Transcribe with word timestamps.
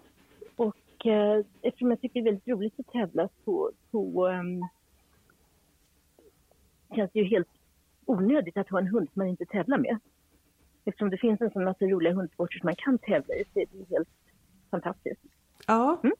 Och 0.55 1.05
eh, 1.05 1.45
eftersom 1.61 1.89
jag 1.89 2.01
tycker 2.01 2.13
det 2.13 2.29
är 2.29 2.31
väldigt 2.31 2.47
roligt 2.47 2.79
att 2.79 2.91
tävla 2.91 3.29
så, 3.45 3.71
så 3.91 4.27
ehm, 4.27 4.61
känns 6.95 7.11
det 7.13 7.19
ju 7.19 7.25
helt 7.25 7.47
onödigt 8.05 8.57
att 8.57 8.69
ha 8.69 8.79
en 8.79 8.87
hund 8.87 9.07
som 9.13 9.19
man 9.19 9.27
inte 9.27 9.45
tävlar 9.45 9.77
med. 9.77 9.99
Eftersom 10.85 11.09
det 11.09 11.17
finns 11.17 11.41
en 11.41 11.51
sån 11.51 11.63
massa 11.63 11.85
roliga 11.85 12.13
hundsporter 12.13 12.59
som 12.59 12.67
man 12.67 12.75
kan 12.75 12.97
tävla 12.97 13.35
i 13.35 13.43
så 13.53 13.59
är 13.59 13.65
det 13.71 13.95
helt 13.95 14.09
fantastiskt. 14.71 15.21
Ja. 15.67 15.99
Mm. 16.03 16.15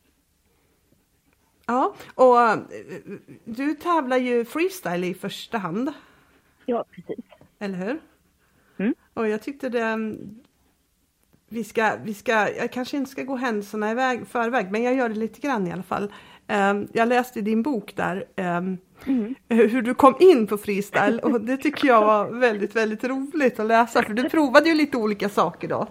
Ja, 1.68 1.96
och 2.16 2.42
eh, 2.42 2.60
du 3.46 3.74
tävlar 3.74 4.18
ju 4.18 4.46
freestyle 4.46 5.04
i 5.04 5.14
första 5.14 5.58
hand, 5.58 5.94
Ja, 6.66 6.86
precis. 6.92 7.26
eller 7.60 7.78
hur? 7.78 8.00
Mm. 8.78 8.96
Och 9.14 9.28
jag 9.28 9.42
tyckte 9.42 9.70
det... 9.70 10.16
Vi 11.50 11.64
ska, 11.64 11.92
vi 12.04 12.14
ska, 12.14 12.32
jag 12.32 12.72
kanske 12.72 12.98
inte 12.98 13.12
ska 13.12 13.24
gå 13.24 13.36
händelserna 13.36 13.92
i 13.92 13.94
väg, 13.94 14.28
förväg, 14.28 14.72
men 14.72 14.84
jag 14.84 14.96
gör 14.96 15.10
det 15.10 15.16
lite 15.16 15.42
grann 15.42 15.68
i 15.68 15.72
alla 15.72 15.84
fall. 15.84 16.12
Ehm, 16.48 16.88
Jag 16.94 17.08
läste 17.08 17.40
i 17.40 17.42
din 17.42 17.62
bok 17.64 17.96
där 17.96 18.26
ehm, 18.36 18.78
Mm. 19.08 19.36
hur 19.50 19.82
du 19.82 19.94
kom 19.94 20.16
in 20.20 20.48
på 20.48 20.58
freestyle 20.58 21.20
och 21.20 21.42
det 21.42 21.58
tycker 21.58 21.88
jag 21.88 22.06
var 22.06 22.32
väldigt, 22.40 22.76
väldigt 22.76 23.04
roligt 23.04 23.60
att 23.60 23.66
läsa 23.68 24.04
för 24.04 24.14
du 24.14 24.30
provade 24.30 24.70
ju 24.70 24.76
lite 24.76 24.98
olika 24.98 25.30
saker 25.30 25.68
då. 25.68 25.88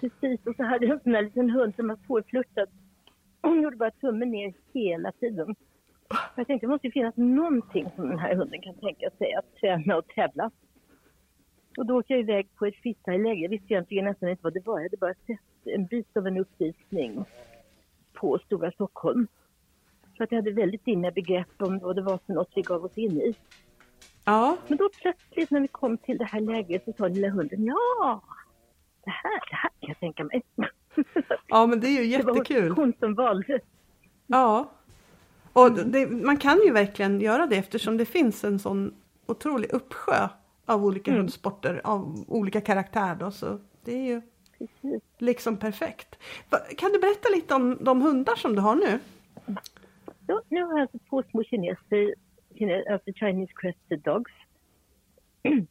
Precis, 0.00 0.46
och 0.46 0.54
så 0.56 0.62
hade 0.62 0.86
jag 0.86 0.94
en 0.94 1.00
sån 1.02 1.14
här 1.14 1.22
liten 1.22 1.50
hund 1.50 1.74
som 1.76 1.88
var 1.88 1.98
svårflörtad. 2.06 2.66
Hon 3.42 3.62
gjorde 3.62 3.76
bara 3.76 3.90
tummen 3.90 4.30
ner 4.30 4.54
hela 4.74 5.12
tiden. 5.12 5.54
Jag 6.36 6.46
tänkte 6.46 6.66
det 6.66 6.70
måste 6.70 6.86
ju 6.86 6.92
finnas 6.92 7.16
någonting 7.16 7.86
som 7.96 8.08
den 8.08 8.18
här 8.18 8.34
hunden 8.34 8.60
kan 8.62 8.74
tänka 8.74 9.10
sig 9.18 9.34
att 9.34 9.60
träna 9.60 9.96
och 9.96 10.08
tävla. 10.08 10.50
Och 11.76 11.86
då 11.86 11.98
åkte 11.98 12.12
jag 12.12 12.20
iväg 12.20 12.48
på 12.56 12.66
ett 12.66 12.76
freestyle-läger. 12.76 13.42
Jag 13.42 13.50
visste 13.50 13.74
egentligen 13.74 14.04
nästan 14.04 14.28
inte 14.28 14.42
vad 14.42 14.54
det 14.54 14.66
var. 14.66 14.78
Jag 14.78 14.84
hade 14.84 14.96
bara 14.96 15.14
sett 15.26 15.40
en 15.64 15.86
bit 15.86 16.16
av 16.16 16.26
en 16.26 16.36
uppvisning 16.36 17.24
på 18.12 18.38
Stora 18.38 18.70
Stockholm. 18.70 19.26
Så 20.16 20.24
att 20.24 20.32
jag 20.32 20.38
hade 20.38 20.50
väldigt 20.50 20.84
dimmiga 20.84 21.10
begrepp 21.10 21.48
om 21.58 21.78
vad 21.78 21.96
det 21.96 22.02
var 22.02 22.18
för 22.26 22.32
något 22.32 22.50
vi 22.54 22.62
gav 22.62 22.84
oss 22.84 22.98
in 22.98 23.20
i. 23.20 23.34
Ja, 24.24 24.56
Men 24.68 24.78
då 24.78 24.90
plötsligt 25.02 25.50
när 25.50 25.60
vi 25.60 25.68
kom 25.68 25.98
till 25.98 26.18
det 26.18 26.24
här 26.24 26.40
lägret 26.40 26.84
så 26.84 26.92
sa 26.92 27.08
lilla 27.08 27.28
hunden 27.28 27.64
ja, 27.64 28.22
det 29.04 29.10
här, 29.10 29.40
det 29.50 29.56
här 29.56 29.70
kan 29.80 29.88
jag 29.88 30.00
tänka 30.00 30.24
mig. 30.24 30.42
ja 31.46 31.66
men 31.66 31.80
det 31.80 31.86
är 31.88 32.02
ju 32.02 32.16
Det 32.16 32.24
var 32.24 32.36
jättekul. 32.36 32.70
hon 32.70 32.92
som 33.00 33.14
valde. 33.14 33.60
Ja. 34.26 34.70
Och 35.52 35.72
det, 35.72 36.06
man 36.06 36.36
kan 36.36 36.60
ju 36.64 36.72
verkligen 36.72 37.20
göra 37.20 37.46
det 37.46 37.56
eftersom 37.56 37.96
det 37.96 38.04
finns 38.04 38.44
en 38.44 38.58
sån 38.58 38.94
otrolig 39.26 39.72
uppsjö 39.72 40.28
av 40.66 40.84
olika 40.84 41.10
Mm. 41.10 41.20
hundsporter 41.20 41.80
av 41.84 42.24
olika 42.28 42.60
karaktär 42.60 43.14
då, 43.14 43.30
så 43.30 43.58
det 43.84 43.92
är 43.92 44.02
ju 44.06 44.22
Precis. 44.58 45.02
liksom 45.18 45.56
perfekt. 45.56 46.18
Kan 46.76 46.92
du 46.92 46.98
berätta 46.98 47.28
lite 47.34 47.54
om 47.54 47.78
de 47.80 48.02
hundar 48.02 48.34
som 48.36 48.54
du 48.54 48.60
har 48.60 48.74
nu? 48.76 48.98
Ja, 50.26 50.42
nu 50.48 50.62
har 50.62 50.72
jag 50.72 50.80
alltså 50.80 50.98
två 51.08 51.22
små 51.30 51.42
kineser, 51.44 52.14
kine, 52.54 52.84
alltså 52.90 53.12
Chinese 53.12 53.52
Crested 53.56 54.00
Dogs. 54.00 54.32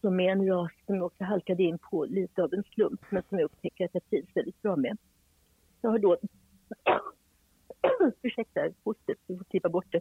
Som 0.00 0.20
är 0.20 0.30
en 0.32 0.46
ras 0.48 0.70
som 0.86 0.94
jag 0.94 1.04
också 1.06 1.24
halkade 1.24 1.62
in 1.62 1.78
på 1.78 2.04
lite 2.04 2.42
av 2.42 2.54
en 2.54 2.62
slump, 2.74 3.00
men 3.10 3.22
som 3.28 3.38
jag 3.38 3.44
upptäcker 3.44 3.84
att 3.84 3.90
jag 3.94 4.10
trivs 4.10 4.28
väldigt 4.36 4.62
bra 4.62 4.76
med. 4.76 4.98
Jag 5.80 5.90
har 5.90 5.98
då, 5.98 6.16
ursäkta, 8.22 8.60
hostet, 8.84 9.18
du 9.26 9.36
får 9.36 9.44
klippa 9.44 9.68
bort 9.68 9.86
det. 9.92 10.00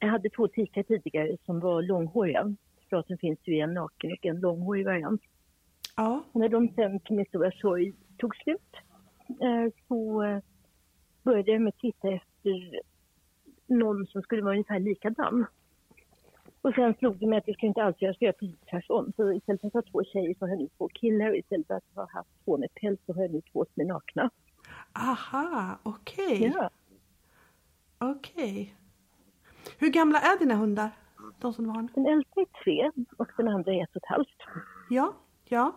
Jag 0.00 0.08
hade 0.08 0.30
två 0.30 0.48
tikar 0.48 0.82
tidigare 0.82 1.36
som 1.46 1.60
var 1.60 1.82
långhåriga. 1.82 2.54
Rasen 2.92 3.18
finns 3.18 3.38
ju 3.44 3.56
i 3.56 3.60
en 3.60 3.74
naken 3.74 4.12
och 4.12 4.26
en 4.26 4.40
långhårig 4.40 4.86
variant. 4.86 5.22
Ja. 5.96 6.24
När 6.32 6.48
de 6.48 6.68
sen 6.68 7.00
till 7.00 7.16
min 7.16 7.26
stora 7.26 7.50
sorg 7.50 7.92
tog 8.18 8.36
slut 8.36 8.76
eh, 9.28 9.72
så 9.88 10.22
eh, 10.22 10.38
började 11.22 11.52
jag 11.52 11.62
med 11.62 11.68
att 11.68 11.78
titta 11.78 12.08
efter 12.08 12.80
någon 13.66 14.06
som 14.06 14.22
skulle 14.22 14.42
vara 14.42 14.54
ungefär 14.54 14.78
likadan. 14.78 15.46
Och 16.62 16.74
sen 16.74 16.94
slog 16.94 17.18
det 17.18 17.26
mig 17.26 17.38
att 17.38 17.48
jag 17.48 17.56
ska 17.56 17.66
inte 17.66 17.82
alls 17.82 17.96
jag 17.98 18.14
ska 18.14 18.24
göra 18.24 18.36
precis 18.38 18.60
tvärtom. 18.70 19.12
Så 19.16 19.32
istället 19.32 19.60
för 19.60 19.68
att 19.68 19.74
ha 19.74 19.82
två 19.82 20.04
tjejer 20.04 20.34
så 20.38 20.44
har 20.44 20.48
jag 20.48 20.58
nu 20.58 20.68
två 20.76 20.88
killar 20.88 21.30
och 21.30 21.36
istället 21.36 21.66
för 21.66 21.74
att 21.74 21.94
ha 21.94 22.08
haft 22.12 22.44
två 22.44 22.58
med 22.58 22.74
päls 22.74 23.00
så 23.06 23.12
har 23.14 23.22
jag 23.22 23.32
nu 23.32 23.40
två 23.52 23.66
som 23.74 23.80
är 23.80 23.86
nakna. 23.86 24.30
Aha, 24.92 25.78
okej. 25.82 26.52
Ja. 26.54 26.70
Okej. 27.98 28.74
Hur 29.78 29.88
gamla 29.88 30.18
är 30.20 30.38
dina 30.38 30.54
hundar? 30.54 30.90
De 31.38 31.52
som 31.52 31.64
du 31.64 31.70
har? 31.70 31.88
Den 31.94 32.06
äldsta 32.06 32.40
är 32.40 32.46
tre 32.64 32.90
och 33.16 33.28
den 33.36 33.48
andra 33.48 33.72
är 33.72 33.82
ett 33.82 33.90
och 33.90 33.96
ett 33.96 34.08
halvt. 34.08 34.36
Ja, 34.90 35.12
ja. 35.44 35.72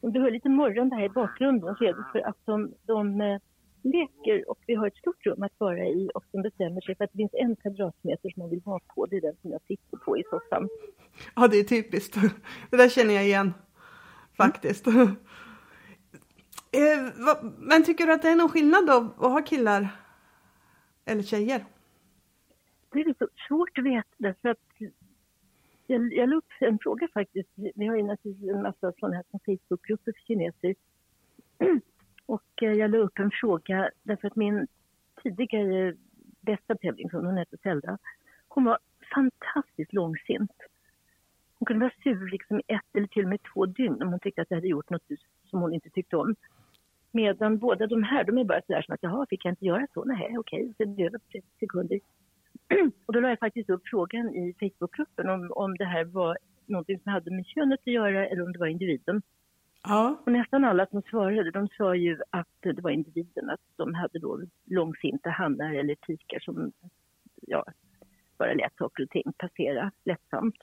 Du 0.00 0.20
hör 0.20 0.30
lite 0.30 0.48
morgon 0.48 0.92
här 0.92 1.02
i 1.04 1.08
bakgrunden 1.08 1.76
så 1.76 1.84
är 1.84 1.92
det 1.92 2.04
för 2.12 2.18
att 2.28 2.36
de, 2.44 2.74
de 2.86 3.20
eh, 3.20 3.40
leker 3.82 4.50
och 4.50 4.58
vi 4.66 4.74
har 4.74 4.86
ett 4.86 4.96
stort 4.96 5.26
rum 5.26 5.42
att 5.42 5.52
vara 5.58 5.78
i 5.86 6.10
och 6.14 6.24
de 6.32 6.42
bestämmer 6.42 6.80
sig 6.80 6.96
för 6.96 7.04
att 7.04 7.10
det 7.12 7.16
finns 7.16 7.34
en 7.34 7.56
kvadratmeter 7.56 8.30
som 8.30 8.40
man 8.42 8.50
vill 8.50 8.60
vara 8.64 8.80
på. 8.94 9.06
Det 9.06 9.16
är 9.16 9.20
den 9.20 9.36
som 9.42 9.50
jag 9.50 9.60
sitter 9.68 9.96
på 9.96 10.18
i 10.18 10.22
soffan. 10.30 10.68
Ja, 11.36 11.48
det 11.48 11.56
är 11.56 11.64
typiskt. 11.64 12.16
Det 12.70 12.76
där 12.76 12.88
känner 12.88 13.14
jag 13.14 13.24
igen 13.24 13.54
faktiskt. 14.36 14.86
Vad- 17.16 17.52
Men 17.58 17.84
tycker 17.84 18.06
du 18.06 18.12
att 18.12 18.22
det 18.22 18.28
är 18.28 18.36
någon 18.36 18.48
skillnad 18.48 18.86
då 18.86 18.92
att 19.26 19.32
ha 19.32 19.42
killar 19.42 19.88
eller 21.04 21.22
tjejer? 21.22 21.64
Det 22.92 23.00
är 23.00 23.14
så 23.18 23.28
svårt 23.48 23.78
att 23.78 23.84
veta 23.84 24.08
därför 24.18 24.48
att 24.48 24.58
jag, 25.86 26.12
jag 26.12 26.28
la 26.28 26.36
upp 26.36 26.52
en 26.60 26.78
fråga 26.78 27.08
faktiskt. 27.14 27.48
Vi 27.54 27.86
har 27.86 27.96
ju 27.96 28.02
naturligtvis 28.02 28.50
en 28.50 28.62
massa 28.62 28.92
sådana 28.92 29.16
här 29.16 29.24
Facebookgrupper 29.44 30.12
för 30.12 30.20
kineser. 30.26 30.74
Och 32.26 32.62
eh, 32.62 32.72
jag 32.72 32.90
la 32.90 32.98
upp 32.98 33.18
en 33.18 33.30
fråga 33.30 33.90
därför 34.02 34.28
att 34.28 34.36
min 34.36 34.66
tidigare 35.22 35.94
bästa 36.40 36.74
tävlingshund, 36.74 37.26
hon 37.26 37.36
hette 37.36 37.56
Zelda, 37.62 37.98
hon 38.48 38.64
var 38.64 38.78
fantastiskt 39.14 39.92
långsint. 39.92 40.52
Hon 41.58 41.66
kunde 41.66 41.84
vara 41.84 41.94
sur 42.02 42.30
liksom 42.30 42.60
i 42.60 42.62
ett 42.66 42.96
eller 42.96 43.06
till 43.06 43.22
och 43.22 43.28
med 43.28 43.40
två 43.54 43.66
dygn 43.66 44.02
om 44.02 44.08
hon 44.08 44.20
tyckte 44.20 44.42
att 44.42 44.50
jag 44.50 44.56
hade 44.56 44.68
gjort 44.68 44.90
något 44.90 45.08
som 45.44 45.60
hon 45.60 45.74
inte 45.74 45.90
tyckte 45.90 46.16
om. 46.16 46.34
Medan 47.12 47.58
båda 47.58 47.86
de 47.86 48.02
här, 48.02 48.24
de 48.24 48.38
är 48.38 48.44
bara 48.44 48.62
sådär 48.66 48.82
som 48.82 48.94
att 48.94 49.02
jaha, 49.02 49.26
fick 49.30 49.44
jag 49.44 49.52
inte 49.52 49.66
göra 49.66 49.86
så? 49.94 50.04
Nej, 50.04 50.38
okej, 50.38 50.74
sen 50.76 50.94
blev 50.94 51.12
det 51.12 51.18
30 51.18 51.46
sekunder. 51.60 52.00
Och 53.06 53.12
då 53.12 53.20
la 53.20 53.28
jag 53.28 53.38
faktiskt 53.38 53.70
upp 53.70 53.82
frågan 53.84 54.34
i 54.34 54.54
Facebookgruppen 54.60 55.28
om, 55.28 55.52
om 55.52 55.76
det 55.76 55.84
här 55.84 56.04
var 56.04 56.38
någonting 56.66 57.00
som 57.00 57.12
hade 57.12 57.30
med 57.30 57.46
könet 57.46 57.80
att 57.80 57.92
göra 57.92 58.26
eller 58.26 58.42
om 58.42 58.52
det 58.52 58.58
var 58.58 58.66
individen. 58.66 59.22
Ja. 59.82 60.16
Och 60.26 60.32
nästan 60.32 60.64
alla 60.64 60.86
som 60.86 61.02
svarade, 61.02 61.50
de 61.50 61.68
sa 61.68 61.94
ju 61.94 62.20
att 62.30 62.48
det 62.60 62.80
var 62.80 62.90
individen, 62.90 63.50
att 63.50 63.60
de 63.76 63.94
hade 63.94 64.18
då 64.18 64.40
långsinta 64.64 65.30
hannar 65.30 65.74
eller 65.74 65.94
tikar 65.94 66.38
som 66.40 66.72
ja, 67.40 67.64
bara 68.38 68.54
lät 68.54 68.76
saker 68.76 69.02
och 69.02 69.10
ting 69.10 69.32
passera 69.38 69.90
lättsamt. 70.04 70.56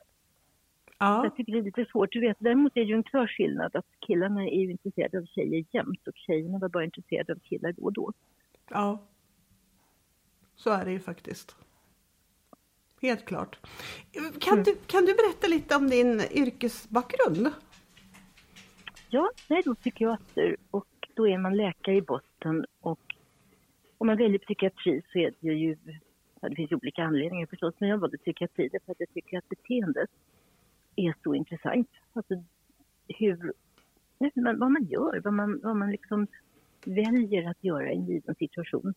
Ja. 1.00 1.24
Jag 1.24 1.36
tycker 1.36 1.54
det 1.54 1.59
är 1.59 1.63
lite 1.63 1.86
svårt. 1.92 2.12
Du 2.12 2.19
vet, 2.19 2.38
däremot 2.39 2.77
är 2.77 2.81
det 2.81 2.88
ju 2.88 2.95
en 2.95 3.04
klar 3.04 3.27
skillnad 3.27 3.75
att 3.75 3.86
killarna 4.00 4.44
är 4.44 4.59
ju 4.59 4.71
intresserade 4.71 5.18
av 5.18 5.25
tjejer 5.25 5.65
jämt 5.71 6.07
och 6.07 6.13
tjejerna 6.15 6.59
var 6.59 6.69
bara 6.69 6.83
intresserade 6.83 7.33
av 7.33 7.39
killar 7.39 7.71
då 7.71 7.83
och 7.83 7.94
då. 7.94 8.13
Ja. 8.69 9.00
Så 10.56 10.69
är 10.69 10.86
det 10.86 10.92
ju 10.92 11.00
faktiskt. 11.00 11.66
Helt 13.01 13.25
klart. 13.25 13.59
Kan, 14.39 14.53
Mm. 14.53 14.63
du, 14.63 14.75
kan 14.88 15.05
du 15.05 15.13
berätta 15.13 15.47
lite 15.47 15.75
om 15.75 15.89
din 15.89 16.21
yrkesbakgrund? 16.31 17.47
Ja, 19.09 19.31
jag 19.47 19.59
är 19.59 19.63
då 19.63 19.75
psykiater 19.75 20.55
och 20.71 20.88
då 21.13 21.27
är 21.27 21.38
man 21.38 21.57
läkare 21.57 21.95
i 21.95 22.01
botten 22.01 22.65
och 22.81 22.99
om 23.97 24.07
man 24.07 24.17
väljer 24.17 24.39
psykiatri 24.39 25.01
så 25.11 25.19
är 25.19 25.33
det 25.39 25.53
ju, 25.53 25.77
ja, 26.41 26.49
det 26.49 26.55
finns 26.55 26.71
ju 26.71 26.75
olika 26.75 27.03
anledningar 27.03 27.45
förstås, 27.47 27.75
men 27.79 27.89
jag 27.89 27.97
valde 27.97 28.17
psykiatri 28.17 28.69
därför 28.71 28.91
att 28.91 28.99
jag 28.99 29.13
tycker 29.13 29.38
att 29.38 29.49
beteendet 29.49 30.09
är 30.95 31.13
så 31.23 31.35
intressant. 31.35 31.89
Alltså 32.13 32.44
hur, 33.07 33.53
vad 34.59 34.71
man 34.71 34.85
gör, 34.85 35.21
vad 35.23 35.33
man, 35.33 35.59
vad 35.63 35.75
man 35.75 35.91
liksom 35.91 36.27
väljer 36.85 37.49
att 37.49 37.63
göra 37.63 37.91
i 37.91 37.95
en 37.95 38.05
given 38.05 38.35
situation. 38.35 38.94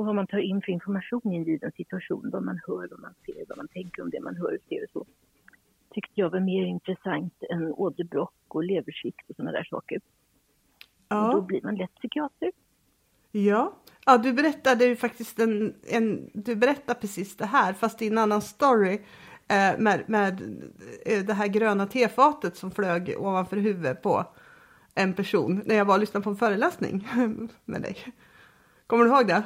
Och 0.00 0.06
vad 0.06 0.14
man 0.14 0.26
tar 0.26 0.38
in 0.38 0.62
för 0.62 0.72
information 0.72 1.32
i 1.32 1.36
en 1.36 1.44
given 1.44 1.72
situation, 1.72 2.30
vad 2.32 2.42
man 2.42 2.60
hör, 2.66 2.88
vad 2.90 3.00
man 3.00 3.14
ser, 3.26 3.44
vad 3.48 3.58
man 3.58 3.68
tänker 3.68 4.02
om 4.02 4.10
det 4.10 4.20
man 4.20 4.36
hör 4.36 4.52
och 4.54 4.62
ser 4.68 4.82
och 4.84 4.90
så. 4.92 5.06
Tyckte 5.94 6.12
jag 6.20 6.30
var 6.30 6.40
mer 6.40 6.66
intressant 6.66 7.34
än 7.50 7.72
åderbråck 7.72 8.34
och 8.48 8.64
leversvikt 8.64 9.30
och 9.30 9.36
sådana 9.36 9.52
där 9.52 9.64
saker. 9.64 9.96
Och 9.96 11.32
då 11.32 11.38
Ja. 11.38 11.40
blir 11.40 11.60
man 11.62 11.74
lätt 11.74 11.94
psykiater. 11.94 12.52
Ja. 13.32 13.72
ja, 14.06 14.18
du 14.18 14.32
berättade 14.32 14.84
ju 14.84 14.96
faktiskt 14.96 15.38
en, 15.38 15.74
en, 15.88 16.30
du 16.34 16.56
berättade 16.56 17.00
precis 17.00 17.36
det 17.36 17.46
här 17.46 17.72
fast 17.72 18.02
i 18.02 18.06
en 18.06 18.18
annan 18.18 18.42
story 18.42 18.94
eh, 19.48 19.78
med, 19.78 20.04
med 20.06 20.40
eh, 21.06 21.24
det 21.24 21.32
här 21.34 21.46
gröna 21.46 21.86
tefatet 21.86 22.56
som 22.56 22.70
flög 22.70 23.14
ovanför 23.18 23.56
huvudet 23.56 24.02
på 24.02 24.24
en 24.94 25.14
person 25.14 25.62
när 25.66 25.74
jag 25.74 25.84
var 25.84 25.94
och 25.94 26.00
lyssnade 26.00 26.24
på 26.24 26.30
en 26.30 26.36
föreläsning 26.36 27.08
med 27.64 27.82
dig. 27.82 27.96
Kommer 28.86 29.04
du 29.04 29.10
ihåg 29.10 29.26
det? 29.26 29.42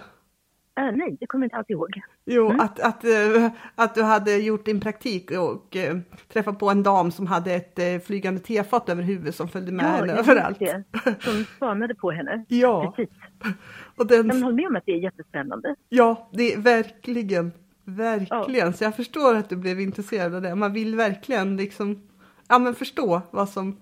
Äh, 0.81 0.93
nej, 0.97 1.17
det 1.21 1.27
kommer 1.27 1.45
jag 1.45 1.47
inte 1.47 1.57
alls 1.57 1.71
ihåg. 1.71 2.01
Jo, 2.25 2.47
Mm. 2.47 2.61
att, 2.61 2.81
att, 2.81 3.05
eh, 3.05 3.51
att 3.75 3.95
du 3.95 4.03
hade 4.03 4.37
gjort 4.37 4.65
din 4.65 4.81
praktik 4.81 5.31
och 5.31 5.77
eh, 5.77 5.97
träffat 6.33 6.59
på 6.59 6.71
en 6.71 6.83
dam 6.83 7.11
som 7.11 7.27
hade 7.27 7.53
ett 7.55 7.79
eh, 7.79 7.99
flygande 8.07 8.41
tefat 8.41 8.89
över 8.89 9.03
huvudet 9.03 9.35
som 9.35 9.49
följde 9.49 9.73
med 9.73 9.85
henne 9.87 10.07
jag 10.13 10.19
överallt. 10.19 10.59
det. 10.59 10.85
Som 11.21 11.45
spanade 11.57 11.95
på 11.95 12.11
henne. 12.11 12.45
Ja, 12.49 12.93
Precis. 12.97 13.15
och 13.97 14.07
den, 14.07 14.27
Men 14.27 14.43
håll 14.43 14.55
med 14.55 14.67
om 14.67 14.77
att 14.77 14.87
det 14.87 14.93
är 14.93 14.99
jättespännande. 14.99 15.75
ja, 15.89 16.29
det 16.33 16.53
är 16.55 16.59
verkligen, 16.59 17.53
verkligen. 17.85 18.73
Så 18.73 18.85
jag 18.85 18.97
förstår 18.97 19.35
att 19.35 19.49
du 19.49 19.57
blev 19.57 19.81
intresserad 19.81 20.35
av 20.35 20.43
det. 20.43 20.55
Man 20.55 20.73
vill 20.73 20.95
verkligen 20.97 21.57
liksom, 21.57 22.03
ja 22.49 22.59
men 22.59 22.75
förstå 22.75 23.23
vad 23.31 23.49
som, 23.49 23.77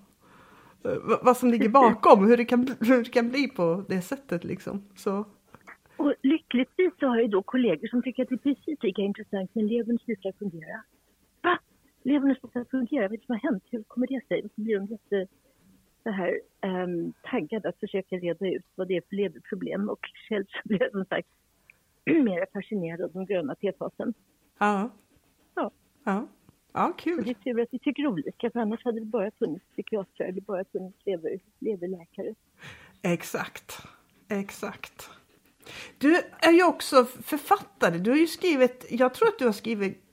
vad 1.21 1.37
som 1.37 1.49
ligger 1.49 1.69
bakom, 1.69 2.25
hur 2.27 2.37
det 2.37 2.45
kan, 2.45 2.75
hur 2.79 3.03
det 3.03 3.09
kan 3.09 3.29
bli 3.29 3.47
på 3.47 3.83
det 3.87 4.01
sättet 4.01 4.43
liksom. 4.43 4.83
Så, 4.95 5.25
Och 6.03 6.13
lyckligtvis 6.21 6.93
så 6.99 7.07
har 7.07 7.17
jag 7.17 7.29
då 7.29 7.43
kollegor 7.43 7.87
som 7.87 8.03
tycker 8.03 8.23
att 8.23 8.29
det 8.29 8.35
är 8.35 8.53
precis 8.53 8.83
lika 8.83 9.01
intressant 9.01 9.49
men 9.53 9.67
levern 9.67 9.99
slutar 9.99 10.31
fungera. 10.31 10.83
Va? 11.41 11.59
Levern 12.03 12.35
slutar 12.35 12.65
fungera? 12.71 13.01
Vad 13.07 13.13
är 13.13 13.17
det 13.17 13.25
som 13.25 13.33
har 13.35 13.51
hänt? 13.51 13.63
Hur 13.71 13.83
kommer 13.83 14.07
det 14.07 14.27
sig? 14.27 14.43
Och 14.43 14.51
så 14.55 14.61
blir 14.61 14.79
de 14.79 14.85
jätte 14.85 15.27
så 16.03 16.09
här 16.09 16.39
um, 16.61 17.13
taggade 17.23 17.69
att 17.69 17.79
försöka 17.79 18.15
reda 18.15 18.47
ut 18.47 18.65
vad 18.75 18.87
det 18.87 18.97
är 18.97 19.01
för 19.09 19.15
leverproblem 19.15 19.89
och 19.89 19.99
själv 20.29 20.45
så 20.45 20.59
blir 20.63 20.81
jag 20.81 20.91
som 20.91 21.05
sagt 21.05 21.27
mer 22.05 22.45
fascinerad 22.53 23.01
av 23.01 23.11
de 23.11 23.25
gröna 23.25 23.55
tefaten. 23.55 24.13
ja. 24.59 24.89
Ja. 25.55 25.71
Ja, 26.05 26.27
ja 26.73 26.93
kul. 26.97 27.23
det 27.23 27.29
är 27.29 27.33
tur 27.33 27.61
att 27.61 27.69
vi 27.71 27.79
tycker 27.79 28.07
olika 28.07 28.51
för 28.51 28.59
annars 28.59 28.85
hade 28.85 28.99
det 28.99 29.05
bara 29.05 29.31
funnits 29.31 29.65
psykiatrer 29.65 30.27
eller 30.27 30.41
bara 30.41 30.65
funnits 30.65 31.05
lever, 31.05 31.39
leverläkare. 31.59 32.35
Exakt, 33.01 33.87
exakt. 34.29 35.09
Du 35.97 36.15
är 36.39 36.51
ju 36.51 36.63
också 36.63 37.05
författare. 37.05 37.97
Du 37.97 38.09
har 38.09 38.17
ju 38.17 38.27
skrivit, 38.27 38.85
jag 38.89 39.13
tror 39.13 39.27
att 39.27 39.39
du 39.39 39.45
har 39.45 39.51
skrivit 39.53 40.03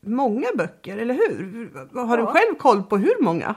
många 0.00 0.46
böcker, 0.58 0.98
eller 0.98 1.14
hur? 1.14 1.70
Har 2.06 2.16
du 2.16 2.22
Ja. 2.22 2.32
själv 2.32 2.54
koll 2.58 2.82
på 2.82 2.96
hur 2.96 3.22
många? 3.22 3.54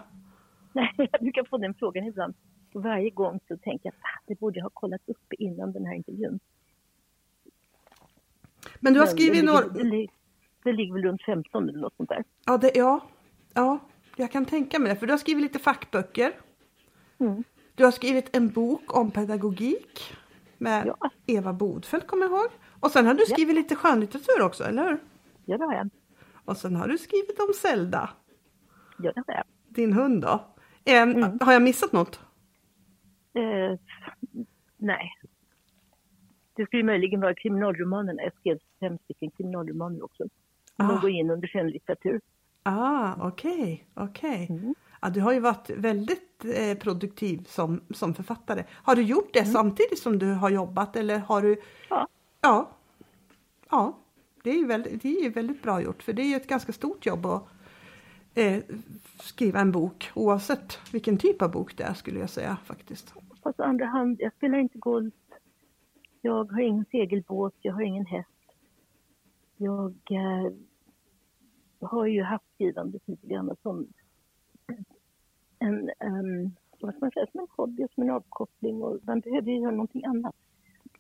Nej, 0.74 0.94
jag 1.12 1.22
brukar 1.22 1.44
få 1.44 1.58
den 1.58 1.74
frågan 1.74 2.06
ibland. 2.08 2.34
Och 2.74 2.84
varje 2.84 3.10
gång 3.10 3.40
så 3.48 3.58
tänker 3.58 3.86
jag 3.90 3.94
att 3.94 4.24
det 4.28 4.40
borde 4.40 4.60
jag 4.60 4.64
ha 4.66 4.70
kollat 4.74 5.02
upp 5.08 5.34
innan 5.34 5.72
den 5.72 5.86
här 5.86 5.94
intervjun. 5.96 6.40
Men 8.80 8.94
du 8.94 9.00
har 9.00 9.08
skrivit 9.08 9.40
det, 9.40 9.46
några... 9.46 9.68
det, 9.68 9.84
li- 9.84 10.10
det 10.64 10.72
ligger 10.74 10.94
väl 10.94 11.04
runt 11.04 11.22
15 11.26 11.70
eller 11.70 11.80
något 11.80 11.96
sånt 11.98 12.10
där. 12.10 12.24
Ja, 12.46 12.58
det, 12.58 12.72
ja, 12.76 13.00
ja, 13.54 13.80
jag 14.16 14.32
kan 14.32 14.46
tänka 14.46 14.80
mig 14.80 14.90
det. 14.94 15.00
För 15.00 15.08
du 15.08 15.14
har 15.14 15.18
skrivit 15.18 15.44
lite 15.44 15.60
fackböcker. 15.60 16.32
Mm. 17.20 17.44
Du 17.76 17.84
har 17.86 17.92
skrivit 17.92 18.36
en 18.36 18.50
bok 18.50 18.98
om 18.98 19.12
pedagogik 19.12 20.14
med 20.60 20.88
Ja. 20.88 21.10
Eva 21.28 21.54
Bodfeldt, 21.54 22.08
kommer 22.08 22.24
jag 22.26 22.32
ihåg. 22.32 22.50
Och 22.80 22.92
sen 22.92 23.06
har 23.06 23.14
du 23.14 23.24
Ja. 23.28 23.34
skrivit 23.36 23.56
lite 23.56 23.76
skönlitteratur 23.76 24.42
också, 24.42 24.64
eller 24.64 24.84
hur? 24.90 24.98
Ja, 25.46 25.58
det 25.58 25.66
har 25.66 25.74
jag. 25.74 25.90
Och 26.46 26.58
sen 26.58 26.76
har 26.76 26.88
du 26.88 26.98
skrivit 26.98 27.40
om 27.40 27.54
Zelda, 27.62 28.10
Ja, 29.00 29.12
det 29.16 29.24
har 29.28 29.34
jag. 29.36 29.44
din 29.68 29.94
hund 29.94 30.22
då. 30.22 30.46
Em, 30.86 31.12
Mm. 31.12 31.38
Har 31.42 31.54
jag 31.54 31.62
missat 31.62 31.92
något? 31.92 32.20
Eh, 33.34 33.80
nej. 34.78 35.12
Det 36.56 36.66
skulle 36.66 36.84
möjligen 36.84 37.22
vara 37.22 37.34
kriminalromanerna. 37.36 38.22
Jag 38.24 38.34
skrev 38.40 38.60
fem 38.80 38.98
stycken 39.04 39.32
kriminalromaner 39.32 40.04
också. 40.04 40.24
Ah. 40.76 40.88
De 40.88 41.00
går 41.02 41.10
in 41.10 41.30
under 41.30 41.48
skönlitteratur. 41.48 42.22
Ah, 42.64 43.28
okej, 43.28 43.88
okej. 43.94 44.48
Mm. 44.50 44.76
Ja, 45.02 45.10
du 45.10 45.22
har 45.22 45.34
ju 45.34 45.40
varit 45.40 45.70
väldigt 45.70 46.46
eh, 46.56 46.78
produktiv 46.78 47.44
som, 47.48 47.82
som 47.94 48.14
författare. 48.14 48.64
Har 48.72 48.96
du 48.96 49.02
gjort 49.02 49.34
det 49.34 49.40
Mm. 49.40 49.54
samtidigt 49.54 50.00
som 50.00 50.20
du 50.20 50.34
har 50.34 50.50
jobbat 50.50 50.96
eller 50.96 51.20
har 51.20 51.42
du? 51.42 51.62
Ja. 51.90 52.08
Ja, 52.42 52.70
ja 53.70 53.98
det, 54.44 54.50
är 54.50 54.58
ju 54.58 54.66
väldigt, 54.66 55.02
det 55.02 55.26
är 55.26 55.30
väldigt 55.30 55.64
bra 55.64 55.82
gjort 55.82 56.04
för 56.04 56.14
det 56.14 56.22
är 56.22 56.26
ju 56.28 56.36
ett 56.36 56.48
ganska 56.48 56.72
stort 56.74 57.06
jobb 57.06 57.26
att 57.26 57.44
eh, 58.34 58.64
skriva 59.22 59.60
en 59.60 59.72
bok 59.72 60.12
oavsett 60.14 60.80
vilken 60.92 61.18
typ 61.18 61.42
av 61.42 61.52
bok 61.52 61.78
det 61.78 61.84
är 61.84 61.94
skulle 61.94 62.20
jag 62.20 62.30
säga 62.30 62.58
faktiskt. 62.66 63.14
Fast 63.44 63.60
andra 63.60 63.86
hand, 63.86 64.18
jag 64.22 64.34
spelar 64.34 64.58
inte 64.58 64.78
golf. 64.78 65.14
Jag 66.22 66.52
har 66.52 66.60
ingen 66.62 66.86
segelbåt, 66.92 67.56
jag 67.62 67.74
har 67.74 67.82
ingen 67.82 68.06
häst. 68.06 68.30
Jag 69.58 69.96
eh, 70.12 70.52
har 71.82 72.06
ju 72.06 72.24
haft 72.24 72.46
skrivandet 72.56 73.02
lite 73.06 73.28
grann 73.28 73.56
som 73.62 73.88
en, 75.60 75.90
um, 76.00 76.56
vad 76.80 76.96
ska 76.96 77.00
man 77.06 77.12
säga, 77.12 77.26
som 77.32 77.40
en 77.40 77.48
hobby 77.50 77.84
och 77.84 77.92
som 77.92 78.04
en 78.04 78.10
avkoppling. 78.10 78.82
Och 78.84 79.00
man 79.04 79.20
behöver 79.20 79.52
ju 79.52 79.60
göra 79.60 79.72
någonting 79.72 80.06
annat, 80.06 80.36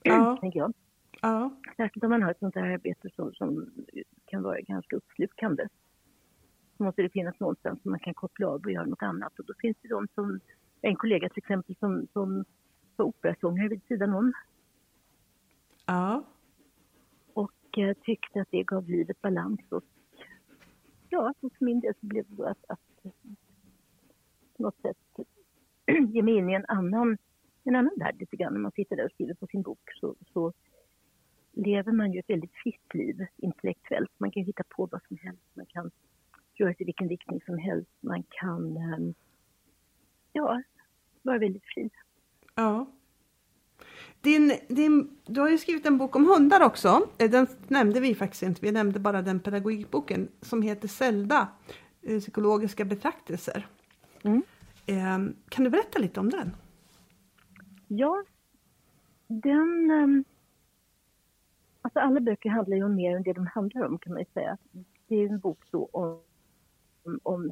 Ja. 0.03 0.37
tänker 0.41 0.59
jag. 0.59 0.73
Ja, 1.21 1.49
Särskilt 1.77 2.03
om 2.03 2.09
man 2.09 2.23
har 2.23 2.31
ett 2.31 2.39
sånt 2.39 2.55
här 2.55 2.69
arbete 2.73 3.09
som, 3.15 3.33
som 3.33 3.71
kan 4.25 4.43
vara 4.43 4.61
ganska 4.61 4.95
uppslukande. 4.95 5.67
Så 6.77 6.83
måste 6.83 7.01
det 7.01 7.09
finnas 7.09 7.39
någonstans 7.39 7.81
som 7.81 7.91
man 7.91 7.99
kan 7.99 8.13
koppla 8.13 8.47
av 8.47 8.61
och 8.65 8.71
göra 8.71 8.85
något 8.85 9.03
annat. 9.03 9.39
Och 9.39 9.45
då 9.45 9.53
finns 9.59 9.77
det 9.81 9.87
de 9.87 10.07
som, 10.15 10.39
en 10.81 10.95
kollega 10.95 11.29
till 11.29 11.37
exempel 11.37 11.75
som, 11.75 12.07
som 12.13 12.45
var 12.95 13.05
operasångare 13.05 13.67
vid 13.67 13.81
sidan 13.87 14.13
om 14.13 14.33
ja, 15.85 16.23
och 17.33 17.77
eh, 17.77 17.93
tyckte 18.03 18.41
att 18.41 18.51
det 18.51 18.63
gav 18.63 18.89
livet 18.89 19.21
balans. 19.21 19.59
Och, 19.69 19.83
ja, 21.09 21.33
för 21.41 21.65
min 21.65 21.79
del 21.79 21.93
så 21.99 22.05
blev 22.05 22.25
det 22.27 22.49
att, 22.49 22.65
att 22.67 23.13
på 24.59 24.63
något 24.63 24.81
sätt 24.81 24.97
ge 26.13 26.21
mig 26.21 26.37
in 26.37 26.49
i 26.49 26.53
en 26.53 26.65
annan, 26.67 27.17
en 27.63 27.75
annan 27.75 27.93
värld 27.97 28.15
lite 28.19 28.35
grann. 28.35 28.53
När 28.53 28.59
man 28.59 28.71
sitter 28.71 28.95
där 28.95 29.05
och 29.05 29.11
skriver 29.11 29.33
på 29.33 29.47
sin 29.47 29.61
bok 29.61 29.89
så, 29.99 30.15
så 30.33 30.53
lever 31.51 31.91
man 31.91 32.11
ju 32.11 32.19
ett 32.19 32.29
väldigt 32.29 32.55
fritt 32.63 32.93
liv 32.93 33.25
intellektuellt. 33.37 34.11
Man 34.17 34.31
kan 34.31 34.43
hitta 34.43 34.63
på 34.69 34.85
vad 34.91 35.01
som 35.07 35.17
helst. 35.17 35.43
Man 35.53 35.65
kan 35.65 35.91
röra 36.53 36.73
sig 36.73 36.81
i 36.81 36.85
vilken 36.85 37.09
riktning 37.09 37.41
som 37.45 37.57
helst. 37.57 37.91
Man 37.99 38.23
kan 38.29 38.77
ehm, 38.77 39.13
ja, 40.33 40.61
vara 41.21 41.37
väldigt 41.37 41.65
fri. 41.65 41.89
ja. 42.55 42.87
Din, 44.21 44.53
din, 44.67 45.17
du 45.25 45.41
har 45.41 45.49
ju 45.49 45.57
skrivit 45.57 45.85
en 45.85 45.97
bok 45.97 46.15
om 46.15 46.25
hundar 46.25 46.61
också. 46.61 47.07
Eh, 47.17 47.31
den 47.31 47.47
nämnde 47.67 47.99
vi 47.99 48.15
faktiskt 48.15 48.43
inte. 48.43 48.61
Vi 48.61 48.71
nämnde 48.71 48.99
bara 48.99 49.21
den 49.21 49.39
pedagogikboken 49.39 50.27
som 50.41 50.61
heter 50.61 50.87
Zelda. 50.87 51.47
Eh, 52.01 52.19
psykologiska 52.19 52.85
betraktelser. 52.85 53.67
Mm. 54.23 54.41
Ehm, 54.85 55.35
kan 55.49 55.63
du 55.63 55.69
berätta 55.69 55.99
lite 55.99 56.19
om 56.19 56.29
den? 56.29 56.55
Ja, 57.87 58.23
den... 59.27 59.91
Ehm, 59.91 60.23
alltså 61.81 61.99
alla 61.99 62.19
böcker 62.19 62.49
handlar 62.49 62.77
ju 62.77 62.83
om 62.83 62.95
mer 62.95 63.15
än 63.15 63.23
det 63.23 63.33
de 63.33 63.47
handlar 63.47 63.85
om 63.85 63.99
kan 63.99 64.13
man 64.13 64.21
ju 64.21 64.25
säga. 64.33 64.57
Det 65.07 65.15
är 65.15 65.29
en 65.29 65.39
bok 65.39 65.59
då 65.71 65.89
om, 65.91 66.21
om, 67.03 67.19
om 67.23 67.51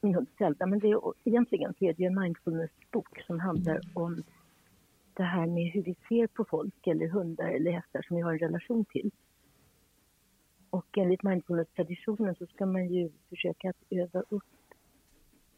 min 0.00 0.14
hund 0.14 0.28
Zelda. 0.38 0.66
Men 0.66 0.78
det 0.78 0.90
är, 0.90 1.00
egentligen 1.24 1.74
så 1.78 1.84
är 1.84 1.94
det 1.94 2.04
en 2.04 2.20
mindfulness-bok 2.20 3.22
som 3.26 3.40
handlar 3.40 3.80
om 3.94 4.22
det 5.14 5.22
här 5.22 5.46
med 5.46 5.72
hur 5.72 5.82
vi 5.82 5.96
ser 6.08 6.26
på 6.26 6.44
folk 6.44 6.86
eller 6.86 7.08
hundar 7.08 7.48
eller 7.48 7.70
hästar 7.70 8.02
som 8.02 8.16
vi 8.16 8.22
har 8.22 8.32
en 8.32 8.38
relation 8.38 8.84
till. 8.84 9.10
Och 10.70 10.98
enligt 10.98 11.22
mindfulness-traditionen 11.22 12.34
så 12.34 12.46
ska 12.46 12.66
man 12.66 12.88
ju 12.88 13.10
försöka 13.28 13.70
att 13.70 13.76
öva 13.90 14.22
upp 14.28 14.44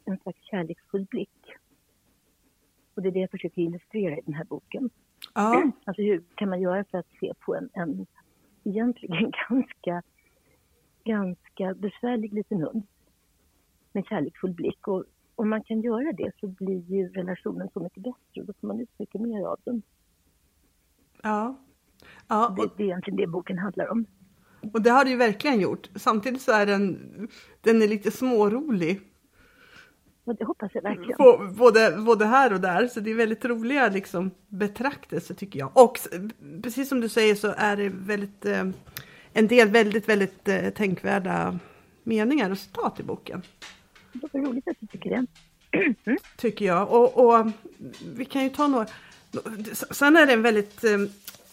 en 0.06 0.18
slags 0.18 0.38
kärleksfull 0.42 1.04
blick. 1.04 1.54
Och 2.94 3.02
det 3.02 3.08
är 3.08 3.12
det 3.12 3.20
jag 3.20 3.30
försöker 3.30 3.62
illustrera 3.62 4.18
i 4.18 4.20
den 4.25 4.34
här 4.34 4.44
boken. 4.44 4.90
Ja. 5.34 5.72
Alltså 5.84 6.02
hur 6.02 6.25
kan 6.34 6.48
man 6.48 6.60
göra 6.60 6.84
för 6.90 6.98
att 6.98 7.10
se 7.20 7.32
på 7.40 7.54
en, 7.54 7.68
en 7.72 8.06
egentligen 8.64 9.32
ganska, 9.48 10.02
ganska 11.04 11.75
besvärlig 11.75 12.32
liten 12.32 12.60
hund 12.60 12.82
med 13.92 14.06
kärleksfull 14.06 14.52
blick. 14.52 14.88
Och 14.88 15.04
om 15.34 15.48
man 15.48 15.62
kan 15.62 15.80
göra 15.80 16.12
det 16.12 16.32
så 16.40 16.46
blir 16.46 16.90
ju 16.90 17.08
relationen 17.08 17.68
så 17.72 17.80
mycket 17.80 18.02
bättre 18.02 18.40
och 18.40 18.46
då 18.46 18.52
får 18.60 18.68
man 18.68 18.80
ut 18.80 18.98
mycket 18.98 19.20
mer 19.20 19.46
av 19.46 19.58
den. 19.64 19.82
Ja. 21.22 21.56
ja 22.28 22.54
Det, 22.56 22.62
och, 22.62 22.72
det 22.76 22.82
är 22.82 22.86
egentligen 22.86 23.16
det 23.16 23.26
boken 23.26 23.58
handlar 23.58 23.88
om. 23.88 24.06
och 24.72 24.82
det 24.82 24.90
har 24.90 25.04
du 25.04 25.10
ju 25.10 25.16
verkligen 25.16 25.60
gjort. 25.60 25.90
Samtidigt 25.94 26.42
så 26.42 26.52
är 26.52 26.66
den, 26.66 26.98
den 27.60 27.82
är 27.82 27.88
lite 27.88 28.10
smårolig. 28.10 29.00
Och 30.26 30.37
det 30.37 30.45
hoppas 30.45 30.71
jag 30.75 30.83
verkligen. 30.83 31.16
På, 31.16 31.50
både, 31.56 31.97
både 32.06 32.26
här 32.26 32.52
och 32.52 32.61
där, 32.61 32.88
så 32.88 33.00
det 33.00 33.11
är 33.11 33.14
väldigt 33.14 33.45
roliga 33.45 33.88
liksom, 33.88 34.30
betraktelser 34.49 35.35
tycker 35.35 35.59
jag. 35.59 35.71
Och 35.75 35.99
precis 36.62 36.88
som 36.88 37.00
du 37.00 37.09
säger 37.09 37.35
så 37.35 37.54
är 37.56 37.76
det 37.76 37.88
väldigt, 37.88 38.45
eh, 38.45 38.64
en 39.33 39.49
del 39.49 39.68
väldigt, 39.68 40.09
väldigt 40.09 40.49
eh, 40.49 40.71
tänkvärda 40.71 41.59
meningar 42.02 42.50
och 42.50 42.59
citat 42.59 43.00
i 43.00 43.02
boken. 43.02 43.42
Det 44.12 44.28
var 44.33 44.40
roligt 44.40 44.68
att 44.68 44.76
du 44.80 44.87
tycker 44.87 45.11
det. 45.11 45.26
Tycker 46.37 46.64
jag. 46.64 46.90
Och, 46.90 47.25
och 47.25 47.47
vi 48.14 48.25
kan 48.25 48.45
ju 48.45 48.50
ta 48.50 48.66
några. 48.66 48.87
Sen 49.90 50.16
är 50.16 50.26
det 50.26 50.33
en 50.33 50.42
väldigt, 50.42 50.85
eh, 50.85 50.99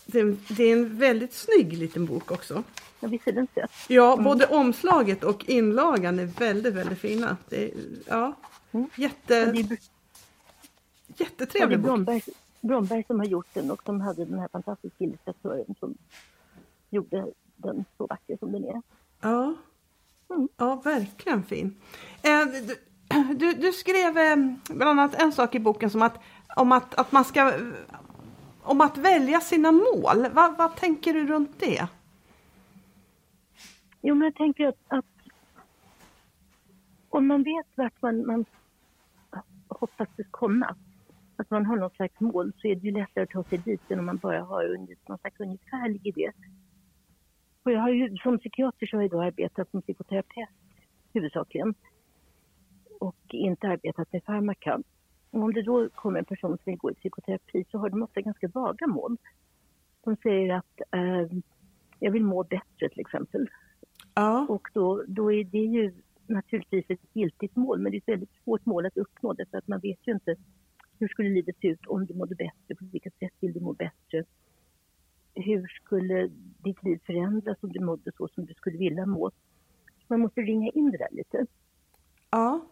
det 0.05 0.19
är, 0.19 0.37
det 0.47 0.63
är 0.63 0.73
en 0.73 0.97
väldigt 0.97 1.33
snygg 1.33 1.73
liten 1.73 2.05
bok 2.05 2.31
också. 2.31 2.63
Ja, 2.99 3.07
visst 3.07 3.27
är 3.27 3.31
den 3.31 3.47
söt? 3.55 3.71
Ja, 3.87 4.17
både 4.17 4.45
omslaget 4.45 5.23
och 5.23 5.49
inlagan 5.49 6.19
är 6.19 6.25
väldigt, 6.25 6.73
väldigt 6.73 6.99
fina. 6.99 7.37
Det 7.49 7.71
ja, 8.07 8.35
Mm. 8.73 8.89
jätte, 8.95 9.53
jättetrevlig 11.17 11.79
bok. 11.79 11.85
Bromberg, 11.85 12.21
Bromberg 12.61 13.03
som 13.07 13.19
har 13.19 13.25
gjort 13.25 13.53
den 13.53 13.71
och 13.71 13.81
de 13.85 14.01
hade 14.01 14.25
den 14.25 14.39
här 14.39 14.47
fantastiska 14.47 15.03
illustratören 15.03 15.75
som 15.79 15.97
gjorde 16.89 17.27
den 17.55 17.85
så 17.97 18.07
vacker 18.07 18.37
som 18.37 18.51
den 18.51 18.63
är. 18.63 18.81
Ja, 19.21 19.55
Mm. 20.29 20.47
ja 20.57 20.75
verkligen 20.75 21.43
fin. 21.43 21.75
Eh, 22.21 22.45
du, 22.45 22.77
du, 23.35 23.53
du 23.53 23.71
skrev 23.73 24.17
eh, 24.17 24.35
bland 24.69 24.99
annat 24.99 25.15
en 25.15 25.31
sak 25.31 25.55
i 25.55 25.59
boken 25.59 25.89
som 25.89 26.01
att, 26.01 26.19
om 26.55 26.71
att, 26.71 26.95
att 26.95 27.11
man 27.11 27.25
ska 27.25 27.53
om 28.63 28.81
att 28.81 28.97
välja 28.97 29.39
sina 29.41 29.71
mål. 29.71 30.27
Vad, 30.31 30.57
vad 30.57 30.75
tänker 30.75 31.13
du 31.13 31.27
runt 31.27 31.59
det? 31.59 31.87
Jo, 34.01 34.15
men 34.15 34.25
jag 34.25 34.35
tänker 34.35 34.67
att, 34.67 34.77
att 34.87 35.05
om 37.09 37.27
man 37.27 37.43
vet 37.43 37.65
vart 37.75 38.01
man, 38.01 38.27
man 38.27 38.45
hoppas 39.79 40.07
att 40.19 40.31
komma, 40.31 40.75
att 41.35 41.49
man 41.49 41.65
har 41.65 41.77
något 41.77 41.95
slags 41.95 42.19
mål, 42.19 42.53
så 42.57 42.67
är 42.67 42.75
det 42.75 42.87
ju 42.87 42.91
lättare 42.91 43.23
att 43.23 43.29
ta 43.29 43.43
sig 43.43 43.57
dit 43.57 43.91
än 43.91 43.99
om 43.99 44.05
man 44.05 44.17
bara 44.17 44.41
har 44.41 44.77
någon 45.07 45.17
slags 45.17 45.39
ungefärlig 45.39 46.07
idé. 46.07 46.31
Och 47.63 47.71
jag 47.71 47.79
har 47.79 47.89
ju, 47.89 48.17
som 48.17 48.39
psykiater 48.39 48.87
så 48.87 48.97
har 48.97 49.01
jag 49.01 49.11
då 49.11 49.21
arbetat 49.21 49.71
som 49.71 49.81
psykoterapeut 49.81 50.49
huvudsakligen 51.13 51.73
och 52.99 53.15
inte 53.29 53.67
arbetat 53.67 54.13
med 54.13 54.23
farmaka. 54.23 54.81
Och 55.31 55.41
om 55.41 55.53
det 55.53 55.61
då 55.61 55.89
kommer 55.89 56.19
en 56.19 56.25
person 56.25 56.57
som 56.57 56.71
vill 56.71 56.77
gå 56.77 56.91
i 56.91 56.95
psykoterapi 56.95 57.65
så 57.71 57.77
har 57.77 57.89
de 57.89 58.03
ofta 58.03 58.21
ganska 58.21 58.47
vaga 58.47 58.87
mål. 58.87 59.17
De 60.03 60.15
säger 60.15 60.53
att 60.53 60.81
eh, 60.91 61.37
jag 61.99 62.11
vill 62.11 62.23
må 62.23 62.43
bättre 62.43 62.89
till 62.89 62.99
exempel. 62.99 63.49
Ja, 64.13 64.45
Och 64.49 64.67
då, 64.73 65.03
då 65.07 65.31
är 65.31 65.43
det 65.43 65.57
ju 65.57 65.93
naturligtvis 66.27 66.85
ett 66.89 66.99
giltigt 67.13 67.55
mål, 67.55 67.79
men 67.79 67.91
det 67.91 67.97
är 67.97 67.99
ett 67.99 68.07
väldigt 68.07 68.43
svårt 68.43 68.65
mål 68.65 68.85
att 68.85 68.97
uppnå 68.97 69.33
därför 69.33 69.57
att 69.57 69.67
man 69.67 69.79
vet 69.79 70.07
ju 70.07 70.11
inte 70.11 70.35
hur 70.99 71.07
skulle 71.07 71.29
livet 71.29 71.55
se 71.61 71.67
ut 71.67 71.85
om 71.85 72.05
du 72.05 72.13
mådde 72.13 72.35
bättre, 72.35 72.75
på 72.75 72.85
vilket 72.91 73.19
sätt 73.19 73.33
vill 73.39 73.53
du 73.53 73.59
må 73.59 73.73
bättre? 73.73 74.23
Hur 75.35 75.67
skulle 75.67 76.29
ditt 76.63 76.83
liv 76.83 76.99
förändras 77.05 77.57
om 77.61 77.71
du 77.71 77.79
mådde 77.79 78.11
så 78.17 78.27
som 78.27 78.45
du 78.45 78.53
skulle 78.53 78.77
vilja 78.77 79.05
må? 79.05 79.31
Man 80.07 80.19
måste 80.19 80.41
ringa 80.41 80.69
in 80.69 80.91
det 80.91 80.97
där 80.97 81.07
lite 81.11 81.45
ja, 82.31 82.65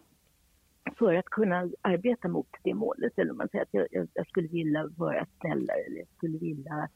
för 0.98 1.13
att 1.13 1.25
kunna 1.25 1.70
arbeta 1.81 2.27
mot 2.27 2.48
det 2.63 2.74
målet. 2.74 3.20
Eller 3.20 3.31
om 3.31 3.38
man 3.38 3.50
säger 3.50 3.63
att 3.63 3.74
jag, 3.74 3.88
jag, 3.91 4.08
jag 4.13 4.27
skulle 4.27 4.48
vilja 4.48 4.88
vara 4.98 5.25
snällare 5.39 5.79
eller 5.88 5.98
jag 5.98 6.08
skulle 6.17 6.38
vilja... 6.38 6.89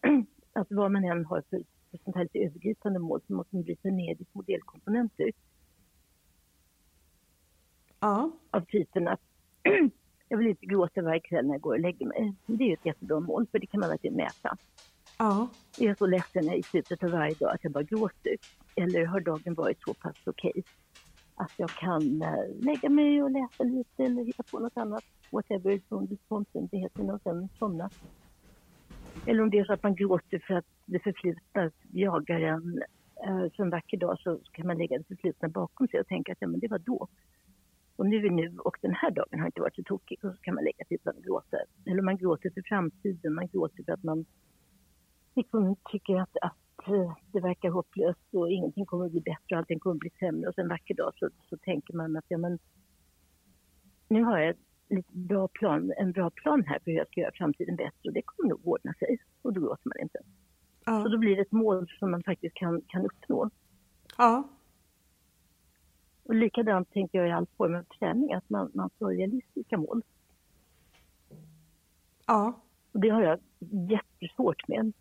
Alltså 0.52 0.74
vad 0.74 0.92
man 0.92 1.04
än 1.04 1.24
har 1.24 1.42
för, 1.50 1.62
för 1.90 1.98
sånt 2.04 2.16
här 2.16 2.22
lite 2.22 2.38
övergripande 2.38 2.98
mål 2.98 3.20
så 3.26 3.32
måste 3.32 3.56
man 3.56 3.64
bryta 3.64 3.88
ner 3.88 4.14
det 4.14 4.22
i 4.22 4.26
små 4.32 4.42
delkomponenter. 4.42 5.30
Ja, 8.00 8.30
av 8.50 8.60
typen 8.60 9.08
att 9.08 9.20
jag 10.28 10.38
vill 10.38 10.46
inte 10.46 10.66
gråta 10.66 11.02
varje 11.02 11.20
kväll 11.20 11.46
när 11.46 11.54
jag 11.54 11.60
går 11.60 11.74
och 11.74 11.80
lägger 11.80 12.06
mig. 12.06 12.34
Det 12.46 12.64
är 12.64 12.68
ju 12.68 12.74
ett 12.74 12.86
jättebra 12.86 13.20
mål, 13.20 13.46
för 13.50 13.58
det 13.58 13.66
kan 13.66 13.80
man 13.80 13.88
verkligen 13.88 14.16
mäta. 14.16 14.58
ja, 15.18 15.48
Är 15.76 15.86
jag 15.86 15.98
så 15.98 16.06
ledsen 16.06 16.50
i 16.52 16.62
slutet 16.70 17.02
av 17.02 17.10
varje 17.10 17.34
dag 17.34 17.54
att 17.54 17.64
jag 17.64 17.72
bara 17.72 17.82
gråter? 17.84 18.36
Eller 18.76 19.06
har 19.06 19.20
dagen 19.20 19.54
varit 19.54 19.82
så 19.82 19.94
pass 19.94 20.16
okej 20.26 20.64
att 21.36 21.52
jag 21.56 21.74
kan 21.74 22.22
eh, 22.22 22.44
lägga 22.60 22.88
mig 22.88 23.22
och 23.22 23.30
läsa 23.30 23.64
lite 23.64 24.04
eller 24.04 24.24
hitta 24.24 24.42
på 24.42 24.58
något 24.58 24.76
annat, 24.76 25.04
whatever, 25.30 25.80
under 25.88 26.18
omständigheterna 26.28 27.14
och 27.14 27.22
sen 27.22 27.48
somna. 27.58 27.90
Eller 29.26 29.42
om 29.42 29.50
det 29.50 29.58
är 29.58 29.64
så 29.64 29.72
att 29.72 29.82
man 29.82 29.94
gråter 29.94 30.44
för 30.46 30.54
att 30.54 30.66
det 30.86 31.00
förflutna 31.00 31.70
jagar 31.92 32.40
en. 32.40 32.82
Eh, 33.26 33.46
så 33.56 33.62
en 33.62 33.70
vacker 33.70 33.96
dag 33.96 34.20
så 34.20 34.40
kan 34.52 34.66
man 34.66 34.78
lägga 34.78 34.98
det 34.98 35.04
förflutna 35.04 35.48
bakom 35.48 35.88
sig 35.88 36.00
och 36.00 36.06
tänka 36.06 36.32
att 36.32 36.38
ja, 36.40 36.48
men 36.48 36.60
det 36.60 36.68
var 36.68 36.78
då. 36.78 37.08
Och 37.98 38.06
nu 38.06 38.26
är 38.26 38.30
nu 38.30 38.58
och 38.58 38.76
den 38.80 38.94
här 38.94 39.10
dagen 39.10 39.40
har 39.40 39.46
inte 39.46 39.60
varit 39.60 39.76
så 39.76 39.82
tokig 39.82 40.24
och 40.24 40.34
så 40.34 40.40
kan 40.40 40.54
man 40.54 40.64
lägga 40.64 40.84
sig 40.84 40.94
utan 40.94 41.16
att 41.16 41.24
gråta. 41.24 41.56
Eller 41.86 42.02
man 42.02 42.16
gråter 42.16 42.50
för 42.50 42.62
framtiden, 42.62 43.34
man 43.34 43.46
gråter 43.46 43.82
för 43.84 43.92
att 43.92 44.02
man 44.02 44.24
liksom 45.36 45.76
tycker 45.90 46.20
att, 46.20 46.36
att 46.42 46.88
eh, 46.88 47.12
det 47.32 47.40
verkar 47.40 47.70
hopplöst 47.70 48.34
och 48.34 48.50
ingenting 48.50 48.86
kommer 48.86 49.04
att 49.06 49.10
bli 49.10 49.20
bättre 49.20 49.54
och 49.54 49.58
allting 49.58 49.78
kommer 49.78 49.94
att 49.94 50.00
bli 50.00 50.10
sämre. 50.10 50.48
Och 50.48 50.54
sen 50.54 50.64
en 50.64 50.68
vacker 50.68 50.94
dag 50.94 51.12
så, 51.16 51.28
så 51.50 51.56
tänker 51.56 51.94
man 51.94 52.16
att 52.16 52.24
ja, 52.28 52.38
men, 52.38 52.58
nu 54.08 54.22
har 54.22 54.38
jag 54.38 54.54
lite 54.88 55.16
bra 55.16 55.48
plan, 55.48 55.92
en 55.96 56.12
bra 56.12 56.30
plan 56.30 56.64
här 56.66 56.78
för 56.84 56.90
hur 56.90 56.98
jag 56.98 57.06
ska 57.06 57.20
göra 57.20 57.32
framtiden 57.34 57.76
bättre 57.76 58.08
och 58.08 58.12
det 58.12 58.22
kommer 58.22 58.48
nog 58.48 58.60
ordna 58.68 58.92
sig. 58.94 59.18
Och 59.42 59.52
då 59.52 59.60
gråter 59.60 59.88
man 59.88 60.00
inte. 60.02 60.18
Så 60.84 60.90
ja, 60.90 61.08
då 61.08 61.18
blir 61.18 61.36
det 61.36 61.42
ett 61.42 61.52
mål 61.52 61.88
som 61.98 62.10
man 62.10 62.22
faktiskt 62.22 62.54
kan, 62.54 62.80
kan 62.88 63.04
uppnå. 63.06 63.50
ja, 64.18 64.48
Och 66.28 66.34
likadant 66.34 66.92
tänker 66.92 67.18
jag 67.18 67.28
i 67.28 67.32
all 67.32 67.46
form 67.56 67.74
av 67.74 67.82
träning, 67.82 68.32
att 68.32 68.50
man, 68.50 68.70
man 68.74 68.90
får 68.98 69.10
realistiska 69.10 69.76
mål. 69.76 70.02
ja, 72.26 72.60
Och 72.92 73.00
det 73.00 73.08
har 73.08 73.22
jag 73.22 73.38
jättesvårt 73.90 74.68
med. 74.68 74.92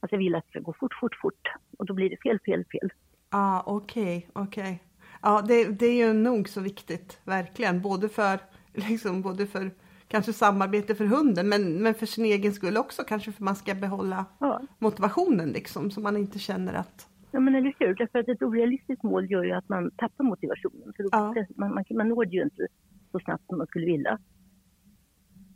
Att 0.00 0.12
jag 0.12 0.18
vill 0.18 0.34
att 0.34 0.44
det 0.44 0.50
ska 0.50 0.60
gå 0.60 0.72
fort, 0.72 0.94
fort, 1.00 1.14
fort. 1.22 1.48
Och 1.78 1.86
då 1.86 1.94
blir 1.94 2.10
det 2.10 2.16
fel, 2.16 2.38
fel, 2.46 2.64
fel. 2.64 2.92
ja, 3.30 3.62
okej, 3.66 4.28
okej. 4.32 4.82
Ja, 5.22 5.42
det, 5.48 5.64
det 5.64 5.86
är 5.86 6.06
ju 6.06 6.12
nog 6.12 6.48
så 6.48 6.60
viktigt, 6.60 7.20
verkligen. 7.24 7.82
Både 7.82 8.08
för, 8.08 8.38
liksom, 8.72 9.22
både 9.22 9.46
för 9.46 9.70
kanske 10.08 10.32
samarbete 10.32 10.94
för 10.94 11.04
hunden, 11.04 11.48
men, 11.48 11.82
men 11.82 11.94
för 11.94 12.06
sin 12.06 12.24
egen 12.24 12.52
skull 12.52 12.76
också. 12.76 13.04
Kanske 13.04 13.32
för 13.32 13.44
man 13.44 13.56
ska 13.56 13.74
behålla 13.74 14.24
Ja, 14.38 14.60
motivationen 14.78 15.48
liksom, 15.48 15.90
så 15.90 16.00
man 16.00 16.16
inte 16.16 16.38
känner 16.38 16.74
att... 16.74 17.08
ja 17.34 17.40
men 17.40 17.54
eller 17.54 17.74
hur? 17.78 17.94
Därför 17.94 18.18
att 18.18 18.28
ett 18.28 18.42
orealistiskt 18.42 19.02
mål 19.02 19.30
gör 19.30 19.44
ju 19.44 19.52
att 19.52 19.68
man 19.68 19.90
tappar 19.90 20.24
motivationen. 20.24 20.92
För 20.96 21.02
då, 21.02 21.08
Ja. 21.12 21.34
man, 21.56 21.74
man, 21.74 21.84
man 21.94 22.08
når 22.08 22.24
det 22.24 22.36
ju 22.36 22.42
inte 22.42 22.66
så 23.12 23.18
snabbt 23.20 23.46
som 23.46 23.58
man 23.58 23.66
skulle 23.66 23.86
vilja. 23.86 24.18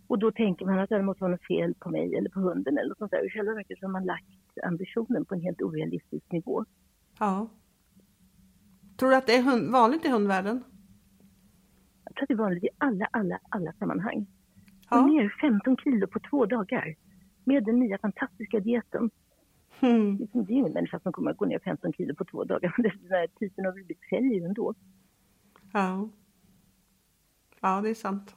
Och 0.06 0.18
då 0.18 0.32
tänker 0.32 0.66
man 0.66 0.78
att 0.78 0.88
det 0.88 1.02
måste 1.02 1.20
vara 1.24 1.30
något 1.32 1.46
fel 1.46 1.74
på 1.74 1.90
mig 1.90 2.14
eller 2.14 2.30
på 2.30 2.40
hunden 2.40 2.78
eller 2.78 2.88
något 2.88 2.98
sånt 2.98 3.10
där. 3.10 3.26
I 3.26 3.30
själva 3.30 3.54
verket 3.54 3.78
så 3.78 3.86
har 3.86 3.92
man 3.92 4.04
lagt 4.04 4.26
ambitionen 4.64 5.24
på 5.24 5.34
en 5.34 5.40
helt 5.40 5.62
orealistisk 5.62 6.32
nivå. 6.32 6.64
Ja. 7.18 7.48
Tror 8.98 9.10
du 9.10 9.16
att 9.16 9.26
det 9.26 9.36
är 9.36 9.42
hund, 9.42 9.70
vanligt 9.72 10.04
i 10.04 10.08
hundvärlden? 10.08 10.64
Jag 12.04 12.14
tror 12.14 12.22
att 12.22 12.28
det 12.28 12.34
är 12.34 12.38
vanligt 12.38 12.64
i 12.64 12.68
alla, 12.78 13.08
alla, 13.10 13.38
alla 13.48 13.72
sammanhang. 13.72 14.26
Ja. 14.90 15.00
Och 15.02 15.10
ner 15.10 15.34
15 15.40 15.76
kilo 15.76 16.06
på 16.06 16.20
två 16.30 16.46
dagar 16.46 16.94
med 17.44 17.64
den 17.64 17.78
nya 17.78 17.98
fantastiska 17.98 18.60
dieten. 18.60 19.10
Liksom, 19.80 20.44
Det 20.44 20.52
är 20.52 20.56
ingen 20.56 20.72
människa 20.72 21.00
som 21.00 21.12
kommer 21.12 21.30
att 21.30 21.36
gå 21.36 21.44
ner 21.44 21.58
15 21.58 21.92
kilo 21.92 22.14
på 22.14 22.24
två 22.24 22.44
dagar. 22.44 22.74
Den 22.82 23.10
här 23.10 23.26
typen 23.26 23.66
av 23.66 23.76
liv 23.76 23.96
säljer 24.10 24.40
ju 24.40 24.44
ändå. 24.44 24.74
Ja. 25.72 26.08
Ja, 27.60 27.80
det 27.80 27.90
är 27.90 27.94
sant. 27.94 28.36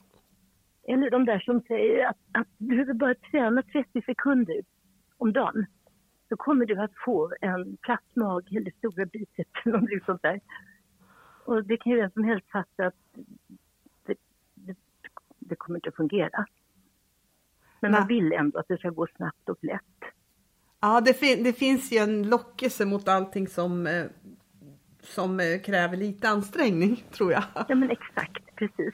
Eller 0.84 1.12
de 1.12 1.26
där 1.26 1.40
som 1.40 1.62
säger 1.62 2.08
att, 2.08 2.18
att 2.32 2.48
du 2.58 2.68
behöver 2.68 2.94
bara 2.94 3.16
träna 3.16 3.62
30 3.62 4.02
sekunder 4.02 4.62
om 5.18 5.34
dagen. 5.34 5.66
Så 6.30 6.38
kommer 6.38 6.66
du 6.66 6.82
att 6.82 6.92
få 7.06 7.34
en 7.42 7.78
platt 7.78 8.16
mage 8.16 8.58
eller 8.58 8.72
stora 8.72 9.06
biceps 9.06 9.66
eller 9.66 9.80
något 9.80 10.06
sånt 10.06 10.22
där. 10.22 10.40
Och 11.46 11.66
det 11.66 11.78
kan 11.78 11.92
ju 11.92 11.98
vem 11.98 12.12
som 12.12 12.24
helst 12.24 12.48
fatta 12.52 12.86
att 12.88 12.96
det, 14.06 14.16
det, 14.56 14.76
det 15.40 15.56
kommer 15.56 15.78
inte 15.78 15.90
att 15.90 15.96
fungera. 15.96 16.46
Men 17.80 17.92
Nej. 17.92 18.00
man 18.00 18.08
vill 18.08 18.34
ändå 18.34 18.60
att 18.60 18.68
det 18.68 18.78
ska 18.78 18.90
gå 18.90 19.08
snabbt 19.16 19.50
och 19.50 19.58
lätt. 19.62 20.14
Ja, 20.82 21.02
det, 21.02 21.14
fin- 21.14 21.44
det 21.44 21.54
finns 21.54 21.92
ju 21.92 21.98
en 21.98 22.30
lockelse 22.30 22.86
mot 22.86 23.08
allting 23.08 23.48
som, 23.48 23.88
eh, 23.88 24.06
som 25.00 25.40
eh, 25.40 25.62
kräver 25.64 25.98
lite 25.98 26.30
ansträngning, 26.30 27.04
tror 27.12 27.32
jag. 27.32 27.44
Ja 27.70 27.76
men 27.76 27.90
exakt, 27.92 28.56
precis. 28.56 28.94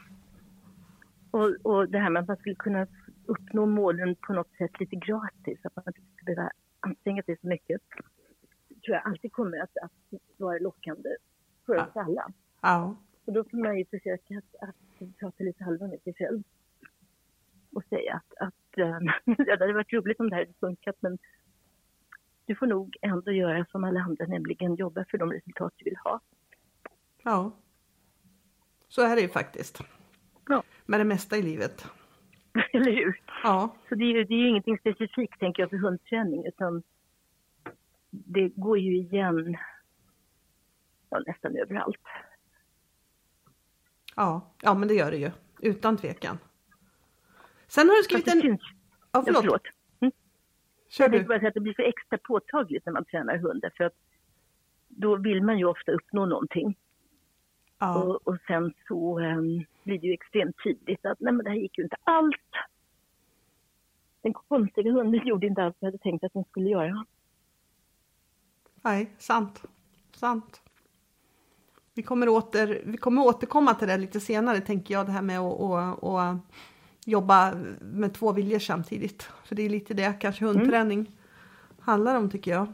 Och, 1.32 1.56
och 1.64 1.90
det 1.90 2.00
här 2.00 2.10
med 2.10 2.22
att 2.22 2.28
man 2.28 2.38
skulle 2.38 2.56
kunna 2.56 2.88
uppnå 3.26 3.66
målen 3.66 4.16
på 4.16 4.34
något 4.34 4.52
sätt 4.58 4.80
lite 4.80 4.96
gratis, 4.96 5.60
att 5.64 5.76
man 5.76 5.84
inte 5.88 6.02
ska 6.16 6.26
behöva 6.26 6.52
anstränga 6.80 7.24
sig 7.24 7.38
så 7.42 7.48
mycket, 7.48 7.82
tror 8.86 8.96
jag 8.96 9.02
alltid 9.06 9.32
kommer 9.32 9.58
att, 9.58 9.78
att 9.82 10.20
vara 10.38 10.58
lockande 10.60 11.10
för 11.66 11.76
oss 11.76 11.96
alla. 11.96 12.28
Ja, 12.62 12.96
Och 13.26 13.34
då 13.34 13.44
får 13.44 13.58
man 13.58 13.78
ju 13.78 13.86
försöka 13.86 14.38
att, 14.38 14.70
att 14.70 15.10
prata 15.20 15.44
lite 15.44 15.64
halva 15.64 15.88
med 15.88 16.02
sig 16.02 16.14
själv. 16.14 16.44
Och 17.74 17.84
säga 17.90 18.14
att, 18.16 18.48
att 18.48 18.54
ja, 18.76 19.00
det 19.58 19.60
hade 19.60 19.74
varit 19.74 19.94
roligt 19.94 20.20
om 20.20 20.30
det 20.30 20.36
här 20.36 20.42
hade 20.44 20.54
funkat 20.60 20.96
men 21.00 21.18
du 22.48 22.56
får 22.56 22.68
nog 22.68 22.98
ändå 23.02 23.32
göra 23.32 23.66
som 23.72 23.84
alla 23.84 24.00
andra, 24.00 24.26
nämligen 24.26 24.76
jobba 24.76 25.06
för 25.12 25.18
de 25.18 25.32
resultat 25.32 25.74
du 25.78 25.84
vill 25.84 25.98
ha. 26.04 26.20
ja. 27.24 27.52
Så 28.90 29.02
är 29.02 29.16
det 29.16 29.22
ju 29.22 29.30
faktiskt. 29.30 29.82
Ja. 30.50 30.64
Med 30.86 31.00
det 31.00 31.04
mesta 31.04 31.38
i 31.38 31.42
livet. 31.42 31.86
Eller 32.74 32.92
hur? 32.92 33.22
Ja, 33.44 33.76
Så 33.90 33.96
det 33.96 34.04
är 34.04 34.08
ju 34.08 34.24
det 34.24 34.34
är 34.34 34.38
ju 34.38 34.50
ingenting 34.50 34.78
specifikt 34.78 35.40
tänker 35.40 35.64
jag 35.64 35.70
för 35.70 35.78
hundträning 35.78 36.46
utan 36.46 36.84
det 38.10 38.50
går 38.50 38.78
ju 38.78 38.98
igen 38.98 39.58
ja, 41.10 41.20
nästan 41.28 41.56
överallt. 41.58 42.02
ja, 44.16 44.54
ja, 44.62 44.74
men 44.74 44.88
det 44.88 44.94
gör 44.94 45.12
det 45.12 45.18
ju. 45.18 45.32
Utan 45.62 45.98
tvekan. 45.98 46.38
Sen 47.68 47.90
har 47.90 47.96
du 47.98 48.04
skrivit 48.04 48.28
en... 48.28 48.58
Ja, 49.12 49.24
ja, 49.26 49.34
förlåt. 49.42 49.62
Kör 50.90 51.04
Jag 51.04 51.12
du. 51.12 51.24
bara 51.24 51.40
säga 51.40 51.48
att 51.48 51.54
det 51.54 51.60
blir 51.60 51.74
så 51.74 51.82
extra 51.82 52.18
påtagligt 52.18 52.86
när 52.86 52.94
man 52.94 53.06
tränar 53.06 53.38
hund 53.38 53.64
för 53.78 53.84
att 53.84 53.94
då 54.88 55.16
vill 55.16 55.44
man 55.44 55.58
ju 55.60 55.66
ofta 55.66 55.92
uppnå 55.92 56.26
någonting. 56.26 56.78
Ja, 57.80 58.04
Och, 58.04 58.28
och 58.28 58.38
sen 58.48 58.74
så 58.88 59.20
um, 59.20 59.66
blir 59.84 60.00
det 60.00 60.08
ju 60.08 60.14
extremt 60.14 60.56
tydligt 60.64 61.06
att 61.06 61.20
nej 61.20 61.34
men 61.34 61.44
det 61.44 61.50
här 61.50 61.58
gick 61.58 61.78
ju 61.78 61.84
inte 61.84 61.98
alls. 62.04 62.36
Den 64.22 64.34
konstiga 64.34 64.92
hunden 64.92 65.28
gjorde 65.28 65.48
inte 65.48 65.64
alls 65.64 65.76
vad 65.80 65.88
jag 65.88 65.92
hade 65.92 66.04
tänkt 66.04 66.24
att 66.24 66.34
den 66.34 66.44
skulle 66.44 66.70
göra. 66.70 67.06
nej, 68.82 69.12
sant. 69.18 69.64
Sant. 70.12 70.62
Vi 71.94 72.04
kommer, 72.04 72.30
åter, 72.30 72.82
vi 72.86 72.98
kommer 72.98 73.22
återkomma 73.26 73.74
till 73.74 73.88
det 73.88 73.98
lite 73.98 74.20
senare, 74.20 74.62
tänker 74.62 74.94
jag, 74.94 75.06
det 75.06 75.12
här 75.12 75.22
med 75.22 75.40
att 75.40 76.38
jobba 77.08 77.54
med 77.82 78.14
två 78.14 78.32
viljor 78.32 78.60
samtidigt. 78.60 79.24
För 79.44 79.56
det 79.56 79.62
är 79.62 79.70
lite 79.70 79.94
det 79.94 80.14
kanske 80.20 80.46
hundträning 80.46 81.12
handlar 81.80 82.16
om, 82.16 82.30
tycker 82.30 82.52
jag. 82.52 82.68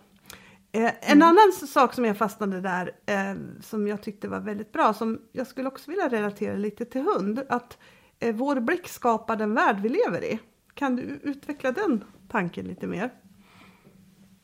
Eh, 0.71 1.11
en 1.11 1.21
annan 1.21 1.51
sak 1.51 1.93
som 1.93 2.05
jag 2.05 2.17
fastnade 2.17 2.62
där, 2.62 2.91
eh, 3.05 3.62
som 3.62 3.88
jag 3.88 4.01
tyckte 4.01 4.27
var 4.27 4.39
väldigt 4.39 4.71
bra, 4.71 4.93
som 4.93 5.21
jag 5.31 5.47
skulle 5.47 5.67
också 5.67 5.91
vilja 5.91 6.10
relatera 6.10 6.55
lite 6.55 6.86
till 6.86 7.01
hund, 7.01 7.41
att 7.49 7.77
eh, 8.19 8.36
vår 8.36 8.60
blick 8.60 8.88
skapar 8.88 9.36
den 9.36 9.53
värld 9.53 9.79
vi 9.81 9.89
lever 9.89 10.23
i. 10.23 10.39
Kan 10.73 10.95
du 10.95 11.01
utveckla 11.23 11.71
den 11.71 12.03
tanken 12.27 12.65
lite 12.65 12.88
mer? 12.88 13.10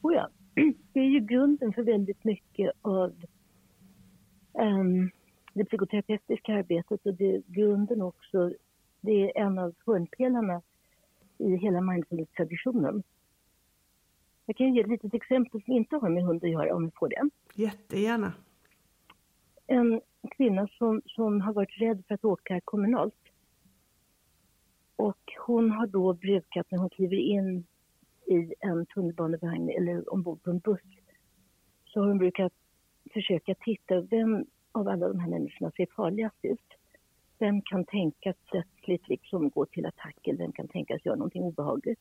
Oh 0.01 0.13
ja. 0.13 0.29
Det 0.93 0.99
är 0.99 1.09
ju 1.09 1.19
grunden 1.19 1.73
för 1.73 1.83
väldigt 1.83 2.23
mycket 2.23 2.71
av 2.81 3.13
ehm, 4.59 5.09
det 5.53 5.65
psykoterapeutiska 5.65 6.53
arbetet 6.53 7.05
och 7.05 7.13
det 7.13 7.35
är 7.35 7.41
grunden 7.47 8.01
också, 8.01 8.51
det 9.01 9.12
är 9.12 9.41
en 9.45 9.59
av 9.59 9.75
hörnpelarna 9.85 10.62
i 11.38 11.55
hela 11.55 11.81
mindfulness-traditionen. 11.81 13.03
Jag 14.45 14.55
kan 14.55 14.73
ge 14.73 14.81
ett 14.81 14.88
litet 14.88 15.13
exempel 15.13 15.63
som 15.63 15.73
inte 15.73 15.95
har 15.95 16.09
med 16.09 16.23
hund 16.23 16.43
att 16.43 16.49
göra 16.49 16.75
om 16.75 16.85
vi 16.85 16.91
får 16.91 17.09
det. 17.09 17.29
Jättegärna. 17.53 18.33
En 19.67 20.01
kvinna 20.38 20.67
som, 20.67 21.01
som 21.05 21.41
har 21.41 21.53
varit 21.53 21.81
rädd 21.81 22.03
för 22.07 22.15
att 22.15 22.25
åka 22.25 22.62
kommunalt. 22.62 23.15
Och 24.95 25.33
hon 25.45 25.71
har 25.71 25.88
då 25.88 26.13
brukat 26.13 26.71
när 26.71 26.79
hon 26.79 26.89
kliver 26.89 27.17
in 27.17 27.65
i 28.25 28.53
en 28.59 28.85
tunnelbanevagn 28.85 29.69
eller 29.69 30.13
ombord 30.13 30.43
på 30.43 30.49
en 30.49 30.59
buss 30.59 30.81
så 31.85 31.99
har 31.99 32.07
hon 32.07 32.17
brukat 32.17 32.53
försöka 33.13 33.55
titta 33.55 34.01
vem 34.01 34.45
av 34.71 34.88
alla 34.88 35.07
de 35.07 35.19
här 35.19 35.29
människorna 35.29 35.71
ser 35.71 35.88
farligast 35.95 36.38
ut. 36.41 36.78
Vem 37.39 37.62
kan 37.62 37.86
tänkas 37.86 38.36
plötsligt 38.45 39.08
liksom 39.08 39.49
gå 39.49 39.65
till 39.65 39.86
attack 39.86 40.28
eller 40.28 40.38
vem 40.38 40.52
kan 40.52 40.67
tänkas 40.67 41.06
göra 41.06 41.15
någonting 41.15 41.43
obehagligt. 41.43 41.99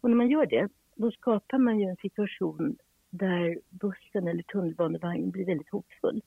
Och 0.00 0.10
när 0.10 0.16
man 0.16 0.30
gör 0.30 0.46
det, 0.46 0.68
då 0.94 1.10
skapar 1.10 1.58
man 1.58 1.80
ju 1.80 1.86
en 1.88 1.96
situation 1.96 2.76
där 3.10 3.60
bussen 3.70 4.28
eller 4.28 4.42
tunnelbanevagnen 4.42 5.30
blir 5.30 5.46
väldigt 5.46 5.70
hotfull. 5.70 6.22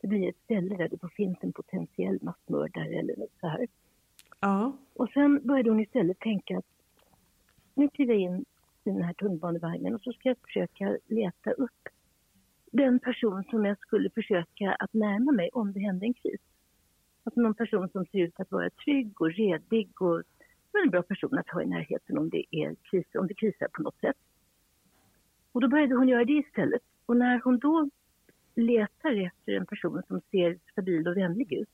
Det 0.00 0.06
blir 0.08 0.28
ett 0.28 0.38
ställe 0.44 0.76
där 0.76 0.88
det 0.88 1.08
finns 1.16 1.38
en 1.40 1.52
potentiell 1.52 2.18
massmördare 2.22 2.94
eller 2.94 3.16
något 3.16 3.34
så 3.40 3.46
här. 3.48 3.66
Ja, 4.40 4.76
Och 4.94 5.08
sen 5.08 5.46
började 5.46 5.70
hon 5.70 5.80
istället 5.80 6.18
tänka 6.18 6.58
att 6.58 6.66
nu 7.74 7.88
kliver 7.88 8.14
jag 8.14 8.22
in 8.22 8.44
i 8.84 8.90
den 8.90 9.02
här 9.02 9.12
tunnelbanevagnen 9.12 9.94
och 9.94 10.00
så 10.00 10.12
ska 10.12 10.28
jag 10.28 10.38
försöka 10.38 10.98
leta 11.06 11.50
upp 11.50 11.88
den 12.70 12.98
person 12.98 13.44
som 13.50 13.64
jag 13.64 13.78
skulle 13.78 14.10
försöka 14.10 14.74
att 14.78 14.94
närma 14.94 15.32
mig 15.32 15.50
om 15.52 15.72
det 15.72 15.80
hände 15.80 16.06
en 16.06 16.14
kris. 16.14 16.40
Alltså 17.26 17.40
någon 17.40 17.54
person 17.54 17.88
som 17.88 18.06
ser 18.06 18.18
ut 18.18 18.40
att 18.40 18.50
vara 18.50 18.70
trygg 18.70 19.20
och 19.20 19.32
redig 19.32 20.02
och 20.02 20.22
en 20.84 20.90
bra 20.90 21.02
person 21.02 21.38
att 21.38 21.48
ha 21.48 21.62
i 21.62 21.66
närheten 21.66 22.18
om 22.18 22.30
det, 22.30 22.44
är 22.50 22.74
kris, 22.90 23.06
om 23.14 23.26
det 23.26 23.34
krisar 23.34 23.68
på 23.72 23.82
något 23.82 24.00
sätt. 24.00 24.16
Och 25.52 25.60
då 25.60 25.68
började 25.68 25.94
hon 25.94 26.08
göra 26.08 26.24
det 26.24 26.32
istället. 26.32 26.82
Och 27.06 27.16
när 27.16 27.40
hon 27.44 27.58
då 27.58 27.90
letar 28.54 29.26
efter 29.26 29.52
en 29.52 29.66
person 29.66 30.02
som 30.08 30.20
ser 30.30 30.58
stabil 30.72 31.08
och 31.08 31.16
vänlig 31.16 31.52
ut 31.52 31.68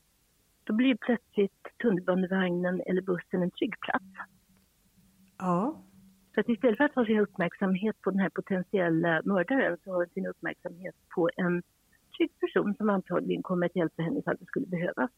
då 0.63 0.73
blir 0.73 0.95
plötsligt 0.95 1.67
tunnelbanevagnen 1.81 2.81
eller 2.85 3.01
bussen 3.01 3.43
en 3.43 3.51
trygg 3.51 3.79
plats. 3.79 4.05
ja, 5.37 5.83
Så 6.33 6.39
att 6.39 6.49
istället 6.49 6.77
för 6.77 6.83
att 6.83 6.95
ha 6.95 7.05
sin 7.05 7.19
uppmärksamhet 7.19 8.01
på 8.01 8.11
den 8.11 8.19
här 8.19 8.29
potentiella 8.29 9.21
mördaren 9.25 9.77
så 9.83 9.91
har 9.91 9.97
hon 9.97 10.07
sin 10.13 10.25
uppmärksamhet 10.25 10.95
på 11.15 11.29
en 11.35 11.63
trygg 12.17 12.39
person 12.39 12.75
som 12.75 12.89
antagligen 12.89 13.43
kommer 13.43 13.65
att 13.65 13.75
hjälpa 13.75 14.01
henne 14.01 14.19
ifall 14.19 14.37
det 14.39 14.45
skulle 14.45 14.67
behövas. 14.67 15.11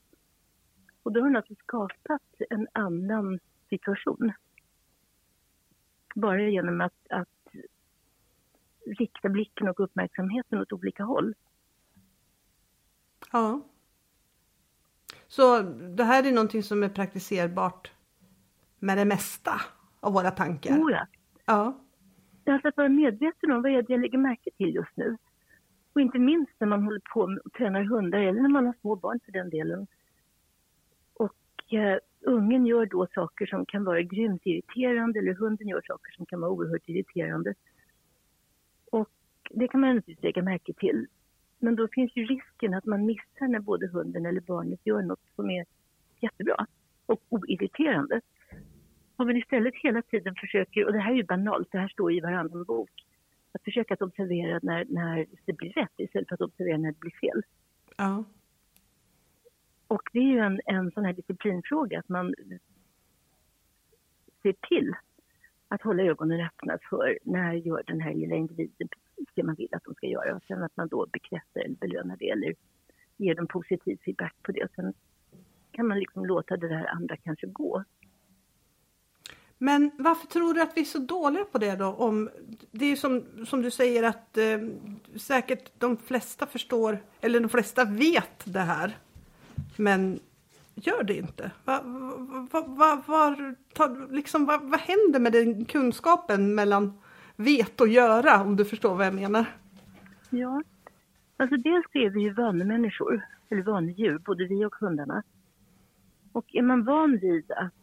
Och 1.05 1.11
då 1.11 1.19
har 1.19 1.25
hon 1.27 1.35
alltså 1.35 1.55
skapat 1.55 2.21
en 2.49 2.67
annan 2.71 3.39
situation. 3.69 4.31
Bara 6.15 6.41
genom 6.41 6.81
att, 6.81 6.93
att 7.09 7.47
rikta 8.85 9.29
blicken 9.29 9.67
och 9.67 9.79
uppmärksamheten 9.79 10.59
åt 10.61 10.73
olika 10.73 11.03
håll. 11.03 11.35
ja. 13.31 13.61
Så 15.27 15.61
det 15.97 16.03
här 16.03 16.27
är 16.27 16.31
någonting 16.31 16.63
som 16.63 16.83
är 16.83 16.89
praktiserbart 16.89 17.91
med 18.79 18.97
det 18.97 19.05
mesta 19.05 19.61
av 19.99 20.13
våra 20.13 20.31
tankar? 20.31 20.77
Oh 20.77 20.91
ja. 20.91 21.07
Ja, 21.45 21.79
Alltså 22.53 22.67
att 22.67 22.77
vara 22.77 22.89
medveten 22.89 23.51
om 23.51 23.61
vad 23.61 23.71
är 23.71 23.81
det 23.81 23.93
jag 23.93 24.01
lägger 24.01 24.17
märke 24.17 24.49
till 24.57 24.75
just 24.75 24.97
nu. 24.97 25.17
Och 25.93 26.01
inte 26.01 26.19
minst 26.19 26.53
när 26.59 26.67
man 26.67 26.83
håller 26.83 27.01
på 27.13 27.21
och 27.45 27.53
tränar 27.53 27.83
hundar 27.83 28.19
eller 28.19 28.41
när 28.41 28.49
man 28.49 28.65
har 28.65 28.73
små 28.81 28.95
barn 28.95 29.19
för 29.25 29.31
den 29.31 29.49
delen. 29.49 29.87
Och 31.65 31.73
eh, 31.73 31.99
ungen 32.21 32.65
gör 32.65 32.85
då 32.85 33.07
saker 33.15 33.45
som 33.45 33.65
kan 33.65 33.83
vara 33.83 34.01
grymt 34.01 34.41
irriterande 34.45 35.19
eller 35.19 35.33
hunden 35.33 35.67
gör 35.67 35.81
saker 35.87 36.11
som 36.11 36.25
kan 36.25 36.41
vara 36.41 36.51
oerhört 36.51 36.89
irriterande. 36.89 37.53
Och 38.91 39.09
det 39.49 39.67
kan 39.67 39.81
man 39.81 39.95
naturligtvis 39.95 40.23
lägga 40.23 40.41
märke 40.41 40.73
till. 40.73 41.07
Men 41.59 41.75
då 41.75 41.87
finns 41.87 42.15
ju 42.15 42.25
risken 42.25 42.73
att 42.73 42.85
man 42.85 43.05
missar 43.05 43.47
när 43.47 43.59
både 43.59 43.87
hunden 43.87 44.25
eller 44.25 44.41
barnet 44.41 44.79
gör 44.83 45.01
något 45.01 45.25
som 45.35 45.49
är 45.49 45.65
jättebra 46.19 46.67
och 47.05 47.21
oirriterande. 47.29 48.21
Om 49.15 49.27
man 49.27 49.37
istället 49.37 49.75
hela 49.75 50.01
tiden 50.01 50.35
försöker, 50.35 50.85
och 50.85 50.93
det 50.93 50.99
här 50.99 51.11
är 51.11 51.15
ju 51.15 51.23
banalt, 51.23 51.71
det 51.71 51.77
här 51.79 51.87
står 51.87 52.13
i 52.13 52.19
varannan 52.19 52.63
bok, 52.63 52.91
att 53.51 53.63
försöka 53.63 53.93
att 53.93 54.01
observera 54.01 54.59
när, 54.63 54.85
när 54.89 55.25
det 55.45 55.53
blir 55.53 55.69
rätt 55.69 55.93
istället 55.97 56.27
för 56.27 56.35
att 56.35 56.41
observera 56.41 56.77
när 56.77 56.91
det 56.91 56.99
blir 56.99 57.11
fel. 57.11 57.41
ja, 57.97 58.23
och 59.87 60.01
det 60.13 60.19
är 60.19 60.23
ju 60.23 60.39
en, 60.39 60.61
en 60.65 60.91
sån 60.91 61.05
här 61.05 61.13
disciplinfråga, 61.13 61.99
att 61.99 62.09
man 62.09 62.33
ser 64.43 64.55
till 64.69 64.93
att 65.67 65.81
hålla 65.81 66.03
ögonen 66.03 66.45
öppna 66.45 66.77
för 66.89 67.19
när 67.23 67.53
gör 67.53 67.83
den 67.87 68.01
här 68.01 68.13
lilla 68.13 68.35
individen 68.35 68.87
precis 68.87 69.33
det 69.33 69.43
man 69.43 69.55
vill 69.55 69.69
att 69.71 69.83
de 69.83 69.93
ska 69.95 70.07
göra 70.07 70.35
och 70.35 70.43
sen 70.47 70.63
att 70.63 70.77
man 70.77 70.87
då 70.87 71.05
bekräftar 71.05 71.61
eller 71.61 71.75
belönar 71.75 72.17
det 72.17 72.29
eller 72.29 72.55
ger 73.17 73.35
dem 73.35 73.47
positiv 73.47 73.97
feedback 74.05 74.35
på 74.41 74.51
det. 74.51 74.67
Sen 74.75 74.93
kan 75.71 75.87
man 75.87 75.99
liksom 75.99 76.25
låta 76.25 76.57
det 76.57 76.67
där 76.67 76.85
andra 76.85 77.17
kanske 77.17 77.47
gå. 77.47 77.83
Men 79.57 79.91
varför 79.97 80.27
tror 80.27 80.53
du 80.53 80.61
att 80.61 80.77
vi 80.77 80.81
är 80.81 80.85
så 80.85 80.99
dåliga 80.99 81.45
på 81.45 81.57
det 81.57 81.75
då? 81.75 81.85
Om, 81.85 82.29
det 82.71 82.85
är 82.85 82.95
som, 82.95 83.45
som 83.45 83.61
du 83.61 83.71
säger 83.71 84.03
att 84.03 84.37
eh, 84.37 84.59
säkert 85.15 85.71
de 85.79 85.97
flesta 85.97 86.45
förstår, 86.45 87.03
eller 87.21 87.39
de 87.39 87.49
flesta 87.49 87.85
vet 87.85 88.53
det 88.53 88.59
här. 88.59 88.97
Men 89.77 90.19
gör 90.75 91.03
det 91.03 91.17
inte. 91.17 91.51
Va, 91.65 91.81
va, 92.51 92.61
va, 92.67 93.03
var, 93.05 93.55
ta, 93.73 93.87
liksom, 94.11 94.45
vad, 94.45 94.69
vad 94.69 94.79
händer 94.79 95.19
med 95.19 95.31
den 95.31 95.65
kunskapen 95.65 96.55
mellan 96.55 96.93
vet 97.35 97.81
och 97.81 97.87
göra, 97.87 98.41
om 98.41 98.55
du 98.55 98.65
förstår 98.65 98.95
vad 98.95 99.05
jag 99.05 99.13
menar? 99.13 99.45
Ja, 100.29 100.63
alltså 101.37 101.57
dels 101.57 101.85
är 101.91 102.09
vi 102.09 102.21
ju 102.21 102.33
vanemänniskor, 102.33 103.25
eller 103.49 103.63
vanedjur, 103.63 104.17
både 104.17 104.45
vi 104.45 104.65
och 104.65 104.75
hundarna. 104.75 105.23
Och 106.31 106.55
är 106.55 106.61
man 106.61 106.83
van 106.83 107.17
vid 107.17 107.51
att 107.51 107.73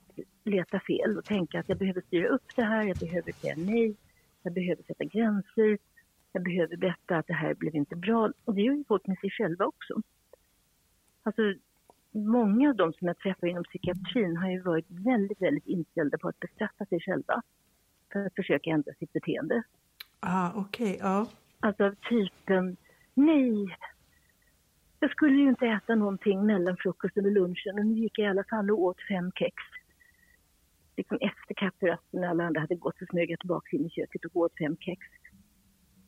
leta 0.45 0.81
fel 0.81 1.19
och 1.19 1.25
tänka 1.25 1.61
att 1.61 1.69
jag 1.69 1.79
behöver 1.79 2.01
styra 2.01 2.29
upp 2.29 2.57
det 2.57 2.63
här, 2.63 2.83
jag 2.83 2.97
behöver 2.97 3.33
säga 3.33 3.55
nej, 3.57 3.97
jag 4.43 4.55
behöver 4.55 4.83
sätta 4.83 5.05
gränser, 5.05 5.79
jag 6.33 6.43
behöver 6.43 6.77
berätta 6.77 7.17
att 7.17 7.27
det 7.27 7.35
här 7.35 7.55
blev 7.55 7.75
inte 7.75 7.97
bra. 7.97 8.33
Och 8.45 8.55
det 8.55 8.63
gör 8.63 8.75
ju 8.75 8.85
folk 8.89 9.07
med 9.07 9.19
sig 9.19 9.31
själva 9.31 9.65
också. 9.65 10.03
Alltså, 11.23 11.43
många 12.13 12.69
av 12.69 12.77
de 12.77 12.93
som 12.93 13.09
jag 13.09 13.19
träffar 13.19 13.47
inom 13.47 13.65
psykiatrin 13.65 14.37
har 14.37 14.51
ju 14.51 14.61
varit 14.61 14.87
väldigt, 14.89 15.43
väldigt 15.43 15.67
inställda 15.67 16.19
på 16.19 16.29
att 16.29 16.41
bestraffa 16.41 16.85
sig 16.85 17.01
själva 17.01 17.43
för 18.13 18.27
att 18.27 18.35
försöka 18.35 18.71
ändra 18.71 18.93
sitt 18.93 19.13
beteende. 19.13 19.63
Ah, 20.21 20.51
okej, 20.55 20.95
okay, 20.95 20.99
ja. 21.09 21.27
Alltså 21.61 21.85
av 21.85 21.95
typen, 21.95 22.77
nej, 23.15 23.77
jag 25.01 25.11
skulle 25.11 25.37
ju 25.39 25.49
inte 25.49 25.67
äta 25.67 25.95
någonting 25.95 26.47
mellan 26.47 26.77
frukosten 26.77 27.27
och 27.27 27.33
lunchen 27.33 27.79
och 27.79 27.87
nu 27.87 27.95
gick 27.95 28.19
jag 28.19 28.27
i 28.27 28.31
alla 28.31 28.45
fall 28.45 28.71
och 28.71 28.83
åt 28.83 28.97
fem 29.09 29.33
kex. 29.35 29.57
Liksom 30.97 31.19
efter 31.21 31.55
kafferasten 31.55 32.21
när 32.21 32.29
alla 32.29 32.45
andra 32.45 32.61
hade 32.61 32.75
gått 32.75 32.99
så 32.99 33.07
smög 33.07 33.31
jag 33.31 33.39
tillbaka 33.39 33.77
in 33.77 33.87
i 33.87 33.91
köket 33.91 34.25
och 34.25 34.37
åt 34.37 34.59
fem 34.59 34.77
kex. 34.81 35.07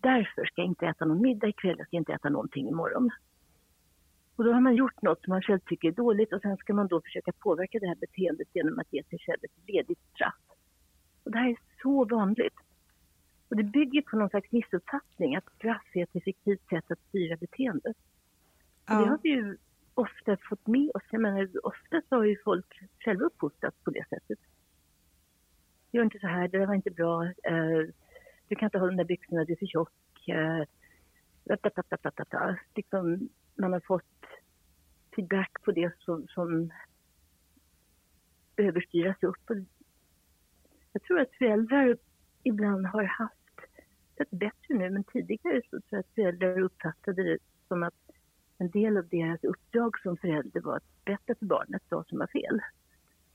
Därför 0.01 0.45
ska 0.45 0.61
jag 0.61 0.67
inte 0.67 0.87
äta 0.87 1.05
någon 1.05 1.23
middag 1.23 1.49
ikväll, 1.49 1.75
jag 1.79 1.87
ska 1.87 1.97
inte 1.97 2.13
äta 2.13 2.29
någonting 2.29 2.69
imorgon. 2.69 3.11
Och 4.37 4.45
då 4.45 4.53
har 4.53 4.61
man 4.61 4.75
gjort 4.75 5.03
något 5.03 5.23
som 5.23 5.31
man 5.31 5.43
själv 5.43 5.59
tycker 5.59 5.89
är 5.89 5.93
dåligt 5.93 6.33
och 6.33 6.41
sen 6.41 6.57
ska 6.57 6.75
man 6.75 6.87
då 6.87 7.01
försöka 7.01 7.33
påverka 7.33 7.79
det 7.79 7.87
här 7.87 7.95
beteendet 7.95 8.49
genom 8.53 8.79
att 8.79 8.93
ge 8.93 9.03
sig 9.05 9.19
själv 9.19 9.39
ett 9.43 9.69
ledigt 9.69 10.01
straff. 10.15 10.41
Och 11.25 11.31
det 11.31 11.39
här 11.39 11.51
är 11.51 11.57
så 11.83 12.05
vanligt. 12.05 12.55
Och 13.49 13.57
det 13.57 13.63
bygger 13.63 14.03
på 14.03 14.17
någon 14.17 14.29
slags 14.29 14.53
missuppfattning 14.53 15.37
att 15.37 15.55
straff 15.57 15.87
är 15.93 16.03
ett 16.03 16.17
effektivt 16.17 16.69
sätt 16.69 16.91
att 16.91 16.99
styra 17.09 17.37
beteendet. 17.37 17.97
Ja. 18.87 18.99
Det 18.99 19.09
har 19.09 19.19
vi 19.23 19.29
ju 19.29 19.57
ofta 19.95 20.37
fått 20.49 20.67
med 20.67 20.91
oss. 20.95 21.03
Jag 21.11 21.21
menar, 21.21 21.49
oftast 21.63 22.07
har 22.11 22.25
ju 22.25 22.37
folk 22.45 22.81
själva 22.99 23.25
uppfostrats 23.25 23.77
på 23.85 23.91
det 23.91 24.05
sättet. 24.09 24.39
Gör 25.91 26.03
inte 26.03 26.19
så 26.19 26.27
här, 26.27 26.49
det 26.49 26.59
där 26.59 26.67
var 26.67 26.75
inte 26.75 26.91
bra. 26.91 27.25
Uh, 27.25 27.91
du 28.49 28.55
kan 28.55 28.67
inte 28.67 28.79
ha 28.79 28.87
de 28.87 28.97
där 28.97 29.05
byxorna, 29.05 29.45
du 29.45 29.53
är 29.53 29.57
för 29.57 29.67
tjock. 29.67 29.93
Uh, 30.29 30.65
liksom, 32.75 33.29
man 33.55 33.73
har 33.73 33.81
fått 33.81 34.05
feedback 35.17 35.63
på 35.63 35.73
det 35.73 35.93
som, 35.99 36.27
som 36.29 36.73
behöver 38.57 38.81
styras 38.81 39.23
upp. 39.23 39.51
Jag 40.93 41.03
tror 41.03 41.21
att 41.21 41.35
föräldrar 41.39 41.97
ibland 42.43 42.87
har 42.87 43.05
haft, 43.05 43.35
det 44.15 44.31
bättre 44.31 44.75
nu, 44.75 44.91
men 44.91 45.05
tidigare 45.05 45.63
så 45.71 45.71
tror 45.71 45.83
jag 45.89 46.01
att 46.01 46.15
föräldrar 46.15 46.61
uppfattade 46.61 47.23
det 47.23 47.39
som 47.69 47.83
att 47.83 47.95
en 48.59 48.71
del 48.71 48.97
av 48.97 49.09
deras 49.09 49.45
uppdrag 49.45 49.99
som 49.99 50.17
förälder 50.17 50.61
var 50.61 50.77
att 50.77 51.05
berätta 51.05 51.35
för 51.35 51.47
barnet 51.47 51.83
vad 51.89 52.07
som 52.07 52.19
var 52.19 52.27
fel. 52.27 52.61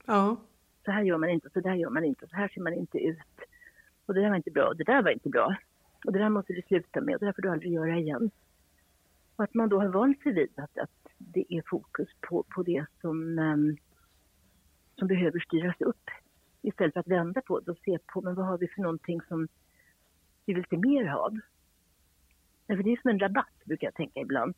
Ja. 0.06 0.36
Så 0.84 0.90
här 0.90 1.02
gör 1.02 1.18
man 1.18 1.30
inte, 1.30 1.50
så 1.50 1.60
där 1.60 1.74
gör 1.74 1.90
man 1.90 2.04
inte, 2.04 2.26
så 2.28 2.36
här 2.36 2.48
ser 2.48 2.60
man 2.60 2.74
inte 2.74 2.98
ut. 2.98 3.18
Och 4.06 4.14
det 4.14 4.20
där 4.20 4.28
var 4.28 4.36
inte 4.36 4.50
bra, 4.50 4.68
och 4.68 4.76
det 4.76 4.84
där 4.84 5.02
var 5.02 5.10
inte 5.10 5.28
bra. 5.28 5.56
Och 6.04 6.12
det 6.12 6.18
där 6.18 6.28
måste 6.28 6.52
du 6.52 6.62
sluta 6.62 7.00
med, 7.00 7.14
och 7.14 7.20
det 7.20 7.26
där 7.26 7.32
får 7.32 7.42
du 7.42 7.50
aldrig 7.50 7.72
göra 7.72 7.98
igen. 7.98 8.30
Och 9.40 9.44
att 9.44 9.54
man 9.54 9.68
då 9.68 9.80
har 9.80 9.88
valt 9.88 10.22
sig 10.22 10.32
vid 10.32 10.50
att, 10.56 10.78
att 10.78 10.90
det 11.18 11.54
är 11.54 11.62
fokus 11.66 12.08
på, 12.28 12.42
på 12.42 12.62
det 12.62 12.86
som, 13.00 13.38
um, 13.38 13.76
som 14.98 15.08
behöver 15.08 15.40
styras 15.40 15.80
upp. 15.80 16.10
Istället 16.62 16.92
för 16.92 17.00
att 17.00 17.08
vända 17.08 17.40
på 17.40 17.60
det 17.60 17.70
och 17.70 17.78
se 17.84 17.98
på, 18.06 18.20
men 18.20 18.34
vad 18.34 18.46
har 18.46 18.58
vi 18.58 18.68
för 18.68 18.82
någonting 18.82 19.20
som 19.28 19.48
vi 20.46 20.54
vill 20.54 20.64
se 20.70 20.76
mer 20.76 21.08
av? 21.08 21.38
Ja, 22.66 22.76
för 22.76 22.82
det 22.82 22.92
är 22.92 23.00
som 23.02 23.10
en 23.10 23.18
rabatt, 23.18 23.64
brukar 23.64 23.86
jag 23.86 23.94
tänka 23.94 24.20
ibland. 24.20 24.54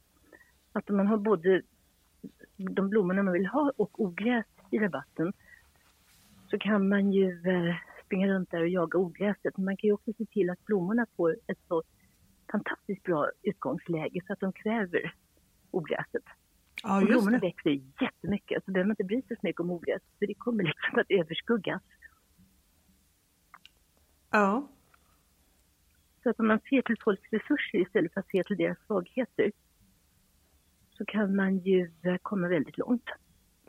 Att 0.73 0.91
om 0.91 0.97
man 0.97 1.07
har 1.07 1.17
både 1.17 1.63
de 2.57 2.89
blommorna 2.89 3.23
man 3.23 3.33
vill 3.33 3.47
ha 3.47 3.73
och 3.77 4.01
ogräs 4.01 4.47
i 4.71 4.79
rabatten 4.79 5.33
så 6.51 6.59
kan 6.59 6.89
man 6.89 7.13
ju 7.13 7.31
eh, 7.31 7.75
springa 8.05 8.29
runt 8.29 8.51
där 8.51 8.61
och 8.61 8.69
jaga 8.69 8.99
ogräset. 8.99 9.57
Men 9.57 9.65
man 9.65 9.77
kan 9.77 9.89
ju 9.89 9.95
också 9.95 10.13
se 10.19 10.27
till 10.27 10.51
att 10.51 10.65
blommorna 10.65 11.07
får 11.17 11.37
ett 11.47 11.59
så 11.69 11.83
fantastiskt 12.53 13.03
bra 13.03 13.31
utgångsläge 13.43 14.21
så 14.27 14.33
att 14.33 14.41
de 14.41 14.53
kväver 14.53 15.15
ogräset. 15.71 16.25
Ja, 16.83 17.01
och 17.01 17.07
blommorna 17.07 17.39
växer 17.39 17.81
jättemycket 18.01 18.65
så 18.65 18.71
behöver 18.71 18.89
man 18.89 18.93
inte 18.93 19.05
bry 19.05 19.23
sig 19.23 19.37
så 19.37 19.47
mycket 19.47 19.61
om 19.61 19.71
ogräs 19.71 20.03
för 20.19 20.27
det 20.27 20.35
kommer 20.35 20.65
liksom 20.65 20.99
att 20.99 21.11
överskuggas. 21.11 21.83
Ja. 24.31 24.69
Så 26.23 26.31
att 26.31 26.41
om 26.41 26.47
man 26.47 26.61
ser 26.69 26.83
till 26.83 26.97
folks 27.05 27.31
resurser 27.31 27.79
istället 27.79 28.13
för 28.13 28.21
att 28.21 28.31
se 28.31 28.45
till 28.45 28.57
deras 28.57 28.79
svagheter 28.87 29.53
så 30.91 31.05
kan 31.05 31.37
man 31.37 31.59
ju 31.59 31.93
eh, 32.03 32.17
komma 32.23 32.49
väldigt 32.49 32.79
långt. 32.79 33.11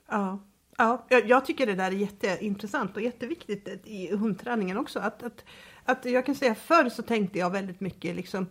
Ja, 0.08 0.40
ja 0.78 1.06
jag 1.10 1.46
tycker 1.46 1.66
det 1.66 1.76
där 1.76 1.92
är 1.92 1.96
jätteintressant 1.96 2.96
och 2.96 3.02
jätteviktigt 3.02 3.68
i 3.84 4.16
hundträningen 4.16 4.78
också. 4.78 5.00
Att, 5.00 5.24
att, 5.24 5.44
att 5.86 6.06
jag 6.06 6.26
kan 6.26 6.36
säga 6.36 6.56
förr 6.56 6.90
så 6.90 7.02
tänkte 7.02 7.40
jag 7.40 7.50
väldigt 7.50 7.80
mycket 7.80 8.16
liksom, 8.16 8.48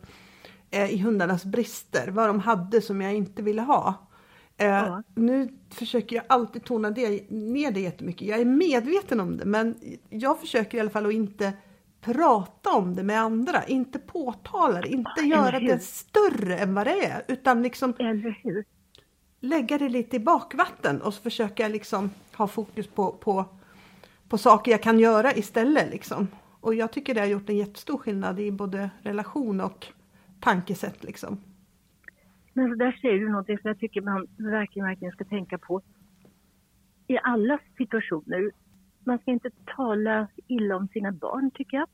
eh, 0.70 0.94
i 0.94 0.98
hundarnas 0.98 1.44
brister, 1.44 2.08
vad 2.08 2.28
de 2.28 2.40
hade 2.40 2.80
som 2.80 3.00
jag 3.00 3.14
inte 3.14 3.42
ville 3.42 3.62
ha. 3.62 4.08
Eh, 4.56 4.66
ja. 4.66 5.02
Nu 5.14 5.48
försöker 5.70 6.16
jag 6.16 6.24
alltid 6.28 6.64
tona 6.64 6.90
det, 6.90 7.30
ner 7.30 7.70
det 7.70 7.80
jättemycket. 7.80 8.28
Jag 8.28 8.40
är 8.40 8.44
medveten 8.44 9.20
om 9.20 9.37
det 9.37 9.44
men 9.44 9.74
jag 10.11 10.40
försöker 10.40 10.78
i 10.78 10.80
alla 10.80 10.90
fall 10.90 11.06
att 11.06 11.12
inte 11.12 11.52
prata 12.00 12.70
om 12.70 12.94
det 12.94 13.02
med 13.02 13.20
andra, 13.20 13.64
inte 13.64 13.98
påtala 13.98 14.80
det, 14.80 14.88
inte 14.88 15.20
göra 15.20 15.61
det 15.61 15.82
större 15.82 16.58
än 16.58 16.74
vad 16.74 16.87
det 16.87 17.04
är 17.06 17.22
utan 17.28 17.62
liksom 17.62 17.94
lägga 19.42 19.78
det 19.78 19.88
lite 19.88 20.16
i 20.16 20.20
bakvatten 20.20 21.02
och 21.02 21.14
så 21.14 21.22
försöka 21.22 21.68
liksom 21.68 22.11
ha 22.37 22.46
fokus 22.46 22.87
på, 22.87 23.12
på, 23.12 23.44
på 24.28 24.38
saker 24.38 24.70
jag 24.70 24.83
kan 24.83 24.98
göra 24.98 25.33
istället. 25.33 25.90
Liksom. 25.90 26.28
Och 26.61 26.74
jag 26.74 26.92
tycker 26.92 27.14
det 27.14 27.20
har 27.20 27.26
gjort 27.26 27.48
en 27.48 27.57
jättestor 27.57 27.98
skillnad 27.98 28.40
i 28.40 28.52
både 28.52 28.90
relation 29.02 29.61
och 29.61 29.87
tankesätt. 30.40 31.05
Liksom. 31.05 31.40
Men 32.52 32.78
där 32.78 32.92
säger 32.92 33.18
du 33.18 33.28
någonting 33.28 33.59
som 33.59 33.68
jag 33.68 33.78
tycker 33.78 34.00
man 34.00 34.26
verkligen, 34.37 34.88
verkligen 34.88 35.12
ska 35.12 35.24
tänka 35.24 35.59
på. 35.59 35.83
I 37.07 37.18
alla 37.22 37.59
situationer 37.78 38.50
man 39.05 39.18
ska 39.18 39.31
inte 39.31 39.50
tala 39.76 40.28
illa 40.46 40.76
om 40.76 40.88
sina 40.88 41.12
barn 41.12 41.50
tycker 41.55 41.76
jag. 41.76 41.88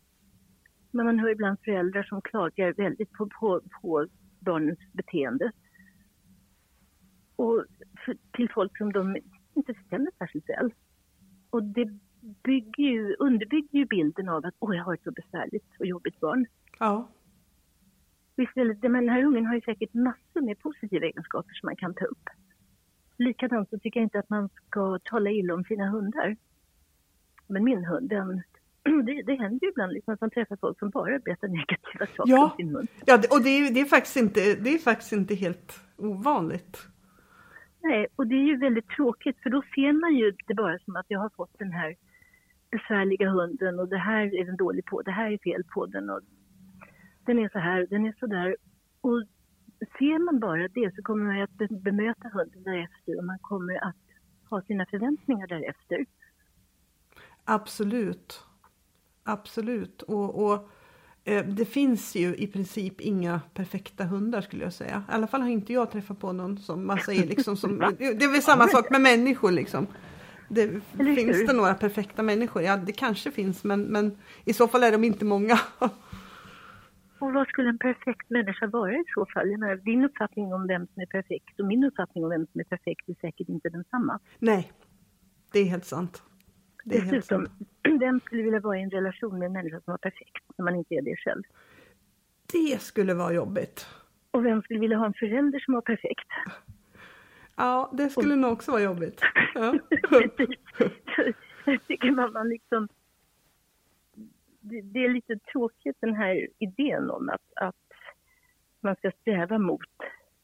Men 0.91 1.07
man 1.07 1.19
hör 1.19 1.29
ibland 1.29 1.59
föräldrar 1.65 2.03
som 2.03 2.23
klagar 2.23 2.73
väldigt 2.73 3.13
på, 3.13 3.29
på, 3.41 3.61
på 3.83 4.07
barnens 4.41 4.79
beteende. 4.93 5.53
Och 7.39 7.65
för, 8.05 8.17
till 8.33 8.51
folk 8.51 8.79
som 8.79 8.93
de 8.93 9.17
inte 9.55 9.75
känner 9.91 10.11
särskilt 10.19 10.49
väl. 10.49 10.73
Och 11.51 11.63
det 11.63 11.89
bygger 12.21 12.85
ju, 12.85 13.17
underbygger 13.19 13.79
ju 13.79 13.85
bilden 13.85 14.29
av 14.29 14.47
att 14.47 14.55
åh, 14.59 14.77
jag 14.77 14.85
har 14.85 14.95
ett 14.95 15.03
så 15.05 15.11
besvärligt 15.11 15.71
och 15.79 15.87
jobbigt 15.87 16.21
barn. 16.21 16.47
Ja. 16.79 17.09
Istället, 18.37 18.83
men 18.83 18.93
den 18.93 19.09
här 19.09 19.25
ungen 19.25 19.47
har 19.47 19.55
ju 19.55 19.61
säkert 19.61 19.95
massor 19.95 20.41
med 20.41 20.59
positiva 20.59 21.07
egenskaper 21.07 21.55
som 21.55 21.67
man 21.67 21.77
kan 21.77 21.95
ta 21.95 22.05
upp. 22.05 22.29
Likadant 23.17 23.71
så 23.71 23.79
tycker 23.79 24.01
jag 24.01 24.05
inte 24.05 24.19
att 24.19 24.31
man 24.31 24.49
ska 24.67 24.99
tala 25.05 25.31
illa 25.31 25.55
om 25.55 25.65
sina 25.65 25.91
hundar. 25.91 26.37
Men 27.47 27.65
min 27.65 27.85
hund, 27.85 28.11
den, 28.11 28.43
det, 29.07 29.23
det 29.23 29.35
händer 29.35 29.67
ju 29.67 29.71
ibland 29.71 29.93
liksom 29.93 30.15
att 30.15 30.21
man 30.21 30.31
träffar 30.31 30.57
folk 30.61 30.79
som 30.79 30.91
bara 30.91 31.19
berättar 31.19 31.49
negativa 31.49 32.07
saker 32.17 32.33
ja. 32.33 32.45
om 32.45 32.57
sin 32.57 32.75
hund. 32.75 32.89
Ja, 33.07 33.15
och 33.31 33.43
det 33.43 33.49
är, 33.49 33.75
det, 33.75 33.81
är 33.81 33.85
faktiskt 33.85 34.17
inte, 34.17 34.55
det 34.55 34.75
är 34.75 34.79
faktiskt 34.79 35.13
inte 35.13 35.35
helt 35.35 35.81
ovanligt. 35.97 36.89
Nej, 37.81 38.07
och 38.17 38.27
det 38.27 38.35
är 38.35 38.47
ju 38.47 38.57
väldigt 38.57 38.89
tråkigt 38.89 39.43
för 39.43 39.51
då 39.51 39.63
ser 39.75 39.93
man 39.93 40.15
ju 40.15 40.33
det 40.47 40.55
bara 40.55 40.79
som 40.79 40.97
att 40.97 41.07
jag 41.09 41.21
har 41.21 41.31
fått 41.37 41.59
den 41.59 41.73
här 41.73 41.97
besvärliga 42.71 43.31
hunden 43.31 43.79
och 43.79 43.89
det 43.89 43.99
här 43.99 44.41
är 44.41 44.45
den 44.45 44.57
dålig 44.57 44.85
på, 44.85 45.03
det 45.03 45.11
här 45.11 45.31
är 45.31 45.39
fel 45.39 45.65
på 45.75 45.87
den 45.87 46.11
och 46.11 46.21
den 47.27 47.39
är 47.39 47.49
så 47.49 47.59
här, 47.59 47.87
den 47.91 48.07
är 48.07 48.15
så 48.21 48.27
där. 48.27 48.57
Och 49.01 49.23
ser 49.99 50.19
man 50.19 50.41
bara 50.41 50.69
det 50.69 50.95
så 50.97 51.03
kommer 51.03 51.25
man 51.25 51.43
att 51.43 51.71
bemöta 51.83 52.29
hunden 52.29 52.63
därefter 52.63 53.19
och 53.19 53.25
man 53.25 53.39
kommer 53.39 53.85
att 53.89 53.97
ha 54.51 54.63
sina 54.63 54.87
förväntningar 54.87 55.47
därefter. 55.47 56.07
Absolut. 57.45 58.45
Absolut. 59.23 60.03
Och, 60.03 60.45
och 60.45 60.71
det 61.47 61.65
finns 61.65 62.15
ju 62.15 62.37
i 62.37 62.47
princip 62.47 63.01
inga 63.01 63.41
perfekta 63.55 64.05
hundar 64.05 64.41
skulle 64.41 64.65
jag 64.65 64.73
säga. 64.73 65.05
I 65.09 65.13
alla 65.13 65.27
fall 65.27 65.41
har 65.41 65.49
inte 65.49 65.73
jag 65.73 65.91
träffat 65.91 66.21
på 66.21 66.33
någon 66.33 66.59
som 66.59 66.87
man 66.87 66.99
säger 66.99 67.27
liksom 67.27 67.57
som, 67.57 67.79
det 67.99 68.05
är 68.05 68.33
väl 68.33 68.43
samma 68.43 68.69
sak 68.69 68.91
med 68.91 69.01
människor 69.01 69.51
liksom. 69.51 69.87
Det, 70.49 70.81
finns 70.97 71.47
det 71.47 71.53
några 71.53 71.75
perfekta 71.75 72.23
människor? 72.23 72.63
Ja, 72.63 72.77
det 72.77 72.93
kanske 72.93 73.31
finns, 73.31 73.65
men, 73.65 73.83
men 73.83 74.19
i 74.45 74.53
så 74.53 74.69
fall 74.69 74.83
är 74.83 74.93
de 74.93 75.05
inte 75.05 75.25
många. 75.25 75.59
Och 77.21 77.33
vad 77.33 77.49
skulle 77.49 77.69
en 77.69 77.79
perfekt 77.79 78.31
människa 78.31 78.67
vara 78.67 78.93
i 78.93 79.05
så 79.15 79.27
fall? 79.35 79.51
Jag 79.51 79.61
menar, 79.61 79.77
din 79.77 80.05
uppfattning 80.05 80.55
om 80.55 80.67
vem 80.67 80.87
som 80.87 81.03
är 81.03 81.07
perfekt 81.07 81.61
och 81.61 81.67
min 81.67 81.85
uppfattning 81.85 82.25
om 82.25 82.31
vem 82.31 82.47
som 82.47 82.61
är 82.61 82.65
perfekt 82.65 83.09
är 83.09 83.15
säkert 83.21 83.49
inte 83.49 83.69
densamma. 83.69 84.19
Nej, 84.39 84.73
det 85.53 85.59
är 85.59 85.65
helt 85.65 85.85
sant. 85.85 86.23
Dessutom, 86.89 87.49
vem 88.01 88.21
skulle 88.21 88.43
vilja 88.43 88.61
vara 88.61 88.79
i 88.79 88.83
en 88.83 88.91
relation 88.91 89.39
med 89.39 89.47
en 89.47 89.53
människa 89.53 89.81
som 89.81 89.93
var 89.93 89.99
perfekt 89.99 90.45
när 90.57 90.65
man 90.65 90.75
inte 90.75 90.95
är 90.95 91.03
det 91.03 91.17
själv? 91.17 91.43
Det 92.53 92.83
skulle 92.83 93.15
vara 93.15 93.33
jobbigt. 93.33 93.87
Och 94.31 94.45
vem 94.45 94.63
skulle 94.63 94.81
vilja 94.81 94.97
ha 94.97 95.07
en 95.07 95.15
förälder 95.15 95.59
som 95.59 95.75
var 95.75 95.81
perfekt? 95.81 96.29
Ja, 97.57 97.91
det 97.93 98.11
skulle 98.11 98.37
nog 98.37 98.53
också 98.53 98.71
vara 98.71 98.83
jobbigt. 98.83 99.21
Ja. 99.55 99.75
Jag 101.65 101.87
tycker 101.87 102.11
man, 102.11 102.33
man 102.33 102.49
liksom... 102.49 102.89
Det, 104.61 104.81
det 104.81 105.05
är 105.05 105.09
lite 105.09 105.39
tråkigt 105.39 105.97
den 106.01 106.15
här 106.15 106.49
idén 106.59 107.11
om 107.11 107.29
att, 107.29 107.65
att 107.67 107.75
man 108.81 108.97
ska 108.97 109.11
sträva 109.21 109.59
mot 109.59 109.81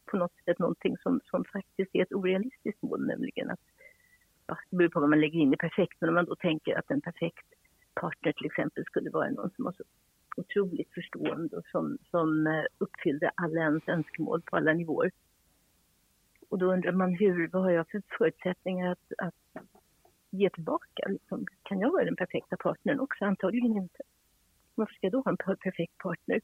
på 0.04 0.16
något 0.16 0.32
sätt 0.44 0.58
någonting 0.58 0.96
som, 1.02 1.20
som 1.24 1.44
faktiskt 1.52 1.90
är 1.94 2.02
ett 2.02 2.12
orealistiskt 2.12 2.82
mål, 2.82 3.06
nämligen 3.06 3.50
att 3.50 3.60
ja, 4.46 4.58
det 4.70 4.76
beror 4.76 4.88
på 4.88 5.00
vad 5.00 5.10
man 5.10 5.20
lägger 5.20 5.40
in 5.40 5.54
i 5.54 5.56
perfekt, 5.56 6.00
men 6.00 6.08
om 6.08 6.14
man 6.14 6.24
då 6.24 6.36
tänker 6.36 6.78
att 6.78 6.90
en 6.90 7.00
perfekt 7.00 7.46
partner 7.94 8.32
till 8.32 8.46
exempel 8.46 8.84
skulle 8.84 9.10
vara 9.10 9.30
någon 9.30 9.50
som 9.50 9.64
var 9.64 9.72
så 9.72 9.82
otroligt 10.36 10.92
förstående 10.94 11.56
och 11.56 11.66
som, 11.66 11.98
som 12.10 12.46
eh, 12.46 12.64
uppfyllde 12.78 13.30
alla 13.34 13.60
ens 13.60 13.88
önskemål 13.88 14.42
på 14.42 14.56
alla 14.56 14.72
nivåer. 14.72 15.10
Och 16.48 16.58
då 16.58 16.72
undrar 16.72 16.92
man 16.92 17.14
hur, 17.14 17.48
vad 17.48 17.62
har 17.62 17.70
jag 17.70 17.90
för 17.90 18.02
förutsättningar 18.18 18.92
att, 18.92 19.12
att 19.18 19.64
ge 20.30 20.50
tillbaka? 20.50 21.08
Liksom, 21.08 21.46
kan 21.62 21.80
jag 21.80 21.90
vara 21.92 22.04
den 22.04 22.16
perfekta 22.16 22.56
partnern 22.56 23.00
också? 23.00 23.24
Antagligen 23.24 23.76
inte. 23.76 24.02
Varför 24.74 24.94
ska 24.94 25.06
jag 25.06 25.12
då 25.12 25.20
ha 25.20 25.30
en 25.30 25.36
per- 25.36 25.56
perfekt 25.56 25.98
partner? 25.98 26.40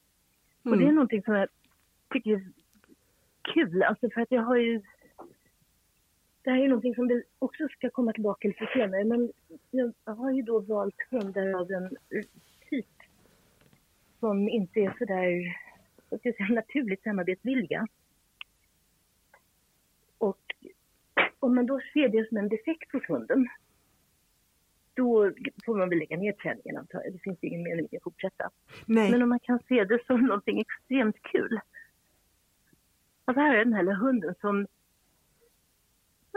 Och 0.63 0.71
det 0.77 0.83
är 0.83 0.83
Mm. 0.83 0.95
någonting 0.95 1.23
som 1.23 1.33
jag 1.33 1.47
tycker 2.13 2.31
är 2.31 2.51
kul, 3.41 3.83
alltså 3.83 4.09
för 4.09 4.21
att 4.21 4.31
jag 4.31 4.41
har 4.41 4.55
ju... 4.55 4.81
Det 6.43 6.51
här 6.51 6.63
är 6.63 6.67
någonting 6.67 6.95
som 6.95 7.07
vi 7.07 7.23
också 7.39 7.67
ska 7.67 7.89
komma 7.89 8.13
tillbaka 8.13 8.47
lite 8.47 8.69
senare, 8.73 9.03
men 9.03 9.31
jag 9.71 9.93
har 10.05 10.31
ju 10.31 10.41
då 10.41 10.59
valt 10.59 10.95
hundar 11.09 11.53
av 11.53 11.71
en 11.71 11.97
typ 12.69 12.85
som 14.19 14.49
inte 14.49 14.79
är 14.79 14.95
sådär, 14.99 15.57
vad 16.09 16.19
ska 16.19 16.29
jag 16.29 16.35
säga, 16.35 16.49
naturligt 16.49 17.03
samarbetsvilliga. 17.03 17.87
Och 20.17 20.41
om 21.39 21.55
man 21.55 21.65
då 21.65 21.79
ser 21.93 22.09
det 22.09 22.29
som 22.29 22.37
en 22.37 22.49
defekt 22.49 22.91
hos 22.91 23.03
hunden, 23.07 23.47
då 24.93 25.31
får 25.65 25.77
man 25.77 25.89
väl 25.89 25.99
lägga 25.99 26.17
ner 26.17 26.33
träningen 26.33 26.77
antar 26.77 27.01
jag. 27.03 27.13
Det 27.13 27.19
finns 27.19 27.37
ingen 27.41 27.63
mening 27.63 27.87
med 27.91 27.97
att 27.97 28.03
fortsätta. 28.03 28.49
Nej, 28.85 29.11
Men 29.11 29.21
om 29.21 29.29
man 29.29 29.39
kan 29.39 29.59
se 29.67 29.83
det 29.83 30.05
som 30.05 30.21
någonting 30.21 30.59
extremt 30.59 31.21
kul. 31.21 31.59
Alltså 33.25 33.41
här 33.41 33.55
är 33.55 33.65
den 33.65 33.73
här 33.73 33.93
hunden 33.93 34.35
som 34.41 34.67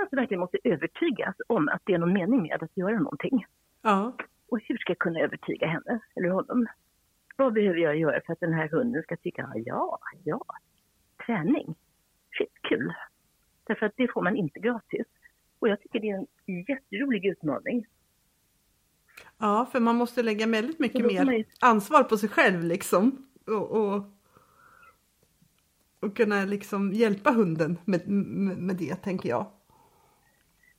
alltså 0.01 0.17
verkligen 0.17 0.41
måste 0.41 0.59
övertygas 0.65 1.35
om 1.47 1.69
att 1.69 1.83
det 1.85 1.95
är 1.95 1.99
någon 1.99 2.13
mening 2.13 2.43
med 2.43 2.63
att 2.63 2.77
göra 2.77 2.99
någonting. 2.99 3.47
ja. 3.83 4.13
Och 4.49 4.61
hur 4.63 4.79
ska 4.79 4.91
jag 4.91 4.99
kunna 4.99 5.21
övertyga 5.21 5.67
henne 5.67 6.01
eller 6.17 6.29
honom? 6.29 6.67
Vad 7.37 7.53
behöver 7.53 7.79
jag 7.79 7.97
göra 7.97 8.21
för 8.27 8.33
att 8.33 8.41
den 8.41 8.53
här 8.53 8.69
hunden 8.69 9.03
ska 9.03 9.17
tycka, 9.17 9.53
ja, 9.55 9.99
ja, 10.25 10.41
träning, 11.27 11.75
skitkul. 12.31 12.93
Därför 13.65 13.87
att 13.87 13.93
det 13.97 14.13
får 14.13 14.23
man 14.23 14.37
inte 14.37 14.61
gratis. 14.61 15.07
Och 15.59 15.69
jag 15.69 15.81
tycker 15.81 16.01
det 16.01 16.11
är 16.11 16.17
en 16.47 16.65
jätterolig 16.69 17.27
utmaning. 17.27 17.87
ja, 19.39 19.69
för 19.73 19.81
man 19.81 19.97
måste 19.97 20.23
lägga 20.23 20.47
väldigt 20.47 20.79
mycket 20.79 21.07
mer 21.07 21.33
ju- 21.33 21.45
ansvar 21.61 22.03
på 22.05 22.17
sig 22.17 22.29
själv 22.29 22.65
liksom. 22.65 23.29
Och, 23.47 23.71
och, 23.71 24.03
och 26.01 26.17
kunna 26.17 26.45
liksom 26.45 26.93
hjälpa 26.93 27.31
hunden 27.31 27.79
med, 27.85 28.09
med, 28.09 28.57
med 28.59 28.77
det, 28.77 28.95
tänker 28.95 29.29
jag. 29.29 29.47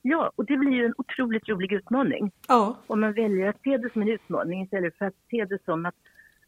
Ja, 0.08 0.32
och 0.36 0.44
det 0.44 0.56
blir 0.56 0.72
ju 0.72 0.84
en 0.86 0.94
otroligt 0.98 1.48
rolig 1.48 1.72
utmaning. 1.72 2.32
Ja, 2.48 2.76
Om 2.86 3.00
man 3.00 3.12
väljer 3.12 3.48
att 3.48 3.62
se 3.62 3.76
det 3.76 3.92
som 3.92 4.02
en 4.02 4.08
utmaning 4.08 4.62
istället 4.62 4.98
för 4.98 5.04
att 5.04 5.14
se 5.30 5.44
det 5.44 5.64
som 5.64 5.86
att, 5.86 5.94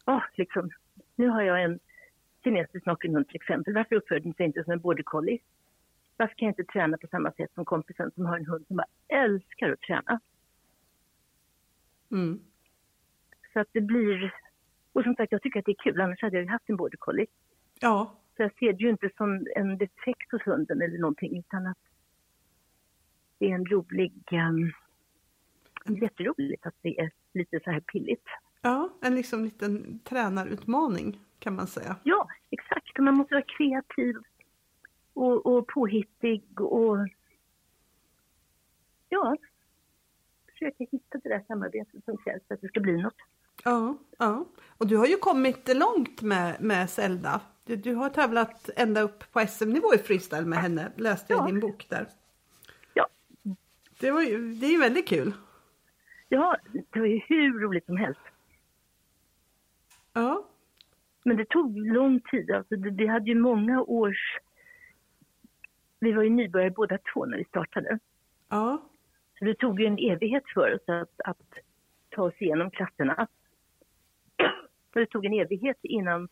åh, 0.06 0.22
liksom, 0.34 0.70
nu 1.16 1.28
har 1.28 1.42
jag 1.42 1.62
en 1.62 1.78
kinesisk 2.44 2.86
nockenhund 2.86 3.26
till 3.26 3.36
exempel. 3.36 3.74
Varför 3.74 3.96
uppför 3.96 4.20
den 4.20 4.34
sig 4.34 4.46
inte 4.46 4.64
som 4.64 4.72
en 4.72 4.80
border 4.80 5.02
collie? 5.02 5.38
Varför 6.16 6.34
kan 6.34 6.46
jag 6.46 6.50
inte 6.52 6.72
träna 6.72 6.96
på 6.98 7.06
samma 7.06 7.32
sätt 7.32 7.50
som 7.54 7.64
kompisen 7.64 8.10
som 8.14 8.26
har 8.26 8.36
en 8.38 8.46
hund 8.46 8.64
som 8.66 8.76
bara 8.76 8.86
älskar 9.24 9.70
att 9.72 9.80
träna? 9.80 10.20
mm. 12.10 12.40
Så 13.52 13.60
att 13.60 13.68
det 13.72 13.80
blir... 13.80 14.34
Och 14.92 15.02
som 15.02 15.14
sagt, 15.14 15.32
jag 15.32 15.42
tycker 15.42 15.58
att 15.58 15.66
det 15.66 15.72
är 15.72 15.82
kul, 15.82 16.00
annars 16.00 16.22
hade 16.22 16.36
jag 16.36 16.44
ju 16.44 16.50
haft 16.50 16.68
en 16.68 16.76
border 16.76 16.96
collie. 16.98 17.26
ja, 17.80 18.14
Så 18.36 18.42
jag 18.42 18.52
ser 18.58 18.72
det 18.72 18.84
ju 18.84 18.90
inte 18.90 19.10
som 19.16 19.46
en 19.56 19.78
defekt 19.78 20.32
hos 20.32 20.42
hunden 20.42 20.82
eller 20.82 20.98
någonting, 20.98 21.38
utan 21.38 21.66
att 21.66 21.78
det 23.38 23.50
är 23.50 23.54
en 23.54 23.66
rolig... 23.66 24.12
Um, 24.32 24.72
jätteroligt 26.00 26.66
att 26.66 26.74
det 26.82 27.00
är 27.00 27.10
lite 27.32 27.60
så 27.64 27.70
här 27.70 27.80
pilligt. 27.80 28.24
ja, 28.62 28.90
en 29.00 29.14
liksom 29.14 29.44
liten 29.44 30.00
tränarutmaning 30.04 31.20
kan 31.38 31.54
man 31.54 31.66
säga. 31.66 31.96
Ja, 32.02 32.28
exakt. 32.50 32.98
Man 32.98 33.14
måste 33.14 33.34
vara 33.34 33.44
kreativ 33.58 34.16
och, 35.14 35.46
och 35.46 35.66
påhittig 35.66 36.60
och 36.60 36.96
ja, 39.08 39.36
försöka 40.52 40.86
hitta 40.90 41.18
det 41.22 41.28
där 41.28 41.44
samarbetet 41.48 42.04
som 42.04 42.16
krävs 42.16 42.42
för 42.48 42.54
att 42.54 42.60
det 42.60 42.68
ska 42.68 42.80
bli 42.80 43.02
något. 43.02 43.14
Ja, 43.64 43.96
ja. 44.18 44.44
Och 44.78 44.86
du 44.86 44.96
har 44.96 45.06
ju 45.06 45.16
kommit 45.16 45.76
långt 45.76 46.22
med, 46.22 46.56
med 46.60 46.90
Zelda. 46.90 47.40
Du, 47.64 47.76
du 47.76 47.94
har 47.94 48.08
tävlat 48.10 48.70
ända 48.76 49.00
upp 49.00 49.32
på 49.32 49.40
SM-nivå 49.46 49.94
i 49.94 49.98
freestyle 49.98 50.46
med 50.46 50.58
henne, 50.58 50.92
läste 50.96 51.32
jag 51.32 51.40
Ja. 51.40 51.48
i 51.48 51.52
din 51.52 51.60
bok 51.60 51.86
där. 51.88 52.08
Det, 54.00 54.10
var 54.10 54.22
ju, 54.22 54.54
det 54.54 54.66
är 54.66 54.70
ju 54.70 54.78
väldigt 54.78 55.08
kul. 55.08 55.32
ja, 56.28 56.56
det 56.90 57.00
var 57.00 57.06
ju 57.06 57.20
hur 57.28 57.60
roligt 57.60 57.86
som 57.86 57.96
helst. 57.96 58.20
Ja, 60.12 60.48
Men 61.24 61.36
det 61.36 61.48
tog 61.48 61.78
lång 61.78 62.20
tid. 62.20 62.50
Alltså 62.50 62.76
det, 62.76 62.90
vi 62.90 63.06
hade 63.06 63.26
ju 63.26 63.34
många 63.34 63.82
års... 63.82 64.38
Vi 66.00 66.12
var 66.12 66.22
ju 66.22 66.30
nybörjare 66.30 66.70
båda 66.70 66.98
två 67.14 67.26
när 67.26 67.38
vi 67.38 67.44
startade. 67.44 67.98
ja, 68.48 68.82
Så 69.38 69.44
det 69.44 69.54
tog 69.54 69.80
ju 69.80 69.86
en 69.86 69.98
evighet 69.98 70.44
för 70.54 70.74
oss 70.74 70.88
att, 70.88 71.20
att 71.24 71.58
ta 72.10 72.22
oss 72.22 72.34
igenom 72.38 72.70
klasserna. 72.70 73.26
Och 74.94 75.00
det 75.00 75.06
tog 75.06 75.24
en 75.24 75.32
evighet 75.32 75.78
innan 75.82 76.28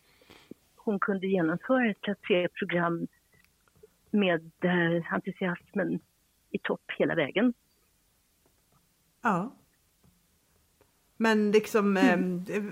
hon 0.76 0.98
kunde 0.98 1.26
genomföra 1.26 1.90
ett 1.90 2.00
klass 2.00 2.18
3-program 2.29 3.07
med 4.11 4.50
eh, 4.62 5.14
entusiasmen 5.14 6.00
i 6.56 6.58
topp 6.58 6.82
hela 6.98 7.14
vägen. 7.14 7.54
ja. 9.22 9.52
Men 11.18 11.50
liksom, 11.52 11.96
Mm. 11.96 12.44
eh, 12.50 12.62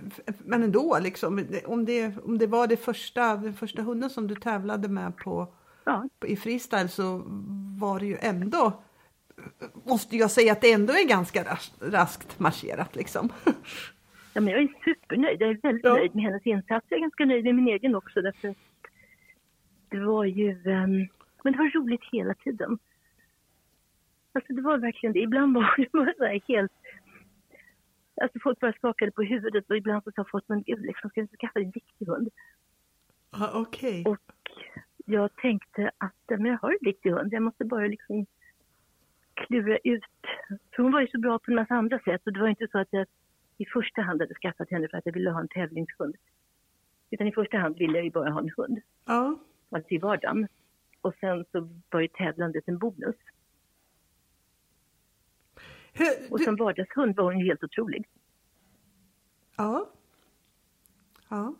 men 0.44 0.62
ändå 0.62 0.98
liksom, 1.02 1.46
om 1.66 1.84
det, 1.84 2.18
om 2.24 2.38
det 2.38 2.46
var 2.46 2.66
det 2.66 2.76
första, 2.76 3.36
den 3.36 3.54
första 3.54 3.82
hunden 3.82 4.10
som 4.10 4.26
du 4.26 4.34
tävlade 4.34 4.88
med 4.88 5.16
på, 5.16 5.48
Ja, 5.84 6.08
i 6.26 6.36
freestyle 6.36 6.88
så 6.88 7.22
var 7.78 8.00
det 8.00 8.06
ju 8.06 8.16
ändå, 8.20 8.82
måste 9.84 10.16
jag 10.16 10.30
säga 10.30 10.52
att 10.52 10.60
det 10.60 10.72
ändå 10.72 10.92
är 10.92 11.08
ganska 11.08 11.44
ras, 11.44 11.72
raskt 11.80 12.38
marscherat 12.38 12.96
liksom. 12.96 13.28
ja 14.34 14.40
men 14.40 14.46
jag 14.46 14.62
är 14.62 14.68
supernöjd. 14.84 15.40
Jag 15.42 15.50
är 15.50 15.58
väldigt 15.62 15.84
Ja. 15.84 15.94
nöjd 15.94 16.14
med 16.14 16.24
hennes 16.24 16.46
insats. 16.46 16.86
Jag 16.88 16.96
är 16.98 17.00
ganska 17.02 17.24
nöjd 17.24 17.44
med 17.44 17.54
min 17.54 17.68
egen 17.68 17.94
också 17.94 18.22
därför 18.22 18.54
det 19.88 20.00
var 20.00 20.24
ju... 20.24 20.50
ehm, 20.50 21.08
men 21.44 21.52
det 21.52 21.58
var 21.58 21.70
roligt 21.80 22.04
hela 22.12 22.34
tiden. 22.34 22.78
Alltså 24.34 24.52
det 24.52 24.62
var 24.62 24.78
verkligen 24.78 25.12
det. 25.12 25.20
Ibland 25.20 25.54
var 25.54 25.74
det 25.76 25.92
bara 25.92 26.14
så 26.18 26.24
här 26.24 26.40
helt... 26.48 26.72
Alltså 28.22 28.38
folk 28.42 28.60
bara 28.60 28.72
skakade 28.72 29.10
på 29.12 29.22
huvudet 29.22 29.70
och 29.70 29.76
ibland 29.76 30.04
så 30.04 30.10
sa 30.12 30.24
folk, 30.30 30.44
men 30.46 30.62
gud, 30.62 30.80
liksom, 30.80 31.10
ska 31.10 31.20
jag 31.20 31.24
inte 31.24 31.36
skaffa 31.36 31.58
en 31.58 31.72
riktig 31.72 32.06
hund? 32.06 32.28
Ja, 33.32 33.50
Okej. 33.54 34.04
Och 34.06 34.50
jag 35.06 35.36
tänkte 35.36 35.90
att 35.98 36.38
men 36.38 36.44
jag 36.44 36.58
har 36.58 36.70
en 36.70 36.86
riktig 36.86 37.10
hund, 37.10 37.32
jag 37.32 37.42
måste 37.42 37.64
bara 37.64 37.86
liksom 37.86 38.26
klura 39.34 39.78
ut. 39.84 40.04
För 40.76 40.82
hon 40.82 40.92
var 40.92 41.00
ju 41.00 41.08
så 41.08 41.18
bra 41.18 41.38
på 41.38 41.50
en 41.50 41.54
massa 41.54 41.74
andra 41.74 41.98
sätt 41.98 42.22
och 42.26 42.32
det 42.32 42.40
var 42.40 42.48
inte 42.48 42.68
så 42.72 42.78
att 42.78 42.88
jag 42.90 43.06
i 43.58 43.64
första 43.64 44.02
hand 44.02 44.20
hade 44.20 44.34
skaffat 44.34 44.70
henne 44.70 44.88
för 44.88 44.98
att 44.98 45.06
jag 45.06 45.12
ville 45.12 45.30
ha 45.30 45.40
en 45.40 45.48
tävlingshund. 45.48 46.16
Utan 47.10 47.26
i 47.26 47.32
första 47.32 47.58
hand 47.58 47.78
ville 47.78 47.98
jag 47.98 48.04
ju 48.04 48.10
bara 48.10 48.30
ha 48.30 48.40
en 48.40 48.50
hund, 48.56 48.80
Ja, 49.04 49.38
alltså 49.70 49.94
i 49.94 49.98
vardagen. 49.98 50.48
Och 51.00 51.14
sen 51.20 51.44
så 51.52 51.68
var 51.90 52.00
ju 52.00 52.08
tävlandet 52.08 52.64
en 52.66 52.78
bonus. 52.78 53.16
Hur, 55.94 56.32
Och 56.32 56.38
du, 56.38 56.44
som 56.44 56.56
vardagshund 56.56 57.16
var 57.16 57.24
hon 57.24 57.42
helt 57.42 57.64
otrolig. 57.64 58.08
ja. 59.56 59.90
Ja. 61.28 61.54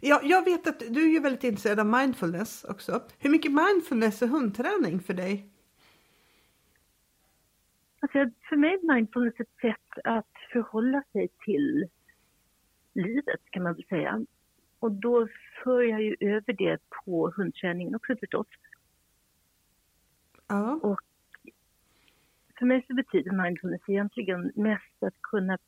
Ja, 0.00 0.20
jag 0.24 0.44
vet 0.44 0.66
att 0.66 0.78
du 0.78 1.02
är 1.04 1.08
ju 1.12 1.20
väldigt 1.20 1.44
intresserad 1.44 1.80
av 1.80 1.86
mindfulness 1.86 2.64
också. 2.64 3.02
Hur 3.18 3.30
mycket 3.30 3.52
mindfulness 3.52 4.22
är 4.22 4.26
hundträning 4.26 5.00
för 5.00 5.14
dig? 5.14 5.48
Alltså, 8.00 8.30
för 8.48 8.56
mig 8.56 8.74
är 8.74 8.94
mindfulness 8.94 9.34
ett 9.40 9.60
sätt 9.60 10.04
att 10.04 10.30
förhålla 10.52 11.02
sig 11.12 11.28
till 11.44 11.88
livet 12.94 13.40
kan 13.50 13.62
man 13.62 13.74
väl 13.74 13.84
säga. 13.88 14.26
Och 14.78 14.92
då 14.92 15.28
för 15.64 15.82
jag 15.82 16.02
ju 16.02 16.16
över 16.20 16.52
det 16.52 16.78
på 17.04 17.32
hundträningen 17.36 17.94
också 17.94 18.16
förstås. 18.16 18.46
Ja. 20.46 20.80
Och 20.82 21.00
för 22.62 22.66
mig 22.66 22.84
så 22.88 22.94
betyder 22.94 23.42
mindfulness 23.44 23.80
egentligen 23.88 24.52
mest 24.54 25.02
att 25.02 25.22
kunna 25.22 25.58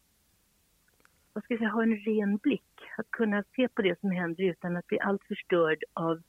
vad 1.33 1.45
ska 1.45 1.55
jag 1.55 1.59
säga, 1.59 1.71
ha 1.71 1.83
en 1.83 1.97
ren 1.97 2.37
blick. 2.37 2.81
Att 2.97 3.11
kunna 3.11 3.45
se 3.57 3.69
på 3.69 3.83
det 3.83 4.01
som 4.01 4.11
händer 4.11 4.45
utan 4.45 4.77
att 4.77 4.87
bli 4.87 5.01
allt 5.01 5.25
förstörd 5.25 5.85
av 5.93 6.23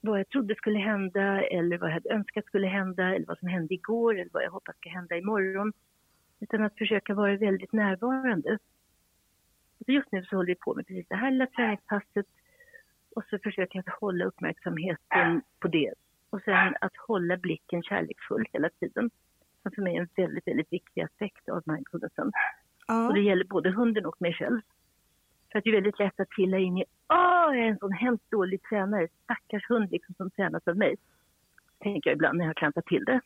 vad 0.00 0.18
jag 0.18 0.28
trodde 0.28 0.54
skulle 0.54 0.78
hända 0.78 1.42
eller 1.42 1.78
vad 1.78 1.88
jag 1.88 1.94
hade 1.94 2.10
önskat 2.10 2.46
skulle 2.46 2.66
hända 2.66 3.14
eller 3.14 3.26
vad 3.26 3.38
som 3.38 3.48
hände 3.48 3.74
igår 3.74 4.14
eller 4.18 4.30
vad 4.32 4.42
jag 4.42 4.50
hoppas 4.50 4.76
ska 4.76 4.90
hända 4.90 5.16
imorgon. 5.16 5.72
Utan 6.40 6.62
att 6.64 6.78
försöka 6.78 7.14
vara 7.14 7.36
väldigt 7.36 7.72
närvarande. 7.72 8.58
Så 9.86 9.92
just 9.92 10.12
nu 10.12 10.24
så 10.24 10.36
håller 10.36 10.46
vi 10.46 10.54
på 10.54 10.74
med 10.74 10.86
precis 10.86 11.08
det 11.08 11.16
här 11.16 11.30
lilla 11.30 11.46
träningspasset 11.46 12.26
och 13.16 13.24
så 13.30 13.38
försöker 13.38 13.82
jag 13.84 13.92
hålla 14.00 14.24
uppmärksamheten 14.24 15.42
på 15.60 15.68
det. 15.68 15.94
Och 16.36 16.42
sen 16.42 16.74
att 16.80 16.96
hålla 16.96 17.36
blicken 17.36 17.82
kärleksfull 17.82 18.46
hela 18.52 18.70
tiden. 18.70 19.10
Som 19.62 19.72
för 19.72 19.82
mig 19.82 19.96
är 19.96 20.00
en 20.00 20.08
väldigt, 20.16 20.48
väldigt 20.48 20.72
viktig 20.72 21.02
aspekt 21.02 21.48
av 21.48 21.62
mindfulnessen. 21.66 22.32
Ja. 22.86 23.08
Och 23.08 23.14
det 23.14 23.20
gäller 23.20 23.44
både 23.44 23.70
hunden 23.70 24.06
och 24.06 24.16
mig 24.22 24.34
själv. 24.34 24.60
För 25.52 25.58
att 25.58 25.64
det 25.64 25.70
är 25.70 25.74
väldigt 25.74 25.98
lätt 25.98 26.20
att 26.20 26.30
trilla 26.30 26.58
in 26.58 26.78
i, 26.78 26.84
åh, 27.08 27.56
jag 27.56 27.58
är 27.58 27.68
en 27.68 27.78
sån 27.78 27.92
hemskt 27.92 28.30
dålig 28.30 28.62
tränare, 28.62 29.08
stackars 29.24 29.68
hund 29.68 29.90
liksom 29.90 30.14
som 30.14 30.30
tränas 30.30 30.68
av 30.68 30.76
mig. 30.76 30.96
Tänker 31.78 32.10
jag 32.10 32.16
ibland 32.16 32.38
när 32.38 32.44
jag 32.44 32.48
har 32.48 32.54
klantat 32.54 32.86
till 32.86 33.04
det. 33.04 33.20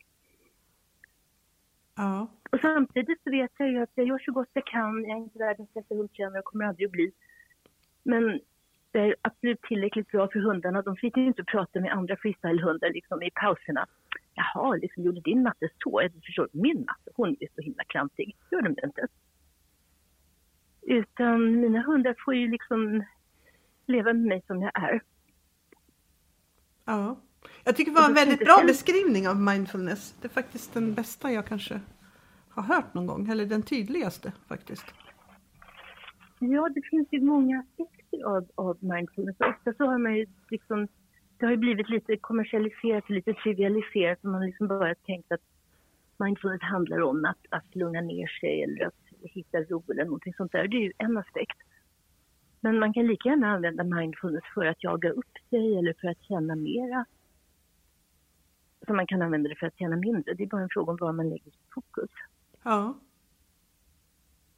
Ja. 1.95 2.27
Och 2.51 2.59
samtidigt 2.61 3.23
så 3.23 3.31
vet 3.31 3.51
jag 3.57 3.69
ju 3.69 3.81
att 3.81 3.91
jag 3.93 4.07
gör 4.07 4.19
så 4.19 4.31
gott 4.31 4.49
jag 4.53 4.65
kan. 4.65 5.03
Jag 5.03 5.17
är 5.17 5.21
inte 5.21 5.39
världens 5.39 5.73
bästa 5.73 5.95
hundtränare 5.95 6.39
och 6.39 6.45
kommer 6.45 6.65
aldrig 6.65 6.85
att 6.85 6.91
bli. 6.91 7.11
Men 8.03 8.39
jag 8.91 9.07
är 9.07 9.15
absolut 9.21 9.61
tillräckligt 9.61 10.07
bra 10.07 10.27
för 10.27 10.39
hundarna. 10.39 10.81
De 10.81 10.95
fick 10.95 11.17
ju 11.17 11.25
inte 11.25 11.43
prata 11.43 11.79
med 11.79 11.91
andra 11.91 12.17
freestylehundar 12.17 12.89
liksom 12.89 13.23
i 13.23 13.31
pauserna. 13.31 13.85
Jaha, 14.33 14.75
liksom 14.75 15.03
gjorde 15.03 15.21
din 15.21 15.43
matte 15.43 15.69
så? 15.83 16.01
Jag 16.01 16.11
förstår, 16.25 16.49
min 16.51 16.79
matte, 16.79 17.11
hon 17.15 17.37
är 17.39 17.47
så 17.55 17.61
himla 17.61 17.83
klantig. 17.83 18.35
Gör 18.51 18.61
de 18.61 18.73
det 18.73 18.85
inte? 18.85 19.07
Utan 20.81 21.61
mina 21.61 21.81
hundar 21.81 22.15
får 22.25 22.35
ju 22.35 22.47
liksom 22.51 23.03
leva 23.85 24.13
med 24.13 24.25
mig 24.25 24.43
som 24.47 24.61
jag 24.61 24.83
är. 24.83 25.01
ja. 26.85 27.19
Jag 27.63 27.75
tycker 27.75 27.91
det 27.91 27.99
var 27.99 28.07
en 28.07 28.13
väldigt 28.13 28.39
det 28.39 28.45
bra 28.45 28.63
beskrivning 28.67 29.27
av 29.27 29.35
mindfulness. 29.35 30.15
Det 30.21 30.27
är 30.27 30.29
faktiskt 30.29 30.73
den 30.73 30.93
bästa 30.93 31.31
jag 31.31 31.45
kanske 31.45 31.79
har 32.49 32.63
hört 32.63 32.93
någon 32.93 33.07
gång. 33.07 33.29
Eller 33.29 33.45
den 33.45 33.61
tydligaste 33.63 34.33
faktiskt. 34.47 34.85
Ja, 36.39 36.69
det 36.69 36.81
finns 36.89 37.07
ju 37.11 37.21
många 37.21 37.59
aspekter 37.59 38.00
av, 38.23 38.47
av 38.55 38.77
mindfulness. 38.79 39.35
Ofta 39.39 39.73
så 39.73 39.85
har 39.85 39.97
man 39.97 40.15
ju 40.15 40.25
liksom, 40.49 40.87
det 41.37 41.45
har 41.45 41.51
ju 41.51 41.57
blivit 41.57 41.89
lite 41.89 42.17
kommersialiserat 42.17 43.03
och 43.03 43.11
lite 43.11 43.33
trivialiserat. 43.33 44.19
Och 44.23 44.25
man 44.25 44.41
har 44.41 44.47
liksom 44.47 44.67
bara 44.67 44.95
tänkt 44.95 45.31
att 45.31 45.41
mindfulness 46.17 46.61
handlar 46.61 47.01
om 47.01 47.25
att, 47.25 47.45
att 47.49 47.75
lugna 47.75 48.01
ner 48.01 48.27
sig 48.27 48.63
eller 48.63 48.85
att 48.85 48.93
hitta 49.21 49.57
ro 49.57 49.83
eller 49.91 50.05
någonting 50.05 50.33
sånt 50.33 50.51
där. 50.51 50.67
Det 50.67 50.77
är 50.77 50.81
ju 50.81 50.93
en 50.97 51.17
aspekt. 51.17 51.57
Men 52.59 52.79
man 52.79 52.93
kan 52.93 53.07
lika 53.07 53.29
gärna 53.29 53.47
använda 53.47 53.83
mindfulness 53.83 54.43
för 54.53 54.65
att 54.65 54.83
jaga 54.83 55.09
upp 55.09 55.37
sig 55.49 55.77
eller 55.77 55.93
för 56.01 56.07
att 56.07 56.23
känna 56.23 56.55
mera. 56.55 57.05
Som 58.85 58.95
man 58.95 59.07
kan 59.07 59.21
använda 59.21 59.49
det 59.49 59.55
för 59.55 59.67
att 59.67 59.77
känna 59.77 59.95
mindre. 59.95 60.33
Det 60.33 60.43
är 60.43 60.47
bara 60.47 60.61
en 60.61 60.69
fråga 60.69 60.91
om 60.91 60.97
var 61.01 61.11
man 61.11 61.29
lägger 61.29 61.51
sitt 61.51 61.73
fokus. 61.73 62.09
Ja. 62.63 62.93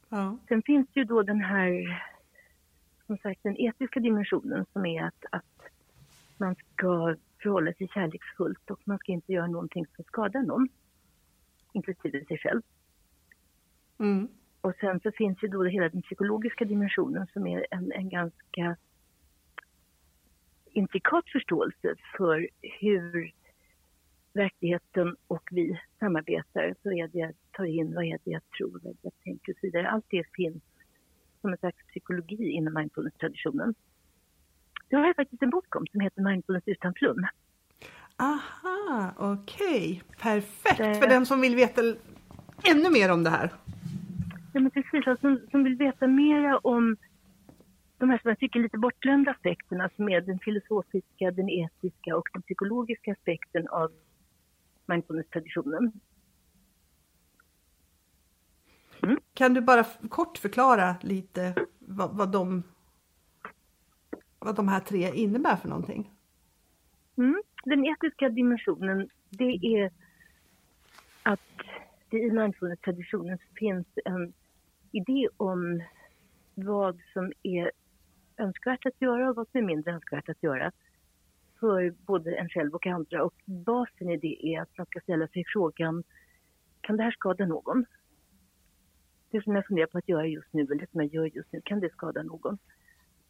Ja. 0.08 0.38
Sen 0.48 0.62
finns 0.62 0.88
ju 0.92 1.04
då 1.04 1.22
den 1.22 1.40
här, 1.40 2.02
som 3.06 3.18
sagt, 3.18 3.42
den 3.42 3.56
etiska 3.56 4.00
dimensionen 4.00 4.66
som 4.72 4.86
är 4.86 5.02
att, 5.02 5.24
att 5.30 5.62
man 6.36 6.54
ska 6.54 7.16
förhålla 7.42 7.72
sig 7.72 7.88
kärleksfullt 7.88 8.70
och 8.70 8.80
man 8.84 8.98
ska 8.98 9.12
inte 9.12 9.32
göra 9.32 9.46
någonting 9.46 9.86
som 9.96 10.04
skadar 10.04 10.42
någon, 10.42 10.68
inklusive 11.72 12.24
sig 12.24 12.38
själv. 12.38 12.62
Mm. 13.98 14.28
Och 14.60 14.74
sen 14.80 15.00
så 15.00 15.12
finns 15.12 15.42
ju 15.42 15.48
då 15.48 15.64
hela 15.64 15.88
den 15.88 16.02
psykologiska 16.02 16.64
dimensionen 16.64 17.26
som 17.32 17.46
är 17.46 17.66
en, 17.70 17.92
en 17.92 18.08
ganska 18.08 18.76
intrikat 20.66 21.24
förståelse 21.32 21.94
för 22.16 22.48
hur 22.60 23.32
verkligheten 24.32 25.16
och 25.26 25.48
vi 25.50 25.80
samarbetar. 25.98 26.74
Vad 26.82 26.94
är 26.94 27.08
det 27.08 27.18
jag 27.18 27.32
tar 27.52 27.64
in, 27.64 27.94
vad 27.94 28.04
är 28.04 28.18
det 28.24 28.30
jag 28.30 28.50
tror, 28.58 28.80
vad 28.82 28.86
är 28.86 28.94
det 28.94 28.98
jag 29.02 29.20
tänker 29.24 29.52
och 29.52 29.58
så 29.60 29.66
vidare. 29.66 29.90
Allt 29.90 30.06
det 30.08 30.24
finns 30.34 30.62
som 31.44 31.52
en 31.52 31.58
slags 31.58 31.86
psykologi 31.88 32.50
inom 32.50 32.74
mindfulness-traditionen. 32.74 33.74
Jag 34.88 34.98
har 34.98 35.14
faktiskt 35.14 35.42
en 35.42 35.50
bok 35.50 35.76
om 35.76 35.86
som 35.92 36.00
heter 36.00 36.22
Mindfulness 36.22 36.62
utan 36.66 36.94
flum. 36.94 37.26
Aha, 38.16 39.12
okej. 39.18 40.02
Perfekt 40.20 40.78
Det- 40.78 40.94
för 40.94 41.08
den 41.08 41.26
som 41.26 41.40
vill 41.40 41.56
veta 41.56 41.80
ännu 42.70 42.90
mer 42.90 43.12
om 43.12 43.24
det 43.24 43.30
här. 43.30 43.50
Ja, 44.52 44.60
men 44.60 44.70
precis. 44.70 45.06
Alltså, 45.06 45.20
som, 45.20 45.40
som 45.50 45.64
vill 45.64 45.76
veta 45.76 46.06
mera 46.06 46.58
om 46.58 46.96
de 47.98 48.10
här 48.10 48.18
som 48.18 48.28
jag 48.28 48.38
tycker 48.38 48.60
lite 48.60 48.78
bortglömda 48.78 49.30
aspekterna 49.30 49.90
som 49.96 50.08
är 50.08 50.20
den 50.20 50.38
filosofiska, 50.38 51.30
den 51.30 51.48
etiska 51.48 52.16
och 52.16 52.28
den 52.32 52.42
psykologiska 52.42 53.12
aspekten 53.12 53.68
av 53.68 53.92
mindfulness-traditionen. 54.86 55.92
Kan 59.34 59.54
du 59.54 59.60
bara 59.60 59.84
kort 60.08 60.38
förklara 60.38 60.96
lite 61.00 61.54
vad, 61.78 62.16
vad, 62.16 62.32
de, 62.32 62.62
vad 64.38 64.56
de 64.56 64.68
här 64.68 64.80
tre 64.80 65.10
innebär 65.14 65.56
för 65.56 65.68
någonting? 65.68 66.10
Mm. 67.16 67.42
Den 67.64 67.84
etiska 67.84 68.28
dimensionen, 68.28 69.08
det 69.30 69.58
är 69.62 69.90
att 71.22 71.40
det 72.10 72.18
i 72.18 72.30
mindfulness-traditionen 72.30 73.38
finns 73.54 73.86
en 74.04 74.32
idé 74.92 75.28
om 75.36 75.82
vad 76.54 77.00
som 77.12 77.32
är 77.42 77.70
önskvärt 78.36 78.86
att 78.86 79.02
göra 79.02 79.30
och 79.30 79.36
vad 79.36 79.48
som 79.48 79.60
är 79.60 79.64
mindre 79.64 79.92
önskvärt 79.92 80.28
att 80.28 80.42
göra 80.42 80.72
för 81.60 81.94
både 82.06 82.36
en 82.36 82.48
själv 82.48 82.74
och 82.74 82.86
andra. 82.86 83.24
Och 83.24 83.34
basen 83.44 84.10
i 84.10 84.16
det 84.16 84.46
är 84.46 84.62
att 84.62 84.78
man 84.78 84.86
ska 84.86 85.00
ställa 85.00 85.28
sig 85.28 85.44
frågan, 85.46 86.04
kan 86.80 86.96
det 86.96 87.02
här 87.02 87.10
skada 87.10 87.46
någon? 87.46 87.84
Det 89.34 89.44
som 89.44 89.54
jag 89.54 89.66
funderar 89.66 89.86
på 89.86 89.98
att 89.98 90.08
göra 90.08 90.26
just 90.26 90.52
nu, 90.52 90.62
eller 90.62 90.86
som 90.92 91.00
jag 91.00 91.14
gör 91.14 91.24
just 91.24 91.52
nu, 91.52 91.60
kan 91.64 91.80
det 91.80 91.92
skada 91.92 92.22
någon? 92.22 92.58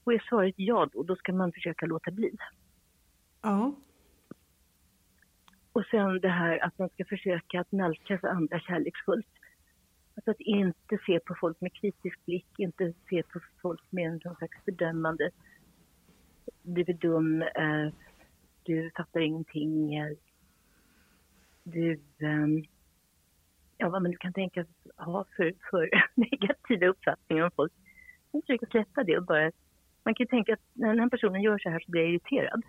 Och 0.05 0.13
är 0.13 0.25
svaret 0.29 0.55
ja 0.57 0.89
då, 0.93 1.03
då 1.03 1.17
ska 1.17 1.33
man 1.33 1.53
försöka 1.53 1.87
låta 1.87 2.11
bli. 2.11 2.37
Ja. 3.43 3.75
Och 5.73 5.85
sen 5.91 6.21
det 6.21 6.29
här 6.29 6.65
att 6.65 6.79
man 6.79 6.89
ska 6.89 7.05
försöka 7.05 7.61
att 7.61 7.73
nalkas 7.73 8.25
andra 8.25 8.61
kärleksfullt. 8.61 9.27
Alltså 10.15 10.31
att 10.31 10.41
inte 10.41 10.99
se 11.07 11.21
på 11.21 11.35
folk 11.41 11.61
med 11.61 11.73
kritisk 11.73 12.25
blick, 12.27 12.59
inte 12.59 12.95
se 13.11 13.23
på 13.23 13.41
folk 13.63 13.83
med 13.91 14.13
en 14.13 14.21
slags 14.21 14.65
fördömande. 14.65 15.31
Du 16.63 16.81
är 16.81 16.93
dum, 16.93 17.43
eh, 17.43 17.93
du 18.63 18.91
fattar 18.97 19.21
ingenting, 19.21 19.97
eh, 19.97 20.17
du... 21.63 22.01
ehm, 22.19 22.65
ja, 23.85 23.91
vad 23.91 24.03
man 24.03 24.11
nu 24.11 24.17
kan 24.17 24.33
tänkas 24.33 24.67
ha 24.97 25.25
för, 25.37 25.53
för 25.71 25.91
negativa 26.15 26.87
uppfattningar 26.87 27.45
om 27.45 27.51
folk. 27.57 27.73
Man 28.33 28.43
försöker 28.43 28.67
släppa 28.67 29.05
det 29.05 29.19
och 29.19 29.25
bara... 29.25 29.51
Man 30.05 30.15
kan 30.15 30.25
ju 30.25 30.29
tänka 30.29 30.53
att 30.53 30.61
när 30.73 30.89
den 30.89 31.01
här 31.01 31.09
personen 31.09 31.43
gör 31.43 31.59
så 31.59 31.71
här 31.71 31.81
så 31.81 31.91
blir 31.91 32.03
jag 32.03 32.11
irriterad. 32.11 32.63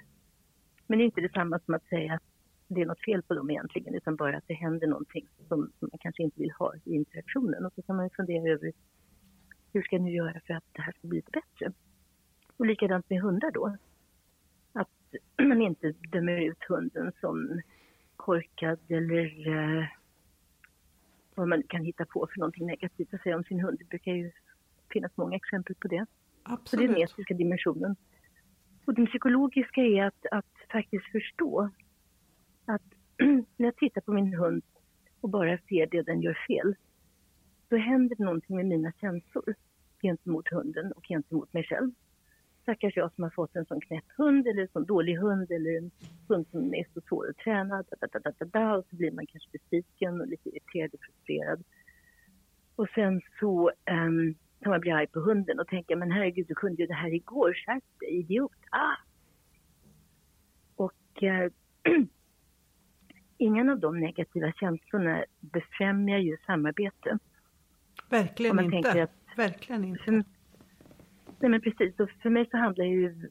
Men 0.88 0.98
det 0.98 1.04
är 1.04 1.06
inte 1.06 1.22
detsamma 1.22 1.60
som 1.60 1.74
att 1.74 1.86
säga 1.86 2.14
att 2.14 2.24
det 2.68 2.82
är 2.82 2.86
något 2.86 3.06
fel 3.06 3.22
på 3.22 3.34
dem 3.34 3.50
egentligen, 3.50 3.96
utan 3.96 4.16
bara 4.16 4.38
att 4.38 4.48
det 4.48 4.54
händer 4.54 4.88
någonting 4.88 5.28
som, 5.48 5.72
som 5.80 5.90
man 5.92 6.00
kanske 6.00 6.24
inte 6.24 6.42
vill 6.42 6.52
ha 6.52 6.74
i 6.86 6.96
interaktionen. 6.96 7.66
Och 7.66 7.74
så 7.74 7.82
kan 7.82 7.96
man 7.96 8.10
fundera 8.10 8.54
över 8.54 8.72
hur 9.74 9.82
ska 9.82 9.96
jag 9.96 10.04
nu 10.04 10.12
göra 10.12 10.42
för 10.48 10.54
att 10.54 10.64
det 10.72 10.82
här 10.82 10.92
ska 10.92 11.08
bli 11.08 11.18
lite 11.18 11.32
bättre? 11.32 11.74
Och 12.58 12.66
likadant 12.66 13.10
med 13.10 13.22
hundar 13.22 13.52
då. 13.52 13.78
Att 14.74 15.16
man 15.48 15.62
inte 15.62 15.92
dömer 15.92 16.42
ut 16.42 16.64
hunden 16.70 17.12
som 17.22 17.62
korkad 18.16 18.80
eller 18.88 19.48
eh, 19.48 19.86
vad 21.36 21.48
man 21.48 21.64
kan 21.64 21.84
hitta 21.84 22.06
på 22.06 22.28
för 22.34 22.40
någonting 22.40 22.66
negativt 22.66 23.14
att 23.14 23.22
säga 23.22 23.36
om 23.36 23.44
sin 23.44 23.60
hund. 23.60 23.80
Det 23.80 23.86
brukar 23.86 24.12
ju 24.12 24.32
finnas 24.94 25.12
många 25.16 25.36
exempel 25.36 25.76
på 25.76 25.88
det. 25.88 26.06
Så 26.66 26.78
det 26.78 26.84
är 26.84 26.88
den 26.88 26.96
Absolut. 26.96 26.98
etiska 26.98 27.34
dimensionen. 27.34 27.96
Och 28.86 28.94
den 28.94 29.08
psykologiska 29.08 29.82
är 29.82 30.04
att, 30.04 30.26
att 30.32 30.72
faktiskt 30.72 31.06
förstå 31.06 31.70
att 32.66 32.82
när 33.58 33.66
jag 33.66 33.76
tittar 33.76 34.02
på 34.02 34.14
min 34.14 34.34
hund 34.34 34.64
och 35.22 35.30
bara 35.30 35.58
ser 35.58 35.88
det 35.88 36.02
den 36.02 36.22
gör 36.22 36.38
fel, 36.48 36.76
då 37.70 37.78
händer 37.78 38.16
det 38.16 38.24
någonting 38.24 38.56
med 38.56 38.66
mina 38.66 38.92
känslor 38.92 39.56
gentemot 40.02 40.48
hunden 40.48 40.92
och 40.92 41.08
gentemot 41.08 41.54
mig 41.54 41.64
själv. 41.64 41.92
Stackars 42.66 42.98
jag 42.98 43.14
som 43.14 43.24
har 43.24 43.32
fått 43.32 43.56
en 43.56 43.66
sån 43.66 43.82
knäpp 43.82 44.06
hund 44.18 44.48
eller 44.48 44.62
en 44.62 44.68
sån 44.68 44.86
dålig 44.86 45.16
hund 45.16 45.52
eller 45.52 45.78
en 45.78 45.92
hund 46.28 46.46
som 46.52 46.74
är 46.74 46.88
så 46.94 47.02
svår 47.02 47.30
att 47.30 47.38
träna. 47.38 47.76
Da, 47.76 48.08
da, 48.08 48.20
da, 48.20 48.32
da, 48.40 48.46
da, 48.46 48.78
och 48.78 48.86
så 48.90 48.96
blir 48.96 49.12
man 49.12 49.26
kanske 49.26 49.50
besviken 49.52 50.22
och 50.22 50.28
lite 50.28 50.50
irriterad 50.50 50.94
och 50.94 51.00
frustrerad. 51.00 51.64
Och 52.76 52.88
sen 52.96 53.22
så 53.40 53.72
um, 53.92 54.36
kan 54.62 54.70
man 54.70 54.80
bli 54.80 54.92
arg 54.92 55.08
på 55.08 55.20
hunden 55.20 55.60
och 55.60 55.68
tänka, 55.68 55.96
men 55.96 56.12
herregud, 56.12 56.48
du 56.48 56.56
kunde 56.56 56.82
ju 56.82 56.88
det 56.88 56.94
här 56.94 57.14
igår, 57.14 57.54
skärp 57.54 57.84
dig, 58.00 58.10
idiot. 58.10 58.52
Ah! 58.72 58.96
Och 60.76 61.24
uh, 61.24 61.52
ingen 63.38 63.70
av 63.70 63.80
de 63.80 64.00
negativa 64.00 64.52
känslorna 64.52 65.26
befrämjar 65.40 66.18
ju 66.18 66.38
samarbete. 66.46 67.18
Verkligen 68.10 68.74
inte. 68.74 69.04
Att, 69.04 69.38
Verkligen 69.38 69.84
inte. 69.84 70.24
Nej 71.40 71.52
men 71.52 71.62
precis, 71.62 72.00
och 72.00 72.10
för 72.22 72.30
mig 72.30 72.48
så 72.52 72.58
handlar 72.58 72.86
ju 72.86 73.30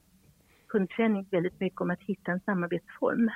hundträning 0.73 1.29
väldigt 1.31 1.61
mycket 1.61 1.81
om 1.81 1.91
att 1.91 2.03
hitta 2.03 2.33
en 2.33 2.41
samarbetsform. 2.41 3.31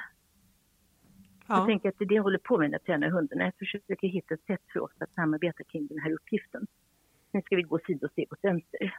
Ja. 1.48 1.56
Jag 1.56 1.66
tänker 1.66 1.88
att 1.88 1.98
det 1.98 2.04
är 2.04 2.08
det 2.08 2.14
jag 2.14 2.22
håller 2.22 2.38
på 2.38 2.58
med 2.58 2.70
när 2.70 2.78
jag 2.78 2.84
tränar 2.84 3.08
hundarna. 3.08 3.44
Jag 3.44 3.54
försöker 3.58 4.08
hitta 4.08 4.34
ett 4.34 4.46
sätt 4.46 4.62
för 4.72 4.80
oss 4.80 4.92
att 4.98 5.14
samarbeta 5.14 5.64
kring 5.64 5.86
den 5.86 5.98
här 5.98 6.12
uppgiften. 6.12 6.66
Nu 7.32 7.42
ska 7.42 7.56
vi 7.56 7.62
gå 7.62 7.78
sidosteg 7.86 8.32
åt 8.32 8.44
vänster. 8.44 8.94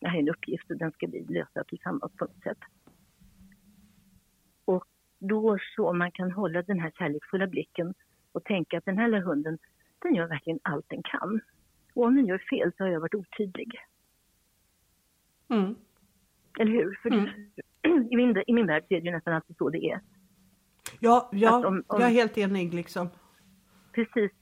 Det 0.00 0.08
här 0.08 0.16
är 0.16 0.22
en 0.22 0.28
uppgift 0.28 0.70
och 0.70 0.76
den 0.76 0.92
ska 0.92 1.06
vi 1.06 1.24
lösa 1.28 1.64
tillsammans 1.64 2.12
på 2.16 2.24
något 2.24 2.42
sätt. 2.42 2.58
Och 4.64 4.84
då 5.18 5.58
så 5.76 5.92
man 5.92 6.12
kan 6.12 6.32
hålla 6.32 6.62
den 6.62 6.80
här 6.80 6.90
kärleksfulla 6.90 7.46
blicken 7.46 7.94
och 8.32 8.44
tänka 8.44 8.78
att 8.78 8.84
den 8.84 8.98
här 8.98 9.08
lilla 9.08 9.24
hunden, 9.24 9.58
den 9.98 10.14
gör 10.14 10.26
verkligen 10.26 10.60
allt 10.62 10.88
den 10.88 11.02
kan. 11.02 11.40
Och 11.94 12.04
om 12.04 12.16
den 12.16 12.26
gör 12.26 12.38
fel 12.50 12.72
så 12.76 12.84
har 12.84 12.90
jag 12.90 13.00
varit 13.00 13.14
otydlig. 13.14 13.78
Mm. 15.48 15.74
Eller 16.58 16.72
hur? 16.72 16.98
För 17.02 17.10
mm. 17.10 17.28
i, 18.10 18.16
min, 18.16 18.42
I 18.46 18.52
min 18.52 18.66
värld 18.66 18.84
så 18.88 18.94
är 18.94 19.00
det 19.00 19.06
ju 19.06 19.12
nästan 19.12 19.34
alltid 19.34 19.56
så 19.56 19.70
det 19.70 19.90
är. 19.90 20.00
Ja, 21.00 21.28
ja 21.32 21.66
om, 21.66 21.84
om, 21.86 22.00
jag 22.00 22.08
är 22.08 22.14
helt 22.14 22.38
enig 22.38 22.74
liksom. 22.74 23.08
Precis. 23.92 24.32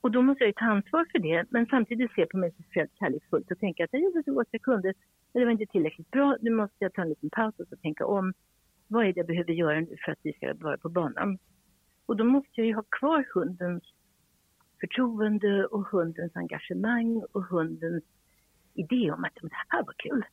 Och 0.00 0.10
då 0.10 0.22
måste 0.22 0.44
jag 0.44 0.48
ju 0.48 0.52
ta 0.52 0.64
ansvar 0.64 1.06
för 1.12 1.18
det, 1.18 1.44
men 1.50 1.66
samtidigt 1.66 2.12
se 2.12 2.26
på 2.26 2.36
mig 2.36 2.52
själv 2.74 2.88
kärleksfullt 2.98 3.50
och 3.50 3.58
tänka 3.58 3.84
att 3.84 3.92
jag 3.92 4.02
gjorde 4.02 4.22
så 4.24 4.34
gott 4.34 4.48
jag 4.50 4.62
kunde, 4.62 4.92
men 5.32 5.40
det 5.40 5.44
var 5.44 5.52
inte 5.52 5.66
tillräckligt 5.66 6.10
bra. 6.10 6.36
Nu 6.40 6.50
måste 6.50 6.76
jag 6.78 6.92
ta 6.92 7.02
en 7.02 7.08
liten 7.08 7.30
paus 7.30 7.54
och 7.58 7.68
så 7.68 7.76
tänka 7.76 8.06
om. 8.06 8.32
Vad 8.88 9.06
är 9.06 9.12
det 9.12 9.20
jag 9.20 9.26
behöver 9.26 9.52
göra 9.52 9.80
nu 9.80 9.96
för 10.04 10.12
att 10.12 10.18
vi 10.22 10.32
ska 10.32 10.54
vara 10.54 10.78
på 10.78 10.88
banan? 10.88 11.38
Och 12.06 12.16
då 12.16 12.24
måste 12.24 12.50
jag 12.54 12.66
ju 12.66 12.74
ha 12.74 12.82
kvar 12.82 13.26
hundens 13.34 13.82
förtroende 14.80 15.66
och 15.66 15.86
hundens 15.86 16.36
engagemang 16.36 17.22
och 17.32 17.44
hundens 17.44 18.04
idé 18.74 19.10
om 19.10 19.24
att 19.24 19.34
det 19.34 19.48
här 19.68 19.84
var 19.84 19.94
kul. 19.96 20.24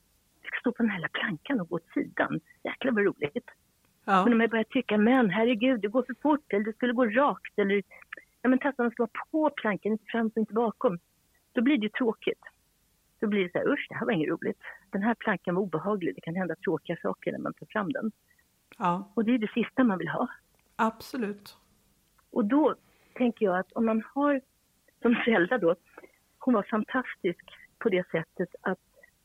Vi 0.42 0.48
ska 0.48 0.60
stå 0.60 0.72
på 0.72 0.84
den 0.84 0.90
här 0.90 1.08
plankan 1.08 1.62
och 1.62 1.70
gå 1.70 1.76
åt 1.76 1.94
sidan. 1.94 2.40
Jäklar 2.64 2.92
vad 2.92 3.06
roligt. 3.06 3.50
Ja. 4.06 4.24
Men 4.24 4.34
om 4.34 4.42
jag 4.42 4.50
börjar 4.50 4.64
tycka, 4.64 4.98
men 4.98 5.30
herregud, 5.30 5.82
det 5.82 5.88
går 5.88 6.04
för 6.04 6.16
fort 6.22 6.54
eller 6.54 6.66
det 6.66 6.74
skulle 6.74 6.94
gå 6.94 7.06
rakt 7.06 7.60
eller 7.60 7.84
ja 8.42 8.50
men 8.50 8.60
tassarna 8.60 8.92
ska 8.92 9.04
vara 9.04 9.26
på 9.32 9.50
plankan, 9.50 9.92
inte 9.92 10.06
fram 10.06 10.28
och 10.28 10.38
inte 10.38 10.54
bakom. 10.54 11.00
Då 11.52 11.62
blir 11.62 11.78
det 11.78 11.84
ju 11.84 11.90
tråkigt. 11.90 12.42
Då 13.20 13.28
blir 13.28 13.44
det 13.44 13.52
så 13.52 13.58
här, 13.58 13.74
usch 13.74 13.86
det 13.90 13.96
här 13.96 14.06
var 14.06 14.14
inget 14.14 14.30
roligt. 14.30 14.62
Den 14.90 15.04
här 15.04 15.16
plankan 15.16 15.56
var 15.56 15.62
obehaglig, 15.62 16.16
det 16.16 16.22
kan 16.22 16.36
hända 16.36 16.56
tråkiga 16.56 16.98
saker 17.02 17.32
när 17.32 17.40
man 17.40 17.54
tar 17.54 17.66
fram 17.66 17.92
den. 17.92 18.12
Ja. 18.78 19.12
Och 19.14 19.26
det 19.26 19.34
är 19.34 19.38
det 19.38 19.52
sista 19.54 19.84
man 19.84 19.98
vill 19.98 20.08
ha. 20.08 20.28
Absolut. 20.76 21.58
Och 22.32 22.46
då 22.46 22.76
tänker 23.14 23.46
jag 23.46 23.60
att 23.60 23.72
om 23.72 23.86
man 23.86 24.04
har, 24.14 24.42
som 25.02 25.16
Zelda 25.26 25.58
då, 25.58 25.76
hon 26.40 26.54
var 26.54 26.64
fantastisk 26.64 27.46
på 27.80 27.90
det 27.90 28.10
sättet 28.12 28.50
att 28.62 28.80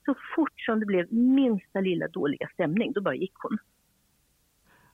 så 0.05 0.15
fort 0.37 0.61
som 0.61 0.81
det 0.81 0.87
blev 0.87 1.13
minsta 1.13 1.81
lilla 1.81 2.09
dåliga 2.09 2.49
stämning, 2.55 2.93
då 2.93 3.01
bara 3.01 3.15
gick 3.15 3.35
hon. 3.35 3.59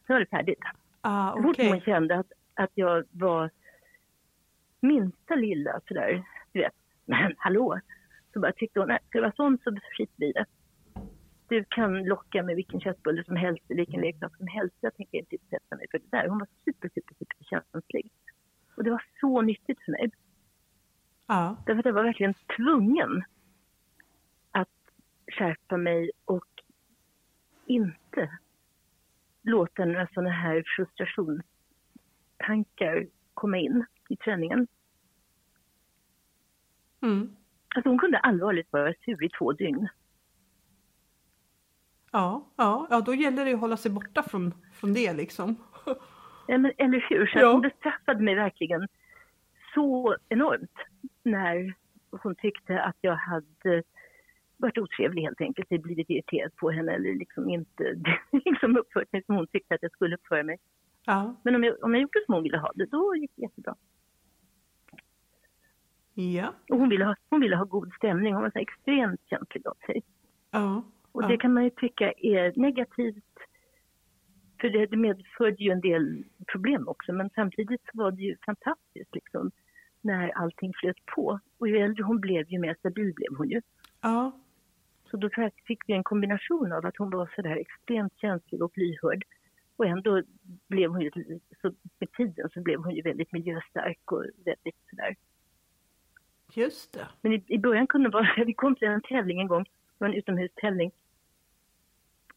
Så 0.06 0.12
var 0.12 0.20
det 0.20 0.26
färdigt. 0.26 0.58
Ah, 1.00 1.32
okay. 1.32 1.42
Så 1.42 1.48
fort 1.48 1.70
hon 1.70 1.80
kände 1.80 2.18
att, 2.18 2.32
att 2.54 2.70
jag 2.74 3.04
var 3.10 3.50
minsta 4.80 5.34
lilla 5.34 5.80
sådär, 5.88 6.24
du 6.52 6.60
vet, 6.60 6.74
men 7.04 7.34
hallå, 7.38 7.80
så 8.32 8.40
bara 8.40 8.52
tyckte 8.52 8.80
hon, 8.80 8.88
nej, 8.88 8.98
ska 9.08 9.18
det 9.18 9.22
vara 9.22 9.32
sånt 9.36 9.62
så 9.62 9.70
skiter 9.70 10.14
vi 10.16 10.28
i 10.28 10.32
det. 10.32 10.44
Du 11.48 11.64
kan 11.68 12.04
locka 12.04 12.42
med 12.42 12.56
vilken 12.56 12.80
köttbulle 12.80 13.24
som 13.24 13.36
helst, 13.36 13.64
vilken 13.68 14.00
leksak 14.00 14.36
som 14.36 14.46
helst. 14.46 14.76
Jag 14.80 14.94
tänker 14.94 15.18
inte 15.18 15.34
utsätta 15.34 15.76
mig 15.76 15.86
för 15.90 15.98
det 15.98 16.16
där. 16.16 16.28
Hon 16.28 16.38
var 16.38 16.48
super, 16.64 16.90
super, 16.94 17.14
super 17.14 17.44
känslig. 17.44 18.12
Och 18.76 18.84
det 18.84 18.90
var 18.90 19.02
så 19.20 19.42
nyttigt 19.42 19.84
för 19.84 19.92
mig. 19.92 20.10
Ja. 21.26 21.56
Därför 21.66 21.78
att 21.78 21.86
jag 21.86 21.92
var 21.92 22.02
verkligen 22.02 22.34
tvungen 22.56 23.24
skärpa 25.38 25.76
mig 25.76 26.10
och 26.24 26.46
inte 27.66 28.38
låta 29.42 29.84
några 29.84 30.08
sådana 30.14 30.30
här 30.30 30.64
frustrationstankar 30.76 33.06
komma 33.34 33.58
in 33.58 33.84
i 34.08 34.16
träningen. 34.16 34.66
Mm. 37.02 37.36
Alltså 37.74 37.88
hon 37.88 37.98
kunde 37.98 38.18
allvarligt 38.18 38.72
vara 38.72 38.94
sur 39.04 39.24
i 39.24 39.28
två 39.28 39.52
dygn. 39.52 39.88
Ja, 42.12 42.48
ja, 42.56 42.86
ja 42.90 43.00
då 43.00 43.14
gäller 43.14 43.44
det 43.44 43.54
att 43.54 43.60
hålla 43.60 43.76
sig 43.76 43.90
borta 43.90 44.22
från, 44.22 44.54
från 44.74 44.94
det 44.94 45.12
liksom. 45.12 45.56
Ja, 46.46 46.58
men, 46.58 46.72
eller 46.78 47.06
hur? 47.10 47.26
Så 47.26 47.38
ja. 47.38 47.52
hon 47.52 47.60
bestraffade 47.60 48.24
mig 48.24 48.34
verkligen 48.34 48.88
så 49.74 50.16
enormt 50.28 50.78
när 51.22 51.74
hon 52.10 52.34
tyckte 52.34 52.82
att 52.82 52.96
jag 53.00 53.16
hade 53.16 53.82
varit 54.58 54.78
otrevlig 54.78 55.22
helt 55.22 55.40
enkelt, 55.40 55.82
blivit 55.82 56.10
irriterad 56.10 56.56
på 56.56 56.70
henne 56.70 56.92
eller 56.92 57.14
liksom 57.14 57.50
inte 57.50 57.84
liksom 58.44 58.76
uppfört 58.76 59.12
mig 59.12 59.22
som 59.26 59.34
hon 59.34 59.46
tyckte 59.46 59.74
att 59.74 59.82
jag 59.82 59.92
skulle 59.92 60.16
uppföra 60.16 60.42
mig. 60.42 60.58
Ja. 61.04 61.36
Men 61.44 61.54
om 61.54 61.64
jag, 61.64 61.82
om 61.82 61.94
jag 61.94 62.02
gjorde 62.02 62.20
som 62.26 62.34
hon 62.34 62.42
ville 62.42 62.58
ha 62.58 62.72
det, 62.74 62.86
då 62.86 63.16
gick 63.16 63.30
det 63.36 63.42
jättebra. 63.42 63.74
Ja. 66.14 66.54
Och 66.70 66.78
hon 66.78 66.88
ville 66.88 67.04
ha, 67.04 67.16
hon 67.30 67.40
ville 67.40 67.56
ha 67.56 67.64
god 67.64 67.92
stämning, 67.94 68.34
hon 68.34 68.42
var 68.42 68.50
så 68.50 68.58
extremt 68.58 69.20
känslig 69.30 69.66
av 69.66 69.76
sig. 69.86 70.02
Ja. 70.50 70.82
Och 71.12 71.22
ja. 71.22 71.28
det 71.28 71.36
kan 71.36 71.54
man 71.54 71.64
ju 71.64 71.70
tycka 71.70 72.12
är 72.12 72.52
negativt 72.56 73.24
för 74.60 74.70
det, 74.70 74.96
medförde 74.96 75.64
ju 75.64 75.70
en 75.70 75.80
del 75.80 76.24
problem 76.52 76.88
också 76.88 77.12
men 77.12 77.30
samtidigt 77.34 77.80
så 77.92 77.98
var 77.98 78.10
det 78.10 78.22
ju 78.22 78.36
fantastiskt 78.46 79.14
liksom 79.14 79.50
när 80.00 80.30
allting 80.30 80.72
flöt 80.74 81.06
på. 81.06 81.40
Och 81.58 81.68
ju 81.68 81.78
äldre 81.78 82.04
hon 82.04 82.20
blev 82.20 82.48
ju 82.48 82.58
mer 82.58 82.76
stabil 82.78 83.12
blev 83.14 83.38
hon 83.38 83.48
ju. 83.48 83.60
Ja. 84.00 84.40
Så 85.10 85.16
då 85.16 85.30
fick 85.66 85.78
vi 85.86 85.92
en 85.92 86.04
kombination 86.04 86.72
av 86.72 86.86
att 86.86 86.96
hon 86.96 87.10
var 87.10 87.30
så 87.36 87.42
där 87.42 87.56
extremt 87.56 88.20
känslig 88.20 88.62
och 88.62 88.78
lyhörd 88.78 89.24
och 89.76 89.86
ändå 89.86 90.22
blev 90.68 90.90
hon 90.90 91.00
ju, 91.00 91.10
så 91.62 91.72
med 91.98 92.12
tiden 92.12 92.50
så 92.54 92.60
blev 92.60 92.80
hon 92.80 92.94
ju 92.94 93.02
väldigt 93.02 93.32
miljöstark 93.32 94.12
och 94.12 94.24
väldigt 94.44 94.76
sådär. 94.90 95.16
Just 96.52 96.92
det. 96.92 97.08
Men 97.20 97.32
i, 97.32 97.44
i 97.46 97.58
början 97.58 97.86
kunde 97.86 98.08
det 98.08 98.12
vara, 98.12 98.28
vi 98.46 98.54
kom 98.54 98.76
till 98.76 98.88
en 98.88 99.02
tävling 99.02 99.40
en 99.40 99.48
gång, 99.48 99.62
det 99.64 99.70
var 99.98 100.08
en 100.08 100.14
utomhustävling. 100.14 100.90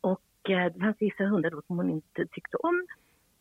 Och 0.02 0.50
eh, 0.50 0.74
det 0.74 0.80
fanns 0.80 0.98
vissa 1.00 1.24
hundar 1.24 1.50
då 1.50 1.62
som 1.62 1.78
hon 1.78 1.90
inte 1.90 2.26
tyckte 2.26 2.58
om. 2.58 2.88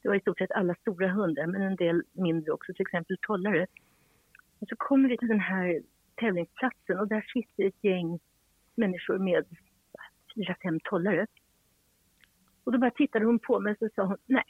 Det 0.03 0.09
var 0.09 0.15
i 0.15 0.21
stort 0.21 0.39
sett 0.39 0.53
alla 0.53 0.75
stora 0.75 1.09
hundar, 1.09 1.47
men 1.47 1.63
en 1.63 1.77
del 1.77 2.03
mindre 2.13 2.53
också, 2.53 2.73
till 2.73 2.83
exempel 2.83 3.17
tollare. 3.23 3.67
Och 4.59 4.69
så 4.69 4.77
kommer 4.77 5.09
vi 5.09 5.19
till 5.19 5.29
den 5.29 5.41
här 5.41 5.83
tävlingsplatsen 6.15 6.99
och 6.99 7.09
där 7.09 7.27
sitter 7.33 7.65
ett 7.65 7.85
gäng 7.85 8.21
människor 8.81 9.19
med 9.19 9.45
fyra, 10.35 10.57
fem 10.63 10.81
tollare. 10.85 11.27
Och 12.65 12.73
då 12.73 12.79
bara 12.79 12.91
tittade 12.91 13.25
hon 13.25 13.39
på 13.39 13.61
mig 13.61 13.73
och 13.73 13.79
så 13.79 13.89
sa 13.95 14.05
hon 14.05 14.17
nej. 14.27 14.45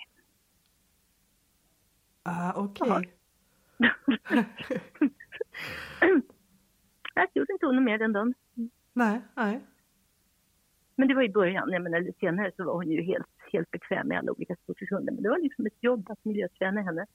Ah, 2.22 2.53
okej. 2.57 2.91
Okay. 2.91 3.05
jag 7.14 7.28
gjorde 7.35 7.53
inte 7.53 7.66
hon 7.66 7.85
mer 7.85 7.99
den 7.99 8.12
dagen. 8.12 8.35
Nej, 8.93 9.20
nej. 9.35 9.61
Men 10.97 11.09
det 11.09 11.14
var 11.14 11.22
i 11.22 11.28
början, 11.28 11.72
jag 11.72 11.83
menar 11.83 12.12
senare 12.20 12.53
så 12.57 12.64
var 12.64 12.74
hon 12.74 12.91
ju 12.91 13.03
helt, 13.03 13.26
helt 13.53 13.70
bekväm 13.70 14.09
med 14.09 14.18
alla 14.18 14.33
olika 14.33 14.57
hundar. 14.91 15.12
Men 15.12 15.22
det 15.22 15.31
var 15.31 15.39
liksom 15.39 15.66
ett 15.66 15.83
jobb 15.83 16.11
att 16.11 16.24
miljöträna 16.24 16.83
henne. 16.83 17.07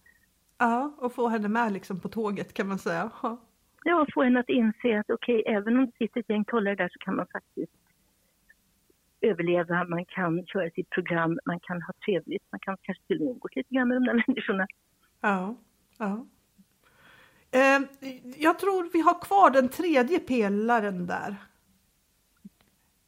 Ja, 0.57 0.95
och 0.97 1.13
få 1.13 1.28
henne 1.28 1.47
med 1.47 1.74
liksom 1.74 1.99
på 1.99 2.09
tåget 2.09 2.53
kan 2.53 2.68
man 2.68 2.80
säga. 2.80 3.11
Ja, 3.24 3.41
ja 3.86 4.07
få 4.13 4.23
henne 4.23 4.39
att 4.39 4.49
inse 4.49 4.99
att 4.99 5.09
okej, 5.09 5.41
okay, 5.41 5.53
även 5.53 5.77
om 5.77 5.86
det 5.86 5.91
sitter 5.97 6.19
ett 6.19 6.29
gäng 6.29 6.45
tollare 6.45 6.75
där 6.75 6.89
så 6.89 6.99
kan 6.99 7.15
man 7.15 7.27
faktiskt 7.27 7.71
överleva, 9.21 9.83
man 9.83 10.05
kan 10.05 10.45
köra 10.45 10.69
sitt 10.69 10.89
program, 10.89 11.39
man 11.45 11.59
kan 11.59 11.81
ha 11.81 11.93
trevligt, 12.05 12.43
man 12.51 12.59
kan 12.59 12.77
kanske 12.81 13.03
till 13.07 13.17
och 13.17 13.25
med 13.25 13.31
umgås 13.31 13.55
lite 13.55 13.75
grann 13.75 13.88
med 13.88 13.97
de 13.97 14.05
där 14.05 14.13
människorna. 14.27 14.67
Ja, 15.21 15.55
ja. 15.97 16.25
Eh, 17.51 17.81
jag 18.38 18.59
tror 18.59 18.89
vi 18.93 19.01
har 19.01 19.21
kvar 19.21 19.49
den 19.49 19.69
tredje 19.69 20.19
pelaren 20.19 21.07
där. 21.07 21.36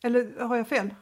Eller 0.03 0.47
har 0.47 0.55
jag 0.57 0.67
fel? 0.67 0.93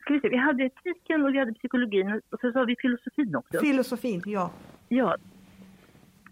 Ska 0.00 0.12
vi, 0.12 0.20
se, 0.20 0.28
vi 0.28 0.36
hade 0.36 0.64
etiken 0.64 1.24
och 1.24 1.34
vi 1.34 1.38
hade 1.38 1.52
psykologin 1.52 2.20
och 2.30 2.40
så 2.40 2.50
har 2.52 2.66
vi 2.66 2.76
filosofin 2.78 3.36
också. 3.36 3.58
Filosofin, 3.58 4.22
ja. 4.26 4.50
Ja. 4.88 5.16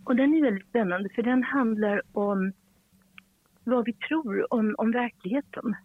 Och 0.05 0.17
den 0.17 0.35
är 0.35 0.43
väldigt 0.43 0.69
spännande 0.69 1.09
för 1.09 1.23
den 1.23 1.43
handlar 1.43 2.03
om 2.13 2.53
vad 3.65 3.85
vi 3.85 3.93
tror 3.93 4.55
om, 4.55 4.75
om 4.79 4.93
verkligheten. 4.93 5.77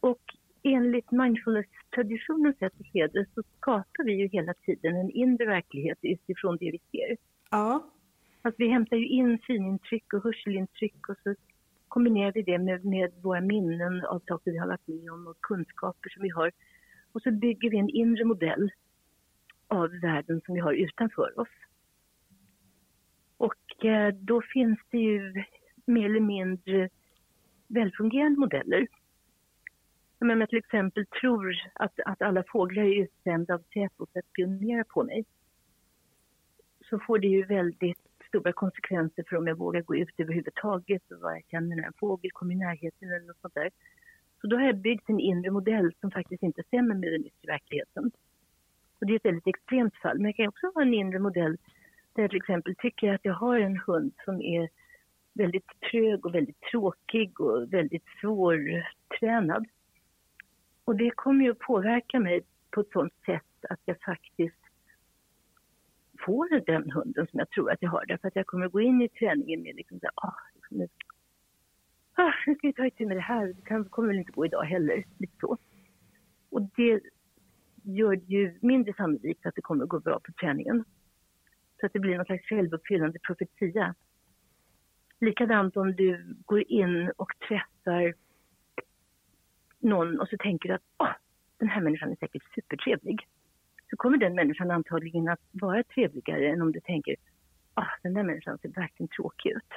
Och 0.00 0.22
enligt 0.62 1.10
mindfulness-traditionens 1.10 2.58
sätt 2.58 2.72
att 2.80 2.92
se 2.92 3.06
det 3.06 3.26
så 3.34 3.42
skapar 3.56 4.04
vi 4.04 4.12
ju 4.12 4.28
hela 4.28 4.54
tiden 4.54 4.96
en 4.96 5.10
inre 5.10 5.46
verklighet 5.46 5.98
utifrån 6.02 6.56
det 6.60 6.70
vi 6.70 6.80
ser. 6.90 7.16
Ja. 7.50 7.90
Att 8.42 8.54
vi 8.58 8.68
hämtar 8.68 8.96
ju 8.96 9.08
in 9.08 9.38
synintryck 9.46 10.12
och 10.12 10.22
hörselintryck 10.22 11.08
och 11.08 11.16
så 11.22 11.34
kombinerar 11.88 12.32
vi 12.32 12.42
det 12.42 12.58
med, 12.58 12.84
med 12.84 13.12
våra 13.22 13.40
minnen 13.40 14.04
av 14.04 14.22
saker 14.28 14.50
vi 14.50 14.58
har 14.58 14.66
varit 14.66 14.88
med 14.88 15.12
om 15.12 15.26
och 15.26 15.40
kunskaper 15.40 16.10
som 16.10 16.22
vi 16.22 16.28
har. 16.28 16.52
Och 17.12 17.22
så 17.22 17.30
bygger 17.30 17.70
vi 17.70 17.78
en 17.78 17.88
inre 17.88 18.24
modell 18.24 18.70
av 19.68 19.90
världen 19.90 20.40
som 20.46 20.54
vi 20.54 20.60
har 20.60 20.72
utanför 20.72 21.40
oss. 21.40 21.48
Och 23.36 23.84
eh, 23.84 24.14
då 24.14 24.42
finns 24.42 24.78
det 24.90 24.98
ju 24.98 25.44
mer 25.86 26.04
eller 26.04 26.20
mindre 26.20 26.88
välfungerande 27.66 28.40
modeller. 28.40 28.86
Om 30.18 30.30
jag 30.30 30.48
till 30.48 30.58
exempel 30.58 31.06
tror 31.06 31.54
att, 31.74 32.00
att 32.06 32.22
alla 32.22 32.44
fåglar 32.48 32.82
är 32.82 33.02
utsända 33.02 33.54
av 33.54 33.62
Säpo 33.74 34.06
för 34.12 34.18
att 34.18 34.26
spionera 34.26 34.84
på 34.84 35.04
mig 35.04 35.24
så 36.90 36.98
får 36.98 37.18
det 37.18 37.26
ju 37.26 37.44
väldigt 37.44 37.98
stora 38.28 38.52
konsekvenser 38.52 39.24
för 39.28 39.36
om 39.36 39.46
jag 39.46 39.58
vågar 39.58 39.82
gå 39.82 39.96
ut 39.96 40.14
överhuvudtaget 40.18 41.12
och 41.12 41.20
vad 41.20 41.34
jag 41.34 41.44
känner 41.50 41.76
när 41.76 41.86
en 41.86 41.92
fågel 41.98 42.30
kommer 42.30 42.54
i 42.54 42.58
närheten 42.58 43.08
eller 43.08 43.26
något 43.26 43.40
sånt 43.40 43.54
där. 43.54 43.70
Så 44.40 44.46
då 44.46 44.56
har 44.56 44.64
jag 44.64 44.76
byggt 44.76 45.08
en 45.08 45.20
inre 45.20 45.50
modell 45.50 45.92
som 46.00 46.10
faktiskt 46.10 46.42
inte 46.42 46.62
stämmer 46.62 46.94
med 46.94 47.12
den 47.12 47.26
yttre 47.26 47.46
verkligheten. 47.46 48.10
Och 49.00 49.06
det 49.06 49.12
är 49.12 49.16
ett 49.16 49.24
väldigt 49.24 49.46
extremt 49.46 49.96
fall, 49.96 50.16
men 50.18 50.26
jag 50.26 50.36
kan 50.36 50.48
också 50.48 50.66
ha 50.74 50.82
en 50.82 50.94
inre 50.94 51.18
modell 51.18 51.56
där 52.12 52.22
jag 52.22 52.30
till 52.30 52.40
exempel 52.40 52.74
tycker 52.74 53.14
att 53.14 53.24
jag 53.24 53.34
har 53.34 53.58
en 53.58 53.78
hund 53.86 54.12
som 54.24 54.42
är 54.42 54.68
väldigt 55.32 55.66
trög 55.90 56.26
och 56.26 56.34
väldigt 56.34 56.60
tråkig 56.60 57.40
och 57.40 57.72
väldigt 57.72 58.04
svårtränad. 58.20 59.66
Och 60.84 60.96
det 60.96 61.10
kommer 61.10 61.44
ju 61.44 61.50
att 61.50 61.58
påverka 61.58 62.20
mig 62.20 62.40
på 62.70 62.80
ett 62.80 62.92
sånt 62.92 63.14
sätt 63.26 63.64
att 63.70 63.80
jag 63.84 64.00
faktiskt 64.00 64.64
får 66.26 66.60
den 66.66 66.90
hunden 66.90 67.26
som 67.26 67.38
jag 67.38 67.50
tror 67.50 67.70
att 67.70 67.82
jag 67.82 67.90
har. 67.90 68.06
Därför 68.06 68.28
att 68.28 68.36
jag 68.36 68.46
kommer 68.46 68.66
att 68.66 68.72
gå 68.72 68.80
in 68.80 69.02
i 69.02 69.08
träningen 69.08 69.62
med 69.62 69.76
liksom 69.76 70.00
så 70.00 70.08
ah, 70.14 70.34
liksom, 70.54 70.76
nu, 70.76 70.88
ah, 72.14 72.32
nu 72.46 72.54
ska 72.54 72.66
vi 72.66 72.72
ta 72.72 72.86
itu 72.86 73.06
med 73.06 73.16
det 73.16 73.20
här, 73.20 73.46
det 73.46 73.62
kan, 73.64 73.84
kommer 73.84 74.08
väl 74.08 74.18
inte 74.18 74.32
gå 74.32 74.46
idag 74.46 74.62
heller. 74.62 75.04
Lite 75.18 75.36
så. 75.40 75.58
Och 76.50 76.62
det 76.76 77.00
gör 77.84 78.16
det 78.16 78.34
ju 78.34 78.58
mindre 78.60 78.94
sannolikt 78.94 79.46
att 79.46 79.54
det 79.54 79.62
kommer 79.62 79.84
att 79.84 79.90
gå 79.90 80.00
bra 80.00 80.20
på 80.20 80.32
träningen. 80.32 80.84
Så 81.80 81.86
att 81.86 81.92
det 81.92 81.98
blir 81.98 82.16
någon 82.16 82.26
slags 82.26 82.44
självuppfyllande 82.44 83.18
profetia. 83.18 83.94
Likadant 85.20 85.76
om 85.76 85.96
du 85.96 86.36
går 86.44 86.72
in 86.72 87.12
och 87.16 87.32
träffar 87.48 88.14
någon 89.78 90.20
och 90.20 90.28
så 90.28 90.36
tänker 90.36 90.68
du 90.68 90.74
att 90.74 90.82
oh, 90.98 91.12
den 91.58 91.68
här 91.68 91.80
människan 91.80 92.10
är 92.10 92.16
säkert 92.16 92.54
supertrevlig. 92.54 93.28
Så 93.90 93.96
kommer 93.96 94.18
den 94.18 94.34
människan 94.34 94.70
antagligen 94.70 95.28
att 95.28 95.40
vara 95.50 95.82
trevligare 95.82 96.48
än 96.50 96.62
om 96.62 96.72
du 96.72 96.80
tänker 96.80 97.16
ah, 97.74 97.86
den 98.02 98.14
där 98.14 98.22
människan 98.22 98.58
ser 98.58 98.68
verkligen 98.68 99.08
tråkig 99.08 99.50
ut. 99.50 99.72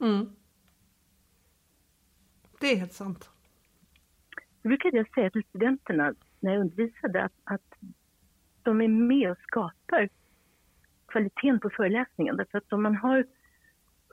Mm. 0.00 0.36
Det 2.60 2.66
är 2.66 2.76
helt 2.76 2.92
sant. 2.92 3.30
Jag 4.62 4.70
brukade 4.70 5.04
säga 5.14 5.30
till 5.30 5.44
studenterna 5.44 6.14
när 6.40 6.52
jag 6.52 6.60
undervisade 6.60 7.24
att, 7.24 7.32
att 7.44 7.74
de 8.62 8.80
är 8.80 8.88
med 8.88 9.30
och 9.30 9.38
skapar 9.38 10.08
kvaliteten 11.06 11.60
på 11.60 11.70
föreläsningen. 11.70 12.36
Därför 12.36 12.58
att 12.58 12.72
om 12.72 12.82
man 12.82 12.96
har 12.96 13.26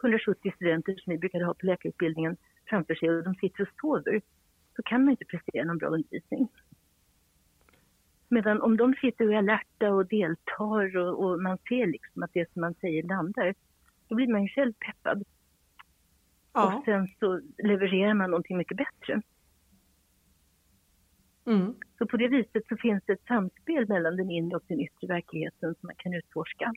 170 0.01 0.51
studenter 0.55 0.95
som 0.95 1.11
vi 1.11 1.17
brukade 1.17 1.45
ha 1.45 1.53
på 1.53 1.65
läkarutbildningen 1.65 2.38
framför 2.69 2.95
sig 2.95 3.09
och 3.09 3.23
de 3.23 3.36
sitter 3.36 3.61
och 3.63 3.69
sover, 3.82 4.21
så 4.76 4.82
kan 4.84 5.03
man 5.03 5.11
inte 5.11 5.26
prestera 5.26 5.63
någon 5.63 5.78
bra 5.78 5.89
undervisning. 5.89 6.47
Medan 8.30 8.61
om 8.61 8.78
de 8.78 8.93
sitter 8.93 9.28
och 9.28 9.34
är 9.34 9.38
alerta 9.38 9.93
och 9.93 10.07
deltar 10.07 10.97
och, 10.97 11.23
och, 11.23 11.41
man 11.41 11.57
ser 11.57 11.88
liksom 11.88 12.23
att 12.23 12.34
det 12.34 12.53
som 12.53 12.61
man 12.61 12.73
säger 12.73 13.03
landar, 13.03 13.55
då 14.07 14.15
blir 14.15 14.28
man 14.28 14.43
ju 14.43 14.49
själv 14.49 14.73
peppad. 14.73 15.23
Ja. 16.53 16.78
Och 16.78 16.86
sen 16.86 17.07
så 17.19 17.41
levererar 17.57 18.13
man 18.13 18.30
någonting 18.32 18.57
mycket 18.57 18.78
bättre. 18.78 19.21
Mm. 21.45 21.75
Så 21.97 22.05
på 22.05 22.17
det 22.17 22.27
viset 22.27 22.67
så 22.69 22.77
finns 22.77 23.03
det 23.05 23.13
ett 23.13 23.27
samspel 23.27 23.87
mellan 23.87 24.17
den 24.17 24.31
inre 24.31 24.55
och 24.57 24.63
den 24.67 24.79
yttre 24.79 25.07
verkligheten 25.07 25.75
som 25.75 25.87
man 25.87 25.95
kan 25.97 26.13
utforska. 26.13 26.73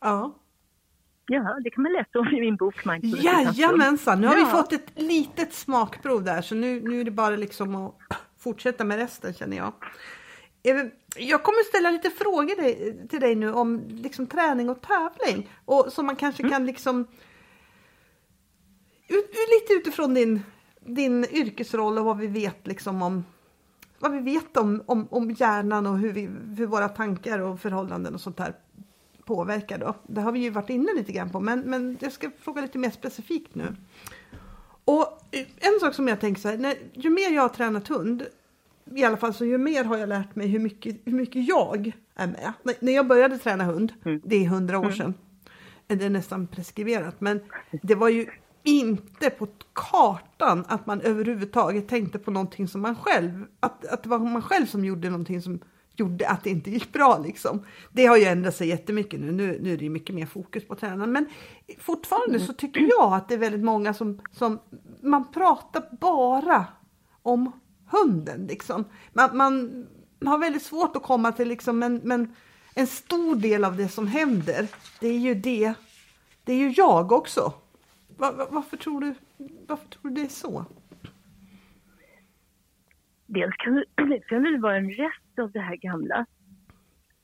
Ja. 0.00 0.38
Ja, 1.30 1.58
det 1.64 1.70
kan 1.70 1.82
man 1.82 1.92
läsa 1.92 2.18
om 2.18 2.28
i 2.28 2.40
min 2.40 2.56
bok 2.56 2.84
Mindfulness 2.84 3.24
Jajamensan, 3.24 4.20
nu 4.20 4.26
har 4.26 4.38
ja. 4.38 4.44
vi 4.44 4.50
fått 4.50 4.72
ett 4.72 4.92
litet 4.94 5.52
smakprov 5.52 6.24
där 6.24 6.42
så 6.42 6.54
nu, 6.54 6.80
nu 6.80 7.00
är 7.00 7.04
det 7.04 7.10
bara 7.10 7.36
liksom 7.36 7.76
att 7.76 7.94
fortsätta 8.38 8.84
med 8.84 8.98
resten 8.98 9.32
känner 9.32 9.56
jag. 9.56 9.72
Jag 11.16 11.42
kommer 11.42 11.64
ställa 11.64 11.90
lite 11.90 12.10
frågor 12.10 13.06
till 13.08 13.20
dig 13.20 13.34
nu 13.34 13.52
om 13.52 13.88
liksom 13.88 14.26
träning 14.26 14.70
och 14.70 14.80
tävling 14.80 15.50
och 15.64 15.92
som 15.92 16.06
man 16.06 16.16
kanske 16.16 16.42
mm. 16.42 16.52
kan 16.52 16.66
liksom 16.66 17.06
lite 19.54 19.72
utifrån 19.72 20.14
din, 20.14 20.42
din 20.80 21.24
yrkesroll 21.24 21.98
och 21.98 22.04
vad 22.04 22.18
vi 22.18 22.26
vet 22.26 22.66
liksom 22.66 23.02
om 23.02 23.24
vad 23.98 24.12
vi 24.12 24.18
vet 24.18 24.56
om, 24.56 24.82
om, 24.86 25.08
om 25.10 25.30
hjärnan 25.30 25.86
och 25.86 25.98
hur, 25.98 26.12
vi, 26.12 26.28
hur 26.56 26.66
våra 26.66 26.88
tankar 26.88 27.38
och 27.38 27.60
förhållanden 27.60 28.14
och 28.14 28.20
sånt 28.20 28.36
där 28.36 28.54
påverkar 29.24 29.78
då. 29.78 29.94
Det 30.06 30.20
har 30.20 30.32
vi 30.32 30.38
ju 30.38 30.50
varit 30.50 30.70
inne 30.70 30.94
lite 30.96 31.12
grann 31.12 31.30
på 31.30 31.40
men, 31.40 31.60
men 31.60 31.96
jag 32.00 32.12
ska 32.12 32.30
fråga 32.40 32.62
lite 32.62 32.78
mer 32.78 32.90
specifikt 32.90 33.54
nu. 33.54 33.76
Och 34.84 35.20
en 35.56 35.80
sak 35.80 35.94
som 35.94 36.08
jag 36.08 36.20
tänker 36.20 36.40
så 36.40 36.48
här, 36.48 36.58
när, 36.58 36.74
ju 36.92 37.10
mer 37.10 37.30
jag 37.30 37.42
har 37.42 37.48
tränat 37.48 37.88
hund, 37.88 38.26
i 38.94 39.04
alla 39.04 39.16
fall 39.16 39.34
så 39.34 39.44
ju 39.44 39.58
mer 39.58 39.84
har 39.84 39.96
jag 39.96 40.08
lärt 40.08 40.36
mig 40.36 40.46
hur 40.46 40.58
mycket, 40.58 40.96
hur 41.04 41.12
mycket 41.12 41.48
jag 41.48 41.92
är 42.14 42.26
med. 42.26 42.52
N 42.64 42.74
när 42.80 42.92
jag 42.92 43.06
började 43.06 43.38
träna 43.38 43.64
hund, 43.64 43.92
mm. 44.04 44.20
det 44.24 44.44
är 44.44 44.48
hundra 44.48 44.78
år 44.78 44.84
mm. 44.84 44.96
sedan, 44.96 45.14
det 45.86 46.04
är 46.04 46.10
nästan 46.10 46.46
preskriberat, 46.46 47.20
men 47.20 47.40
det 47.82 47.94
var 47.94 48.08
ju 48.08 48.26
inte 48.68 49.30
på 49.30 49.48
kartan 49.72 50.64
att 50.68 50.86
man 50.86 51.00
överhuvudtaget 51.00 51.88
tänkte 51.88 52.18
på 52.18 52.30
någonting 52.30 52.68
som 52.68 52.80
man 52.80 52.96
själv, 52.96 53.44
att, 53.60 53.86
att 53.86 54.02
det 54.02 54.08
var 54.08 54.18
man 54.18 54.42
själv 54.42 54.66
som 54.66 54.84
gjorde 54.84 55.10
någonting 55.10 55.42
som 55.42 55.60
gjorde 55.96 56.28
att 56.28 56.44
det 56.44 56.50
inte 56.50 56.70
gick 56.70 56.92
bra. 56.92 57.18
Liksom. 57.18 57.64
Det 57.92 58.06
har 58.06 58.16
ju 58.16 58.24
ändrat 58.24 58.56
sig 58.56 58.68
jättemycket 58.68 59.20
nu. 59.20 59.32
Nu, 59.32 59.58
nu 59.62 59.72
är 59.72 59.76
det 59.76 59.88
mycket 59.88 60.14
mer 60.14 60.26
fokus 60.26 60.68
på 60.68 60.74
tränaren. 60.74 61.12
Men 61.12 61.26
fortfarande 61.78 62.40
så 62.40 62.52
tycker 62.52 62.80
jag 62.80 63.12
att 63.12 63.28
det 63.28 63.34
är 63.34 63.38
väldigt 63.38 63.64
många 63.64 63.94
som, 63.94 64.20
som 64.32 64.58
man 65.02 65.32
pratar 65.32 65.84
bara 66.00 66.66
om 67.22 67.52
hunden. 67.90 68.46
Liksom. 68.46 68.84
Man, 69.12 69.36
man 69.36 69.86
har 70.24 70.38
väldigt 70.38 70.62
svårt 70.62 70.96
att 70.96 71.02
komma 71.02 71.32
till 71.32 71.48
liksom, 71.48 71.78
men, 71.78 72.00
men 72.04 72.34
en 72.74 72.86
stor 72.86 73.36
del 73.36 73.64
av 73.64 73.76
det 73.76 73.88
som 73.88 74.06
händer, 74.06 74.68
det 75.00 75.08
är 75.08 75.18
ju 75.18 75.34
det. 75.34 75.74
Det 76.44 76.52
är 76.52 76.56
ju 76.56 76.74
jag 76.76 77.12
också. 77.12 77.52
Var, 78.18 78.48
varför, 78.50 78.76
tror 78.76 79.00
du, 79.00 79.14
varför 79.66 79.88
tror 79.88 80.10
du 80.10 80.14
det 80.14 80.20
är 80.20 80.28
så? 80.28 80.64
Dels 83.26 83.56
kan, 83.56 83.84
kan 84.28 84.42
det 84.42 84.58
vara 84.58 84.76
en 84.76 84.90
rest 84.90 85.38
av 85.38 85.52
det 85.52 85.60
här 85.60 85.76
gamla. 85.76 86.26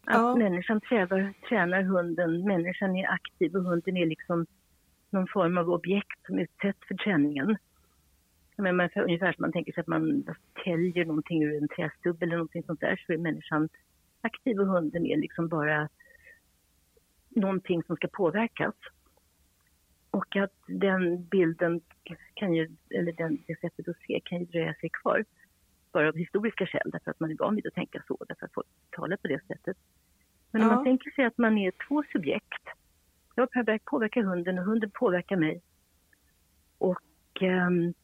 Att 0.06 0.14
ja. 0.14 0.36
människan 0.36 0.80
trävar, 0.80 1.32
tränar 1.48 1.82
hunden, 1.82 2.44
människan 2.44 2.96
är 2.96 3.10
aktiv 3.10 3.56
och 3.56 3.64
hunden 3.64 3.96
är 3.96 4.06
liksom 4.06 4.46
någon 5.10 5.26
form 5.28 5.58
av 5.58 5.70
objekt 5.70 6.26
som 6.26 6.38
utsätts 6.38 6.88
för 6.88 6.94
träningen. 6.94 7.56
Men 8.56 8.76
man, 8.76 8.88
ungefär 8.96 9.32
som 9.32 9.42
man 9.42 9.52
tänker 9.52 9.72
sig 9.72 9.80
att 9.80 9.86
man 9.86 10.24
täljer 10.64 11.04
någonting 11.04 11.42
ur 11.42 11.62
en 11.62 11.68
trästubb 11.68 12.22
eller 12.22 12.36
någonting 12.36 12.62
sånt 12.62 12.80
där 12.80 13.02
så 13.06 13.12
är 13.12 13.18
människan 13.18 13.68
aktiv 14.20 14.60
och 14.60 14.66
hunden 14.66 15.06
är 15.06 15.16
liksom 15.16 15.48
bara 15.48 15.88
någonting 17.28 17.82
som 17.82 17.96
ska 17.96 18.08
påverkas. 18.08 18.74
Och 20.14 20.36
att 20.36 20.52
den 20.66 21.24
bilden 21.24 21.80
kan 22.34 22.54
ju, 22.54 22.70
eller 22.90 23.12
den, 23.12 23.38
det 23.46 23.60
sättet 23.60 23.88
att 23.88 23.96
se 24.06 24.20
kan 24.24 24.38
ju 24.38 24.44
dröja 24.44 24.74
sig 24.74 24.88
kvar 24.88 25.24
bara 25.92 26.08
av 26.08 26.16
historiska 26.16 26.66
skäl, 26.66 26.90
därför 26.92 27.10
att 27.10 27.20
man 27.20 27.30
är 27.30 27.36
van 27.36 27.54
vid 27.54 27.66
att 27.66 27.74
tänka 27.74 28.02
så, 28.08 28.16
därför 28.28 28.46
att 28.46 28.52
folk 28.52 28.66
talar 28.90 29.16
på 29.16 29.28
det 29.28 29.46
sättet. 29.46 29.76
Men 30.50 30.62
ja. 30.62 30.68
om 30.68 30.74
man 30.74 30.84
tänker 30.84 31.10
sig 31.10 31.24
att 31.24 31.38
man 31.38 31.58
är 31.58 31.72
två 31.88 32.02
subjekt, 32.12 32.68
jag 33.34 33.48
påverkar 33.84 34.22
hunden 34.22 34.58
och 34.58 34.64
hunden 34.64 34.90
påverkar 34.94 35.36
mig. 35.36 35.62
Och 36.78 37.42
um, 37.42 37.94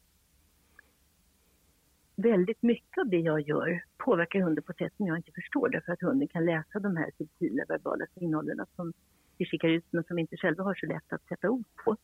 väldigt 2.17 2.63
mycket 2.63 2.99
av 2.99 3.09
det 3.09 3.21
jag 3.21 3.41
gör 3.41 3.85
påverkar 3.97 4.41
hunden 4.41 4.65
på 4.65 4.73
ett 4.73 4.79
sätt 4.79 4.97
som 4.97 5.07
jag 5.07 5.17
inte 5.17 5.33
förstår, 5.33 5.69
därför 5.69 5.93
att 5.93 6.01
hunden 6.01 6.29
kan 6.29 6.45
läsa 6.45 6.79
de 6.79 6.97
här 6.97 7.11
subtila 7.19 7.65
verbala 7.69 8.07
signalerna 8.15 8.67
som 8.77 8.93
vi 9.41 9.47
skickar 9.47 9.69
ut, 9.69 9.85
men 9.91 10.05
som 10.05 10.17
vi 10.17 10.21
inte 10.21 10.37
själva 10.37 10.65
har 10.65 10.75
så 10.75 10.87
lätt 10.87 11.13
att 11.13 11.27
sätta 11.29 11.51
ord 11.51 11.65
på. 11.85 11.97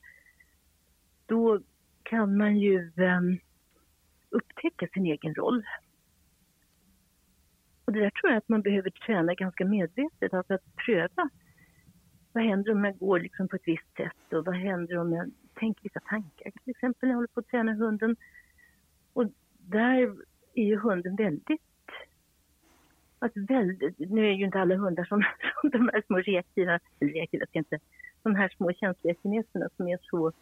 Då 1.27 1.61
kan 2.03 2.37
man 2.37 2.59
ju 2.59 2.93
ehm, 2.97 3.39
upptäcka 4.31 4.89
sin 4.93 5.07
egen 5.07 5.35
roll. 5.35 5.65
Och 7.85 7.93
det 7.93 8.01
där 8.01 8.11
tror 8.11 8.33
jag 8.33 8.39
att 8.39 8.49
man 8.49 8.63
behöver 8.63 8.91
träna 8.91 9.35
ganska 9.35 9.65
medvetet, 9.65 10.35
alltså 10.35 10.55
att 10.55 10.77
pröva. 10.87 11.31
Vad 12.33 12.45
händer 12.45 12.73
om 12.73 12.85
jag 12.85 12.99
går 12.99 13.21
liksom 13.21 13.49
på 13.49 13.57
ett 13.57 13.69
visst 13.69 13.97
sätt 13.97 14.33
och 14.33 14.45
vad 14.45 14.55
händer 14.55 14.99
om 14.99 15.13
jag 15.13 15.31
tänker 15.55 15.83
vissa 15.83 16.01
tankar? 16.01 16.51
Till 16.51 16.71
exempel 16.71 17.07
när 17.07 17.09
jag 17.09 17.17
håller 17.17 17.29
på 17.29 17.41
att 17.41 17.49
träna 17.49 17.73
hunden 17.73 18.17
Och 19.13 19.33
där 19.59 20.17
är 20.55 20.65
ju 20.65 20.77
hunden 20.77 21.17
väldigt 21.17 21.63
Alltså 23.19 23.41
väldigt, 23.49 23.99
nu 23.99 24.27
är 24.27 24.33
ju 24.33 24.45
inte 24.45 24.61
alla 24.61 24.77
hundar 24.77 25.05
som, 25.05 25.25
som 25.61 25.71
de 25.71 25.91
här 25.93 26.03
små 26.07 26.19
reaktiva, 26.19 26.79
reaktiva 27.01 27.47
ska 27.47 27.59
inte, 27.59 27.79
de 28.23 28.35
här 28.35 28.49
små 28.57 28.73
känsliga 28.73 29.15
kineserna 29.23 29.69
som 29.77 29.89
är 29.89 29.99
så, 30.03 30.33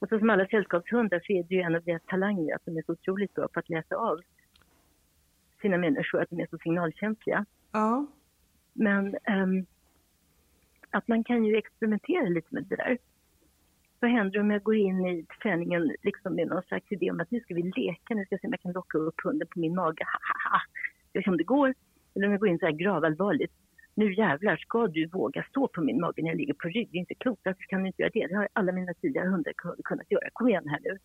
alltså 0.00 0.18
som 0.18 0.30
alla 0.30 0.46
sällskapshundar 0.46 1.20
så 1.26 1.32
är 1.32 1.42
det 1.42 1.54
ju 1.54 1.60
en 1.60 1.74
av 1.74 1.82
deras 1.82 2.02
talanger 2.06 2.54
att 2.54 2.64
de 2.64 2.76
är 2.78 2.82
så 2.82 2.92
otroligt 2.92 3.34
bra 3.34 3.48
på 3.48 3.60
att 3.60 3.68
läsa 3.68 3.96
av 3.96 4.20
sina 5.60 5.78
människor, 5.78 6.22
att 6.22 6.30
de 6.30 6.40
är 6.40 6.46
så 6.50 6.58
signalkänsliga. 6.58 7.44
Ja. 7.72 8.06
Men 8.72 9.16
um, 9.28 9.66
att 10.90 11.08
man 11.08 11.24
kan 11.24 11.44
ju 11.44 11.56
experimentera 11.56 12.28
lite 12.28 12.48
med 12.50 12.64
det 12.64 12.76
där. 12.76 12.98
Vad 14.00 14.10
händer 14.10 14.40
om 14.40 14.50
jag 14.50 14.62
går 14.62 14.76
in 14.76 15.06
i 15.06 15.26
träningen 15.42 15.92
liksom 16.02 16.34
med 16.34 16.48
någon 16.48 16.62
slags 16.62 16.92
idé 16.92 17.10
om 17.10 17.20
att 17.20 17.30
nu 17.30 17.40
ska 17.40 17.54
vi 17.54 17.62
leka, 17.62 18.14
nu 18.14 18.24
ska 18.24 18.34
jag 18.34 18.40
se 18.40 18.46
om 18.46 18.52
jag 18.52 18.60
kan 18.60 18.72
locka 18.72 18.98
upp 18.98 19.20
hunden 19.24 19.48
på 19.48 19.60
min 19.60 19.74
mage, 19.74 20.04
ha 20.04 20.20
ha 20.28 20.50
ha. 20.50 20.60
Se 21.12 21.30
om 21.30 21.36
det 21.36 21.44
går. 21.44 21.74
Om 22.26 22.30
jag 22.30 22.40
går 22.40 22.48
in 22.48 22.58
så 22.58 22.66
här 22.66 22.72
gravallvarligt. 22.72 23.52
Nu 23.94 24.14
jävlar 24.14 24.56
ska 24.56 24.86
du 24.86 25.06
våga 25.06 25.42
stå 25.42 25.68
på 25.68 25.80
min 25.80 26.00
mage 26.00 26.22
när 26.22 26.28
jag 26.28 26.36
ligger 26.36 26.54
på 26.54 26.68
rygg. 26.68 26.88
Det 26.92 26.98
är 26.98 27.00
inte 27.00 27.14
klokt, 27.14 27.42
varför 27.44 27.62
kan 27.62 27.80
du 27.80 27.86
inte 27.86 28.02
göra 28.02 28.10
det? 28.14 28.26
Det 28.26 28.34
har 28.34 28.48
alla 28.52 28.72
mina 28.72 28.94
tidigare 28.94 29.28
hundar 29.28 29.52
kunnat 29.84 30.10
göra. 30.10 30.28
Kom 30.32 30.48
igen 30.48 30.68
här 30.68 30.80
nu. 30.82 30.98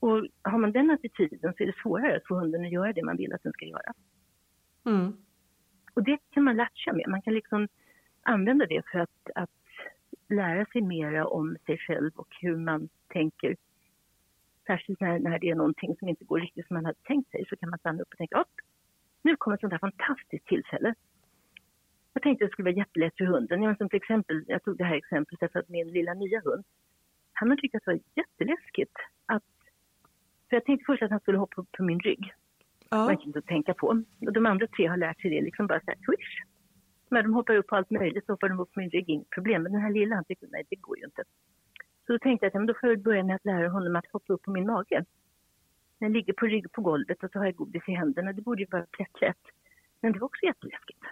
Och 0.00 0.26
har 0.42 0.58
man 0.58 0.72
den 0.72 0.90
attityden 0.90 1.52
så 1.56 1.62
är 1.62 1.66
det 1.66 1.76
svårare 1.82 2.16
att 2.16 2.26
få 2.26 2.34
hunden 2.34 2.64
att 2.64 2.72
göra 2.72 2.92
det 2.92 3.02
man 3.02 3.16
vill 3.16 3.32
att 3.32 3.42
den 3.42 3.52
ska 3.52 3.64
göra. 3.64 3.92
Mm. 4.86 5.12
Och 5.94 6.02
det 6.02 6.18
kan 6.30 6.44
man 6.44 6.56
latcha 6.56 6.92
med. 6.92 7.04
Man 7.08 7.22
kan 7.22 7.34
liksom 7.34 7.68
använda 8.22 8.66
det 8.66 8.82
för 8.92 8.98
att, 8.98 9.30
att 9.34 9.50
lära 10.28 10.64
sig 10.64 10.82
mera 10.82 11.26
om 11.26 11.56
sig 11.66 11.78
själv 11.78 12.10
och 12.14 12.28
hur 12.40 12.56
man 12.56 12.88
tänker. 13.08 13.56
Särskilt 14.66 15.00
när, 15.00 15.18
när 15.18 15.38
det 15.38 15.50
är 15.50 15.54
någonting 15.54 15.96
som 15.98 16.08
inte 16.08 16.24
går 16.24 16.40
riktigt 16.40 16.66
som 16.66 16.74
man 16.74 16.84
hade 16.84 16.98
tänkt 17.02 17.30
sig 17.30 17.44
så 17.48 17.56
kan 17.56 17.70
man 17.70 17.78
stanna 17.78 18.02
upp 18.02 18.08
och 18.10 18.18
tänka 18.18 18.40
upp. 18.40 18.54
Nu 19.22 19.36
kommer 19.36 19.54
ett 19.54 19.60
sånt 19.60 19.72
här 19.72 19.78
fantastiskt 19.78 20.46
tillfälle. 20.46 20.94
Jag 22.12 22.22
tänkte 22.22 22.44
att 22.44 22.50
det 22.50 22.52
skulle 22.52 22.70
vara 22.70 22.78
jättelätt 22.78 23.16
för 23.16 23.24
hunden. 23.24 23.62
Jag, 23.62 23.76
som 23.76 23.88
till 23.88 23.96
exempel, 23.96 24.44
jag 24.46 24.62
tog 24.62 24.76
det 24.76 24.84
här 24.84 24.96
exemplet 24.96 25.40
därför 25.40 25.58
att 25.58 25.68
min 25.68 25.88
lilla 25.88 26.14
nya 26.14 26.40
hund, 26.40 26.64
han 27.32 27.50
har 27.50 27.56
tyckt 27.56 27.74
att 27.74 27.84
det 27.84 27.90
var 27.90 28.00
jätteläskigt 28.14 28.96
att 29.26 29.42
för 30.48 30.56
jag 30.56 30.64
tänkte 30.64 30.84
först 30.86 31.02
att 31.02 31.10
han 31.10 31.20
skulle 31.20 31.38
hoppa 31.38 31.60
upp 31.60 31.72
på 31.72 31.82
min 31.82 32.00
rygg. 32.00 32.32
Ja. 32.90 33.06
Verkligen 33.06 33.28
inte 33.28 33.38
att 33.38 33.46
tänka 33.46 33.74
på. 33.74 33.86
Och 34.26 34.32
de 34.32 34.46
andra 34.46 34.66
tre 34.66 34.86
har 34.86 34.96
lärt 34.96 35.20
sig 35.20 35.30
det 35.30 35.40
liksom 35.40 35.66
bara 35.66 35.80
såhär 35.80 35.98
swish. 36.04 36.42
Men 37.10 37.22
de 37.24 37.34
hoppar 37.34 37.56
upp 37.56 37.66
på 37.66 37.76
allt 37.76 37.90
möjligt 37.90 38.26
så 38.26 38.32
hoppar 38.32 38.48
de 38.48 38.60
upp 38.60 38.72
på 38.72 38.80
min 38.80 38.90
rygg, 38.90 39.08
inget 39.08 39.30
problem. 39.30 39.62
Men 39.62 39.72
den 39.72 39.80
här 39.80 39.90
lilla 39.90 40.14
han 40.14 40.24
tyckte 40.24 40.46
nej 40.50 40.64
det 40.70 40.76
går 40.76 40.98
ju 40.98 41.04
inte. 41.04 41.22
Så 42.06 42.12
då 42.12 42.18
tänkte 42.18 42.46
jag 42.46 42.50
att 42.50 42.54
ja, 42.54 42.60
men 42.60 42.66
då 42.66 42.74
får 42.80 42.88
jag 42.88 43.02
börja 43.02 43.24
med 43.24 43.36
att 43.36 43.44
lära 43.44 43.68
honom 43.68 43.96
att 43.96 44.06
hoppa 44.12 44.32
upp 44.32 44.42
på 44.42 44.50
min 44.50 44.66
mage. 44.66 45.04
Jag 45.98 46.12
ligger 46.12 46.32
på 46.32 46.46
rygg 46.46 46.72
på 46.72 46.80
golvet 46.82 47.24
och 47.24 47.30
så 47.32 47.38
har 47.38 47.46
jag 47.46 47.56
godis 47.56 47.88
i 47.88 47.92
händerna. 47.92 48.32
Det 48.32 48.42
borde 48.42 48.62
ju 48.62 48.68
vara 48.70 48.86
plättlätt. 48.90 49.42
Men 50.00 50.12
det 50.12 50.18
var 50.18 50.26
också 50.26 50.46
jätteläskigt. 50.46 51.02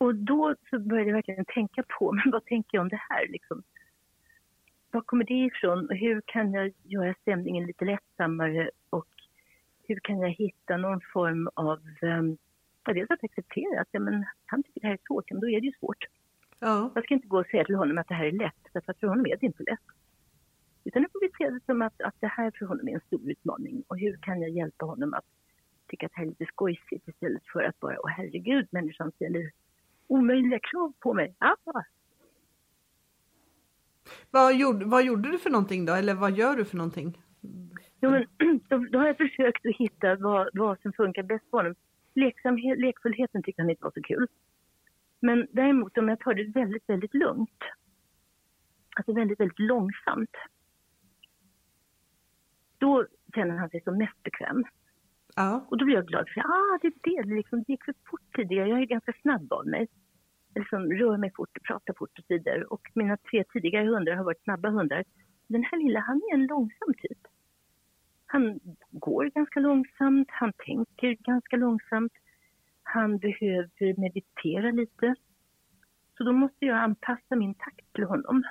Och 0.00 0.14
då 0.14 0.54
så 0.70 0.78
började 0.78 1.10
jag 1.10 1.14
verkligen 1.14 1.44
tänka 1.44 1.82
på, 1.98 2.12
men 2.24 2.30
vad 2.32 2.44
tänker 2.44 2.78
jag 2.78 2.82
om 2.82 2.88
det 2.88 3.02
här 3.08 3.28
liksom? 3.28 3.62
var 4.92 5.00
kommer 5.00 5.24
det 5.24 5.34
ifrån 5.34 5.88
och 5.88 5.96
hur 5.96 6.22
kan 6.26 6.52
jag 6.52 6.72
göra 6.82 7.14
stämningen 7.20 7.66
lite 7.66 7.84
lättsammare 7.84 8.70
och 8.90 9.08
hur 9.82 10.00
kan 10.00 10.20
jag 10.20 10.30
hitta 10.30 10.76
någon 10.76 11.00
form 11.12 11.48
av, 11.54 11.80
um, 12.02 12.36
dels 12.84 13.10
att 13.10 13.24
acceptera 13.24 13.80
att 13.80 13.88
ja, 13.90 14.00
men, 14.00 14.24
han 14.46 14.62
tycker 14.62 14.80
det 14.80 14.86
här 14.86 14.94
är 14.94 15.06
svårt, 15.06 15.30
men 15.30 15.40
då 15.40 15.48
är 15.48 15.60
det 15.60 15.66
ju 15.66 15.72
svårt. 15.72 16.04
Ja. 16.58 16.92
Jag 16.94 17.04
ska 17.04 17.14
inte 17.14 17.28
gå 17.28 17.40
och 17.40 17.46
säga 17.46 17.64
till 17.64 17.74
honom 17.74 17.98
att 17.98 18.08
det 18.08 18.14
här 18.14 18.24
är 18.24 18.32
lätt, 18.32 18.68
därför 18.72 18.92
att 18.92 19.00
för 19.00 19.06
honom 19.06 19.26
är 19.26 19.36
det 19.36 19.46
inte 19.46 19.62
lätt. 19.62 19.80
Utan 20.84 21.02
nu 21.02 21.08
får 21.12 21.20
vi 21.20 21.30
se 21.38 21.50
det 21.50 21.60
som 21.66 21.82
att, 21.82 22.02
att 22.02 22.14
det 22.20 22.26
här 22.26 22.52
för 22.58 22.66
honom 22.66 22.88
är 22.88 22.94
en 22.94 23.00
stor 23.00 23.30
utmaning 23.30 23.84
och 23.88 23.98
hur 23.98 24.16
kan 24.16 24.40
jag 24.40 24.50
hjälpa 24.50 24.86
honom 24.86 25.14
att 25.14 25.24
tycka 25.88 26.06
att 26.06 26.12
det 26.12 26.16
här 26.16 26.24
är 26.24 26.28
lite 26.28 26.46
skojsigt 26.46 27.08
istället 27.08 27.42
för 27.52 27.62
att 27.62 27.80
bara, 27.80 28.00
åh 28.00 28.10
herregud, 28.10 28.68
människan 28.70 29.12
ställer 29.12 29.50
omöjliga 30.06 30.58
krav 30.58 30.92
på 30.98 31.14
mig. 31.14 31.34
Ja, 31.38 31.56
Vad 34.30 34.56
gjorde, 34.56 34.84
vad 34.84 35.04
gjorde 35.04 35.30
du 35.30 35.38
för 35.38 35.50
någonting 35.50 35.84
då? 35.84 35.92
Eller 35.92 36.14
vad 36.14 36.32
gör 36.32 36.56
du 36.56 36.64
för 36.64 36.76
någonting? 36.76 37.18
Jo, 38.00 38.10
men, 38.10 38.26
då, 38.68 38.86
då 38.90 38.98
har 38.98 39.06
jag 39.06 39.16
försökt 39.16 39.66
att 39.66 39.76
hitta 39.76 40.16
vad, 40.16 40.48
vad 40.52 40.80
som 40.80 40.92
funkar 40.92 41.22
bäst 41.22 41.50
för 41.50 41.56
honom. 41.56 41.74
Leksamhet, 42.14 42.78
lekfullheten 42.78 43.42
tyckte 43.42 43.62
han 43.62 43.70
inte 43.70 43.84
var 43.84 43.92
så 43.94 44.02
kul. 44.02 44.26
Men 45.20 45.46
däremot 45.50 45.98
om 45.98 46.08
jag 46.08 46.20
tar 46.20 46.34
det 46.34 46.44
väldigt, 46.44 46.88
väldigt 46.88 47.14
lugnt. 47.14 47.60
Alltså 48.96 49.12
väldigt, 49.12 49.40
väldigt 49.40 49.58
långsamt. 49.58 50.36
Då 52.82 53.06
känner 53.34 53.56
han 53.56 53.70
sig 53.70 53.82
som 53.82 53.98
mest 53.98 54.22
bekväm. 54.22 54.64
Ja. 55.36 55.66
Och 55.68 55.76
då 55.78 55.84
blir 55.84 55.94
jag 55.94 56.06
glad 56.06 56.28
för 56.34 56.40
ah, 56.40 56.78
det 56.82 56.86
är 56.86 56.92
det, 57.02 57.22
det, 57.28 57.34
liksom, 57.34 57.58
det 57.62 57.72
gick 57.72 57.84
för 57.84 57.94
fort 58.10 58.36
tidigare. 58.36 58.68
Jag 58.68 58.80
är 58.82 58.86
ganska 58.86 59.12
snabb 59.22 59.52
av 59.52 59.66
mig. 59.66 59.88
Jag 60.54 60.60
liksom 60.60 60.92
rör 60.92 61.16
mig 61.16 61.32
fort, 61.36 61.58
pratar 61.68 61.94
fort 61.98 62.18
och 62.18 62.24
så 62.24 62.34
vidare. 62.34 62.64
Och 62.64 62.90
mina 62.94 63.16
tre 63.16 63.44
tidigare 63.52 63.86
hundar 63.86 64.12
har 64.12 64.24
varit 64.24 64.42
snabba 64.42 64.68
hundar. 64.70 65.04
Den 65.46 65.64
här 65.64 65.78
lilla, 65.78 66.00
han 66.00 66.16
är 66.16 66.34
en 66.34 66.46
långsam 66.46 66.94
typ. 66.98 67.18
Han 68.26 68.60
går 68.90 69.24
ganska 69.24 69.60
långsamt, 69.60 70.28
han 70.30 70.52
tänker 70.52 71.14
ganska 71.14 71.56
långsamt. 71.56 72.12
Han 72.82 73.18
behöver 73.18 74.00
meditera 74.00 74.70
lite. 74.70 75.14
Så 76.16 76.24
då 76.24 76.32
måste 76.32 76.66
jag 76.66 76.78
anpassa 76.78 77.36
min 77.36 77.54
takt 77.54 77.92
till 77.92 78.04
honom. 78.04 78.42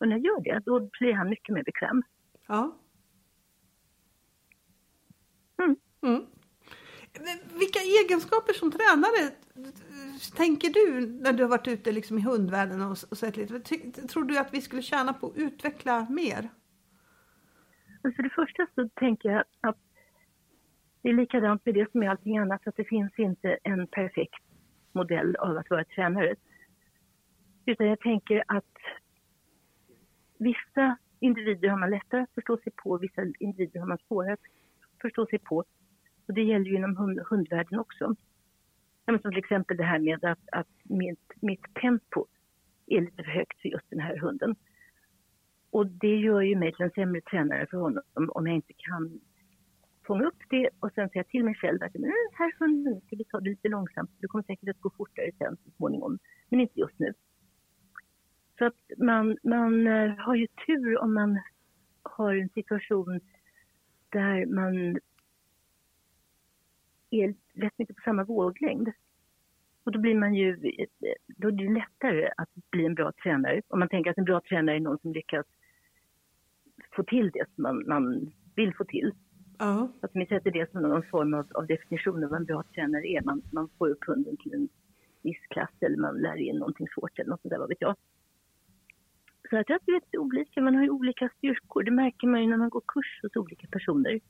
Och 0.00 0.08
när 0.08 0.16
jag 0.16 0.24
gör 0.24 0.40
det, 0.40 0.62
då 0.66 0.88
blir 0.98 1.12
han 1.12 1.28
mycket 1.28 1.54
mer 1.54 1.62
bekväm. 1.62 2.02
Ja. 2.46 2.78
Mm. 5.58 5.76
Mm. 6.02 6.26
Men 7.12 7.58
Vilka 7.58 7.80
egenskaper 8.08 8.52
som 8.52 8.72
tränare 8.72 9.32
tänker 10.36 10.70
du 10.70 11.06
när 11.06 11.32
du 11.32 11.42
har 11.42 11.50
varit 11.50 11.68
ute 11.68 11.92
liksom 11.92 12.18
i 12.18 12.22
hundvärlden 12.22 12.82
och, 12.82 12.96
och 13.10 13.18
sett 13.18 13.36
lite? 13.36 13.60
Tror 14.08 14.24
du 14.24 14.38
att 14.38 14.54
vi 14.54 14.60
skulle 14.60 14.82
tjäna 14.82 15.12
på 15.12 15.26
att 15.26 15.36
utveckla 15.36 16.06
mer? 16.10 16.48
För 18.02 18.22
det 18.22 18.30
första 18.30 18.66
så 18.74 18.88
tänker 18.88 19.28
jag 19.28 19.44
att 19.60 19.76
det 21.02 21.08
är 21.08 21.14
likadant 21.14 21.66
med 21.66 21.74
det 21.74 21.90
som 21.90 22.00
med 22.00 22.10
allting 22.10 22.38
annat, 22.38 22.66
att 22.66 22.76
det 22.76 22.84
finns 22.84 23.18
inte 23.18 23.58
en 23.62 23.86
perfekt 23.86 24.44
modell 24.92 25.36
av 25.36 25.56
att 25.56 25.70
vara 25.70 25.84
tränare. 25.84 26.34
Utan 27.66 27.86
jag 27.86 28.00
tänker 28.00 28.44
att 28.46 28.76
vissa 30.38 30.96
individer 31.20 31.68
har 31.68 31.78
man 31.78 31.90
lättare 31.90 32.20
att 32.20 32.34
förstå 32.34 32.56
sig 32.56 32.72
på, 32.76 32.98
vissa 32.98 33.22
individer 33.38 33.80
har 33.80 33.86
man 33.86 33.98
svårare 34.08 34.32
att 34.32 34.40
förstå 35.02 35.26
sig 35.26 35.38
på. 35.38 35.64
Och 36.28 36.34
det 36.34 36.42
gäller 36.42 36.66
ju 36.66 36.76
inom 36.76 36.96
hund, 36.96 37.20
hundvärlden 37.30 37.78
också. 37.78 38.14
Ja, 39.06 39.12
men 39.12 39.20
som 39.20 39.30
till 39.30 39.38
exempel 39.38 39.76
det 39.76 39.84
här 39.84 39.98
med 39.98 40.24
att, 40.24 40.48
att 40.52 40.68
mitt, 40.82 41.32
mitt 41.40 41.74
tempo 41.74 42.26
är 42.86 43.00
lite 43.00 43.22
för 43.24 43.30
högt 43.30 43.60
för 43.60 43.68
just 43.68 43.90
den 43.90 44.00
här 44.00 44.16
hunden. 44.16 44.56
Och 45.70 45.86
det 45.86 46.16
gör 46.16 46.40
ju 46.40 46.56
mig 46.56 46.72
till 46.72 46.84
en 46.84 46.90
sämre 46.90 47.20
tränare 47.20 47.66
för 47.70 47.76
honom 47.76 48.02
om 48.14 48.46
jag 48.46 48.56
inte 48.56 48.72
kan 48.76 49.20
fånga 50.06 50.26
upp 50.26 50.42
det 50.50 50.70
och 50.80 50.92
sen 50.94 51.08
säga 51.08 51.24
till 51.24 51.44
mig 51.44 51.54
själv 51.54 51.82
att 51.82 51.92
den 51.92 52.12
här 52.32 52.58
hunden 52.58 53.00
ska 53.00 53.16
vi 53.16 53.24
ta 53.24 53.40
det 53.40 53.50
lite 53.50 53.68
långsamt. 53.68 54.10
Det 54.20 54.26
kommer 54.26 54.44
säkert 54.44 54.68
att 54.68 54.80
gå 54.80 54.90
fortare 54.90 55.30
sen 55.38 55.56
så 55.64 55.70
småningom, 55.70 56.18
men 56.48 56.60
inte 56.60 56.80
just 56.80 56.98
nu. 56.98 57.12
Så 58.58 58.64
att 58.64 58.98
man, 58.98 59.36
man 59.42 59.86
eh, 59.86 60.14
har 60.16 60.34
ju 60.34 60.46
tur 60.66 60.98
om 60.98 61.14
man 61.14 61.40
har 62.02 62.34
en 62.34 62.48
situation 62.48 63.20
där 64.08 64.46
man 64.46 64.98
är 67.10 67.34
rätt 67.54 67.78
mycket 67.78 67.96
på 67.96 68.02
samma 68.02 68.24
våglängd. 68.24 68.88
Och 69.84 69.92
då 69.92 69.98
blir 69.98 70.14
man 70.14 70.34
ju, 70.34 70.56
då 71.26 71.48
är 71.48 71.52
det 71.52 71.72
lättare 71.72 72.30
att 72.36 72.48
bli 72.70 72.86
en 72.86 72.94
bra 72.94 73.12
tränare. 73.22 73.62
Om 73.68 73.78
man 73.78 73.88
tänker 73.88 74.10
att 74.10 74.18
en 74.18 74.24
bra 74.24 74.40
tränare 74.40 74.76
är 74.76 74.80
någon 74.80 74.98
som 74.98 75.12
lyckas 75.12 75.46
få 76.92 77.02
till 77.02 77.30
det 77.30 77.44
som 77.54 77.62
man, 77.62 77.84
man 77.86 78.32
vill 78.54 78.74
få 78.74 78.84
till. 78.84 79.12
Ja. 79.58 79.88
Att 80.02 80.10
vi 80.14 80.26
sätter 80.26 80.50
det 80.50 80.70
som 80.70 80.82
någon 80.82 81.02
form 81.02 81.34
av, 81.34 81.46
av 81.54 81.66
definition 81.66 82.24
av 82.24 82.30
vad 82.30 82.40
en 82.40 82.44
bra 82.44 82.62
tränare 82.74 83.06
är. 83.06 83.22
Man, 83.22 83.42
man 83.52 83.68
får 83.78 83.88
upp 83.88 84.04
hunden 84.06 84.36
till 84.36 84.54
en 84.54 84.68
viss 85.22 85.40
klass 85.50 85.70
eller 85.80 85.96
man 85.96 86.16
lär 86.16 86.36
in 86.36 86.56
någonting 86.56 86.88
svårt 86.88 87.18
eller 87.18 87.30
något 87.30 87.42
sånt 87.42 87.50
där, 87.50 87.58
vad 87.58 87.68
vet 87.68 87.80
jag. 87.80 87.96
Så 89.50 89.56
att 89.56 89.68
jag 89.68 89.80
är 89.86 89.92
lite 89.92 90.18
olika, 90.18 90.60
man 90.60 90.74
har 90.74 90.82
ju 90.82 90.90
olika 90.90 91.28
styrkor. 91.38 91.82
Det 91.82 91.90
märker 91.90 92.26
man 92.26 92.42
ju 92.42 92.48
när 92.48 92.56
man 92.56 92.68
går 92.68 92.82
kurs 92.86 93.20
hos 93.22 93.36
olika 93.36 93.66
personer. 93.66 94.20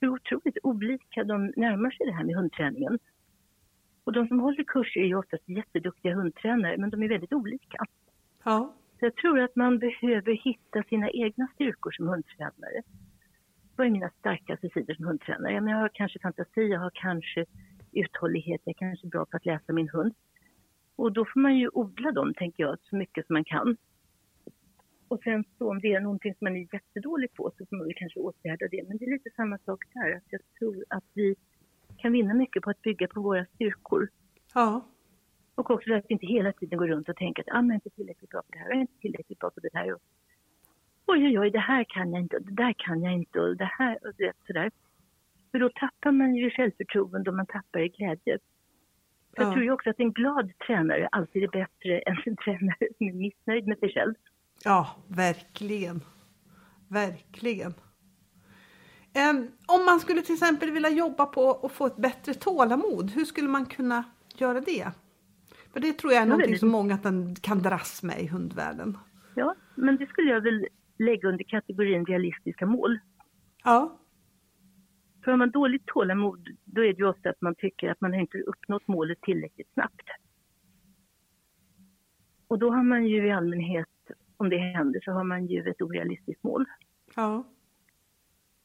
Hur 0.00 0.08
otroligt 0.08 0.58
olika 0.62 1.24
de 1.24 1.52
närmar 1.56 1.90
sig 1.90 2.06
det 2.06 2.12
här 2.12 2.24
med 2.24 2.36
hundträningen. 2.36 2.98
Och 4.04 4.12
de 4.12 4.28
som 4.28 4.40
håller 4.40 4.64
kurser 4.64 5.00
är 5.00 5.06
ju 5.06 5.14
oftast 5.14 5.48
jätteduktiga 5.48 6.14
hundtränare, 6.14 6.76
men 6.78 6.90
de 6.90 7.02
är 7.02 7.08
väldigt 7.08 7.32
olika. 7.32 7.84
Ja. 8.44 8.74
Så 8.98 9.06
jag 9.06 9.16
tror 9.16 9.40
att 9.40 9.56
man 9.56 9.78
behöver 9.78 10.32
hitta 10.32 10.82
sina 10.82 11.10
egna 11.10 11.48
styrkor 11.54 11.90
som 11.90 12.08
hundtränare. 12.08 12.82
Vad 13.76 13.86
är 13.86 13.90
mina 13.90 14.10
starkaste 14.10 14.68
sidor 14.68 14.94
som 14.94 15.04
hundtränare? 15.04 15.52
Jag 15.52 15.62
har 15.62 15.90
kanske 15.94 16.18
fantasi, 16.18 16.60
jag 16.60 16.80
har 16.80 16.90
kanske 16.94 17.44
uthållighet, 17.92 18.60
jag 18.64 18.70
är 18.74 18.78
kanske 18.78 19.06
bra 19.06 19.24
på 19.24 19.36
att 19.36 19.46
läsa 19.46 19.72
min 19.72 19.88
hund. 19.88 20.14
Och 20.96 21.12
då 21.12 21.24
får 21.24 21.40
man 21.40 21.56
ju 21.56 21.68
odla 21.72 22.12
dem, 22.12 22.34
tänker 22.34 22.62
jag, 22.62 22.76
så 22.82 22.96
mycket 22.96 23.26
som 23.26 23.34
man 23.34 23.44
kan. 23.44 23.76
Och 25.10 25.20
sen 25.24 25.44
så 25.58 25.70
om 25.70 25.80
det 25.80 25.92
är 25.94 26.00
någonting 26.00 26.34
som 26.34 26.44
man 26.44 26.56
är 26.56 26.66
jättedålig 26.74 27.32
på 27.34 27.52
så 27.58 27.66
får 27.66 27.76
man 27.76 27.86
väl 27.86 27.94
kanske 27.96 28.20
åtgärda 28.20 28.68
det. 28.70 28.82
Men 28.88 28.96
det 28.98 29.04
är 29.04 29.10
lite 29.10 29.30
samma 29.36 29.58
sak 29.58 29.84
där. 29.94 30.16
Att 30.16 30.22
jag 30.30 30.40
tror 30.58 30.84
att 30.88 31.04
vi 31.14 31.34
kan 31.98 32.12
vinna 32.12 32.34
mycket 32.34 32.62
på 32.62 32.70
att 32.70 32.82
bygga 32.82 33.08
på 33.08 33.20
våra 33.20 33.44
styrkor. 33.46 34.08
Ja. 34.54 34.86
Och 35.54 35.70
också 35.70 35.94
att 35.94 36.04
vi 36.08 36.12
inte 36.12 36.26
hela 36.26 36.52
tiden 36.52 36.78
går 36.78 36.88
runt 36.88 37.08
och 37.08 37.16
tänker 37.16 37.42
att 37.42 37.48
ah, 37.48 37.62
jag 37.62 37.70
är 37.70 37.74
inte 37.74 37.90
tillräckligt 37.90 38.30
bra 38.30 38.42
på 38.42 38.48
det 38.52 38.58
här, 38.58 38.68
jag 38.68 38.76
är 38.76 38.80
inte 38.80 39.00
tillräckligt 39.00 39.38
bra 39.38 39.50
på 39.50 39.60
det 39.60 39.70
här. 39.72 39.92
Och, 39.94 40.00
oj, 41.06 41.26
oj, 41.26 41.38
oj, 41.38 41.50
det 41.50 41.58
här 41.58 41.84
kan 41.88 42.12
jag 42.12 42.20
inte, 42.22 42.36
och 42.36 42.42
det 42.42 42.54
där 42.54 42.74
kan 42.78 43.02
jag 43.02 43.12
inte 43.12 43.40
och 43.40 43.56
det 43.56 43.70
här 43.78 43.98
och 44.06 44.14
det 44.18 44.32
sådär. 44.46 44.70
För 45.50 45.58
då 45.58 45.68
tappar 45.74 46.12
man 46.12 46.34
ju 46.34 46.50
självförtroende 46.50 47.30
och 47.30 47.36
man 47.36 47.46
tappar 47.46 47.80
i 47.80 47.88
glädje. 47.88 48.38
Jag 49.36 49.46
Ja. 49.46 49.52
tror 49.52 49.64
ju 49.64 49.70
också 49.70 49.90
att 49.90 50.00
en 50.00 50.12
glad 50.12 50.52
tränare 50.66 51.08
alltid 51.12 51.42
är 51.42 51.48
bättre 51.48 51.98
än 51.98 52.16
en 52.26 52.36
tränare 52.36 52.88
som 52.98 53.08
är 53.08 53.12
missnöjd 53.12 53.66
med 53.66 53.78
sig 53.78 53.92
själv. 53.92 54.14
Ja, 54.64 54.96
verkligen. 55.08 56.00
Verkligen. 56.88 57.74
Em, 59.12 59.48
om 59.66 59.84
man 59.84 60.00
skulle 60.00 60.22
till 60.22 60.34
exempel 60.34 60.70
vilja 60.70 60.90
jobba 60.90 61.26
på 61.26 61.52
att 61.66 61.72
få 61.72 61.86
ett 61.86 61.96
bättre 61.96 62.34
tålamod, 62.34 63.10
hur 63.10 63.24
skulle 63.24 63.48
man 63.48 63.66
kunna 63.66 64.04
göra 64.36 64.60
det? 64.60 64.90
För 65.72 65.80
det 65.80 65.92
tror 65.92 66.12
jag 66.12 66.22
är 66.22 66.26
Ja, 66.26 66.30
någonting 66.30 66.58
som 66.58 66.68
många 66.68 66.98
kan- 67.40 67.62
dras 67.62 68.02
med 68.02 68.20
i 68.20 68.26
hundvärlden. 68.26 68.98
Ja, 69.34 69.54
men 69.74 69.96
det 69.96 70.06
skulle 70.06 70.30
jag 70.30 70.40
väl 70.40 70.66
lägga 70.98 71.28
under 71.28 71.44
kategorin 71.44 72.06
realistiska 72.06 72.66
mål. 72.66 72.98
Ja, 73.64 73.96
För 75.24 75.30
har 75.30 75.38
man 75.38 75.50
dåligt 75.50 75.86
tålamod, 75.86 76.48
då 76.64 76.80
är 76.84 76.86
det 76.92 76.98
ju 76.98 77.08
ofta 77.08 77.30
att 77.30 77.40
man 77.40 77.54
tycker 77.54 77.90
att 77.90 78.00
man 78.00 78.14
inte 78.14 78.38
uppnått 78.38 78.88
målet 78.88 79.20
tillräckligt 79.20 79.72
snabbt. 79.74 80.06
Och 82.48 82.58
då 82.58 82.70
har 82.70 82.82
man 82.82 83.06
ju 83.06 83.26
i 83.26 83.30
allmänhet, 83.30 83.88
om 84.40 84.48
det 84.50 84.58
händer, 84.58 85.00
så 85.04 85.12
har 85.12 85.24
man 85.24 85.46
ju 85.46 85.70
ett 85.70 85.82
orealistiskt 85.82 86.42
mål. 86.42 86.64
ja, 87.16 87.44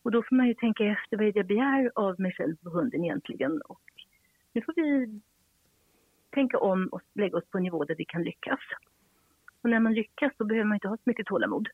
Och 0.03 0.11
då 0.11 0.23
får 0.23 0.35
man 0.35 0.47
ju 0.47 0.53
tänka 0.53 0.85
efter, 0.85 1.17
vad 1.17 1.27
är 1.27 1.31
det 1.31 1.39
jag 1.39 1.47
begär 1.47 1.91
av 1.95 2.19
mig 2.19 2.31
själv 2.31 2.55
och 2.65 2.71
hunden 2.71 3.03
egentligen? 3.03 3.61
Och 3.61 3.81
nu 4.53 4.61
får 4.61 4.73
vi 4.75 5.19
tänka 6.29 6.59
om 6.59 6.87
och 6.91 7.01
lägga 7.13 7.37
oss 7.37 7.49
på 7.49 7.57
en 7.57 7.63
nivå 7.63 7.83
där 7.85 7.95
vi 7.95 8.05
kan 8.05 8.23
lyckas. 8.23 8.59
Och 9.61 9.69
när 9.69 9.79
man 9.79 9.93
lyckas, 9.93 10.33
då 10.37 10.45
behöver 10.45 10.65
man 10.65 10.75
inte 10.75 10.87
ha 10.87 10.97
så 10.97 11.03
mycket 11.05 11.25
tålamod. 11.25 11.67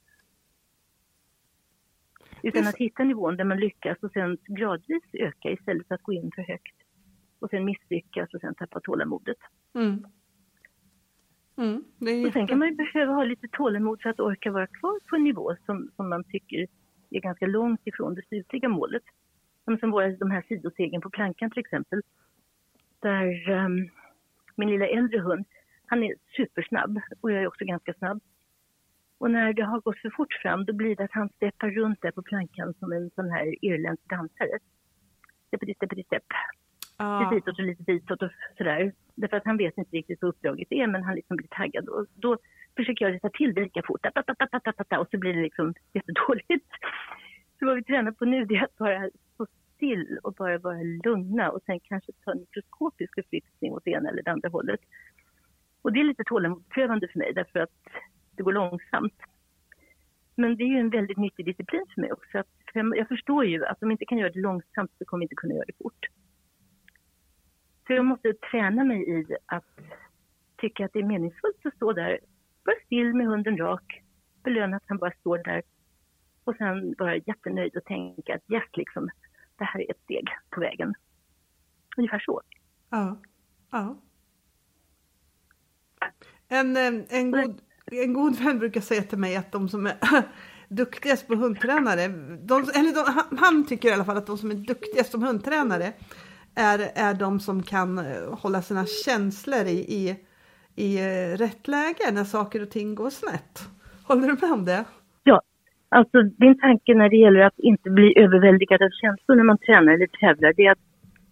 Utan 2.43 2.67
att 2.67 2.77
hitta 2.77 3.03
nivån 3.03 3.37
där 3.37 3.43
man 3.43 3.59
lyckas 3.59 3.97
och 4.01 4.11
sen 4.11 4.37
gradvis 4.47 5.03
öka 5.13 5.51
istället 5.51 5.87
för 5.87 5.95
att 5.95 6.03
gå 6.03 6.13
in 6.13 6.31
för 6.35 6.41
högt. 6.41 6.75
Och 7.39 7.49
sen 7.49 7.65
misslyckas 7.65 8.33
och 8.33 8.41
sen 8.41 8.55
tappa 8.55 8.79
tålamodet. 8.79 9.37
mm. 9.73 10.05
Mm, 11.61 12.25
Och 12.25 12.33
sen 12.33 12.47
kan 12.47 12.59
man 12.59 12.75
behöva 12.75 13.13
ha 13.13 13.23
lite 13.23 13.47
tålamod 13.47 14.01
för 14.01 14.09
att 14.09 14.19
orka 14.19 14.51
vara 14.51 14.67
kvar 14.67 14.99
på 15.09 15.15
en 15.15 15.23
nivå 15.23 15.55
som, 15.65 15.89
som 15.95 16.09
man 16.09 16.23
tycker 16.23 16.67
är 17.09 17.19
ganska 17.19 17.47
långt 17.47 17.81
ifrån 17.83 18.15
det 18.15 18.21
slutliga 18.27 18.69
målet. 18.69 19.03
Som, 19.65 19.77
som 19.77 19.91
våra, 19.91 20.09
de 20.09 20.31
här 20.31 20.45
sidostegen 20.47 21.01
på 21.01 21.09
plankan 21.09 21.51
till 21.51 21.59
exempel. 21.59 22.01
Där 22.99 23.49
ehm, 23.49 23.89
min 24.55 24.69
lilla 24.69 24.87
äldre 24.87 25.19
hund, 25.19 25.45
han 25.85 26.03
är 26.03 26.15
supersnabb 26.37 27.01
och 27.21 27.31
jag 27.31 27.41
är 27.41 27.47
också 27.47 27.65
ganska 27.65 27.93
snabb. 27.93 28.21
Och 29.17 29.31
när 29.31 29.53
det 29.53 29.63
har 29.63 29.81
gått 29.81 29.99
för 29.99 30.09
fort 30.09 30.33
fram 30.41 30.65
då 30.65 30.73
blir 30.73 30.95
det 30.95 31.03
att 31.03 31.11
han 31.13 31.29
steppar 31.29 31.69
runt 31.69 32.01
där 32.01 32.11
på 32.11 32.21
plankan 32.21 32.73
som 32.79 32.91
en 32.91 33.09
sån 33.15 33.29
här 33.29 33.65
irländsk 33.65 34.09
dansare. 34.09 34.59
Steppity, 35.47 35.73
steppity, 35.73 36.03
stepp 36.03 36.23
ja. 37.03 37.19
lite 37.31 37.35
ditåt 37.35 37.59
och 37.59 37.65
lite 37.65 37.83
ditåt 37.83 38.21
och 38.21 38.31
sådär. 38.57 38.91
Därför 39.15 39.37
att 39.37 39.45
han 39.45 39.57
vet 39.57 39.77
inte 39.77 39.97
riktigt 39.97 40.21
vad 40.21 40.29
uppdraget 40.29 40.67
är 40.71 40.87
men 40.87 41.03
han 41.03 41.15
liksom 41.15 41.37
blir 41.37 41.47
taggad. 41.47 41.89
Och 41.89 42.05
då 42.15 42.37
försöker 42.75 43.05
jag 43.05 43.13
rätta 43.15 43.29
till 43.29 43.53
det 43.53 43.61
lika 43.61 43.81
fort. 43.85 44.01
Ta, 44.03 44.11
ta, 44.11 44.23
ta, 44.23 44.33
ta, 44.45 44.59
ta, 44.59 44.71
ta, 44.71 44.83
ta, 44.83 44.97
och 44.99 45.07
så 45.11 45.17
blir 45.17 45.33
det 45.33 45.41
liksom 45.41 45.73
jättedåligt. 45.93 46.69
Så 47.59 47.65
vad 47.65 47.75
vi 47.75 47.83
tränar 47.83 48.11
på 48.11 48.25
nu 48.25 48.45
det 48.45 48.55
är 48.55 48.63
att 48.63 48.77
bara 48.77 49.09
stå 49.33 49.47
still 49.75 50.19
och 50.23 50.33
bara 50.33 50.57
vara 50.57 50.81
lugna 51.05 51.49
och 51.51 51.61
sen 51.65 51.79
kanske 51.79 52.11
ta 52.25 52.31
en 52.31 52.39
mikroskopisk 52.39 53.13
förflyttning 53.15 53.71
åt 53.73 53.83
det 53.85 53.91
ena 53.91 54.09
eller 54.09 54.23
det 54.23 54.31
andra 54.31 54.49
hållet. 54.49 54.79
Och 55.81 55.93
det 55.93 55.99
är 55.99 56.03
lite 56.03 56.23
tålamodsprövande 56.23 57.07
för 57.07 57.19
mig 57.19 57.33
därför 57.33 57.59
att 57.59 57.69
det 58.35 58.43
går 58.43 58.53
långsamt. 58.53 59.13
Men 60.35 60.55
det 60.57 60.63
är 60.63 60.67
ju 60.67 60.77
en 60.79 60.89
väldigt 60.89 61.17
nyttig 61.17 61.45
disciplin 61.45 61.85
för 61.93 62.01
mig 62.01 62.11
också. 62.11 62.37
Att 62.37 62.47
för 62.73 62.79
jag- 62.79 62.97
jag 62.97 63.07
förstår 63.07 63.45
ju 63.45 63.65
att 63.65 63.83
om 63.83 63.89
jag 63.89 63.93
inte 63.93 64.05
kan 64.05 64.17
göra 64.17 64.31
det 64.31 64.39
långsamt 64.39 64.91
så 64.97 65.05
kommer 65.05 65.21
jag 65.21 65.25
inte 65.25 65.35
kunna 65.35 65.53
göra 65.53 65.65
det 65.67 65.83
fort. 65.83 66.05
Så 67.87 67.93
jag 67.93 68.05
måste 68.05 68.33
träna 68.33 68.83
mig 68.83 69.09
i 69.09 69.35
att 69.45 69.79
tycka 70.57 70.85
att 70.85 70.93
det 70.93 70.99
är 70.99 71.03
meningsfullt 71.03 71.65
att 71.65 71.75
stå 71.75 71.93
där, 71.93 72.19
vara 72.63 72.75
still 72.85 73.13
med 73.13 73.27
hunden 73.27 73.57
rak, 73.57 74.01
belöna 74.43 74.77
att 74.77 74.83
han 74.85 74.97
bara 74.97 75.11
står 75.11 75.37
där 75.37 75.63
och 76.43 76.55
sen 76.55 76.95
vara 76.97 77.15
jättenöjd 77.15 77.77
och 77.77 77.85
tänka 77.85 78.35
att 78.35 78.51
yes, 78.51 78.63
liksom, 78.73 79.09
det 79.57 79.63
här 79.63 79.81
är 79.81 79.91
ett 79.91 80.01
steg 80.03 80.27
på 80.49 80.59
vägen. 80.59 80.93
Ungefär 81.97 82.19
så. 82.19 82.41
Ja. 82.89 83.21
ja. 83.71 84.01
En, 86.47 86.77
eh, 86.77 87.05
en, 87.09 87.31
god, 87.31 87.61
en 87.85 88.13
god 88.13 88.35
vän 88.35 88.59
brukar 88.59 88.81
säga 88.81 89.03
till 89.03 89.17
mig 89.17 89.35
att 89.35 89.51
de 89.51 89.69
som 89.69 89.87
är 89.87 89.97
duktigast 90.69 91.27
på 91.27 91.35
hundtränare, 91.35 92.07
de, 92.37 92.55
eller 92.75 92.93
de, 92.93 93.13
han, 93.13 93.37
han 93.37 93.65
tycker 93.65 93.89
i 93.89 93.91
alla 93.91 94.05
fall 94.05 94.17
att 94.17 94.27
de 94.27 94.37
som 94.37 94.51
är 94.51 94.55
duktigast 94.55 95.11
som 95.11 95.23
hundtränare 95.23 95.93
är, 96.55 96.79
är 96.95 97.13
de 97.13 97.39
som 97.39 97.63
kan 97.63 97.97
eh, 97.97 98.39
hålla 98.41 98.61
sina 98.61 98.85
känslor 99.05 99.65
i, 99.65 99.79
i, 99.99 100.15
i 100.75 100.97
eh, 100.97 101.37
rätt 101.37 101.67
läge 101.67 102.11
när 102.11 102.23
saker 102.23 102.61
och 102.61 102.69
ting 102.69 102.95
går 102.95 103.09
snett. 103.09 103.59
Håller 104.07 104.27
du 104.27 104.33
med 104.41 104.51
om 104.53 104.65
det? 104.65 104.85
Ja, 105.23 105.41
alltså 105.89 106.21
din 106.21 106.59
tanke 106.59 106.93
när 106.93 107.09
det 107.09 107.17
gäller 107.17 107.39
att 107.39 107.59
inte 107.59 107.89
bli 107.89 108.19
överväldigad 108.19 108.81
av 108.81 108.89
känslor 109.01 109.35
när 109.35 109.43
man 109.43 109.57
tränar 109.57 109.93
eller 109.93 110.07
tävlar, 110.07 110.53
det 110.53 110.65
är 110.65 110.71
att 110.71 110.85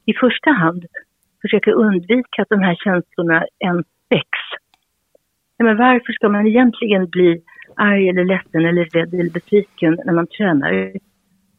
i 0.05 0.13
första 0.13 0.51
hand 0.51 0.85
försöka 1.41 1.71
undvika 1.71 2.41
att 2.41 2.49
de 2.49 2.59
här 2.59 2.75
känslorna 2.75 3.45
ens 3.59 3.85
väcks. 4.09 4.45
Men 5.57 5.77
varför 5.77 6.13
ska 6.13 6.29
man 6.29 6.47
egentligen 6.47 7.09
bli 7.09 7.41
arg 7.75 8.09
eller 8.09 8.25
ledsen 8.25 8.65
eller 8.65 8.85
rädd 8.85 9.13
eller 9.13 9.29
besviken 9.29 9.99
när 10.05 10.13
man 10.13 10.27
tränar? 10.27 10.91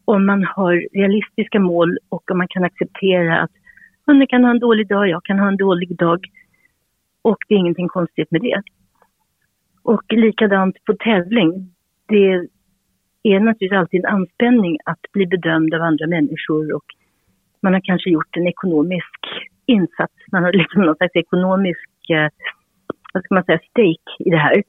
Om 0.05 0.27
man 0.27 0.45
har 0.45 0.87
realistiska 0.93 1.61
mål 1.61 1.99
och 2.09 2.31
om 2.31 2.39
man 2.39 2.49
kan 2.49 2.65
acceptera 2.65 3.41
att 3.41 3.51
ah, 3.51 3.57
hunden 4.07 4.27
kan 4.27 4.45
ha 4.45 4.51
en 4.51 4.59
dålig 4.59 4.89
dag, 4.89 5.09
jag 5.09 5.25
kan 5.25 5.39
ha 5.39 5.49
en 5.49 5.57
dålig 5.57 5.97
dag 5.97 6.21
och 7.23 7.39
det 7.49 7.55
är 7.55 7.59
ingenting 7.59 7.89
konstigt 7.89 8.31
med 8.31 8.41
det. 8.41 8.63
Och 9.83 10.13
likadant 10.13 10.85
på 10.85 10.95
tävling. 10.95 11.75
Det 12.09 12.49
är 13.23 13.41
naturligtvis 13.41 13.79
alltid 13.79 14.05
en 14.05 14.15
anspänning 14.15 14.79
att 14.85 15.13
bli 15.13 15.27
bedömd 15.27 15.75
av 15.75 15.83
andra 15.83 16.07
människor 16.07 16.75
och 16.75 16.85
man 17.63 17.75
har 17.75 17.81
kanske 17.81 18.11
gjort 18.11 18.37
en 18.37 18.47
ekonomisk 18.47 19.21
insats. 19.67 20.15
Man 20.33 20.45
har 20.45 20.53
liksom 20.53 20.83
någon 20.83 20.97
slags 20.97 21.17
ekonomisk, 21.17 22.11
eh, 22.11 22.29
vad 23.15 23.25
ska 23.25 23.35
man 23.35 23.45
säga, 23.45 23.59
stake 23.71 24.11
i 24.19 24.31
det 24.31 24.37
här. 24.37 24.63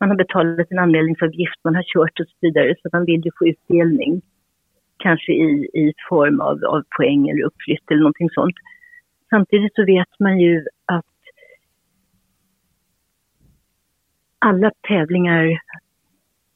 Man 0.00 0.08
har 0.08 0.16
betalat 0.16 0.70
en 0.70 0.78
anmälningsavgift, 0.78 1.60
man 1.64 1.74
har 1.74 1.82
kört 1.82 2.20
och 2.20 2.26
så 2.26 2.36
vidare 2.40 2.74
så 2.82 2.88
man 2.92 3.04
vill 3.04 3.24
ju 3.24 3.30
få 3.38 3.46
utdelning. 3.46 4.22
Kanske 4.96 5.32
i, 5.32 5.68
i 5.74 5.92
form 6.08 6.40
av, 6.40 6.64
av 6.64 6.82
poäng 6.96 7.28
eller 7.28 7.44
uppflytt 7.44 7.90
eller 7.90 8.00
någonting 8.00 8.30
sånt. 8.30 8.54
Samtidigt 9.30 9.74
så 9.74 9.84
vet 9.84 10.18
man 10.18 10.40
ju 10.40 10.66
att 10.86 11.04
alla 14.38 14.70
tävlingar 14.88 15.60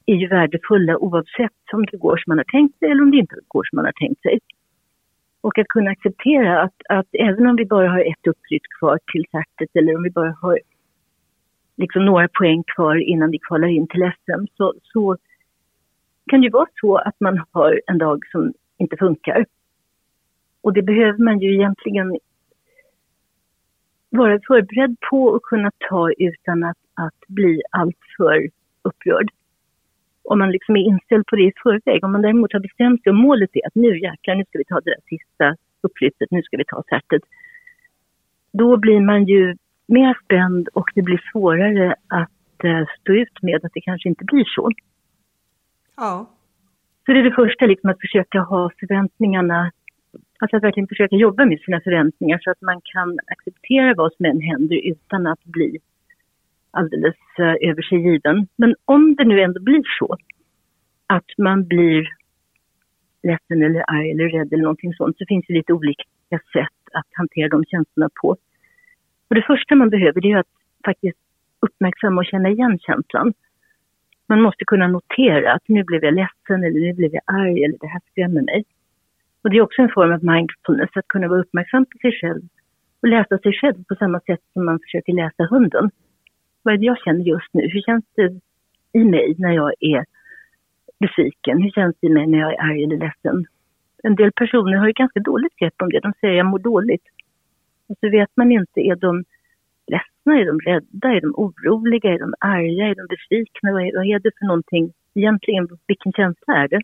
är 0.07 0.15
ju 0.15 0.29
värdefulla 0.29 0.99
oavsett 0.99 1.73
om 1.73 1.87
det 1.87 1.97
går 1.97 2.17
som 2.17 2.31
man 2.31 2.39
har 2.39 2.45
tänkt 2.45 2.79
sig 2.79 2.91
eller 2.91 3.03
om 3.03 3.11
det 3.11 3.17
inte 3.17 3.37
går 3.49 3.65
som 3.65 3.77
man 3.77 3.85
har 3.85 3.93
tänkt 3.93 4.23
sig. 4.23 4.39
Och 5.41 5.59
att 5.59 5.69
kunna 5.69 5.91
acceptera 5.91 6.63
att, 6.63 6.75
att 6.89 7.07
även 7.13 7.47
om 7.47 7.57
vi 7.57 7.67
bara 7.67 7.89
har 7.89 8.01
ett 8.01 8.27
uppflytt 8.27 8.69
kvar 8.79 8.99
till 9.13 9.25
startet 9.29 9.77
eller 9.77 9.97
om 9.97 10.03
vi 10.03 10.11
bara 10.11 10.37
har 10.41 10.59
liksom 11.77 12.05
några 12.05 12.29
poäng 12.29 12.63
kvar 12.75 12.97
innan 12.97 13.31
vi 13.31 13.39
kvalar 13.39 13.69
in 13.69 13.89
till 13.89 14.13
SM 14.25 14.45
så, 14.57 14.75
så 14.83 15.17
kan 16.29 16.43
ju 16.43 16.51
vara 16.51 16.69
så 16.81 16.97
att 16.97 17.21
man 17.21 17.45
har 17.51 17.81
en 17.87 17.99
dag 17.99 18.21
som 18.33 18.53
inte 18.79 18.97
funkar. 18.97 19.47
Och 20.61 20.73
det 20.73 20.83
behöver 20.83 21.19
man 21.19 21.39
ju 21.39 21.55
egentligen 21.55 22.19
vara 24.11 24.41
förberedd 24.47 24.97
på 25.11 25.25
och 25.25 25.43
kunna 25.43 25.71
ta 25.89 26.11
utan 26.13 26.65
att, 26.65 26.79
att 26.95 27.29
bli 27.29 27.63
alltför 27.71 28.49
upprörd. 28.83 29.31
Om 30.23 30.39
man 30.39 30.51
liksom 30.51 30.77
är 30.77 30.81
inställd 30.81 31.27
på 31.27 31.37
det 31.37 31.43
i 31.43 31.53
förväg. 31.63 32.05
Om 32.05 32.13
man 32.13 32.23
däremot 32.23 32.53
har 32.53 32.61
bestämt 32.61 33.03
sig 33.03 33.11
och 33.11 33.17
målet 33.17 33.51
är 33.53 33.67
att 33.67 33.75
nu 33.75 33.99
jäklar, 33.99 34.35
nu 34.35 34.45
ska 34.45 34.59
vi 34.59 34.65
ta 34.65 34.81
det 34.81 34.91
där 34.91 35.01
sista 35.09 35.57
upplyftet, 35.81 36.31
nu 36.31 36.43
ska 36.43 36.57
vi 36.57 36.65
ta 36.65 36.83
särtet. 36.89 37.23
Då 38.53 38.77
blir 38.77 39.01
man 39.01 39.25
ju 39.25 39.57
mer 39.87 40.19
spänd 40.25 40.69
och 40.69 40.91
det 40.95 41.03
blir 41.03 41.21
svårare 41.33 41.95
att 42.09 42.65
eh, 42.65 42.85
stå 43.01 43.13
ut 43.13 43.43
med 43.43 43.65
att 43.65 43.73
det 43.75 43.81
kanske 43.81 44.09
inte 44.09 44.25
blir 44.25 44.45
så. 44.45 44.71
Ja. 45.99 46.27
Så 47.07 47.13
det 47.13 47.19
är 47.19 47.25
det 47.25 47.35
första, 47.35 47.67
liksom 47.67 47.91
att 47.91 48.01
försöka 48.01 48.41
ha 48.41 48.71
förväntningarna, 48.81 49.73
alltså 50.39 50.57
att 50.57 50.63
verkligen 50.63 50.89
försöka 50.89 51.17
jobba 51.17 51.45
med 51.45 51.61
sina 51.61 51.81
förväntningar 51.81 52.39
så 52.43 52.51
att 52.51 52.61
man 52.61 52.81
kan 52.85 53.19
acceptera 53.27 53.95
vad 53.95 54.13
som 54.13 54.25
än 54.25 54.41
händer 54.41 54.77
utan 54.85 55.27
att 55.27 55.45
bli 55.45 55.79
alldeles 56.71 57.17
eh, 57.39 57.71
över 57.71 57.83
sig 57.83 57.99
given. 57.99 58.47
Men 58.57 58.75
om 58.85 59.15
det 59.15 59.25
nu 59.25 59.41
ändå 59.41 59.61
blir 59.61 59.83
så 59.99 60.17
att 61.07 61.39
man 61.39 61.69
blir 61.69 62.09
ledsen 63.23 63.63
eller 63.63 63.85
arg 63.91 64.11
eller 64.11 64.29
rädd 64.29 64.53
eller 64.53 64.63
någonting 64.63 64.95
sånt 64.95 65.19
så 65.19 65.25
finns 65.29 65.45
det 65.49 65.55
lite 65.55 65.73
olika 65.73 66.05
sätt 66.31 66.79
att 66.93 67.07
hantera 67.13 67.49
de 67.49 67.65
känslorna 67.65 68.11
på. 68.23 68.29
Och 69.29 69.35
det 69.35 69.43
första 69.43 69.75
man 69.75 69.91
behöver 69.91 70.21
det 70.21 70.33
är 70.33 70.39
att 70.39 70.55
faktiskt 70.85 71.19
uppmärksamma 71.61 72.21
och 72.21 72.27
känna 72.27 72.49
igen 72.49 72.79
känslan. 72.79 73.33
Man 74.29 74.43
måste 74.43 74.65
kunna 74.65 74.87
notera 74.87 75.53
att 75.53 75.69
nu 75.69 75.85
blev 75.85 76.05
jag 76.05 76.15
ledsen 76.15 76.65
eller 76.65 76.81
nu 76.81 76.93
blev 76.93 77.13
jag 77.13 77.23
arg 77.27 77.65
eller 77.65 77.79
det 77.81 77.87
här 77.87 78.01
skrämmer 78.11 78.43
mig. 78.43 78.65
Och 79.43 79.51
det 79.51 79.57
är 79.57 79.63
också 79.63 79.83
en 79.83 79.89
form 79.89 80.13
av 80.13 80.25
mindfulness, 80.25 80.91
att 80.95 81.09
kunna 81.09 81.29
vara 81.29 81.41
uppmärksam 81.41 81.85
på 81.85 81.99
sig 81.99 82.13
själv 82.21 82.43
och 83.03 83.09
läsa 83.09 83.39
sig 83.39 83.53
själv 83.53 83.85
på 83.89 83.95
samma 83.95 84.21
sätt 84.21 84.41
som 84.53 84.65
man 84.65 84.81
försöker 84.81 85.13
läsa 85.13 85.45
hunden. 85.51 85.91
Vad 86.63 86.75
är 86.75 86.79
det 86.79 86.85
jag 86.85 86.99
känner 86.99 87.25
just 87.25 87.53
nu? 87.53 87.69
Hur 87.69 87.83
känns 87.83 88.05
det 88.17 88.41
i 88.93 89.05
mig 89.05 89.35
när 89.39 89.53
jag 89.53 89.73
är 89.81 90.05
besviken? 91.01 91.63
Hur 91.63 91.71
känns 91.71 91.97
det 92.01 92.07
i 92.07 92.11
mig 92.11 92.27
när 92.27 92.39
jag 92.39 92.53
är 92.53 92.63
arg 92.63 92.85
eller 92.85 92.97
ledsen? 92.97 93.47
En 94.03 94.15
del 94.15 94.33
personer 94.33 94.77
har 94.77 94.87
ju 94.87 94.93
ganska 94.93 95.21
dåligt 95.21 95.57
grepp 95.57 95.83
om 95.83 95.91
det. 95.91 96.01
De 96.01 96.13
säger 96.21 96.35
jag 96.35 96.47
mår 96.47 96.59
dåligt. 96.59 97.05
Och 97.89 97.97
så 98.01 98.11
vet 98.11 98.31
man 98.35 98.53
inte, 98.53 98.81
är 98.81 98.97
de 98.97 99.25
ledsna? 100.29 100.41
Är 100.41 100.47
de 100.47 100.61
rädda? 100.61 101.09
Är 101.09 101.21
de 101.21 101.35
oroliga? 101.35 102.15
Är 102.15 102.19
de 102.19 102.35
arga? 102.41 102.87
Är 102.87 102.95
de 102.95 103.07
besvikna? 103.07 103.73
Vad 103.73 103.83
är, 103.83 103.97
vad 103.97 104.07
är 104.07 104.19
det 104.19 104.31
för 104.39 104.47
någonting 104.47 104.93
egentligen? 105.15 105.69
Vilken 105.87 106.13
känsla 106.13 106.55
är 106.55 106.69
det? 106.69 106.81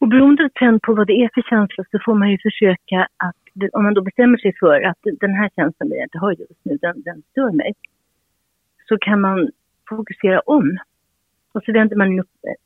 Och 0.00 0.08
beroende 0.08 0.50
på 0.82 0.94
vad 0.94 1.06
det 1.06 1.12
är 1.12 1.30
för 1.34 1.42
känsla 1.42 1.84
så 1.90 1.98
får 2.04 2.14
man 2.14 2.30
ju 2.30 2.38
försöka 2.38 3.08
att, 3.16 3.72
om 3.72 3.82
man 3.84 3.94
då 3.94 4.02
bestämmer 4.02 4.38
sig 4.38 4.52
för 4.60 4.80
att 4.80 4.98
den 5.20 5.34
här 5.34 5.50
känslan 5.56 5.88
vill 5.88 5.98
jag 5.98 6.06
inte 6.06 6.18
ha 6.18 6.32
just 6.32 6.64
nu, 6.64 6.78
den, 6.80 7.02
den 7.02 7.22
stör 7.30 7.52
mig. 7.52 7.72
Så 8.88 8.98
kan 8.98 9.20
man 9.20 9.50
fokusera 9.88 10.40
om. 10.40 10.78
Och 11.52 11.62
så 11.64 11.72
vänder 11.72 11.96
man 11.96 12.24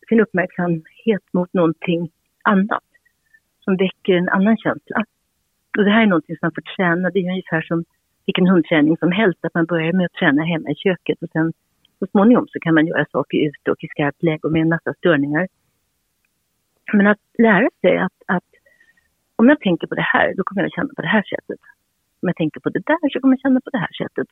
sin 0.08 0.20
uppmärksamhet 0.20 1.24
mot 1.32 1.52
någonting 1.52 2.10
annat 2.42 2.88
som 3.64 3.76
väcker 3.76 4.12
en 4.12 4.28
annan 4.28 4.56
känsla. 4.56 5.04
Och 5.78 5.84
det 5.84 5.90
här 5.90 6.02
är 6.02 6.06
någonting 6.06 6.36
som 6.36 6.46
man 6.46 6.54
får 6.54 6.76
träna. 6.76 7.10
Det 7.10 7.18
är 7.18 7.30
ungefär 7.30 7.62
som 7.62 7.84
vilken 8.26 8.48
hundträning 8.48 8.96
som 8.96 9.12
helst. 9.12 9.44
Att 9.44 9.54
man 9.54 9.64
börjar 9.64 9.92
med 9.92 10.06
att 10.06 10.12
träna 10.12 10.44
hemma 10.44 10.70
i 10.70 10.74
köket 10.74 11.22
och 11.22 11.28
sen 11.32 11.52
så 11.98 12.06
småningom 12.06 12.46
så 12.48 12.60
kan 12.60 12.74
man 12.74 12.86
göra 12.86 13.06
saker 13.12 13.38
ute 13.38 13.70
och 13.70 13.84
i 13.84 13.88
skarpt 13.88 14.22
läge 14.22 14.40
och 14.42 14.52
med 14.52 14.62
en 14.62 14.68
massa 14.68 14.94
störningar. 14.94 15.48
Men 16.92 17.06
att 17.06 17.18
lära 17.38 17.68
sig 17.80 17.98
att, 17.98 18.18
att 18.26 18.50
om 19.36 19.48
jag 19.48 19.60
tänker 19.60 19.86
på 19.86 19.94
det 19.94 20.08
här, 20.14 20.34
då 20.36 20.42
kommer 20.44 20.62
jag 20.62 20.72
känna 20.72 20.88
på 20.96 21.02
det 21.02 21.08
här 21.08 21.22
sättet. 21.22 21.60
Om 22.22 22.28
jag 22.28 22.36
tänker 22.36 22.60
på 22.60 22.70
det 22.70 22.82
där 22.86 23.10
så 23.12 23.20
kommer 23.20 23.34
jag 23.34 23.40
känna 23.40 23.60
på 23.60 23.70
det 23.70 23.78
här 23.78 23.92
sättet. 24.02 24.28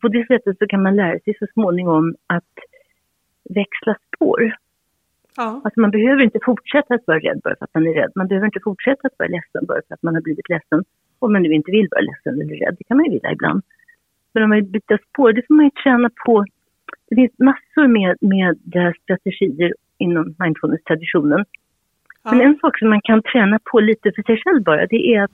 På 0.00 0.08
det 0.08 0.26
sättet 0.26 0.58
så 0.58 0.66
kan 0.66 0.82
man 0.82 0.96
lära 0.96 1.18
sig 1.18 1.34
så 1.38 1.46
småningom 1.54 2.14
att 2.26 2.54
växla 3.44 3.94
spår. 4.06 4.56
Ja. 5.36 5.60
Alltså 5.64 5.80
man 5.80 5.90
behöver 5.90 6.22
inte 6.22 6.38
fortsätta 6.44 6.94
att 6.94 7.06
vara 7.06 7.18
rädd 7.18 7.40
bara 7.44 7.56
för 7.56 7.64
att 7.64 7.74
man 7.74 7.86
är 7.86 7.94
rädd. 7.94 8.12
Man 8.14 8.28
behöver 8.28 8.46
inte 8.46 8.60
fortsätta 8.64 9.06
att 9.06 9.18
vara 9.18 9.28
ledsen 9.28 9.66
bara 9.66 9.80
för 9.88 9.94
att 9.94 10.02
man 10.02 10.14
har 10.14 10.22
blivit 10.22 10.48
ledsen. 10.48 10.84
Om 11.18 11.32
man 11.32 11.42
nu 11.42 11.52
inte 11.52 11.70
vill 11.70 11.88
vara 11.90 12.00
ledsen 12.00 12.40
eller 12.40 12.56
rädd, 12.64 12.76
det 12.78 12.84
kan 12.84 12.96
man 12.96 13.06
ju 13.06 13.12
vilja 13.12 13.32
ibland. 13.32 13.62
Men 14.32 14.42
om 14.42 14.48
man 14.48 14.58
vill 14.58 14.70
byta 14.70 14.98
spår, 15.08 15.32
det 15.32 15.42
får 15.46 15.54
man 15.54 15.64
ju 15.64 15.70
träna 15.70 16.10
på. 16.26 16.44
Det 17.08 17.14
finns 17.14 17.38
massor 17.38 17.86
med, 17.86 18.16
med 18.20 18.56
strategier 19.02 19.72
inom 19.98 20.34
mindfulness-traditionen 20.38 21.44
Ja. 22.22 22.34
Men 22.34 22.46
en 22.46 22.58
sak 22.58 22.78
som 22.78 22.88
man 22.90 23.00
kan 23.00 23.22
träna 23.22 23.58
på 23.64 23.80
lite 23.80 24.12
för 24.14 24.22
sig 24.22 24.36
själv 24.44 24.62
bara, 24.62 24.86
det 24.86 25.14
är 25.14 25.22
att 25.22 25.30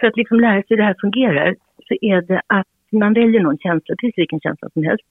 för 0.00 0.06
att 0.06 0.16
liksom 0.16 0.40
lära 0.40 0.62
sig 0.62 0.66
hur 0.68 0.76
det 0.76 0.82
här 0.82 0.96
fungerar, 1.00 1.56
så 1.88 1.94
är 2.00 2.22
det 2.22 2.42
att 2.46 2.66
man 2.92 3.14
väljer 3.14 3.40
någon 3.40 3.58
känsla, 3.58 3.94
precis 4.00 4.18
vilken 4.18 4.40
känsla 4.40 4.68
som 4.72 4.84
helst. 4.84 5.04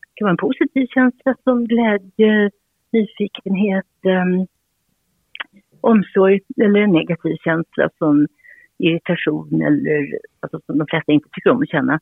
Det 0.00 0.14
kan 0.14 0.24
vara 0.24 0.30
en 0.30 0.36
positiv 0.36 0.86
känsla 0.86 1.34
som 1.44 1.64
glädje, 1.64 2.50
nyfikenhet, 2.92 3.94
um, 4.04 4.46
omsorg 5.80 6.40
eller 6.62 6.80
en 6.80 6.92
negativ 6.92 7.36
känsla 7.44 7.88
som 7.98 8.26
irritation 8.80 9.62
eller, 9.62 10.18
alltså 10.40 10.60
som 10.66 10.78
de 10.78 10.86
flesta 10.86 11.12
inte 11.12 11.28
tycker 11.32 11.50
om 11.50 11.62
att 11.62 11.68
känna, 11.68 12.00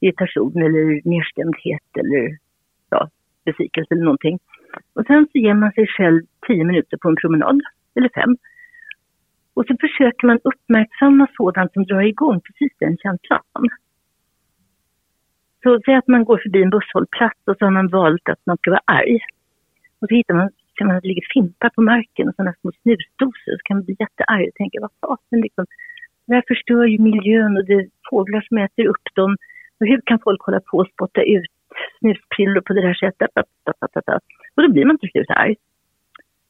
irritation 0.00 0.62
eller 0.62 1.08
nedstämdhet 1.08 1.88
eller 2.00 2.38
ja, 2.90 3.10
besvikelse 3.44 3.94
eller 3.94 4.04
någonting. 4.04 4.38
Och 4.94 5.06
sen 5.06 5.26
så 5.32 5.38
ger 5.38 5.54
man 5.54 5.72
sig 5.72 5.86
själv 5.86 6.22
tio 6.46 6.64
minuter 6.64 6.96
på 6.96 7.08
en 7.08 7.16
promenad, 7.16 7.60
eller 7.94 8.10
fem. 8.14 8.36
Och 9.54 9.64
så 9.66 9.76
försöker 9.80 10.26
man 10.26 10.38
uppmärksamma 10.44 11.26
sådant 11.36 11.72
som 11.72 11.84
drar 11.84 12.02
igång 12.02 12.40
precis 12.40 12.72
den 12.78 12.96
känslan. 13.02 13.68
Så 15.62 15.80
säg 15.84 15.94
att 15.94 16.08
man 16.08 16.24
går 16.24 16.38
förbi 16.38 16.62
en 16.62 16.70
busshållplats 16.70 17.40
och 17.46 17.56
så 17.58 17.64
har 17.64 17.70
man 17.70 17.88
valt 17.88 18.28
att 18.28 18.46
man 18.46 18.56
ska 18.56 18.70
vara 18.70 18.88
arg. 19.00 19.18
Och 20.00 20.08
så 20.08 20.14
hittar 20.14 20.34
man, 20.34 20.50
ser 20.78 20.84
man 20.84 20.96
att 20.96 21.02
det 21.02 21.08
ligger 21.08 21.26
fimpar 21.34 21.68
på 21.68 21.82
marken 21.82 22.28
och 22.28 22.34
sådana 22.34 22.54
små 22.60 22.70
snusdosor. 22.82 23.54
Så 23.56 23.62
kan 23.64 23.76
man 23.76 23.84
bli 23.84 23.96
jättearg 23.98 24.48
och 24.48 24.54
tänka, 24.54 24.78
vad 24.80 24.92
fasen 25.00 25.40
liksom. 25.40 25.66
Det 26.26 26.34
här 26.34 26.44
förstör 26.48 26.84
ju 26.84 26.98
miljön 26.98 27.56
och 27.56 27.64
det 27.64 27.72
är 27.72 27.86
fåglar 28.10 28.40
som 28.48 28.58
äter 28.58 28.86
upp 28.86 29.06
dem. 29.14 29.36
Och 29.80 29.86
hur 29.86 30.00
kan 30.06 30.18
folk 30.24 30.42
hålla 30.42 30.60
på 30.60 30.78
och 30.78 30.88
spotta 30.92 31.22
ut 31.22 31.50
snusprillor 31.98 32.60
på 32.60 32.72
det 32.72 32.86
här 32.86 32.94
sättet? 32.94 33.30
Och 34.54 34.62
då 34.62 34.68
blir 34.72 34.84
man 34.84 34.98
till 34.98 35.10
slut 35.10 35.30
arg. 35.30 35.56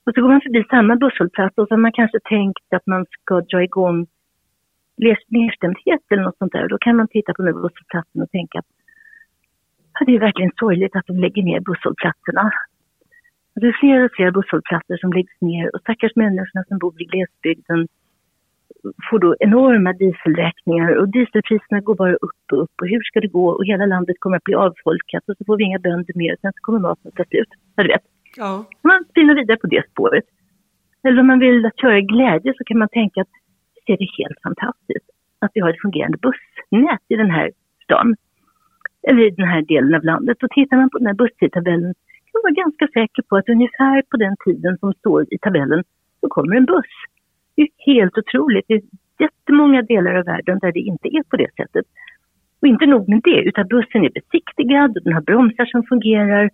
Och 0.07 0.13
så 0.15 0.21
går 0.21 0.29
man 0.29 0.41
förbi 0.41 0.65
samma 0.71 0.97
busshållplats 0.97 1.59
och 1.59 1.69
så 1.69 1.75
har 1.75 1.81
man 1.81 1.93
kanske 1.93 2.19
tänkt 2.25 2.73
att 2.77 2.87
man 2.87 3.07
ska 3.11 3.41
dra 3.41 3.63
igång 3.63 4.07
nedstämdhet 5.29 6.03
eller 6.11 6.23
något 6.23 6.39
sånt 6.39 6.53
där. 6.53 6.69
Då 6.69 6.79
kan 6.79 6.97
man 6.97 7.09
titta 7.09 7.35
på 7.35 7.43
den 7.43 7.55
busshållplatsen 7.55 8.23
och 8.23 8.31
tänka 8.31 8.59
att 8.59 8.67
det 10.07 10.15
är 10.15 10.21
verkligen 10.21 10.53
sorgligt 10.59 10.97
att 10.97 11.07
de 11.07 11.17
lägger 11.17 11.43
ner 11.43 11.61
busshållplatserna. 11.61 12.51
Det 13.55 13.67
är 13.67 13.77
fler 13.81 14.05
och 14.05 14.11
fler 14.17 14.31
busshållplatser 14.31 14.97
som 14.97 15.13
läggs 15.13 15.41
ner 15.41 15.75
och 15.75 15.81
stackars 15.81 16.17
människorna 16.17 16.65
som 16.69 16.79
bor 16.79 17.03
i 17.03 17.05
glesbygden 17.05 17.89
får 19.11 19.19
då 19.19 19.37
enorma 19.41 19.93
dieselräkningar 19.93 20.97
och 20.97 21.09
dieselpriserna 21.09 21.81
går 21.81 21.95
bara 21.95 22.15
upp 22.15 22.47
och 22.53 22.63
upp 22.63 22.77
och 22.83 22.89
hur 22.89 23.03
ska 23.03 23.21
det 23.21 23.29
gå 23.29 23.47
och 23.49 23.67
hela 23.67 23.87
landet 23.87 24.17
kommer 24.19 24.37
att 24.37 24.45
bli 24.45 24.55
avfolkat 24.55 25.23
och 25.29 25.37
så 25.39 25.45
får 25.45 25.57
vi 25.57 25.65
inga 25.65 25.79
bönder 25.79 26.15
mer 26.15 26.33
och 26.33 26.41
sen 26.41 26.53
så 26.53 26.61
kommer 26.61 26.79
maten 26.79 27.09
att 27.09 27.15
ta 27.15 27.25
slut. 27.25 27.49
Ja, 27.77 27.83
du 27.83 27.89
vet. 27.89 28.03
Ja. 28.37 28.65
Man 28.83 29.05
spinner 29.11 29.35
vidare 29.35 29.57
på 29.57 29.67
det 29.67 29.91
spåret. 29.91 30.25
Eller 31.05 31.21
om 31.21 31.27
man 31.27 31.39
vill 31.39 31.67
att 31.67 31.81
köra 31.81 32.01
glädje 32.01 32.55
så 32.59 32.65
kan 32.65 32.79
man 32.79 32.89
tänka 32.89 33.21
att 33.21 33.35
det 33.87 33.93
är 33.93 33.99
helt 34.19 34.39
fantastiskt 34.43 35.09
att 35.39 35.51
vi 35.55 35.61
har 35.61 35.71
ett 35.71 35.81
fungerande 35.83 36.19
bussnät 36.19 37.05
i 37.09 37.17
den 37.17 37.31
här 37.31 37.51
stan. 37.85 38.17
Eller 39.09 39.23
i 39.23 39.31
den 39.31 39.49
här 39.49 39.63
delen 39.63 39.95
av 39.95 40.05
landet. 40.05 40.43
Och 40.43 40.51
tittar 40.51 40.77
man 40.77 40.91
på 40.91 40.99
den 40.99 41.07
här 41.07 41.15
busstidtabellen 41.15 41.95
kan 42.33 42.35
man 42.35 42.43
vara 42.43 42.63
ganska 42.65 42.87
säker 42.87 43.23
på 43.23 43.37
att 43.37 43.49
ungefär 43.49 44.03
på 44.11 44.17
den 44.17 44.37
tiden 44.45 44.79
som 44.79 44.93
står 44.93 45.35
i 45.35 45.39
tabellen 45.39 45.85
så 46.21 46.29
kommer 46.29 46.57
en 46.57 46.65
buss. 46.65 46.95
Det 47.55 47.63
är 47.63 47.69
helt 47.95 48.19
otroligt. 48.19 48.65
Det 48.69 48.75
är 48.75 48.83
jättemånga 49.19 49.83
delar 49.83 50.15
av 50.15 50.25
världen 50.25 50.59
där 50.59 50.73
det 50.73 50.81
inte 50.81 51.09
är 51.09 51.23
på 51.23 51.37
det 51.37 51.51
sättet. 51.57 51.87
Och 52.61 52.69
inte 52.69 52.87
nog 52.87 53.09
med 53.09 53.21
det, 53.25 53.43
utan 53.43 53.69
bussen 53.69 54.05
är 54.05 54.11
besiktigad 54.11 54.99
den 55.05 55.13
har 55.13 55.21
bromsar 55.21 55.67
som 55.67 55.83
fungerar 55.83 56.51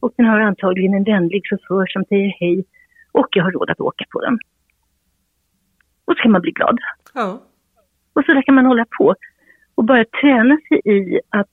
och 0.00 0.12
den 0.16 0.26
har 0.26 0.40
antagligen 0.40 0.94
en 0.94 1.04
vänlig 1.04 1.42
chaufför 1.44 1.86
som 1.86 2.04
säger 2.04 2.36
hej 2.40 2.64
och 3.12 3.26
jag 3.30 3.44
har 3.44 3.52
råd 3.52 3.70
att 3.70 3.80
åka 3.80 4.04
på 4.10 4.20
den. 4.20 4.38
Och 6.04 6.16
så 6.16 6.22
kan 6.22 6.32
man 6.32 6.42
bli 6.42 6.52
glad. 6.52 6.78
Ja. 7.14 7.42
Och 8.12 8.24
så 8.24 8.32
där 8.32 8.42
kan 8.42 8.54
man 8.54 8.66
hålla 8.66 8.86
på 8.98 9.14
och 9.74 9.84
bara 9.84 10.04
träna 10.04 10.58
sig 10.68 10.80
i 10.84 11.20
att 11.28 11.50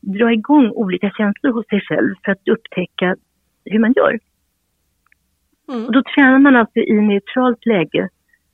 dra 0.00 0.32
igång 0.32 0.70
olika 0.70 1.10
känslor 1.10 1.52
hos 1.52 1.68
sig 1.68 1.80
själv 1.80 2.14
för 2.24 2.32
att 2.32 2.48
upptäcka 2.48 3.16
hur 3.64 3.78
man 3.78 3.92
gör. 3.96 4.18
Mm. 5.68 5.86
Och 5.86 5.92
då 5.92 6.02
tränar 6.02 6.38
man 6.38 6.56
alltså 6.56 6.78
i 6.78 6.92
neutralt 6.92 7.66
läge. 7.66 8.08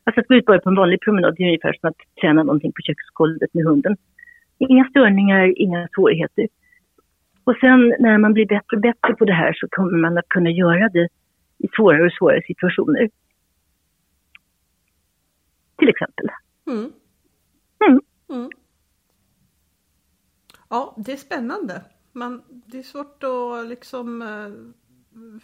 Alltså 0.04 0.20
att 0.20 0.28
gå 0.28 0.34
ut 0.34 0.44
bara 0.44 0.60
på 0.60 0.68
en 0.68 0.74
vanlig 0.74 1.00
promenad 1.00 1.40
är 1.40 1.44
ungefär 1.44 1.72
som 1.72 1.88
att 1.88 1.96
träna 2.20 2.42
någonting 2.42 2.72
på 2.72 2.82
köksgolvet 2.82 3.54
med 3.54 3.64
hunden. 3.64 3.96
Inga 4.58 4.84
störningar, 4.84 5.60
inga 5.60 5.88
svårigheter. 5.94 6.48
Och 7.44 7.56
sen 7.60 7.94
när 7.98 8.18
man 8.18 8.32
blir 8.32 8.46
bättre 8.46 8.76
och 8.76 8.82
bättre 8.82 9.14
på 9.14 9.24
det 9.24 9.32
här 9.32 9.52
så 9.52 9.68
kommer 9.70 9.98
man 9.98 10.18
att 10.18 10.28
kunna 10.28 10.50
göra 10.50 10.88
det 10.88 11.08
i 11.58 11.68
svårare 11.76 12.06
och 12.06 12.12
svårare 12.12 12.42
situationer. 12.46 13.10
Till 15.78 15.88
exempel. 15.88 16.28
Mm. 16.66 16.92
Mm. 17.86 18.00
Mm. 18.30 18.50
Ja, 20.68 20.94
det 20.96 21.12
är 21.12 21.16
spännande. 21.16 21.82
Man, 22.12 22.42
det 22.48 22.78
är 22.78 22.82
svårt 22.82 23.24
att 23.24 23.68
liksom 23.68 24.22
uh, 24.22 25.40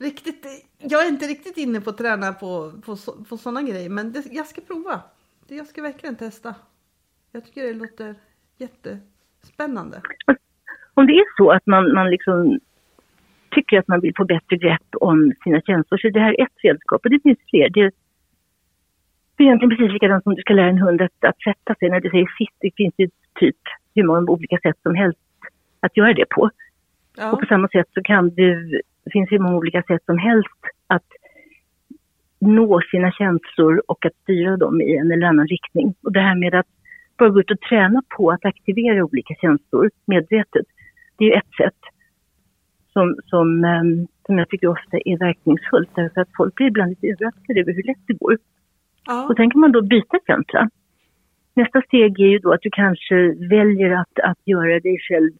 riktigt. 0.00 0.46
Jag 0.78 1.06
är 1.06 1.08
inte 1.08 1.26
riktigt 1.26 1.56
inne 1.56 1.80
på 1.80 1.90
att 1.90 1.98
träna 1.98 2.32
på, 2.32 2.72
på, 2.84 2.96
på 3.28 3.36
sådana 3.36 3.62
grejer, 3.62 3.90
men 3.90 4.12
det, 4.12 4.24
jag 4.30 4.46
ska 4.46 4.60
prova. 4.60 5.00
Det, 5.48 5.54
jag 5.54 5.66
ska 5.66 5.82
verkligen 5.82 6.16
testa. 6.16 6.54
Jag 7.32 7.44
tycker 7.44 7.62
det 7.62 7.74
låter 7.74 8.14
jättespännande 8.58 10.02
om 11.00 11.06
det 11.06 11.12
är 11.12 11.36
så 11.36 11.50
att 11.50 11.66
man, 11.66 11.94
man 11.94 12.10
liksom 12.10 12.58
tycker 13.50 13.78
att 13.78 13.88
man 13.88 14.00
vill 14.00 14.14
få 14.16 14.24
bättre 14.24 14.56
grepp 14.56 14.88
om 15.00 15.32
sina 15.44 15.60
känslor 15.60 15.98
så 15.98 16.06
är 16.06 16.10
det 16.10 16.20
här 16.20 16.42
ett 16.42 16.56
redskap 16.62 17.04
och 17.04 17.10
det 17.10 17.22
finns 17.22 17.38
fler. 17.50 17.68
Det 17.68 17.80
är, 17.80 17.92
det 19.36 19.42
är 19.42 19.46
egentligen 19.46 19.76
precis 19.76 19.92
likadant 19.92 20.22
som 20.22 20.34
du 20.34 20.42
ska 20.42 20.54
lära 20.54 20.68
en 20.68 20.78
hund 20.78 21.02
att, 21.02 21.24
att 21.30 21.40
sätta 21.48 21.74
sig. 21.74 21.90
När 21.90 22.00
du 22.00 22.10
säger 22.10 22.30
sitt, 22.38 22.56
det 22.60 22.70
finns 22.76 22.94
ju 22.96 23.08
typ 23.40 23.60
hur 23.94 24.04
många 24.04 24.30
olika 24.30 24.58
sätt 24.58 24.76
som 24.82 24.94
helst 24.94 25.18
att 25.80 25.96
göra 25.96 26.12
det 26.12 26.28
på. 26.30 26.50
Ja. 27.16 27.32
Och 27.32 27.40
på 27.40 27.46
samma 27.46 27.68
sätt 27.68 27.88
så 27.94 28.02
kan 28.02 28.30
du, 28.30 28.80
det 29.10 29.18
finns 29.18 29.32
hur 29.32 29.38
många 29.38 29.56
olika 29.56 29.82
sätt 29.82 30.02
som 30.06 30.18
helst 30.18 30.60
att 30.86 31.08
nå 32.40 32.80
sina 32.90 33.12
känslor 33.12 33.82
och 33.86 34.06
att 34.06 34.14
styra 34.22 34.56
dem 34.56 34.80
i 34.80 34.96
en 34.96 35.12
eller 35.12 35.26
annan 35.26 35.46
riktning. 35.46 35.94
Och 36.02 36.12
det 36.12 36.20
här 36.20 36.34
med 36.34 36.54
att 36.54 36.66
bara 37.18 37.28
gå 37.30 37.40
ut 37.40 37.50
och 37.50 37.60
träna 37.60 38.02
på 38.16 38.30
att 38.30 38.44
aktivera 38.44 39.04
olika 39.04 39.34
känslor 39.34 39.90
medvetet, 40.06 40.66
det 41.18 41.24
är 41.24 41.28
ju 41.28 41.34
ett 41.34 41.54
sätt 41.62 41.80
som, 42.92 43.16
som, 43.26 43.64
ehm, 43.64 44.06
som 44.26 44.38
jag 44.38 44.48
tycker 44.48 44.68
ofta 44.68 44.96
är 45.04 45.18
verkningsfullt 45.18 45.90
därför 45.94 46.20
att 46.20 46.36
folk 46.36 46.54
blir 46.54 46.66
ibland 46.66 46.90
lite 46.90 47.06
överraskade 47.06 47.60
över 47.60 47.72
hur 47.72 47.82
lätt 47.82 48.06
det 48.06 48.14
går. 48.14 48.38
Ja. 49.06 49.28
Och 49.28 49.36
sen 49.36 49.50
kan 49.50 49.60
man 49.60 49.72
då 49.72 49.82
byta 49.82 50.18
känsla. 50.26 50.68
Nästa 51.54 51.82
steg 51.82 52.20
är 52.20 52.26
ju 52.26 52.38
då 52.38 52.52
att 52.52 52.62
du 52.62 52.70
kanske 52.72 53.16
väljer 53.56 53.90
att, 53.90 54.18
att 54.22 54.38
göra 54.44 54.80
dig 54.80 54.98
själv 55.08 55.30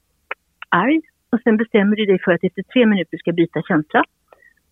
arg 0.68 1.01
och 1.31 1.41
sen 1.45 1.57
bestämmer 1.57 1.97
du 1.97 2.07
dig 2.07 2.18
för 2.24 2.33
att 2.33 2.45
efter 2.45 2.62
tre 2.62 2.87
minuter 2.87 3.18
ska 3.18 3.33
byta 3.33 3.62
känsla. 3.62 4.05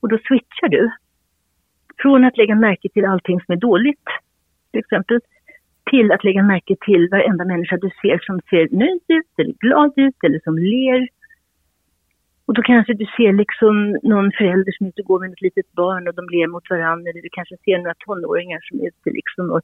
Och 0.00 0.08
då 0.08 0.18
switchar 0.18 0.68
du. 0.68 0.90
Från 2.02 2.24
att 2.24 2.36
lägga 2.36 2.54
märke 2.54 2.88
till 2.88 3.04
allting 3.04 3.40
som 3.40 3.52
är 3.52 3.56
dåligt, 3.56 4.06
till 4.70 4.80
exempel, 4.80 5.20
till 5.90 6.12
att 6.12 6.24
lägga 6.24 6.42
märke 6.42 6.76
till 6.80 7.08
varenda 7.10 7.44
människa 7.44 7.76
du 7.76 7.90
ser 8.02 8.18
som 8.26 8.40
ser 8.50 8.68
nöjd 8.70 9.02
ut 9.08 9.32
eller 9.36 9.52
glad 9.52 9.92
ut 9.96 10.16
eller 10.24 10.40
som 10.44 10.58
ler. 10.58 11.08
Och 12.46 12.54
då 12.54 12.62
kanske 12.62 12.94
du 12.94 13.06
ser 13.16 13.32
liksom 13.32 13.98
någon 14.02 14.32
förälder 14.32 14.72
som 14.72 14.86
inte 14.86 15.00
ute 15.00 15.06
går 15.06 15.20
med 15.20 15.32
ett 15.32 15.40
litet 15.40 15.72
barn 15.72 16.08
och 16.08 16.14
de 16.14 16.28
ler 16.28 16.46
mot 16.46 16.70
varandra. 16.70 17.10
Eller 17.10 17.22
du 17.22 17.28
kanske 17.32 17.56
ser 17.64 17.78
några 17.78 17.94
tonåringar 17.94 18.60
som 18.62 18.80
är 18.80 18.88
ute 18.88 19.10
liksom 19.10 19.50
och 19.50 19.60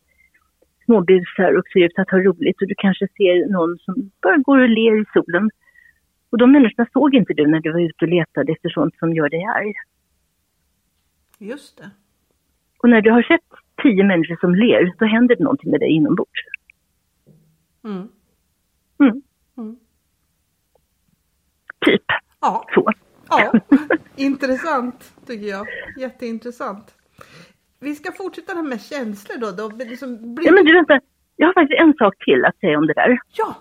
småbusar 0.84 1.52
och 1.58 1.66
ser 1.72 1.84
ut 1.84 1.98
att 1.98 2.10
ha 2.10 2.18
roligt. 2.18 2.62
Och 2.62 2.68
du 2.68 2.74
kanske 2.78 3.06
ser 3.16 3.52
någon 3.56 3.78
som 3.78 3.94
bara 4.22 4.36
går 4.36 4.58
och 4.58 4.68
ler 4.68 5.00
i 5.02 5.04
solen. 5.14 5.50
Och 6.34 6.38
de 6.38 6.52
människorna 6.52 6.88
såg 6.92 7.14
inte 7.14 7.34
du 7.34 7.46
när 7.46 7.60
du 7.60 7.72
var 7.72 7.80
ute 7.80 8.04
och 8.04 8.08
letade 8.08 8.52
efter 8.52 8.68
sånt 8.68 8.98
som 8.98 9.14
gör 9.14 9.28
dig 9.28 9.44
arg. 9.44 9.72
Just 11.38 11.78
det. 11.78 11.90
Och 12.78 12.88
när 12.88 13.00
du 13.00 13.10
har 13.10 13.22
sett 13.22 13.40
tio 13.82 14.04
människor 14.04 14.36
som 14.40 14.54
ler, 14.54 14.94
då 14.98 15.04
händer 15.04 15.36
det 15.36 15.44
någonting 15.44 15.70
med 15.70 15.80
dig 15.80 15.90
inombords. 15.90 16.40
Mm. 17.84 18.08
Mm. 19.00 19.22
Mm. 19.56 19.76
Typ 21.86 22.02
Ja. 22.40 22.66
så. 22.74 22.92
ja, 23.28 23.52
intressant 24.16 25.14
tycker 25.26 25.46
jag. 25.46 25.66
Jätteintressant. 25.98 26.94
Vi 27.80 27.94
ska 27.94 28.12
fortsätta 28.12 28.52
det 28.52 28.60
här 28.60 28.68
med 28.68 28.80
känslor 28.80 29.38
då. 29.40 29.50
då 29.50 29.76
liksom 29.84 30.34
blir... 30.34 30.46
Ja 30.46 30.52
men 30.52 30.64
du 30.64 30.72
vänta, 30.74 31.00
jag 31.36 31.46
har 31.46 31.54
faktiskt 31.54 31.80
en 31.80 31.94
sak 31.94 32.14
till 32.24 32.44
att 32.44 32.58
säga 32.58 32.78
om 32.78 32.86
det 32.86 32.94
där. 32.94 33.18
ja, 33.36 33.54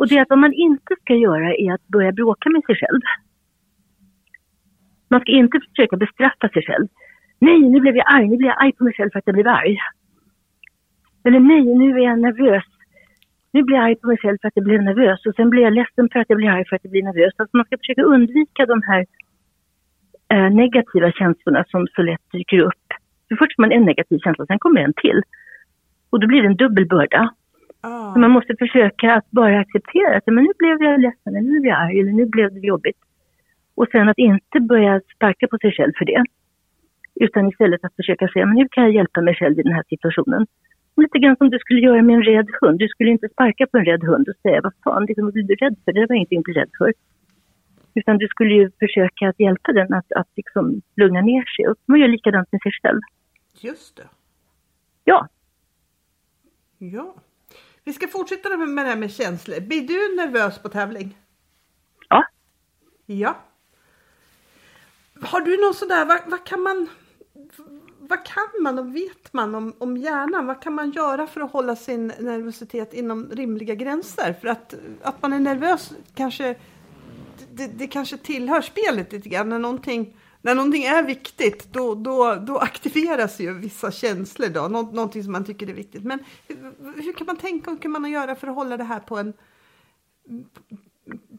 och 0.00 0.08
det 0.08 0.16
är 0.16 0.22
att 0.22 0.34
vad 0.34 0.38
man 0.38 0.52
inte 0.52 0.92
ska 1.02 1.14
göra 1.14 1.54
är 1.54 1.72
att 1.72 1.88
börja 1.88 2.12
bråka 2.12 2.50
med 2.50 2.62
sig 2.64 2.76
själv. 2.76 3.00
Man 5.08 5.20
ska 5.20 5.32
inte 5.32 5.60
försöka 5.60 5.96
bestraffa 5.96 6.48
sig 6.48 6.62
själv. 6.66 6.86
Nej, 7.38 7.60
nu 7.60 7.80
blev 7.80 7.96
jag 7.96 8.06
arg. 8.14 8.28
Nu 8.28 8.36
blev 8.36 8.48
jag 8.48 8.62
arg 8.62 8.72
på 8.72 8.84
mig 8.84 8.94
själv 8.96 9.10
för 9.10 9.18
att 9.18 9.26
jag 9.26 9.34
blev 9.34 9.48
arg. 9.48 9.76
Eller 11.24 11.40
nej, 11.40 11.62
nu 11.64 11.88
är 11.98 12.04
jag 12.04 12.18
nervös. 12.18 12.64
Nu 13.52 13.62
blir 13.62 13.76
jag 13.76 13.84
arg 13.84 13.96
på 13.96 14.06
mig 14.06 14.18
själv 14.18 14.38
för 14.40 14.48
att 14.48 14.56
jag 14.56 14.64
blev 14.64 14.82
nervös. 14.82 15.26
Och 15.26 15.34
sen 15.34 15.50
blir 15.50 15.62
jag 15.62 15.72
ledsen 15.72 16.08
för 16.12 16.18
att 16.20 16.30
jag 16.30 16.36
blir 16.36 16.50
arg 16.50 16.64
för 16.68 16.76
att 16.76 16.84
jag 16.84 16.90
blir 16.90 17.02
nervös. 17.02 17.34
Alltså 17.36 17.56
man 17.56 17.66
ska 17.66 17.78
försöka 17.78 18.02
undvika 18.02 18.66
de 18.66 18.82
här 18.82 19.06
eh, 20.32 20.50
negativa 20.50 21.12
känslorna 21.12 21.64
som 21.68 21.86
så 21.94 22.02
lätt 22.02 22.32
dyker 22.32 22.60
upp. 22.60 22.86
För 23.28 23.36
först 23.36 23.56
får 23.56 23.62
man 23.62 23.72
en 23.72 23.84
negativ 23.84 24.18
känsla, 24.18 24.46
sen 24.46 24.58
kommer 24.58 24.80
en 24.80 24.94
till. 25.02 25.22
Och 26.10 26.20
då 26.20 26.26
blir 26.26 26.42
det 26.42 26.48
en 26.48 26.56
dubbel 26.56 26.86
börda 26.86 27.34
ah. 27.80 28.18
Man 28.18 28.30
måste 28.30 28.56
försöka 28.58 29.14
att 29.14 29.30
bara 29.30 29.60
acceptera 29.60 30.16
att 30.16 30.26
men 30.26 30.44
nu 30.44 30.52
blev 30.58 30.82
jag 30.82 31.00
ledsen, 31.00 31.36
eller 31.36 31.50
nu 31.50 31.60
blev 31.60 31.72
jag 31.72 31.80
arg, 31.80 32.00
eller 32.00 32.12
nu 32.12 32.26
blev 32.26 32.54
det 32.54 32.66
jobbigt. 32.66 32.98
Och 33.74 33.86
sen 33.92 34.08
att 34.08 34.18
inte 34.18 34.60
börja 34.60 35.00
sparka 35.14 35.48
på 35.48 35.58
sig 35.58 35.72
själv 35.72 35.92
för 35.98 36.04
det. 36.04 36.24
Utan 37.14 37.48
istället 37.48 37.84
att 37.84 37.96
försöka 37.96 38.28
säga, 38.28 38.46
men 38.46 38.56
hur 38.56 38.68
kan 38.68 38.84
jag 38.84 38.92
hjälpa 38.92 39.20
mig 39.20 39.34
själv 39.34 39.58
i 39.58 39.62
den 39.62 39.72
här 39.72 39.84
situationen? 39.88 40.46
Lite 40.96 41.18
grann 41.18 41.36
som 41.36 41.50
du 41.50 41.58
skulle 41.58 41.80
göra 41.80 42.02
med 42.02 42.14
en 42.16 42.22
rädd 42.22 42.48
hund. 42.60 42.78
Du 42.78 42.88
skulle 42.88 43.10
inte 43.10 43.28
sparka 43.28 43.66
på 43.66 43.78
en 43.78 43.84
rädd 43.84 44.04
hund 44.04 44.28
och 44.28 44.36
säga, 44.42 44.60
vad 44.62 44.72
fan, 44.84 45.04
liksom, 45.04 45.24
vad 45.24 45.34
blir 45.34 45.42
du 45.42 45.54
rädd 45.54 45.76
för? 45.84 45.92
Det 45.92 46.06
var 46.08 46.16
ingenting 46.16 46.38
att 46.38 46.44
bli 46.44 46.54
rädd 46.54 46.70
för. 46.78 46.92
Utan 47.94 48.18
du 48.18 48.26
skulle 48.28 48.54
ju 48.54 48.70
försöka 48.78 49.28
att 49.28 49.40
hjälpa 49.40 49.72
den 49.72 49.94
att, 49.94 50.12
att 50.12 50.28
liksom 50.36 50.80
lugna 50.96 51.20
ner 51.20 51.44
sig. 51.56 51.68
Och 51.68 51.76
man 51.86 52.00
gör 52.00 52.08
likadant 52.08 52.52
med 52.52 52.62
sig 52.62 52.72
själv. 52.82 53.00
Just 53.60 53.96
det. 53.96 54.08
Ja, 55.04 55.28
Ja. 56.82 57.14
Vi 57.84 57.92
ska 57.92 58.08
fortsätta 58.08 58.56
med 58.56 58.84
det 58.84 58.88
här 58.88 58.96
med 58.96 59.12
känslor. 59.12 59.60
Blir 59.60 59.88
du 59.88 60.16
nervös 60.16 60.58
på 60.58 60.68
tävling? 60.68 61.18
ja. 62.08 62.24
Ja. 63.06 63.36
Har 65.22 65.40
du 65.40 65.60
någon 65.60 65.74
sådär, 65.74 66.04
vad, 66.04 66.20
vad 66.26 66.44
kan 66.44 66.60
man 66.60 66.88
vad 68.10 68.24
kan 68.24 68.62
man 68.62 68.78
och 68.78 68.96
vet 68.96 69.32
man 69.32 69.54
om, 69.54 69.74
om 69.78 69.96
hjärnan? 69.96 70.46
Vad 70.46 70.62
kan 70.62 70.74
man 70.74 70.90
göra 70.90 71.26
för 71.26 71.40
att 71.40 71.52
hålla 71.52 71.76
sin 71.76 72.06
nervositet 72.06 72.94
inom 72.94 73.30
rimliga 73.30 73.74
gränser? 73.74 74.32
För 74.40 74.48
att, 74.48 74.74
att 75.02 75.22
man 75.22 75.32
är 75.32 75.38
nervös 75.38 75.92
kanske, 76.14 76.56
det, 77.52 77.66
det 77.66 77.86
kanske 77.86 78.16
tillhör 78.18 78.60
spelet 78.60 79.12
lite 79.12 79.28
grann. 79.28 79.48
När 79.48 79.58
någonting, 79.58 80.16
när 80.42 80.54
någonting 80.54 80.84
är 80.84 81.06
viktigt 81.06 81.72
då, 81.72 81.94
då, 81.94 82.34
då 82.46 82.58
aktiveras 82.58 83.40
ju 83.40 83.58
vissa 83.58 83.90
känslor 83.90 84.48
då, 84.48 84.68
Nå, 84.68 84.82
någonting 84.82 85.22
som 85.22 85.32
man 85.32 85.44
tycker 85.44 85.68
är 85.68 85.74
viktigt. 85.74 86.04
Men 86.04 86.18
hur, 86.48 86.56
hur 87.02 87.12
kan 87.12 87.26
man 87.26 87.36
tänka 87.36 87.70
och 87.70 87.76
hur 87.76 87.82
kan 87.82 87.90
man 87.90 88.10
göra 88.10 88.34
för 88.34 88.48
att 88.48 88.54
hålla 88.54 88.76
det 88.76 88.84
här 88.84 89.00
på 89.00 89.18
en, 89.18 89.32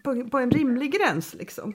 på, 0.04 0.30
på 0.30 0.38
en 0.39 0.52
rimlig 0.52 0.91
gräns 0.93 1.36
liksom? 1.39 1.74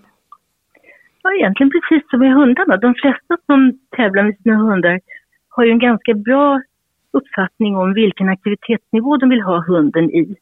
Ja, 1.22 1.33
egentligen 1.35 1.70
precis 1.70 2.11
som 2.11 2.20
med 2.20 2.35
hundarna. 2.35 2.77
De 2.77 2.95
flesta 2.95 3.37
som 3.47 3.79
tävlar 3.97 4.22
med 4.22 4.37
sina 4.43 4.57
hundar 4.57 5.01
har 5.49 5.64
ju 5.64 5.70
en 5.70 5.79
ganska 5.79 6.14
bra 6.14 6.62
uppfattning 7.11 7.77
om 7.77 7.95
vilken 7.95 8.29
aktivitetsnivå 8.29 9.16
de 9.16 9.29
vill 9.29 9.41
ha 9.41 9.64
hunden 9.66 10.11
i 10.11 10.37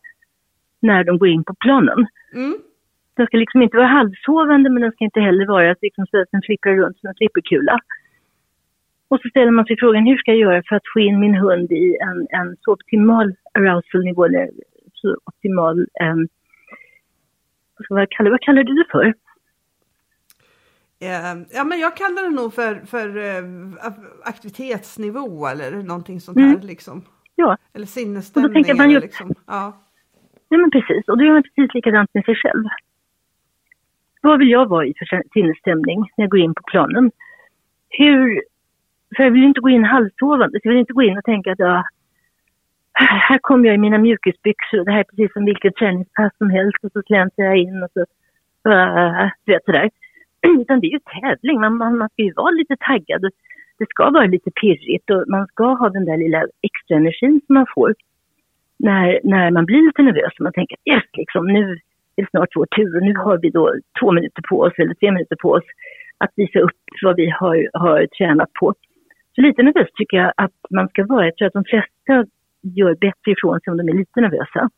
när 0.81 1.05
de 1.05 1.19
går 1.19 1.29
in 1.29 1.45
på 1.45 1.55
planen. 1.55 2.07
Mm. 2.35 2.59
Den 3.17 3.27
ska 3.27 3.37
liksom 3.37 3.63
inte 3.63 3.77
vara 3.77 3.87
halvsovande 3.87 4.71
men 4.71 4.83
den 4.83 4.93
ska 4.93 5.05
inte 5.05 5.21
heller 5.21 5.47
vara 5.47 5.75
liksom 5.83 6.07
så 6.07 6.21
att 6.23 6.29
den 6.31 6.43
flipprar 6.43 6.77
runt 6.77 6.99
som 6.99 7.09
en 7.09 7.15
flipperkula. 7.15 7.79
Och 9.09 9.21
så 9.21 9.29
ställer 9.29 9.51
man 9.51 9.65
sig 9.65 9.77
frågan 9.79 10.07
hur 10.07 10.17
ska 10.17 10.31
jag 10.31 10.41
göra 10.41 10.63
för 10.69 10.77
att 10.77 10.83
få 10.95 11.01
in 11.01 11.21
min 11.21 11.35
hund 11.35 11.73
i 11.73 11.97
en, 12.01 12.27
en 12.31 12.57
så 12.61 12.73
optimal 12.73 13.35
arousal-nivå 13.55 14.25
eller 14.25 14.51
så 14.93 15.17
optimal, 15.25 15.79
um, 15.79 16.29
vad, 17.89 18.11
kallar, 18.11 18.31
vad 18.31 18.41
kallar 18.41 18.65
du 18.65 18.75
det 18.75 18.87
för? 18.91 19.05
Eh, 21.01 21.45
Ja, 21.51 21.65
men 21.65 21.79
jag 21.81 21.97
kallar 21.97 22.23
det 22.23 22.31
nog 22.37 22.55
för, 22.55 22.75
för 22.87 23.17
eh, 23.17 23.45
aktivitetsnivå 24.25 25.47
eller 25.47 25.83
någonting 25.83 26.21
sånt 26.21 26.37
Mm. 26.39 26.61
liksom. 26.63 27.03
Ja, 27.35 27.57
Eller 27.75 27.87
sinnesstämning. 27.87 28.53
tänker 28.53 28.75
man 28.75 28.91
ju- 28.91 29.01
liksom. 29.01 29.35
ja. 29.47 29.81
Ja 30.49 30.57
men 30.59 30.71
precis, 30.71 31.09
och 31.09 31.19
då 31.19 31.25
gör 31.25 31.33
man 31.33 31.43
precis 31.43 31.75
likadant 31.75 32.11
med 32.15 32.25
sig 32.25 32.35
själv. 32.35 32.65
Vad 34.25 34.39
vill 34.39 34.51
jag 34.51 34.67
vara 34.67 34.87
i 34.87 34.95
för 34.99 35.23
sinnesstämning 35.33 35.99
när 36.17 36.25
jag 36.25 36.31
går 36.31 36.41
in 36.41 36.55
på 36.55 36.63
planen? 36.63 37.11
Hur, 37.89 38.43
för 39.17 39.23
jag 39.25 39.31
vill 39.31 39.41
ju 39.41 39.49
inte 39.49 39.61
gå 39.61 39.69
in 39.69 39.85
halvsovande, 39.85 40.61
jag 40.63 40.71
vill 40.71 40.81
inte 40.81 40.93
gå 40.93 41.03
in 41.03 41.19
och 41.19 41.25
tänka 41.25 41.53
att 41.53 41.59
ja, 41.59 41.85
här 43.29 43.39
kommer 43.39 43.65
jag 43.67 43.75
i 43.75 43.79
mina 43.79 43.99
mjukisbyxor 43.99 44.79
och 44.79 44.85
det 44.85 44.93
här 44.93 45.01
är 45.01 45.05
precis 45.05 45.33
som 45.33 45.45
vilket 45.45 45.77
träningspass 45.77 46.33
som 46.39 46.51
helst 46.51 46.85
och 46.85 46.93
så 46.93 47.03
släntar 47.03 47.43
jag 47.45 47.57
in 47.57 47.83
och 47.83 47.89
så, 47.95 48.01
uh, 48.71 49.31
du 49.45 49.53
vet 49.53 49.65
sådär. 49.65 49.91
Utan 50.61 50.81
det 50.81 50.87
är 50.87 50.91
ju 50.91 51.01
tävling, 51.21 51.61
man, 51.61 51.77
man, 51.77 51.99
man 51.99 52.09
ska 52.09 52.23
ju 52.23 52.33
vara 52.33 52.51
lite 52.51 52.77
taggad. 52.77 53.23
Det 53.79 53.87
ska 53.89 54.11
vara 54.11 54.27
lite 54.27 54.51
pirrigt 54.51 55.11
och 55.11 55.25
man 55.29 55.47
ska 55.47 55.65
ha 55.65 55.89
den 55.89 56.05
där 56.05 56.17
lilla 56.17 56.43
extra 56.63 56.97
energin 56.97 57.41
som 57.47 57.55
man 57.55 57.67
får 57.75 57.95
när, 58.77 59.21
när 59.25 59.51
man 59.51 59.67
blir 59.67 59.87
lite 59.87 60.03
nervös 60.03 60.33
och 60.39 60.45
man 60.45 60.53
tänker 60.53 60.77
yes, 60.85 61.05
liksom, 61.13 61.47
nu 61.47 61.79
är 62.17 62.27
snart 62.31 62.57
vår 62.57 62.67
tur 62.67 62.97
och 62.97 63.03
nu 63.03 63.15
har 63.15 63.39
vi 63.39 63.51
då 63.51 63.75
två 64.01 64.13
minuter 64.13 64.43
på 64.49 64.61
oss 64.61 64.73
eller 64.79 64.95
tre 64.95 65.11
minuter 65.13 65.37
på 65.37 65.51
oss 65.51 65.65
att 66.19 66.33
visa 66.37 66.59
upp 66.59 66.83
vad 67.03 67.17
vi 67.17 67.31
har, 67.31 67.69
har 67.73 68.07
tränat 68.07 68.53
på. 68.53 68.75
Så 69.35 69.41
lite 69.41 69.63
nervös 69.63 69.89
tycker 69.95 70.17
jag 70.17 70.33
att 70.37 70.59
man 70.71 70.89
ska 70.89 71.07
vara. 71.07 71.25
Jag 71.25 71.37
tror 71.37 71.47
att 71.47 71.53
de 71.53 71.65
flesta 71.65 72.27
gör 72.63 72.95
bättre 72.95 73.33
ifrån 73.33 73.61
sig 73.61 73.71
om 73.71 73.77
de 73.77 73.89
är 73.89 73.93
lite 73.93 74.21
nervösa. 74.21 74.71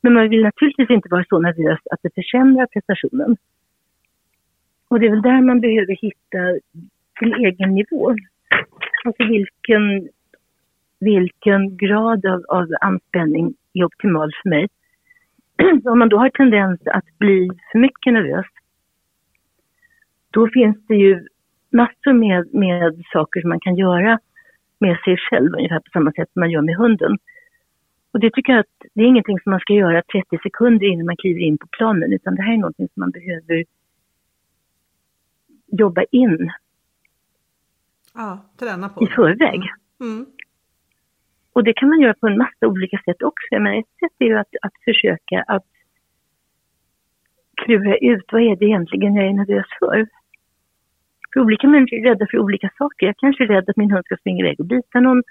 Men 0.00 0.14
man 0.14 0.28
vill 0.28 0.42
naturligtvis 0.42 0.90
inte 0.90 1.08
vara 1.10 1.24
så 1.28 1.38
nervös 1.38 1.80
att 1.90 2.00
det 2.02 2.14
försämrar 2.14 2.66
prestationen. 2.66 3.36
Och 4.88 5.00
det 5.00 5.06
är 5.06 5.10
väl 5.10 5.22
där 5.22 5.40
man 5.40 5.60
behöver 5.60 5.96
hitta 6.06 6.40
sin 7.18 7.34
egen 7.34 7.74
nivå. 7.74 8.14
Alltså 9.04 9.24
vilken, 9.24 10.08
vilken 11.00 11.76
grad 11.76 12.26
av, 12.26 12.44
av 12.48 12.68
anspänning 12.80 13.54
är 13.74 13.84
optimal 13.84 14.30
för 14.42 14.48
mig. 14.48 14.68
Om 15.84 15.98
man 15.98 16.08
då 16.08 16.18
har 16.18 16.30
tendens 16.30 16.80
att 16.86 17.18
bli 17.18 17.50
för 17.72 17.78
mycket 17.78 18.12
nervös, 18.12 18.46
då 20.30 20.48
finns 20.48 20.86
det 20.86 20.94
ju 20.94 21.26
massor 21.70 22.12
med, 22.12 22.54
med 22.54 23.02
saker 23.12 23.40
som 23.40 23.48
man 23.48 23.60
kan 23.60 23.76
göra 23.76 24.18
med 24.78 24.98
sig 25.04 25.16
själv, 25.16 25.54
ungefär 25.54 25.78
på 25.78 25.90
samma 25.92 26.12
sätt 26.12 26.32
som 26.32 26.40
man 26.40 26.50
gör 26.50 26.62
med 26.62 26.76
hunden. 26.76 27.18
Och 28.12 28.20
det 28.20 28.30
tycker 28.30 28.52
jag 28.52 28.60
att 28.60 28.90
det 28.94 29.02
är 29.02 29.06
ingenting 29.06 29.40
som 29.40 29.50
man 29.50 29.60
ska 29.60 29.72
göra 29.72 30.02
30 30.02 30.38
sekunder 30.42 30.86
innan 30.86 31.06
man 31.06 31.16
kliver 31.16 31.40
in 31.40 31.58
på 31.58 31.66
planen, 31.66 32.12
utan 32.12 32.34
det 32.34 32.42
här 32.42 32.52
är 32.52 32.58
någonting 32.58 32.88
som 32.94 33.00
man 33.00 33.10
behöver 33.10 33.64
jobba 35.66 36.02
in 36.10 36.50
Ja, 38.14 38.44
träna 38.58 38.88
på. 38.88 39.04
i 39.04 39.06
förväg. 39.06 39.60
Mm. 40.00 40.26
Och 41.60 41.64
det 41.64 41.72
kan 41.72 41.88
man 41.88 42.00
göra 42.00 42.14
på 42.14 42.26
en 42.26 42.38
massa 42.38 42.66
olika 42.66 42.98
sätt 43.04 43.22
också. 43.22 43.48
Men 43.50 43.78
ett 43.78 43.94
sätt 44.00 44.16
är 44.18 44.24
ju 44.24 44.38
att, 44.38 44.54
att 44.62 44.72
försöka 44.84 45.44
att 45.46 45.66
klura 47.62 47.96
ut 47.96 48.24
vad 48.32 48.42
är 48.42 48.56
det 48.56 48.64
egentligen 48.64 49.14
jag 49.14 49.26
är 49.26 49.32
nervös 49.32 49.66
för. 49.78 50.06
För 51.32 51.40
olika 51.40 51.66
människor 51.68 51.98
är 51.98 52.04
rädda 52.08 52.26
för 52.30 52.38
olika 52.38 52.70
saker. 52.78 53.06
Jag 53.06 53.16
kanske 53.16 53.44
är 53.44 53.48
rädd 53.48 53.68
att 53.68 53.76
min 53.76 53.90
hund 53.90 54.04
ska 54.04 54.16
springa 54.16 54.44
iväg 54.44 54.60
och 54.60 54.66
bita 54.66 55.00
någon. 55.00 55.22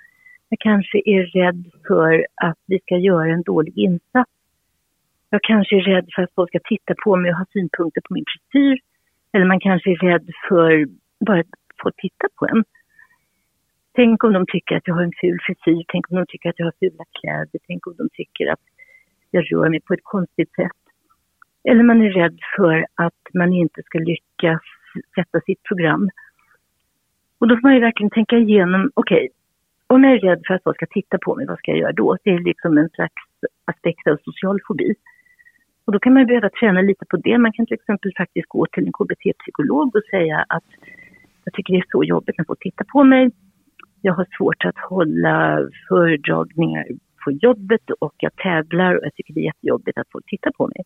Jag 0.49 0.59
kanske 0.59 0.97
är 1.05 1.23
rädd 1.23 1.65
för 1.87 2.25
att 2.35 2.59
vi 2.65 2.79
ska 2.79 2.97
göra 2.97 3.33
en 3.33 3.43
dålig 3.43 3.77
insats. 3.77 4.31
Jag 5.29 5.41
kanske 5.43 5.75
är 5.75 5.81
rädd 5.81 6.07
för 6.15 6.21
att 6.23 6.33
folk 6.35 6.49
ska 6.49 6.59
titta 6.63 6.93
på 7.03 7.15
mig 7.15 7.31
och 7.31 7.37
ha 7.37 7.45
synpunkter 7.53 8.01
på 8.01 8.13
min 8.13 8.25
frisyr. 8.31 8.79
Eller 9.33 9.45
man 9.45 9.59
kanske 9.59 9.91
är 9.91 9.95
rädd 9.95 10.29
för 10.47 10.85
bara 11.25 11.39
att 11.39 11.47
få 11.81 11.91
titta 11.97 12.27
på 12.35 12.47
en. 12.47 12.63
Tänk 13.99 14.23
om 14.23 14.33
de 14.33 14.45
tycker 14.45 14.75
att 14.75 14.87
jag 14.87 14.95
har 14.95 15.03
en 15.03 15.19
ful 15.21 15.37
frisyr, 15.45 15.83
tänk 15.87 16.11
om 16.11 16.17
de 16.17 16.25
tycker 16.27 16.49
att 16.49 16.59
jag 16.59 16.65
har 16.65 16.73
fula 16.79 17.03
kläder, 17.19 17.59
tänk 17.67 17.87
om 17.87 17.93
de 17.97 18.09
tycker 18.13 18.51
att 18.51 18.65
jag 19.31 19.43
rör 19.51 19.69
mig 19.69 19.81
på 19.81 19.93
ett 19.93 20.03
konstigt 20.03 20.51
sätt. 20.55 20.81
Eller 21.63 21.83
man 21.83 22.01
är 22.01 22.09
rädd 22.09 22.39
för 22.55 22.85
att 22.95 23.23
man 23.33 23.53
inte 23.53 23.83
ska 23.83 23.99
lyckas 23.99 24.61
sätta 25.15 25.41
sitt 25.41 25.63
program. 25.63 26.09
Och 27.39 27.47
då 27.47 27.55
får 27.55 27.61
man 27.61 27.73
ju 27.73 27.79
verkligen 27.79 28.09
tänka 28.09 28.37
igenom, 28.37 28.91
okej, 28.93 29.29
om 29.87 30.03
jag 30.03 30.13
är 30.13 30.19
rädd 30.19 30.41
för 30.47 30.53
att 30.53 30.63
folk 30.63 30.77
ska 30.77 30.85
titta 30.85 31.17
på 31.17 31.35
mig, 31.35 31.45
vad 31.45 31.57
ska 31.57 31.71
jag 31.71 31.79
göra 31.79 31.91
då? 31.91 32.17
Det 32.23 32.29
är 32.29 32.39
liksom 32.39 32.77
en 32.77 32.89
slags 32.89 33.23
aspekt 33.65 34.07
av 34.07 34.17
social 34.23 34.59
fobi. 34.67 34.95
Och 35.85 35.93
då 35.93 35.99
kan 35.99 36.13
man 36.13 36.25
behöva 36.25 36.49
träna 36.49 36.81
lite 36.81 37.05
på 37.05 37.17
det. 37.17 37.37
Man 37.37 37.53
kan 37.53 37.65
till 37.65 37.79
exempel 37.79 38.11
faktiskt 38.17 38.47
gå 38.47 38.65
till 38.71 38.85
en 38.85 38.93
KBT-psykolog 38.93 39.95
och 39.95 40.03
säga 40.09 40.45
att 40.49 40.69
jag 41.43 41.53
tycker 41.53 41.73
det 41.73 41.79
är 41.79 41.91
så 41.91 42.03
jobbigt 42.03 42.37
när 42.37 42.45
folk 42.45 42.59
tittar 42.59 42.85
på 42.85 43.03
mig. 43.03 43.31
Jag 44.01 44.13
har 44.13 44.27
svårt 44.37 44.65
att 44.65 44.77
hålla 44.77 45.69
föredragningar 45.87 46.85
på 47.23 47.31
jobbet 47.31 47.89
och 47.99 48.13
jag 48.17 48.35
tävlar 48.35 48.95
och 48.95 49.05
jag 49.05 49.13
tycker 49.15 49.33
det 49.33 49.39
är 49.39 49.45
jättejobbigt 49.45 49.97
att 49.97 50.11
folk 50.11 50.25
tittar 50.25 50.51
på 50.51 50.67
mig. 50.67 50.83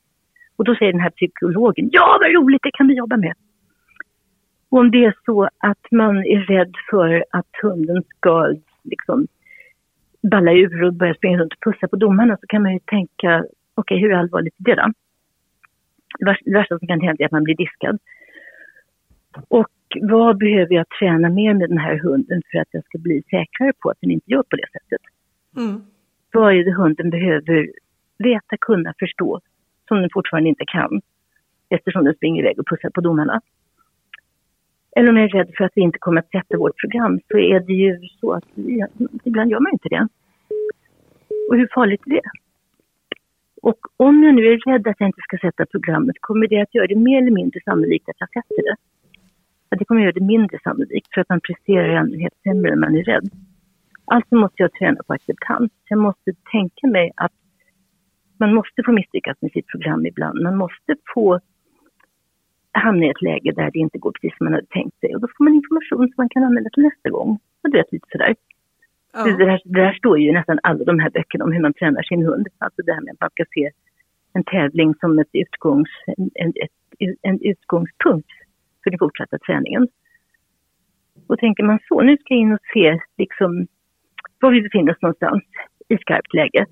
Och 0.55 0.63
då 0.63 0.75
säger 0.75 0.91
den 0.91 1.01
här 1.01 1.09
psykologen, 1.09 1.89
ja 1.91 2.17
vad 2.21 2.33
roligt, 2.33 2.63
det 2.63 2.71
kan 2.73 2.87
vi 2.87 2.93
jobba 2.93 3.17
med. 3.17 3.33
Och 4.69 4.79
om 4.79 4.91
det 4.91 5.05
är 5.05 5.15
så 5.25 5.49
att 5.57 5.91
man 5.91 6.17
är 6.17 6.39
rädd 6.39 6.73
för 6.89 7.25
att 7.29 7.49
hunden 7.61 8.03
ska 8.03 8.55
liksom 8.83 9.27
balla 10.31 10.51
ur 10.51 10.83
och 10.83 10.93
börja 10.93 11.13
springa 11.13 11.37
runt 11.37 11.53
och 11.53 11.63
pussa 11.63 11.87
på 11.87 11.95
domarna 11.95 12.37
så 12.37 12.47
kan 12.47 12.61
man 12.61 12.73
ju 12.73 12.79
tänka, 12.79 13.45
okej 13.75 13.95
okay, 13.95 13.99
hur 13.99 14.13
allvarligt 14.13 14.59
är 14.59 14.63
det 14.63 14.75
då? 14.75 14.91
Det 16.19 16.51
värsta 16.51 16.79
som 16.79 16.87
kan 16.87 17.01
hända 17.01 17.23
är 17.23 17.25
att 17.25 17.31
man 17.31 17.43
blir 17.43 17.55
diskad. 17.55 17.99
Och 19.47 19.67
vad 20.01 20.37
behöver 20.37 20.75
jag 20.75 20.85
träna 20.99 21.29
mer 21.29 21.53
med 21.53 21.69
den 21.69 21.77
här 21.77 21.97
hunden 21.97 22.41
för 22.51 22.59
att 22.59 22.67
jag 22.71 22.85
ska 22.85 22.97
bli 22.97 23.21
säkrare 23.29 23.73
på 23.79 23.89
att 23.89 23.97
den 24.01 24.11
inte 24.11 24.31
gör 24.31 24.43
på 24.43 24.55
det 24.55 24.67
sättet? 24.71 25.01
Mm. 25.57 25.81
Vad 26.31 26.53
är 26.53 26.63
det 26.63 26.73
hunden 26.73 27.09
behöver 27.09 27.69
veta, 28.17 28.57
kunna, 28.61 28.93
förstå 28.99 29.39
som 29.87 30.01
den 30.01 30.09
fortfarande 30.13 30.49
inte 30.49 30.65
kan 30.67 31.01
eftersom 31.69 32.05
den 32.05 32.13
springer 32.13 32.43
iväg 32.43 32.59
och 32.59 32.67
pussar 32.67 32.89
på 32.89 33.01
domarna? 33.01 33.41
Eller 34.95 35.09
om 35.09 35.17
jag 35.17 35.25
är 35.25 35.29
rädd 35.29 35.51
för 35.57 35.63
att 35.63 35.71
vi 35.75 35.81
inte 35.81 35.99
kommer 35.99 36.19
att 36.19 36.31
sätta 36.31 36.57
vårt 36.57 36.79
program 36.79 37.19
så 37.27 37.37
är 37.37 37.59
det 37.59 37.73
ju 37.73 37.99
så 38.19 38.33
att 38.33 38.45
ja, 38.55 38.87
ibland 39.23 39.51
gör 39.51 39.59
man 39.59 39.71
inte 39.73 39.89
det. 39.89 40.07
Och 41.49 41.57
hur 41.57 41.69
farligt 41.73 42.01
är 42.05 42.09
det? 42.09 42.21
Och 43.61 43.79
om 43.97 44.23
jag 44.23 44.35
nu 44.35 44.45
är 44.53 44.71
rädd 44.71 44.87
att 44.87 44.99
jag 44.99 45.09
inte 45.09 45.21
ska 45.21 45.37
sätta 45.37 45.65
programmet, 45.65 46.15
kommer 46.19 46.47
det 46.47 46.61
att 46.61 46.75
göra 46.75 46.87
det 46.87 46.95
mer 46.95 47.21
eller 47.21 47.31
mindre 47.31 47.59
sannolikt 47.65 48.09
att 48.09 48.15
jag 48.19 48.29
sätter 48.29 48.63
det? 48.63 48.75
Ja, 49.73 49.77
det 49.77 49.85
kommer 49.85 50.01
att 50.01 50.05
göra 50.05 50.19
det 50.19 50.33
mindre 50.35 50.59
sannolikt 50.63 51.13
för 51.13 51.21
att 51.21 51.29
man 51.29 51.41
presterar 51.41 51.93
i 51.93 51.97
allmänhet 51.97 52.33
sämre 52.43 52.71
än 52.71 52.79
man 52.79 52.95
är 52.95 53.03
rädd. 53.03 53.29
Alltså 54.05 54.35
måste 54.35 54.63
jag 54.63 54.73
träna 54.73 55.03
på 55.07 55.13
acceptans. 55.13 55.71
Jag 55.89 55.99
måste 55.99 56.31
tänka 56.51 56.87
mig 56.87 57.11
att 57.15 57.31
man 58.39 58.53
måste 58.53 58.83
få 58.85 58.91
misslyckas 58.91 59.37
med 59.41 59.51
sitt 59.51 59.67
program 59.67 60.05
ibland. 60.05 60.41
Man 60.41 60.57
måste 60.57 60.95
få 61.13 61.39
hamna 62.71 63.05
i 63.05 63.09
ett 63.09 63.21
läge 63.21 63.51
där 63.51 63.71
det 63.73 63.79
inte 63.79 63.97
går 63.97 64.11
precis 64.11 64.37
som 64.37 64.45
man 64.45 64.53
hade 64.53 64.65
tänkt 64.65 64.99
sig. 64.99 65.15
Och 65.15 65.21
då 65.21 65.27
får 65.37 65.43
man 65.43 65.53
information 65.53 66.07
som 66.07 66.17
man 66.17 66.29
kan 66.29 66.43
använda 66.43 66.69
till 66.69 66.83
nästa 66.83 67.09
gång. 67.09 67.39
Och 67.61 67.69
du 67.71 67.77
vet, 67.77 67.91
lite 67.91 68.07
sådär. 68.11 68.35
Ja. 69.13 69.23
Det, 69.23 69.45
där, 69.45 69.61
det 69.65 69.81
där 69.81 69.93
står 69.93 70.19
ju 70.19 70.29
i 70.29 70.33
nästan 70.33 70.59
alla 70.63 70.83
de 70.83 70.99
här 70.99 71.09
böckerna 71.09 71.45
om 71.45 71.51
hur 71.51 71.61
man 71.61 71.73
tränar 71.73 72.03
sin 72.03 72.25
hund. 72.25 72.47
Alltså 72.57 72.81
det 72.85 72.93
här 72.93 73.01
med 73.01 73.13
att 73.13 73.21
man 73.21 73.29
ska 73.29 73.45
se 73.53 73.71
en 74.33 74.43
tävling 74.43 74.95
som 74.95 75.19
ett 75.19 75.33
utgångs, 75.33 75.89
en, 76.17 76.31
en, 76.35 76.53
en 77.21 77.39
utgångspunkt 77.41 78.31
för 78.83 78.89
den 78.91 78.99
fortsatta 78.99 79.37
träningen. 79.37 79.87
Och 81.27 81.39
tänker 81.39 81.63
man 81.63 81.79
så, 81.87 82.01
nu 82.01 82.17
ska 82.17 82.33
jag 82.33 82.41
in 82.41 82.53
och 82.53 82.65
se 82.73 82.99
liksom 83.17 83.67
var 84.39 84.51
vi 84.51 84.61
befinner 84.61 84.91
oss 84.91 85.01
någonstans 85.01 85.43
i 85.89 85.97
skarpt 85.97 86.33
läge. 86.33 86.65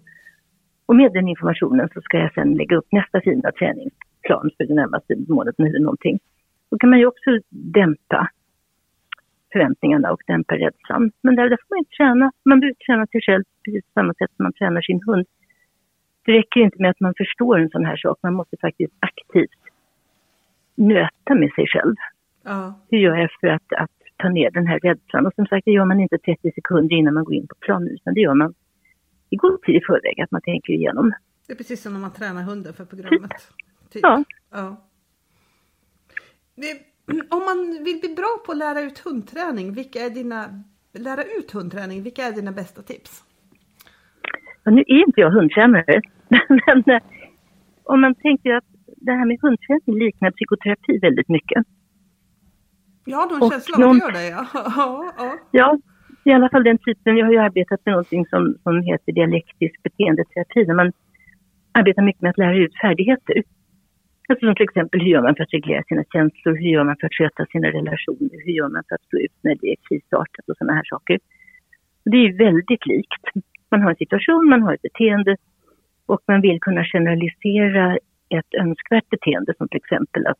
Och 0.85 0.95
med 0.95 1.13
den 1.13 1.27
informationen 1.27 1.89
så 1.93 2.01
ska 2.01 2.17
jag 2.17 2.33
sen 2.33 2.53
lägga 2.53 2.75
upp 2.77 2.91
nästa 2.91 3.21
fina 3.21 3.51
träningsplan 3.51 4.49
för 4.57 4.65
den 4.65 4.75
närmaste 4.75 5.15
månaden 5.27 5.65
eller 5.67 5.79
någonting. 5.79 6.19
Då 6.71 6.77
kan 6.77 6.89
man 6.89 6.99
ju 6.99 7.05
också 7.05 7.29
dämpa 7.49 8.29
förväntningarna 9.51 10.11
och 10.11 10.21
dämpa 10.27 10.55
rädslan. 10.55 11.11
Men 11.21 11.35
där, 11.35 11.49
där 11.49 11.57
får 11.61 11.75
man 11.75 11.79
ju 11.83 11.89
träna. 11.97 12.31
Man 12.45 12.59
behöver 12.59 12.75
träna 12.85 13.07
sig 13.07 13.21
själv 13.21 13.43
precis 13.65 13.85
på 13.85 13.91
samma 13.93 14.13
sätt 14.13 14.31
som 14.35 14.43
man 14.43 14.53
tränar 14.53 14.81
sin 14.81 15.01
hund. 15.05 15.25
Det 16.25 16.31
räcker 16.31 16.59
inte 16.59 16.81
med 16.81 16.91
att 16.91 16.99
man 16.99 17.13
förstår 17.17 17.59
en 17.59 17.69
sån 17.69 17.85
här 17.85 17.97
sak. 17.97 18.19
Man 18.23 18.33
måste 18.33 18.57
faktiskt 18.61 18.93
aktivt 18.99 19.61
nöta 20.75 21.35
med 21.35 21.51
sig 21.55 21.67
själv. 21.67 21.95
Ja. 22.43 22.73
Hur 22.89 22.97
gör 22.97 23.15
jag 23.15 23.29
för 23.41 23.47
att, 23.47 23.73
att 23.77 23.91
ta 24.17 24.29
ner 24.29 24.51
den 24.51 24.67
här 24.67 24.79
rädslan? 24.79 25.25
Och 25.25 25.33
som 25.33 25.45
sagt, 25.45 25.65
det 25.65 25.71
gör 25.71 25.85
man 25.85 25.99
inte 25.99 26.17
30 26.17 26.51
sekunder 26.55 26.95
innan 26.95 27.13
man 27.13 27.23
går 27.23 27.35
in 27.35 27.47
på 27.47 27.55
planen, 27.59 27.89
utan 27.89 28.13
det 28.13 28.21
gör 28.21 28.33
man 28.33 28.53
i 29.29 29.35
god 29.35 29.61
tid 29.61 29.75
i 29.75 29.81
förväg, 29.87 30.21
att 30.21 30.31
man 30.31 30.41
tänker 30.41 30.73
igenom. 30.73 31.13
Det 31.47 31.53
är 31.53 31.57
precis 31.57 31.81
som 31.81 31.93
när 31.93 31.99
man 31.99 32.13
tränar 32.13 32.43
hunden 32.43 32.73
för 32.73 32.85
programmet. 32.85 33.31
Typ. 33.91 34.01
Ja. 34.03 34.23
ja. 34.51 34.87
Om 37.29 37.39
man 37.39 37.83
vill 37.83 37.99
bli 37.99 38.15
bra 38.15 38.37
på 38.45 38.51
att 38.51 38.57
lära 38.57 38.81
ut 38.81 38.99
hundträning, 38.99 39.73
vilka 39.73 39.99
är 39.99 40.09
dina, 40.09 40.63
lära 40.93 41.23
ut 41.23 41.51
hundträning, 41.51 42.03
vilka 42.03 42.23
är 42.23 42.31
dina 42.31 42.51
bästa 42.51 42.81
tips? 42.81 43.23
Ja, 44.63 44.71
nu 44.71 44.81
är 44.81 45.07
inte 45.07 45.21
jag 45.21 45.31
hundtränare, 45.31 46.01
men 46.49 46.95
eh, 46.95 47.01
om 47.83 48.01
man 48.01 48.15
tänker 48.15 48.53
att 48.53 48.70
det 49.05 49.11
här 49.11 49.25
med 49.25 49.37
hundträning 49.41 49.99
liknar 50.03 50.31
psykoterapi 50.31 50.97
väldigt 50.97 51.29
mycket. 51.29 51.63
Ja, 53.05 53.27
de 53.29 53.49
känslan 53.49 53.81
någon... 53.81 53.97
gör 53.97 54.11
det 54.11 54.27
ja. 54.27 54.47
ja, 54.53 55.13
ja. 55.17 55.37
ja, 55.51 55.77
i 56.23 56.31
alla 56.31 56.49
fall 56.49 56.63
den 56.63 56.77
typen. 56.77 57.17
Jag 57.17 57.25
har 57.25 57.33
ju 57.33 57.39
arbetat 57.39 57.79
med 57.85 57.91
någonting 57.91 58.25
som, 58.25 58.55
som 58.63 58.81
heter 58.81 59.11
dialektisk 59.11 59.83
beteendeterapi, 59.83 60.63
där 60.63 60.73
man 60.73 60.91
arbetar 61.71 62.03
mycket 62.03 62.21
med 62.21 62.29
att 62.29 62.37
lära 62.37 62.55
ut 62.55 62.73
färdigheter. 62.81 63.43
Alltså 64.29 64.45
som 64.45 64.55
till 64.55 64.69
exempel 64.69 64.99
hur 65.01 65.07
gör 65.07 65.21
man 65.21 65.35
för 65.35 65.43
att 65.43 65.53
reglera 65.53 65.83
sina 65.83 66.03
känslor, 66.13 66.53
hur 66.61 66.69
gör 66.75 66.83
man 66.83 66.95
för 66.99 67.07
att 67.07 67.13
sköta 67.13 67.45
sina 67.45 67.67
relationer, 67.67 68.37
hur 68.45 68.53
gör 68.59 68.69
man 68.69 68.83
för 68.87 68.95
att 68.95 69.07
stå 69.07 69.17
ut 69.17 69.37
när 69.41 69.55
det 69.61 69.67
är 69.73 69.77
krisartat 69.87 70.45
och 70.49 70.57
sådana 70.57 70.73
här 70.73 70.87
saker. 70.93 71.19
Det 72.11 72.17
är 72.17 72.37
väldigt 72.47 72.85
likt. 72.85 73.25
Man 73.71 73.81
har 73.81 73.89
en 73.89 73.95
situation, 73.95 74.49
man 74.49 74.61
har 74.61 74.73
ett 74.73 74.81
beteende 74.81 75.35
och 76.05 76.21
man 76.27 76.41
vill 76.41 76.59
kunna 76.59 76.83
generalisera 76.83 77.97
ett 78.37 78.53
önskvärt 78.53 79.09
beteende 79.09 79.53
som 79.57 79.67
till 79.67 79.77
exempel 79.77 80.27
att 80.27 80.39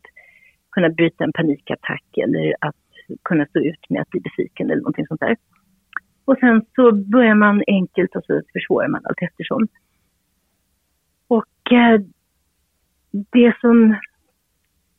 kunna 0.70 0.88
bryta 0.88 1.24
en 1.24 1.32
panikattack 1.32 2.04
eller 2.24 2.54
att 2.60 2.76
kunna 3.22 3.46
stå 3.46 3.60
ut 3.60 3.90
med 3.90 4.02
att 4.02 4.10
bli 4.10 4.20
besviken 4.20 4.70
eller 4.70 4.82
någonting 4.82 5.06
sånt 5.06 5.20
där. 5.20 5.36
Och 6.24 6.38
sen 6.40 6.64
så 6.74 6.92
börjar 6.92 7.34
man 7.34 7.62
enkelt 7.66 8.16
och 8.16 8.24
så 8.24 8.42
försvårar 8.52 8.88
man 8.88 9.02
allt 9.04 9.22
eftersom. 9.22 9.68
Och 11.28 11.72
eh, 11.72 12.00
det 13.10 13.56
som 13.60 13.96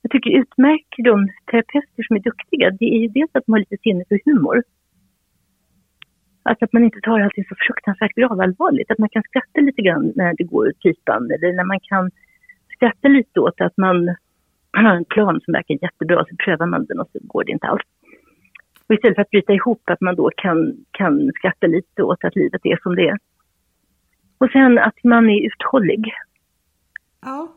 jag 0.02 0.12
tycker 0.12 0.40
utmärker 0.42 1.04
de 1.04 1.30
terapeuter 1.52 2.04
som 2.04 2.16
är 2.16 2.20
duktiga, 2.20 2.72
det 2.72 2.86
är 2.86 3.00
ju 3.00 3.08
dels 3.08 3.32
att 3.34 3.46
de 3.46 3.52
har 3.52 3.60
lite 3.60 3.78
sinne 3.78 4.04
för 4.10 4.20
humor. 4.26 4.64
Alltså 6.44 6.66
att 6.66 6.74
man 6.74 6.84
inte 6.84 7.02
tar 7.02 7.20
allting 7.20 7.46
så 7.50 7.56
fruktansvärt 7.68 8.16
gravallvarligt. 8.16 8.92
Att 8.92 8.98
man 8.98 9.10
kan 9.10 9.24
skratta 9.24 9.62
lite 9.62 9.82
grann 9.82 10.14
när 10.16 10.34
det 10.38 10.44
går 10.44 10.68
åt 10.70 10.80
pipan 10.80 11.32
eller 11.32 11.54
när 11.54 11.64
man 11.64 11.80
kan 11.80 12.12
skratta 12.76 13.08
lite 13.08 13.40
åt 13.40 13.62
att 13.62 13.78
man 13.78 14.08
har 14.72 14.96
en 14.96 15.06
plan 15.06 15.42
som 15.42 15.52
verkar 15.52 15.78
jättebra, 15.82 16.26
så 16.30 16.36
prövar 16.46 16.66
man 16.66 16.86
den 16.86 17.00
och 17.00 17.10
så 17.12 17.20
går 17.22 17.44
det 17.44 17.52
inte 17.52 17.68
alls. 17.68 17.84
Och 18.88 18.96
istället 18.96 19.16
för 19.16 19.22
att 19.22 19.30
bryta 19.30 19.54
ihop, 19.54 19.82
att 19.86 20.02
man 20.02 20.16
då 20.16 20.32
kan, 20.38 20.86
kan 20.92 21.32
skratta 21.36 21.68
lite 21.68 22.04
åt 22.04 22.24
att 22.24 22.36
livet 22.36 22.62
är 22.64 22.80
som 22.84 22.96
det 22.96 23.08
är. 23.08 23.18
Och 24.38 24.50
sen 24.52 24.80
att 24.80 25.04
man 25.04 25.30
är 25.30 25.46
uthållig. 25.48 26.12
Ja. 27.22 27.54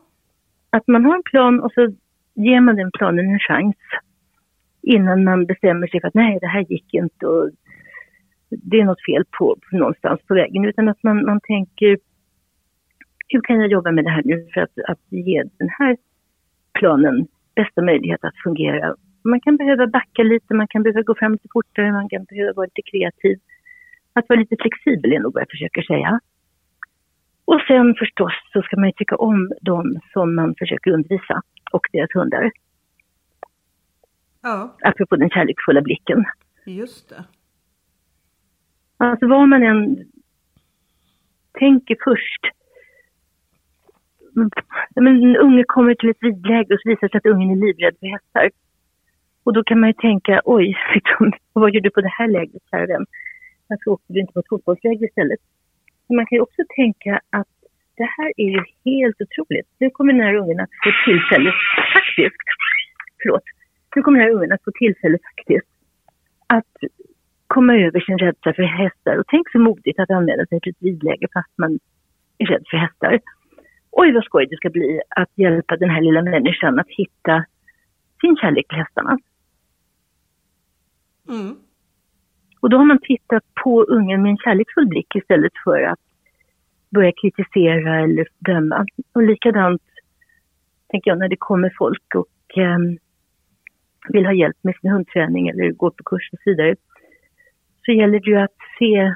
Att 0.69 0.87
man 0.87 1.05
har 1.05 1.15
en 1.15 1.23
plan 1.23 1.59
och 1.59 1.71
så 1.71 1.93
ger 2.33 2.61
man 2.61 2.75
den 2.75 2.91
planen 2.91 3.29
en 3.29 3.39
chans 3.39 3.75
innan 4.81 5.23
man 5.23 5.45
bestämmer 5.45 5.87
sig 5.87 6.01
för 6.01 6.07
att 6.07 6.13
nej, 6.13 6.37
det 6.41 6.47
här 6.47 6.65
gick 6.69 6.93
inte 6.93 7.27
och 7.27 7.49
det 8.49 8.79
är 8.79 8.85
något 8.85 9.05
fel 9.05 9.23
på, 9.39 9.57
på 9.69 9.77
någonstans 9.77 10.21
på 10.27 10.33
vägen. 10.33 10.65
Utan 10.65 10.89
att 10.89 11.03
man, 11.03 11.25
man 11.25 11.39
tänker 11.43 11.97
hur 13.27 13.41
kan 13.41 13.59
jag 13.59 13.67
jobba 13.71 13.91
med 13.91 14.03
det 14.03 14.09
här 14.09 14.21
nu 14.25 14.47
för 14.53 14.61
att, 14.61 14.71
att 14.87 14.99
ge 15.09 15.43
den 15.57 15.69
här 15.79 15.97
planen 16.73 17.27
bästa 17.55 17.81
möjlighet 17.81 18.23
att 18.23 18.37
fungera. 18.43 18.95
Man 19.23 19.41
kan 19.41 19.57
behöva 19.57 19.87
backa 19.87 20.23
lite, 20.23 20.53
man 20.53 20.67
kan 20.67 20.83
behöva 20.83 21.01
gå 21.01 21.15
fram 21.15 21.31
lite 21.31 21.47
fortare, 21.51 21.91
man 21.91 22.09
kan 22.09 22.23
behöva 22.23 22.53
vara 22.53 22.65
lite 22.75 22.89
kreativ. 22.91 23.39
Att 24.13 24.29
vara 24.29 24.39
lite 24.39 24.55
flexibel 24.61 25.13
är 25.13 25.19
nog 25.19 25.33
vad 25.33 25.41
jag 25.41 25.49
försöker 25.49 25.81
säga. 25.81 26.19
Och 27.45 27.61
sen 27.67 27.95
förstås 27.95 28.33
så 28.53 28.61
ska 28.61 28.75
man 28.77 28.85
ju 28.89 28.93
tycka 28.93 29.15
om 29.15 29.51
de 29.61 29.99
som 30.13 30.35
man 30.35 30.55
försöker 30.59 30.91
undervisa 30.91 31.41
och 31.71 31.87
deras 31.91 32.09
hundar. 32.13 32.51
Ja, 34.41 34.77
Apropå 34.83 35.15
den 35.15 35.29
kärleksfulla 35.29 35.81
blicken. 35.81 36.25
just 36.65 37.09
det. 37.09 37.23
Alltså 38.97 39.27
vad 39.27 39.49
man 39.49 39.63
än 39.63 40.05
tänker 41.59 41.97
först. 42.03 42.56
Men 44.95 45.07
en 45.07 45.37
unge 45.37 45.63
kommer 45.67 45.95
till 45.95 46.09
ett 46.09 46.23
ridläger 46.23 46.73
och 46.73 46.81
så 46.81 46.89
visar 46.89 47.07
det 47.07 47.11
sig 47.11 47.17
att 47.17 47.33
ungen 47.33 47.51
är 47.51 47.65
livrädd 47.65 47.95
för 47.99 48.07
hästar. 48.07 48.49
Och 49.43 49.53
då 49.53 49.63
kan 49.63 49.79
man 49.79 49.89
ju 49.89 49.93
tänka, 49.93 50.41
oj, 50.45 50.77
liksom, 50.95 51.31
vad 51.53 51.73
gör 51.73 51.81
du 51.81 51.89
på 51.89 52.01
det 52.01 52.15
här 52.17 52.27
lägret, 52.27 52.63
kära 52.71 52.85
vän? 52.85 53.05
Varför 53.67 53.91
åker 53.91 54.13
du 54.13 54.19
inte 54.19 54.33
på 54.33 54.39
ett 54.39 54.49
fotbollsläger 54.49 55.05
istället? 55.05 55.39
Men 56.07 56.15
man 56.15 56.25
kan 56.25 56.35
ju 56.35 56.41
också 56.41 56.61
tänka 56.75 57.21
att 57.29 57.53
det 57.97 58.09
här 58.17 58.31
är 58.37 58.49
ju 58.55 58.61
helt 58.85 59.17
otroligt. 59.21 59.67
Nu 59.79 59.89
kommer 59.89 60.13
den 60.13 60.21
här 60.21 60.35
ungen 60.35 60.59
att 60.59 60.69
få 60.83 60.91
tillfälle, 61.05 61.51
faktiskt, 61.95 62.43
förlåt, 63.21 63.43
nu 63.95 64.01
kommer 64.01 64.19
den 64.19 64.27
här 64.27 64.35
ungen 64.35 64.51
att 64.51 64.63
få 64.63 64.71
tillfälle 64.71 65.17
faktiskt 65.29 65.67
att 66.47 66.75
komma 67.47 67.73
över 67.73 67.99
sin 67.99 68.17
rädsla 68.17 68.53
för 68.53 68.63
hästar. 68.63 69.17
Och 69.17 69.27
tänk 69.27 69.51
så 69.51 69.59
modigt 69.59 69.99
att 69.99 70.11
anmäla 70.11 70.45
sig 70.45 70.59
till 70.59 70.71
ett 70.71 70.81
ridläger 70.81 71.27
fast 71.33 71.57
man 71.57 71.79
är 72.37 72.45
rädd 72.45 72.63
för 72.69 72.77
hästar. 72.77 73.19
Oj 73.99 74.13
vad 74.13 74.23
skoj 74.23 74.47
det 74.49 74.55
ska 74.55 74.69
bli 74.69 75.01
att 75.09 75.31
hjälpa 75.35 75.77
den 75.77 75.89
här 75.89 76.01
lilla 76.01 76.21
människan 76.21 76.79
att 76.79 76.89
hitta 76.89 77.45
sin 78.21 78.37
kärlek 78.37 78.67
till 78.67 78.77
hästarna. 78.77 79.17
Mm. 81.29 81.55
Och 82.59 82.69
då 82.69 82.77
har 82.77 82.85
man 82.85 82.99
tittat 83.01 83.43
på 83.63 83.83
ungen 83.83 84.21
med 84.21 84.29
en 84.29 84.37
kärleksfull 84.37 84.87
blick 84.87 85.15
istället 85.15 85.51
för 85.63 85.81
att 85.83 85.99
börja 86.89 87.11
kritisera 87.21 88.03
eller 88.03 88.27
döma. 88.39 88.85
Och 89.13 89.23
likadant 89.23 89.81
tänker 90.87 91.11
jag 91.11 91.19
när 91.19 91.29
det 91.29 91.39
kommer 91.39 91.73
folk 91.77 92.15
och 92.15 92.57
eh, 92.57 92.77
vill 94.09 94.25
ha 94.25 94.33
hjälp 94.33 94.57
med 94.61 94.75
sin 94.81 94.91
hundträning 94.91 95.47
eller 95.47 95.71
går 95.71 95.89
på 95.89 96.03
kurs 96.03 96.29
och 96.33 96.39
så 96.43 96.49
vidare. 96.49 96.75
Så 97.85 97.91
gäller 97.91 98.19
det 98.19 98.29
ju 98.29 98.37
att 98.37 98.57
se, 98.79 99.15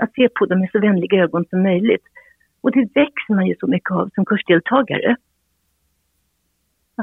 att 0.00 0.14
se 0.14 0.28
på 0.28 0.46
dem 0.46 0.60
med 0.60 0.70
så 0.72 0.80
vänliga 0.80 1.22
ögon 1.22 1.44
som 1.50 1.62
möjligt. 1.62 2.11
Och 2.62 2.72
det 2.72 2.80
växer 2.80 3.34
man 3.34 3.46
ju 3.46 3.54
så 3.60 3.66
mycket 3.66 3.90
av 3.90 4.10
som 4.14 4.24
kursdeltagare. 4.24 5.16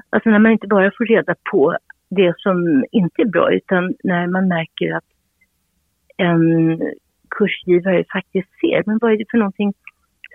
Alltså 0.10 0.30
när 0.30 0.40
man 0.40 0.52
inte 0.52 0.68
bara 0.68 0.92
får 0.98 1.06
reda 1.06 1.36
på 1.52 1.78
det 2.10 2.34
som 2.38 2.86
inte 2.92 3.22
är 3.22 3.26
bra 3.26 3.54
utan 3.54 3.94
när 4.04 4.28
man 4.28 4.48
märker 4.48 4.96
att 4.96 5.04
en 6.18 6.82
kursgivare 7.30 8.04
faktiskt 8.14 8.50
ser, 8.62 8.84
men 8.86 8.98
vad 9.02 9.12
är 9.12 9.18
det 9.18 9.32
för 9.32 9.38
någonting 9.38 9.74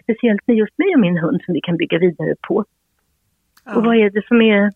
speciellt 0.02 0.46
med 0.46 0.56
just 0.56 0.78
mig 0.78 0.94
och 0.94 1.00
min 1.00 1.18
hund 1.18 1.40
som 1.44 1.54
vi 1.54 1.60
kan 1.60 1.76
bygga 1.76 1.98
vidare 1.98 2.34
på? 2.48 2.64
Ja. 3.64 3.76
Och 3.76 3.84
vad 3.84 3.96
är 3.96 4.10
det 4.10 4.26
som 4.26 4.42
är 4.42 4.72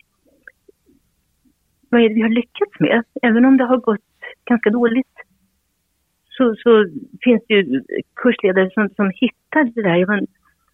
vad 1.90 2.00
är 2.00 2.08
det 2.08 2.14
vi 2.14 2.22
har 2.22 2.28
lyckats 2.28 2.80
med? 2.80 3.04
Även 3.22 3.44
om 3.44 3.56
det 3.56 3.64
har 3.64 3.76
gått 3.76 4.00
ganska 4.44 4.70
dåligt 4.70 5.14
så, 6.28 6.54
så 6.58 6.86
finns 7.20 7.42
det 7.48 7.54
ju 7.54 7.82
kursledare 8.16 8.70
som, 8.70 8.88
som 8.88 9.10
hittar 9.14 9.64
det 9.64 9.82
där. 9.82 10.06
Men 10.06 10.26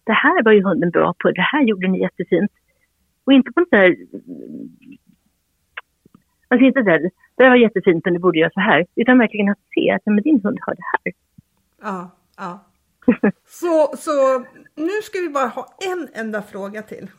det 0.05 0.13
här 0.13 0.43
var 0.43 0.51
ju 0.51 0.63
hunden 0.63 0.89
bra 0.89 1.13
på, 1.19 1.31
det 1.31 1.41
här 1.41 1.63
gjorde 1.63 1.87
ni 1.87 2.01
jättefint. 2.01 2.51
Och 3.23 3.33
inte 3.33 3.51
på 3.51 3.59
något 3.59 3.71
där... 3.71 3.95
Alltså 6.47 6.65
inte 6.65 6.81
där, 6.81 6.99
det 7.35 7.43
här 7.43 7.49
var 7.49 7.57
jättefint 7.57 8.05
men 8.05 8.13
du 8.13 8.19
borde 8.19 8.39
göra 8.39 8.51
så 8.53 8.59
här. 8.59 8.85
Utan 8.95 9.17
verkligen 9.19 9.49
att 9.49 9.59
se 9.75 9.91
att 9.91 10.01
men 10.05 10.21
din 10.23 10.41
hund 10.43 10.57
har 10.61 10.75
det 10.75 10.81
här. 10.91 11.13
Ja, 11.81 12.11
ja. 12.37 12.65
Så, 13.47 13.97
så 13.97 14.39
nu 14.75 15.01
ska 15.03 15.19
vi 15.19 15.29
bara 15.29 15.47
ha 15.47 15.75
en 15.91 16.07
enda 16.13 16.41
fråga 16.41 16.81
till. 16.81 17.11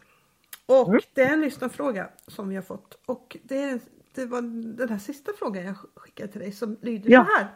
Och 0.67 0.89
Mm. 0.89 1.01
det 1.15 1.23
är 1.23 1.33
en 1.33 1.41
lyssnarfråga 1.41 2.09
som 2.27 2.49
vi 2.49 2.55
har 2.55 2.63
fått. 2.63 2.99
Och 3.07 3.37
det, 3.43 3.63
är, 3.63 3.81
det 4.15 4.27
var 4.27 4.43
den 4.77 4.89
här 4.89 4.99
sista 4.99 5.33
frågan 5.39 5.65
jag 5.65 5.77
skickade 5.95 6.29
till 6.33 6.41
dig 6.41 6.53
som 6.53 6.77
lyder 6.83 7.11
Ja. 7.11 7.25
så 7.25 7.39
här. 7.39 7.47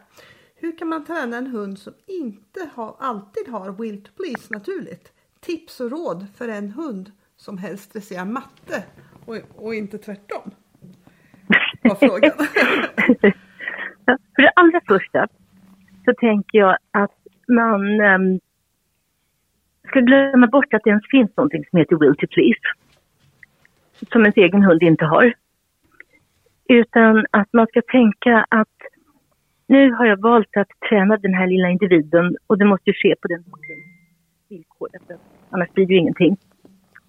Hur 0.55 0.77
kan 0.77 0.87
man 0.87 1.05
träna 1.05 1.37
en 1.37 1.47
hund 1.47 1.79
som 1.79 1.93
inte 2.07 2.69
har, 2.73 2.95
alltid 2.99 3.47
har 3.47 3.71
will 3.71 4.03
to 4.03 4.11
please 4.17 4.53
naturligt? 4.53 5.13
Tips 5.41 5.79
och 5.79 5.91
råd 5.91 6.25
för 6.37 6.47
en 6.47 6.71
hund 6.71 7.11
som 7.35 7.57
helst 7.57 7.83
stresserar 7.83 8.25
matte 8.25 8.83
och, 9.25 9.37
och 9.55 9.75
inte 9.75 9.97
tvärtom. 9.97 10.51
Var 11.83 11.95
frågan. 11.95 12.31
För 14.35 14.41
det 14.41 14.51
allra 14.55 14.81
första 14.87 15.27
så 16.05 16.13
tänker 16.19 16.57
jag 16.57 16.77
att 16.91 17.17
man 17.47 18.01
ehm, 18.01 18.39
ska 19.87 19.99
glömma 19.99 20.47
bort 20.47 20.73
att 20.73 20.81
det 20.83 20.89
ens 20.89 21.09
finns 21.11 21.37
någonting 21.37 21.63
som 21.69 21.79
heter 21.79 21.95
will 21.95 22.15
to 22.15 22.27
please. 22.27 22.61
Som 24.11 24.21
ens 24.21 24.37
egen 24.37 24.63
hund 24.63 24.83
inte 24.83 25.05
har. 25.05 25.33
Utan 26.65 27.25
att 27.31 27.53
man 27.53 27.67
ska 27.67 27.81
tänka 27.81 28.45
att 28.49 28.77
nu 29.67 29.91
har 29.91 30.05
jag 30.05 30.21
valt 30.21 30.57
att 30.57 30.69
träna 30.89 31.17
den 31.17 31.33
här 31.33 31.47
lilla 31.47 31.69
individen 31.69 32.37
och 32.47 32.57
det 32.57 32.65
måste 32.65 32.89
ju 32.89 32.93
ske 32.93 33.15
på 33.21 33.27
den 33.27 33.43
hundens 33.43 34.00
villkor. 34.91 35.17
Annars 35.49 35.69
blir 35.73 35.85
det 35.85 35.93
ju 35.93 35.99
ingenting. 35.99 36.37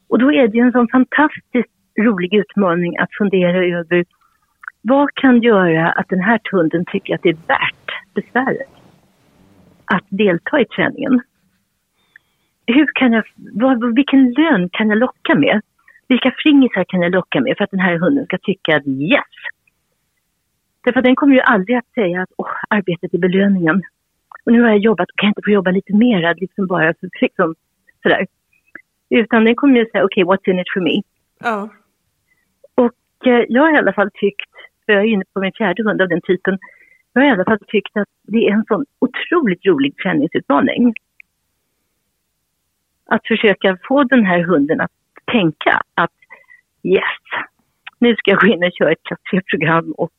Och 0.08 0.18
då 0.18 0.32
är 0.32 0.48
det 0.48 0.56
ju 0.56 0.62
en 0.62 0.72
sån 0.72 0.88
fantastiskt 0.88 1.70
rolig 2.00 2.34
utmaning 2.34 2.98
att 2.98 3.08
fundera 3.18 3.78
över 3.78 4.04
vad 4.82 5.14
kan 5.14 5.40
göra 5.40 5.92
att 5.92 6.08
den 6.08 6.20
här 6.20 6.40
hunden 6.52 6.84
tycker 6.84 7.14
att 7.14 7.22
det 7.22 7.28
är 7.28 7.38
värt 7.46 8.14
besväret 8.14 8.68
att 9.84 10.04
delta 10.08 10.60
i 10.60 10.64
träningen? 10.64 11.20
Hur 12.66 12.86
kan 12.94 13.12
jag, 13.12 13.24
vad, 13.36 13.94
vilken 13.94 14.32
lön 14.32 14.68
kan 14.72 14.88
jag 14.88 14.98
locka 14.98 15.34
med? 15.34 15.60
Vilka 16.08 16.34
fringisar 16.42 16.84
kan 16.84 17.02
jag 17.02 17.12
locka 17.12 17.40
med 17.40 17.54
för 17.56 17.64
att 17.64 17.70
den 17.70 17.80
här 17.80 17.98
hunden 17.98 18.24
ska 18.24 18.38
tycka 18.38 18.76
att 18.76 18.86
yes? 18.86 19.34
Därför 20.84 20.98
att 21.00 21.04
den 21.04 21.16
kommer 21.16 21.34
ju 21.34 21.40
aldrig 21.40 21.76
att 21.76 21.92
säga 21.94 22.22
att 22.22 22.30
åh, 22.36 22.50
arbetet 22.68 23.14
är 23.14 23.18
belöningen. 23.18 23.82
Och 24.44 24.52
nu 24.52 24.62
har 24.62 24.68
jag 24.68 24.78
jobbat 24.78 25.08
kan 25.16 25.26
jag 25.26 25.30
inte 25.30 25.42
få 25.44 25.50
jobba 25.50 25.70
lite 25.70 25.94
mera, 25.96 26.32
liksom 26.32 26.66
bara 26.66 26.94
för, 27.00 27.10
liksom, 27.20 27.54
sådär. 28.02 28.26
Utan 29.10 29.44
den 29.44 29.54
kommer 29.54 29.78
ju 29.78 29.86
säga 29.86 30.04
okej, 30.04 30.24
okay, 30.24 30.36
what's 30.36 30.50
in 30.50 30.60
it 30.60 30.72
for 30.74 30.80
me? 30.80 31.02
Ja. 31.40 31.68
Och 32.74 33.26
eh, 33.26 33.44
jag 33.48 33.62
har 33.62 33.74
i 33.74 33.78
alla 33.78 33.92
fall 33.92 34.10
tyckt, 34.14 34.50
för 34.86 34.92
jag 34.92 35.02
är 35.02 35.06
inne 35.06 35.24
på 35.32 35.40
min 35.40 35.52
fjärde 35.52 35.82
hund 35.82 36.02
av 36.02 36.08
den 36.08 36.20
typen, 36.20 36.58
jag 37.12 37.22
har 37.22 37.28
i 37.28 37.32
alla 37.32 37.44
fall 37.44 37.58
tyckt 37.66 37.96
att 37.96 38.08
det 38.22 38.48
är 38.48 38.52
en 38.52 38.64
sån 38.68 38.84
otroligt 38.98 39.66
rolig 39.66 39.96
träningsutmaning. 39.96 40.94
Att 43.06 43.26
försöka 43.26 43.78
få 43.88 44.04
den 44.04 44.24
här 44.24 44.42
hunden 44.42 44.80
att 44.80 44.92
tänka 45.32 45.82
att 45.94 46.12
yes, 46.82 47.22
nu 47.98 48.16
ska 48.16 48.30
jag 48.30 48.40
gå 48.40 48.46
in 48.46 48.64
och 48.64 48.72
köra 48.78 48.92
ett 48.92 49.02
klass 49.02 49.20
3-program 49.32 49.92
och 49.92 50.18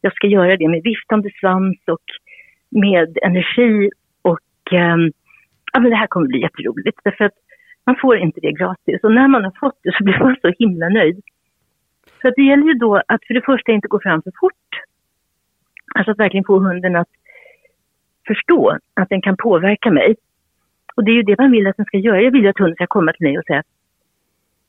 jag 0.00 0.12
ska 0.14 0.26
göra 0.26 0.56
det 0.56 0.68
med 0.68 0.82
viftande 0.82 1.30
svans 1.40 1.78
och 1.86 2.04
med 2.70 3.18
energi 3.22 3.90
och 4.22 4.72
eh, 4.72 4.96
ja, 5.72 5.80
men 5.80 5.90
det 5.90 5.96
här 5.96 6.06
kommer 6.06 6.26
bli 6.26 6.40
jätteroligt 6.40 7.00
därför 7.04 7.24
att 7.24 7.34
man 7.84 7.96
får 8.00 8.16
inte 8.16 8.40
det 8.40 8.52
gratis 8.52 9.00
och 9.02 9.12
när 9.12 9.28
man 9.28 9.44
har 9.44 9.54
fått 9.60 9.78
det 9.82 9.92
så 9.98 10.04
blir 10.04 10.18
man 10.18 10.36
så 10.42 10.52
himla 10.58 10.88
nöjd. 10.88 11.20
Så 12.22 12.28
att 12.28 12.34
det 12.36 12.42
gäller 12.42 12.66
ju 12.66 12.74
då 12.74 12.96
att 12.96 13.24
för 13.26 13.34
det 13.34 13.44
första 13.44 13.72
inte 13.72 13.88
gå 13.88 14.00
fram 14.00 14.22
för 14.22 14.32
fort. 14.40 14.70
Alltså 15.94 16.10
att 16.10 16.18
verkligen 16.18 16.44
få 16.44 16.58
hunden 16.58 16.96
att 16.96 17.08
förstå 18.26 18.78
att 18.94 19.08
den 19.08 19.22
kan 19.22 19.36
påverka 19.36 19.90
mig. 19.90 20.16
Och 20.94 21.04
det 21.04 21.10
är 21.10 21.14
ju 21.14 21.22
det 21.22 21.38
man 21.38 21.50
vill 21.50 21.66
att 21.66 21.76
den 21.76 21.86
ska 21.86 21.98
göra. 21.98 22.22
Jag 22.22 22.30
vill 22.30 22.42
ju 22.42 22.48
att 22.48 22.58
hunden 22.58 22.74
ska 22.74 22.86
komma 22.86 23.12
till 23.12 23.26
mig 23.26 23.38
och 23.38 23.44
säga 23.44 23.62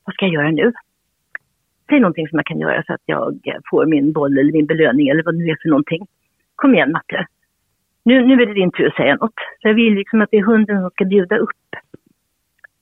Vad 0.06 0.14
ska 0.14 0.26
jag 0.26 0.34
göra 0.34 0.52
nu? 0.52 0.74
Säg 1.90 2.00
någonting 2.00 2.28
som 2.28 2.38
jag 2.38 2.46
kan 2.46 2.60
göra 2.60 2.84
så 2.84 2.94
att 2.94 3.02
jag 3.06 3.40
eh, 3.44 3.60
får 3.70 3.86
min 3.86 4.12
boll 4.12 4.38
eller 4.38 4.52
min 4.52 4.66
belöning 4.66 5.10
eller 5.10 5.24
vad 5.24 5.36
det 5.36 5.38
nu 5.38 5.50
är 5.50 5.58
för 5.62 5.70
någonting. 5.70 6.08
Kom 6.56 6.74
igen 6.74 6.92
Matte. 6.92 7.26
Nu, 8.04 8.26
nu 8.26 8.42
är 8.42 8.46
det 8.46 8.54
din 8.54 8.72
tur 8.72 8.88
att 8.88 8.96
säga 8.96 9.16
något. 9.16 9.40
Så 9.62 9.68
jag 9.68 9.74
vill 9.74 9.94
liksom 9.94 10.22
att 10.22 10.30
det 10.32 10.38
är 10.38 10.44
hunden 10.44 10.82
som 10.82 10.90
ska 10.90 11.06
bjuda 11.06 11.38
upp. 11.38 11.50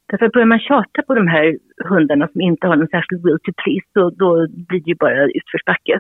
Därför 0.06 0.30
börjar 0.30 0.46
man 0.46 0.60
tjata 0.60 1.02
på 1.02 1.14
de 1.16 1.28
här 1.28 1.58
hundarna 1.86 2.28
som 2.28 2.42
inte 2.42 2.68
har 2.68 2.76
någon 2.76 2.88
särskild 2.88 3.24
will 3.26 3.40
to 3.44 3.52
please, 3.64 3.86
då, 3.94 4.10
då 4.10 4.48
blir 4.48 4.80
det 4.80 4.90
ju 4.90 4.96
bara 4.96 5.26
utförsbacke. 5.26 6.00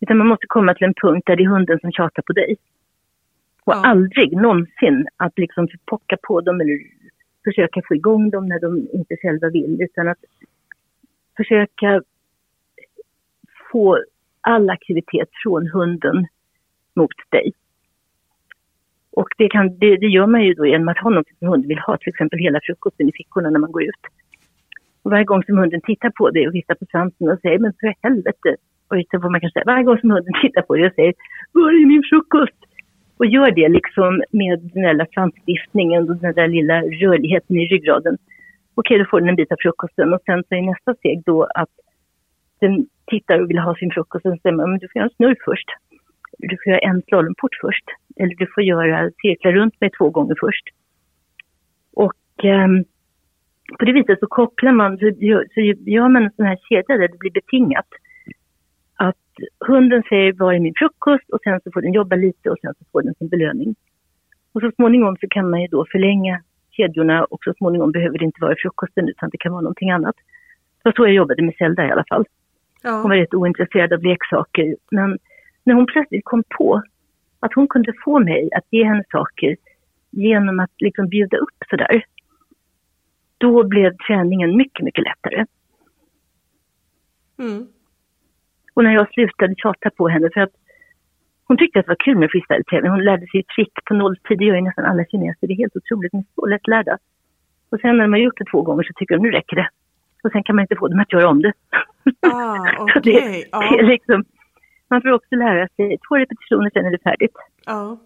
Utan 0.00 0.18
man 0.18 0.26
måste 0.26 0.46
komma 0.46 0.74
till 0.74 0.86
en 0.86 0.94
punkt 1.02 1.26
där 1.26 1.36
det 1.36 1.42
är 1.42 1.48
hunden 1.48 1.80
som 1.80 1.92
tjatar 1.92 2.22
på 2.22 2.32
dig. 2.32 2.56
Och 3.64 3.72
Ja. 3.74 3.82
aldrig 3.84 4.32
någonsin 4.32 5.06
att 5.16 5.38
liksom 5.38 5.68
pocka 5.84 6.16
på 6.22 6.40
dem 6.40 6.60
eller 6.60 6.78
försöka 7.44 7.82
få 7.88 7.94
igång 7.94 8.30
dem 8.30 8.46
när 8.46 8.60
de 8.60 8.88
inte 8.92 9.16
själva 9.22 9.48
vill, 9.50 9.82
utan 9.82 10.08
att 10.08 10.18
försöka 11.36 12.02
få 13.72 14.04
all 14.40 14.70
aktivitet 14.70 15.28
från 15.42 15.66
hunden 15.68 16.26
mot 16.94 17.14
dig. 17.30 17.52
Och 19.20 19.28
det, 19.38 19.48
kan, 19.48 19.78
det, 19.78 19.96
det 19.96 20.06
gör 20.06 20.26
man 20.26 20.44
ju 20.44 20.54
då 20.54 20.66
genom 20.66 20.88
att 20.88 20.98
ha 20.98 21.10
något 21.10 21.28
som 21.38 21.48
hunden 21.48 21.68
vill 21.68 21.78
ha, 21.78 21.96
till 21.96 22.08
exempel 22.08 22.38
hela 22.38 22.60
frukosten 22.62 23.08
i 23.08 23.12
fickorna 23.12 23.50
när 23.50 23.60
man 23.60 23.72
går 23.72 23.82
ut. 23.82 24.04
Och 25.02 25.10
varje 25.10 25.24
gång 25.24 25.42
som 25.44 25.58
hunden 25.58 25.80
tittar 25.80 26.10
på 26.10 26.30
det 26.30 26.48
och 26.48 26.54
viftar 26.54 26.74
på 26.74 26.84
svansen 26.90 27.28
och 27.28 27.40
säger 27.40 27.58
men 27.58 27.72
för 27.80 27.94
helvete, 28.02 28.50
och 28.88 28.96
så 29.10 29.20
får 29.20 29.30
man 29.30 29.40
kanske 29.40 29.56
säga, 29.56 29.72
varje 29.72 29.84
gång 29.84 29.98
som 29.98 30.10
hunden 30.10 30.34
tittar 30.42 30.62
på 30.62 30.76
det 30.76 30.86
och 30.86 30.94
säger 30.94 31.14
var 31.52 31.70
är 31.70 31.86
min 31.86 32.02
frukost? 32.10 32.60
Och 33.18 33.26
gör 33.26 33.50
det 33.50 33.68
liksom 33.68 34.22
med 34.30 34.58
den 34.74 34.82
där 34.98 35.06
svansviftningen 35.14 36.10
och 36.10 36.16
den 36.16 36.34
där 36.34 36.48
lilla 36.48 36.76
rörligheten 37.02 37.56
i 37.56 37.66
ryggraden. 37.72 38.18
Okej, 38.74 38.98
då 38.98 39.04
får 39.10 39.20
den 39.20 39.28
en 39.28 39.36
bit 39.36 39.52
av 39.52 39.56
frukosten 39.60 40.14
och 40.14 40.22
sen 40.26 40.44
så 40.48 40.54
är 40.54 40.62
nästa 40.62 40.94
steg 40.94 41.22
då 41.24 41.44
att 41.60 41.74
den 42.60 42.86
tittar 43.06 43.38
och 43.40 43.50
vill 43.50 43.58
ha 43.58 43.74
sin 43.74 43.90
frukost 43.90 44.26
och 44.26 44.32
sen 44.32 44.40
säger 44.42 44.56
man, 44.56 44.70
men 44.70 44.78
du 44.78 44.88
får 44.88 44.98
göra 44.98 45.08
en 45.10 45.16
snurr 45.16 45.36
först. 45.44 45.70
Du 46.38 46.56
får 46.64 46.70
göra 46.70 46.78
en 46.78 47.02
slalomport 47.02 47.56
först. 47.60 47.84
Eller 48.16 48.34
du 48.34 48.46
får 48.54 48.62
göra 48.62 49.10
cirklar 49.22 49.52
runt 49.52 49.80
mig 49.80 49.90
två 49.98 50.10
gånger 50.10 50.36
först. 50.40 50.64
Och 51.92 52.44
um, 52.44 52.84
på 53.78 53.84
det 53.84 53.92
viset 53.92 54.18
så 54.20 54.26
kopplar 54.26 54.72
man, 54.72 54.98
så 54.98 55.08
gör, 55.08 55.46
så 55.54 55.60
gör 55.90 56.08
man 56.08 56.24
en 56.24 56.32
sån 56.36 56.46
här 56.46 56.58
kedja 56.68 56.96
där 56.96 57.08
det 57.08 57.18
blir 57.18 57.30
betingat. 57.30 57.86
Att 58.96 59.28
hunden 59.66 60.02
säger 60.08 60.32
var 60.32 60.52
är 60.52 60.60
min 60.60 60.74
frukost 60.76 61.30
och 61.30 61.40
sen 61.44 61.60
så 61.64 61.70
får 61.72 61.82
den 61.82 61.92
jobba 61.92 62.16
lite 62.16 62.50
och 62.50 62.58
sen 62.60 62.74
så 62.78 62.84
får 62.92 63.02
den 63.02 63.14
sin 63.14 63.28
belöning. 63.28 63.74
Och 64.52 64.60
så 64.60 64.70
småningom 64.76 65.16
så 65.20 65.26
kan 65.28 65.50
man 65.50 65.60
ju 65.62 65.66
då 65.66 65.86
förlänga 65.92 66.42
kedjorna 66.70 67.24
och 67.24 67.38
så 67.44 67.54
småningom 67.58 67.92
behöver 67.92 68.18
det 68.18 68.24
inte 68.24 68.40
vara 68.40 68.54
frukosten 68.58 69.08
utan 69.08 69.30
det 69.30 69.38
kan 69.38 69.52
vara 69.52 69.62
någonting 69.62 69.90
annat. 69.90 70.16
Det 70.82 70.88
var 70.88 70.92
så 70.92 71.06
jag 71.06 71.14
jobbade 71.14 71.42
med 71.42 71.54
Zelda 71.58 71.86
i 71.86 71.90
alla 71.90 72.04
fall. 72.08 72.24
Ja. 72.82 72.90
Hon 72.90 73.10
var 73.10 73.16
rätt 73.16 73.34
ointresserad 73.34 73.92
av 73.92 74.02
leksaker 74.02 74.76
men 74.90 75.18
när 75.68 75.74
hon 75.74 75.86
plötsligt 75.86 76.24
kom 76.24 76.42
på 76.58 76.82
att 77.40 77.54
hon 77.54 77.68
kunde 77.68 77.92
få 78.04 78.18
mig 78.18 78.48
att 78.52 78.66
ge 78.70 78.84
henne 78.84 79.04
saker 79.10 79.56
genom 80.10 80.60
att 80.60 80.70
liksom 80.78 81.08
bjuda 81.08 81.36
upp 81.36 81.58
sådär 81.70 82.04
då 83.38 83.64
blev 83.64 83.96
träningen 84.06 84.56
mycket, 84.56 84.84
mycket 84.84 85.04
lättare. 85.04 85.46
Mm. 87.38 87.66
Och 88.74 88.84
när 88.84 88.94
jag 88.94 89.12
slutade 89.12 89.54
tjata 89.56 89.90
på 89.90 90.08
henne 90.08 90.30
för 90.34 90.40
att 90.40 90.54
hon 91.44 91.56
tyckte 91.56 91.78
att 91.78 91.86
det 91.86 91.90
var 91.90 92.04
kul 92.04 92.18
med 92.18 92.30
freestyle-tävling. 92.30 92.90
Hon 92.90 93.04
lärde 93.04 93.26
sig 93.26 93.42
trick 93.42 93.72
på 93.84 93.94
nolltid, 93.94 94.38
det 94.38 94.44
gör 94.44 94.54
ju 94.54 94.60
nästan 94.60 94.84
alla 94.84 95.04
kineser. 95.04 95.46
Det 95.46 95.52
är 95.52 95.56
helt 95.56 95.76
otroligt, 95.76 96.12
de 96.12 96.18
är 96.18 96.24
så 96.34 96.46
lättlärda. 96.46 96.98
Och 97.70 97.80
sen 97.80 97.96
när 97.96 98.04
de 98.04 98.12
har 98.12 98.20
gjort 98.20 98.38
det 98.38 98.44
två 98.44 98.62
gånger 98.62 98.82
så 98.82 98.92
tycker 98.96 99.14
de 99.16 99.22
nu 99.22 99.30
räcker 99.30 99.56
det. 99.56 99.68
Och 100.22 100.32
sen 100.32 100.42
kan 100.42 100.56
man 100.56 100.62
inte 100.62 100.76
få 100.76 100.88
dem 100.88 101.00
att 101.00 101.12
göra 101.12 101.28
om 101.28 101.42
det. 101.42 101.52
Ah, 102.20 102.82
okay. 102.82 103.02
det, 103.02 103.20
det 103.52 103.78
är 103.78 103.86
liksom, 103.86 104.24
man 104.90 105.02
får 105.02 105.12
också 105.12 105.34
lära 105.34 105.68
sig 105.68 105.98
två 106.08 106.16
repetitioner, 106.16 106.70
sen 106.70 106.86
är 106.86 106.90
det 106.90 106.98
färdigt. 106.98 107.36
Ah. 107.66 107.96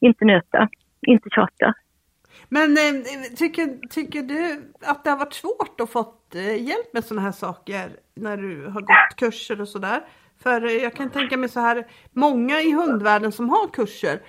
Inte 0.00 0.24
nöta, 0.24 0.68
inte 1.06 1.30
tjata. 1.30 1.74
Men 2.48 2.70
eh, 2.76 3.02
tycker, 3.36 3.88
tycker 3.88 4.22
du 4.22 4.72
att 4.82 5.04
det 5.04 5.10
har 5.10 5.18
varit 5.18 5.34
svårt 5.34 5.80
att 5.80 5.90
få 5.90 6.14
eh, 6.34 6.66
hjälp 6.68 6.92
med 6.92 7.04
sådana 7.04 7.22
här 7.22 7.32
saker 7.32 7.90
när 8.14 8.36
du 8.36 8.66
har 8.66 8.80
gått 8.80 9.16
kurser 9.16 9.60
och 9.60 9.68
sådär? 9.68 10.00
För 10.42 10.82
jag 10.82 10.94
kan 10.94 11.10
tänka 11.10 11.36
mig 11.36 11.48
så 11.48 11.60
här, 11.60 11.86
många 12.12 12.60
i 12.60 12.72
hundvärlden 12.72 13.32
som 13.32 13.48
har 13.48 13.68
kurser 13.68 14.20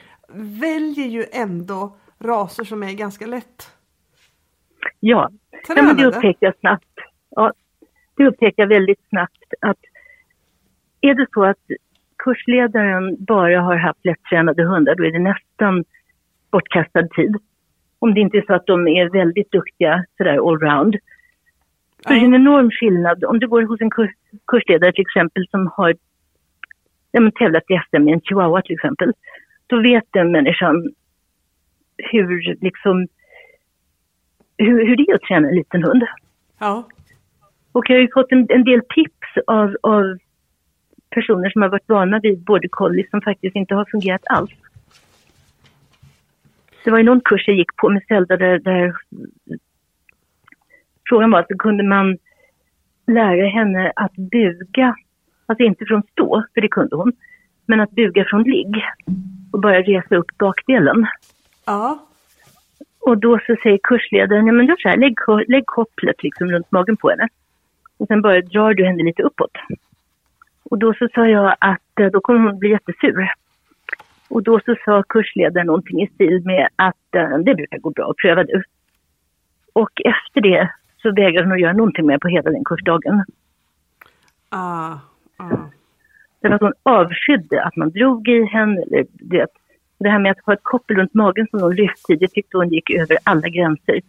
väljer 0.61 1.05
ju 1.05 1.25
ändå 1.31 1.97
raser 2.19 2.63
som 2.63 2.83
är 2.83 2.93
ganska 2.93 3.25
lätt 3.25 3.77
Ja, 4.99 5.29
ja 5.67 5.83
men 5.83 5.97
det 5.97 6.05
upptäckte 6.05 6.45
jag 6.45 6.59
snabbt. 6.59 6.85
Ja, 7.29 7.53
det 8.17 8.27
upptäckte 8.27 8.61
jag 8.61 8.67
väldigt 8.67 9.09
snabbt 9.09 9.53
att 9.61 9.77
är 11.01 11.13
det 11.13 11.27
så 11.33 11.43
att 11.43 11.65
kursledaren 12.17 13.15
bara 13.25 13.61
har 13.61 13.75
haft 13.75 14.05
lättränade 14.05 14.63
hundar 14.63 14.95
då 14.95 15.05
är 15.05 15.11
det 15.11 15.19
nästan 15.19 15.83
bortkastad 16.51 17.07
tid 17.07 17.35
om 17.99 18.13
det 18.13 18.21
inte 18.21 18.37
är 18.37 18.43
så 18.47 18.53
att 18.53 18.65
de 18.65 18.87
är 18.87 19.09
väldigt 19.09 19.51
duktiga 19.51 20.05
sådär 20.17 20.49
allround. 20.49 20.95
Ja. 22.03 22.09
det 22.09 22.15
är 22.15 22.25
en 22.25 22.33
enorm 22.33 22.71
skillnad 22.71 23.23
om 23.23 23.39
du 23.39 23.47
går 23.47 23.61
hos 23.61 23.81
en 23.81 23.89
kurs, 23.89 24.11
kursledare 24.47 24.93
till 24.93 25.01
exempel 25.01 25.47
som 25.51 25.71
har 25.75 25.95
ja, 27.11 27.31
tävlat 27.39 27.63
i 27.71 27.79
SM 27.89 28.03
med 28.03 28.13
en 28.13 28.21
chihuahua 28.21 28.61
till 28.61 28.75
exempel. 28.75 29.13
Då 29.67 29.81
vet 29.81 30.03
den 30.11 30.31
människan 30.31 30.93
hur, 31.97 32.57
liksom, 32.61 33.07
hur, 34.57 34.87
hur 34.87 34.95
det 34.95 35.11
är 35.11 35.15
att 35.15 35.21
träna 35.21 35.47
en 35.47 35.55
liten 35.55 35.83
hund. 35.83 36.03
Ja. 36.59 36.87
Och 37.71 37.89
jag 37.89 37.95
har 37.95 38.01
ju 38.01 38.09
fått 38.13 38.31
en, 38.31 38.47
en 38.49 38.63
del 38.63 38.81
tips 38.89 39.47
av, 39.47 39.77
av 39.83 40.17
personer 41.09 41.49
som 41.49 41.61
har 41.61 41.69
varit 41.69 41.89
vana 41.89 42.19
vid 42.19 42.43
border 42.43 42.69
collie 42.71 43.07
som 43.09 43.21
faktiskt 43.21 43.55
inte 43.55 43.75
har 43.75 43.85
fungerat 43.91 44.21
alls. 44.25 44.51
Det 46.83 46.91
var 46.91 46.97
ju 46.97 47.03
någon 47.03 47.21
kurs 47.21 47.47
jag 47.47 47.57
gick 47.57 47.75
på 47.75 47.89
med 47.89 48.03
Zelda 48.07 48.37
där, 48.37 48.59
där 48.59 48.95
frågan 51.09 51.31
var, 51.31 51.39
alltså, 51.39 51.57
kunde 51.57 51.83
man 51.83 52.17
lära 53.07 53.47
henne 53.47 53.91
att 53.95 54.15
buga, 54.15 54.95
alltså 55.45 55.63
inte 55.63 55.85
från 55.85 56.03
stå, 56.03 56.43
för 56.53 56.61
det 56.61 56.67
kunde 56.67 56.95
hon, 56.95 57.13
men 57.65 57.79
att 57.79 57.91
buga 57.91 58.25
från 58.29 58.43
ligg 58.43 58.83
och 59.51 59.59
börja 59.59 59.81
resa 59.81 60.15
upp 60.15 60.37
bakdelen. 60.37 61.07
Ja. 61.65 62.07
Och 62.99 63.17
då 63.17 63.39
så 63.45 63.55
säger 63.63 63.79
kursledaren, 63.83 64.47
ja 64.47 64.53
men 64.53 64.65
gör 64.65 64.75
så 64.79 64.89
här, 64.89 64.97
lägg, 64.97 65.15
lägg 65.47 65.65
kopplet 65.65 66.23
liksom 66.23 66.51
runt 66.51 66.71
magen 66.71 66.97
på 66.97 67.09
henne. 67.09 67.27
Och 67.97 68.07
sen 68.07 68.21
bara 68.21 68.41
drar 68.41 68.73
du 68.73 68.85
henne 68.85 69.03
lite 69.03 69.23
uppåt. 69.23 69.51
Och 70.69 70.77
då 70.77 70.93
så 70.93 71.07
sa 71.15 71.27
jag 71.27 71.55
att 71.59 71.99
eh, 71.99 72.07
då 72.07 72.21
kommer 72.21 72.39
hon 72.39 72.59
bli 72.59 72.69
jättesur. 72.69 73.31
Och 74.29 74.43
då 74.43 74.59
så 74.65 74.75
sa 74.85 75.03
kursledaren 75.03 75.67
någonting 75.67 76.01
i 76.01 76.07
stil 76.07 76.41
med 76.45 76.67
att 76.75 77.15
uh, 77.15 77.37
det 77.37 77.55
brukar 77.55 77.77
gå 77.77 77.89
bra, 77.89 78.13
pröva 78.21 78.43
du. 78.43 78.63
Och 79.73 80.01
efter 80.05 80.41
det 80.41 80.71
så 81.01 81.11
vägrade 81.11 81.47
hon 81.47 81.53
att 81.53 81.61
göra 81.61 81.73
någonting 81.73 82.05
mer 82.05 82.17
på 82.17 82.27
hela 82.27 82.51
den 82.51 82.63
kursdagen. 82.63 83.23
Ah, 84.49 84.97
ah. 85.37 85.57
Därför 86.41 86.55
att 86.55 86.61
hon 86.61 86.73
avskydde 86.83 87.63
att 87.63 87.75
man 87.75 87.89
drog 87.89 88.27
i 88.27 88.43
henne. 88.43 88.81
Eller 88.81 89.05
det, 89.11 89.47
det 89.99 90.09
här 90.09 90.19
med 90.19 90.31
att 90.31 90.45
ha 90.45 90.53
ett 90.53 90.63
koppel 90.63 90.97
runt 90.97 91.13
magen 91.13 91.47
som 91.51 91.61
hon 91.61 91.75
lyfte 91.75 92.15
det 92.15 92.27
tyckte 92.27 92.57
hon 92.57 92.69
gick 92.69 92.89
över 92.89 93.17
alla 93.23 93.49
gränser. 93.49 94.01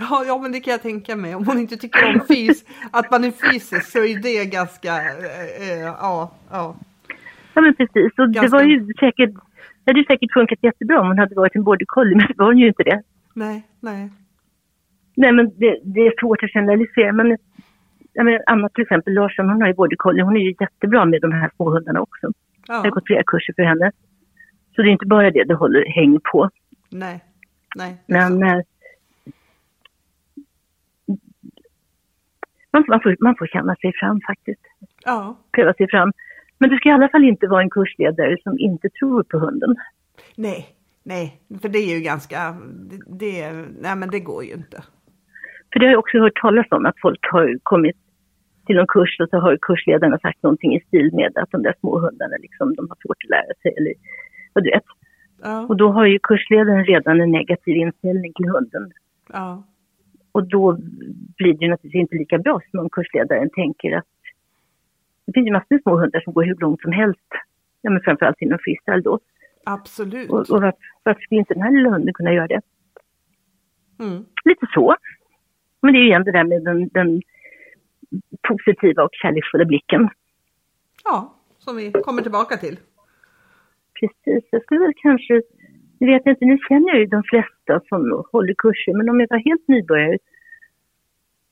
Ja, 0.00 0.24
ja, 0.26 0.38
men 0.38 0.52
det 0.52 0.60
kan 0.60 0.72
jag 0.72 0.82
tänka 0.82 1.16
mig. 1.16 1.34
Om 1.34 1.46
hon 1.46 1.58
inte 1.58 1.76
tycker 1.76 2.08
om 2.08 2.20
fys, 2.28 2.64
att 2.90 3.10
man 3.10 3.24
är 3.24 3.30
fysisk 3.30 3.86
så 3.86 3.98
är 3.98 4.22
det 4.22 4.44
ganska, 4.44 4.96
äh, 4.96 5.78
ja, 5.82 6.32
ja. 6.50 6.76
Ja 7.54 7.60
men 7.60 7.74
precis, 7.74 8.12
och 8.18 8.32
ganska... 8.32 8.42
det 8.42 8.48
var 8.48 8.62
ju 8.62 8.94
säkert 9.00 9.30
det 9.88 9.92
hade 9.92 10.04
säkert 10.04 10.32
funkat 10.32 10.58
jättebra 10.62 11.00
om 11.00 11.06
hon 11.06 11.18
hade 11.18 11.34
varit 11.34 11.56
en 11.56 11.64
border 11.64 11.86
collie, 11.86 12.16
men 12.16 12.26
det 12.26 12.34
var 12.36 12.46
hon 12.46 12.58
ju 12.58 12.68
inte 12.68 12.82
det. 12.82 13.02
Nej, 13.34 13.62
nej. 13.80 14.10
Nej, 15.16 15.32
men 15.32 15.50
det, 15.56 15.80
det 15.84 16.00
är 16.00 16.12
svårt 16.20 16.42
att 16.42 16.50
generalisera. 16.50 17.12
Men 17.12 17.36
jag 18.12 18.24
menar, 18.24 18.42
Anna 18.46 18.68
till 18.68 18.82
exempel 18.82 19.14
Larsson, 19.14 19.48
hon 19.48 19.60
har 19.60 19.68
ju 19.68 19.74
border 19.74 19.96
collie. 19.96 20.22
Hon 20.22 20.36
är 20.36 20.40
ju 20.40 20.54
jättebra 20.60 21.04
med 21.04 21.20
de 21.20 21.32
här 21.32 21.50
små 21.56 21.70
hundarna 21.70 22.00
också. 22.00 22.26
Ja. 22.66 22.74
Jag 22.74 22.82
har 22.82 22.90
gått 22.90 23.06
flera 23.06 23.22
kurser 23.26 23.52
för 23.56 23.62
henne. 23.62 23.92
Så 24.76 24.82
det 24.82 24.88
är 24.88 24.92
inte 24.92 25.06
bara 25.06 25.30
det 25.30 25.44
det 25.44 25.54
håller 25.54 25.84
häng 25.86 26.20
på. 26.32 26.50
Nej, 26.90 27.24
nej. 27.76 27.96
Men 28.06 28.64
man, 32.78 32.84
man, 32.88 33.00
får, 33.00 33.16
man 33.20 33.36
får 33.38 33.46
känna 33.46 33.76
sig 33.76 33.92
fram 34.00 34.20
faktiskt. 34.26 34.60
Ja. 35.04 35.36
Pröva 35.52 35.74
sig 35.74 35.88
fram. 35.90 36.12
Men 36.58 36.70
det 36.70 36.76
ska 36.76 36.88
i 36.88 36.92
alla 36.92 37.08
fall 37.08 37.24
inte 37.24 37.46
vara 37.46 37.62
en 37.62 37.70
kursledare 37.70 38.36
som 38.42 38.58
inte 38.58 38.88
tror 38.88 39.22
på 39.22 39.38
hunden. 39.38 39.76
Nej, 40.36 40.66
nej, 41.02 41.40
för 41.62 41.68
det 41.68 41.78
är 41.78 41.94
ju 41.94 42.00
ganska, 42.00 42.56
det, 42.90 43.00
det, 43.06 43.52
nej 43.80 43.96
men 43.96 44.10
det 44.10 44.20
går 44.20 44.44
ju 44.44 44.52
inte. 44.52 44.82
För 45.72 45.80
det 45.80 45.86
har 45.86 45.90
jag 45.90 45.98
också 45.98 46.18
hört 46.18 46.40
talas 46.40 46.66
om 46.70 46.86
att 46.86 47.00
folk 47.00 47.20
har 47.32 47.58
kommit 47.62 47.96
till 48.66 48.76
någon 48.76 48.86
kurs 48.86 49.20
och 49.20 49.28
så 49.30 49.38
har 49.38 49.58
kursledarna 49.62 50.18
sagt 50.18 50.42
någonting 50.42 50.76
i 50.76 50.80
stil 50.80 51.10
med 51.12 51.38
att 51.38 51.50
de 51.50 51.62
där 51.62 51.74
små 51.80 51.98
hundarna 51.98 52.36
liksom, 52.40 52.74
de 52.74 52.88
har 52.88 52.96
svårt 53.02 53.24
att 53.24 53.30
lära 53.30 53.54
sig 53.62 53.74
eller 53.78 53.94
vad 54.52 54.64
du 54.64 54.70
vet. 54.70 54.84
Ja. 55.42 55.66
Och 55.68 55.76
då 55.76 55.92
har 55.92 56.06
ju 56.06 56.18
kursledaren 56.22 56.84
redan 56.84 57.20
en 57.20 57.30
negativ 57.30 57.76
inställning 57.76 58.32
till 58.32 58.48
hunden. 58.48 58.92
Ja. 59.32 59.62
Och 60.32 60.48
då 60.48 60.78
blir 61.36 61.54
det 61.54 61.68
naturligtvis 61.68 62.00
inte 62.00 62.16
lika 62.16 62.38
bra 62.38 62.60
som 62.70 62.80
om 62.80 62.90
kursledaren 62.90 63.50
tänker 63.50 63.96
att 63.96 64.06
det 65.26 65.32
finns 65.32 65.46
ju 65.46 65.52
massor 65.52 65.66
med 65.70 65.82
små 65.82 65.96
hundar 66.00 66.20
som 66.20 66.32
går 66.32 66.42
hur 66.42 66.56
långt 66.56 66.82
som 66.82 66.92
helst. 66.92 67.28
Ja, 67.82 67.90
men 67.90 68.00
framförallt 68.02 68.42
inom 68.42 68.58
freestyle 68.58 69.02
då. 69.02 69.20
Absolut. 69.64 70.30
Och, 70.30 70.38
och 70.38 70.60
varför, 70.62 70.78
varför 71.02 71.20
skulle 71.20 71.38
inte 71.38 71.54
den 71.54 71.62
här 71.62 71.70
lilla 71.70 71.90
hunden 71.90 72.14
kunna 72.14 72.32
göra 72.32 72.46
det? 72.46 72.60
Mm. 74.00 74.24
Lite 74.44 74.66
så. 74.74 74.96
Men 75.80 75.92
det 75.92 75.98
är 75.98 76.00
ju 76.00 76.06
igen 76.06 76.24
det 76.24 76.32
där 76.32 76.44
med 76.44 76.64
den, 76.64 76.88
den 76.88 77.22
positiva 78.48 79.02
och 79.02 79.10
kärleksfulla 79.12 79.64
blicken. 79.64 80.08
Ja, 81.04 81.34
som 81.58 81.76
vi 81.76 81.92
kommer 81.92 82.22
tillbaka 82.22 82.56
till. 82.56 82.78
Precis, 84.00 84.44
jag 84.50 84.62
skulle 84.62 84.80
väl 84.80 84.92
kanske, 85.02 85.42
nu 85.98 86.06
vet 86.06 86.22
jag 86.24 86.32
inte, 86.32 86.44
nu 86.44 86.58
känner 86.68 86.88
jag 86.88 86.98
ju 86.98 87.06
de 87.06 87.22
flesta 87.22 87.80
som 87.88 88.24
håller 88.32 88.54
kurser, 88.58 88.92
men 88.92 89.08
om 89.08 89.20
jag 89.20 89.28
var 89.30 89.38
helt 89.38 89.68
nybörjare 89.68 90.18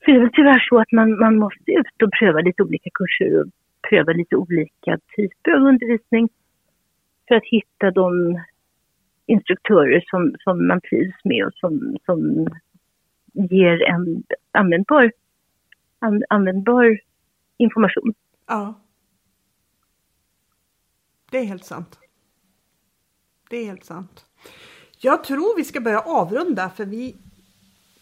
så 0.05 0.11
är 0.11 0.15
det 0.15 0.21
väl 0.21 0.31
tyvärr 0.33 0.67
så 0.69 0.79
att 0.79 0.93
man, 0.93 1.19
man 1.19 1.39
måste 1.39 1.73
ut 1.73 2.03
och 2.03 2.11
pröva 2.19 2.41
lite 2.41 2.63
olika 2.63 2.91
kurser 2.95 3.41
och 3.41 3.47
pröva 3.89 4.13
lite 4.13 4.37
olika 4.37 4.99
typer 5.17 5.51
av 5.51 5.63
undervisning 5.63 6.29
för 7.29 7.35
att 7.35 7.45
hitta 7.45 7.91
de 7.91 8.41
instruktörer 9.27 10.05
som, 10.07 10.35
som 10.39 10.67
man 10.67 10.81
trivs 10.81 11.25
med 11.25 11.47
och 11.47 11.55
som, 11.55 11.97
som 12.05 12.49
ger 13.33 13.83
en 13.83 14.23
användbar, 14.53 15.13
an, 15.99 16.23
användbar 16.29 17.01
information. 17.57 18.15
Ja. 18.47 18.75
Det 21.31 21.39
är 21.39 21.45
helt 21.45 21.65
sant. 21.65 21.99
Det 23.51 23.57
är 23.57 23.65
helt 23.65 23.85
sant. 23.85 24.26
Jag 24.99 25.25
tror 25.25 25.57
vi 25.57 25.65
ska 25.65 25.81
börja 25.81 26.01
avrunda 26.01 26.71
för 26.77 26.85
vi 26.85 27.17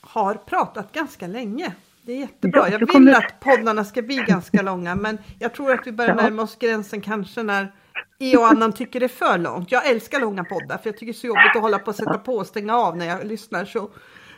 har 0.01 0.35
pratat 0.35 0.93
ganska 0.93 1.27
länge. 1.27 1.75
Det 2.03 2.13
är 2.13 2.17
jättebra. 2.17 2.61
Ja, 2.61 2.79
jag 2.81 2.99
vill 3.01 3.15
att 3.15 3.41
poddarna 3.41 3.85
ska 3.85 4.03
bli 4.03 4.17
ganska 4.17 4.63
långa 4.63 4.95
men 4.95 5.19
jag 5.39 5.55
tror 5.55 5.73
att 5.73 5.87
vi 5.87 5.93
börjar 5.93 6.17
Ja. 6.17 6.23
närma 6.23 6.43
oss 6.43 6.57
gränsen 6.59 7.01
kanske 7.01 7.43
när 7.43 7.73
en 8.19 8.39
och 8.39 8.47
annan 8.47 8.73
tycker 8.73 9.01
det 9.01 9.07
är 9.07 9.09
för 9.09 9.39
långt. 9.39 9.73
Jag 9.73 9.87
älskar 9.87 10.21
långa 10.21 10.45
poddar 10.45 10.79
för 10.79 10.89
jag 10.91 10.95
tycker 10.99 11.07
det 11.07 11.17
är 11.17 11.21
så 11.21 11.27
jobbigt 11.27 11.57
att 11.57 11.63
hålla 11.63 11.79
på 11.79 11.87
och 11.87 11.95
sätta 11.95 12.19
på 12.19 12.35
och 12.37 12.47
stänga 12.47 12.77
av 12.77 12.97
när 12.97 13.07
jag 13.07 13.27
lyssnar. 13.27 13.65
Så, 13.65 13.91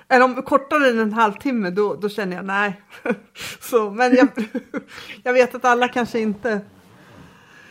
eller 0.09 0.25
om 0.25 0.43
kortare 0.43 0.89
än 0.91 0.99
en 0.99 1.13
halvtimme 1.13 1.71
då, 1.71 1.95
då 1.95 2.09
känner 2.09 2.37
jag 2.37 2.45
nej. 2.45 2.81
Så, 3.61 3.91
men 3.91 4.15
jag, 4.17 4.29
jag 5.23 5.33
vet 5.33 5.55
att 5.55 5.65
alla 5.65 5.89
kanske 5.89 6.19
inte 6.21 6.61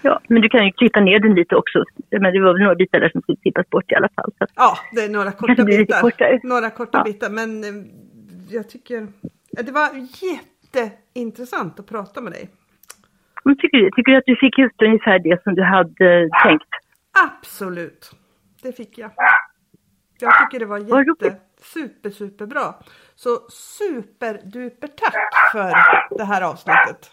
Ja, 0.07 0.21
men 0.29 0.41
du 0.41 0.49
kan 0.49 0.65
ju 0.65 0.71
klippa 0.71 0.99
ner 0.99 1.19
den 1.19 1.35
lite 1.35 1.55
också. 1.55 1.83
Men 2.11 2.33
det 2.33 2.41
var 2.41 2.53
väl 2.53 2.61
några 2.61 2.75
bitar 2.75 2.99
där 2.99 3.09
som 3.09 3.21
skulle 3.21 3.37
klippas 3.37 3.69
bort 3.69 3.91
i 3.91 3.95
alla 3.95 4.09
fall. 4.15 4.31
Så 4.37 4.45
Ja, 4.55 4.77
det 4.91 5.01
är 5.03 5.09
några 5.09 5.31
korta 5.31 5.63
bitar. 5.63 6.47
Några 6.47 6.69
korta 6.69 6.97
Ja. 6.97 7.03
bitar, 7.03 7.29
men 7.29 7.63
eh, 7.63 7.69
jag 8.49 8.69
tycker 8.69 9.07
det 9.51 9.71
var 9.71 9.89
jätteintressant 10.25 11.79
att 11.79 11.87
prata 11.87 12.21
med 12.21 12.31
dig. 12.33 12.49
men 13.43 13.57
tycker, 13.57 13.77
du, 13.77 13.89
tycker 13.91 14.11
du 14.11 14.17
att 14.17 14.23
du 14.25 14.35
fick 14.35 14.59
ut 14.59 14.81
ungefär 14.81 15.19
det 15.19 15.43
som 15.43 15.55
du 15.55 15.63
hade 15.63 16.29
tänkt? 16.43 16.69
Absolut, 17.27 18.11
det 18.63 18.71
fick 18.71 18.97
jag. 18.97 19.11
Jag 20.19 20.33
tycker 20.39 20.59
det 20.59 20.65
var 20.65 20.77
jätte, 20.79 21.35
super, 21.61 22.09
super 22.09 22.45
bra. 22.45 22.79
Så 23.15 23.29
superduper 23.49 24.87
tack 24.87 25.51
för 25.51 25.73
det 26.17 26.23
här 26.23 26.41
avsnittet. 26.41 27.11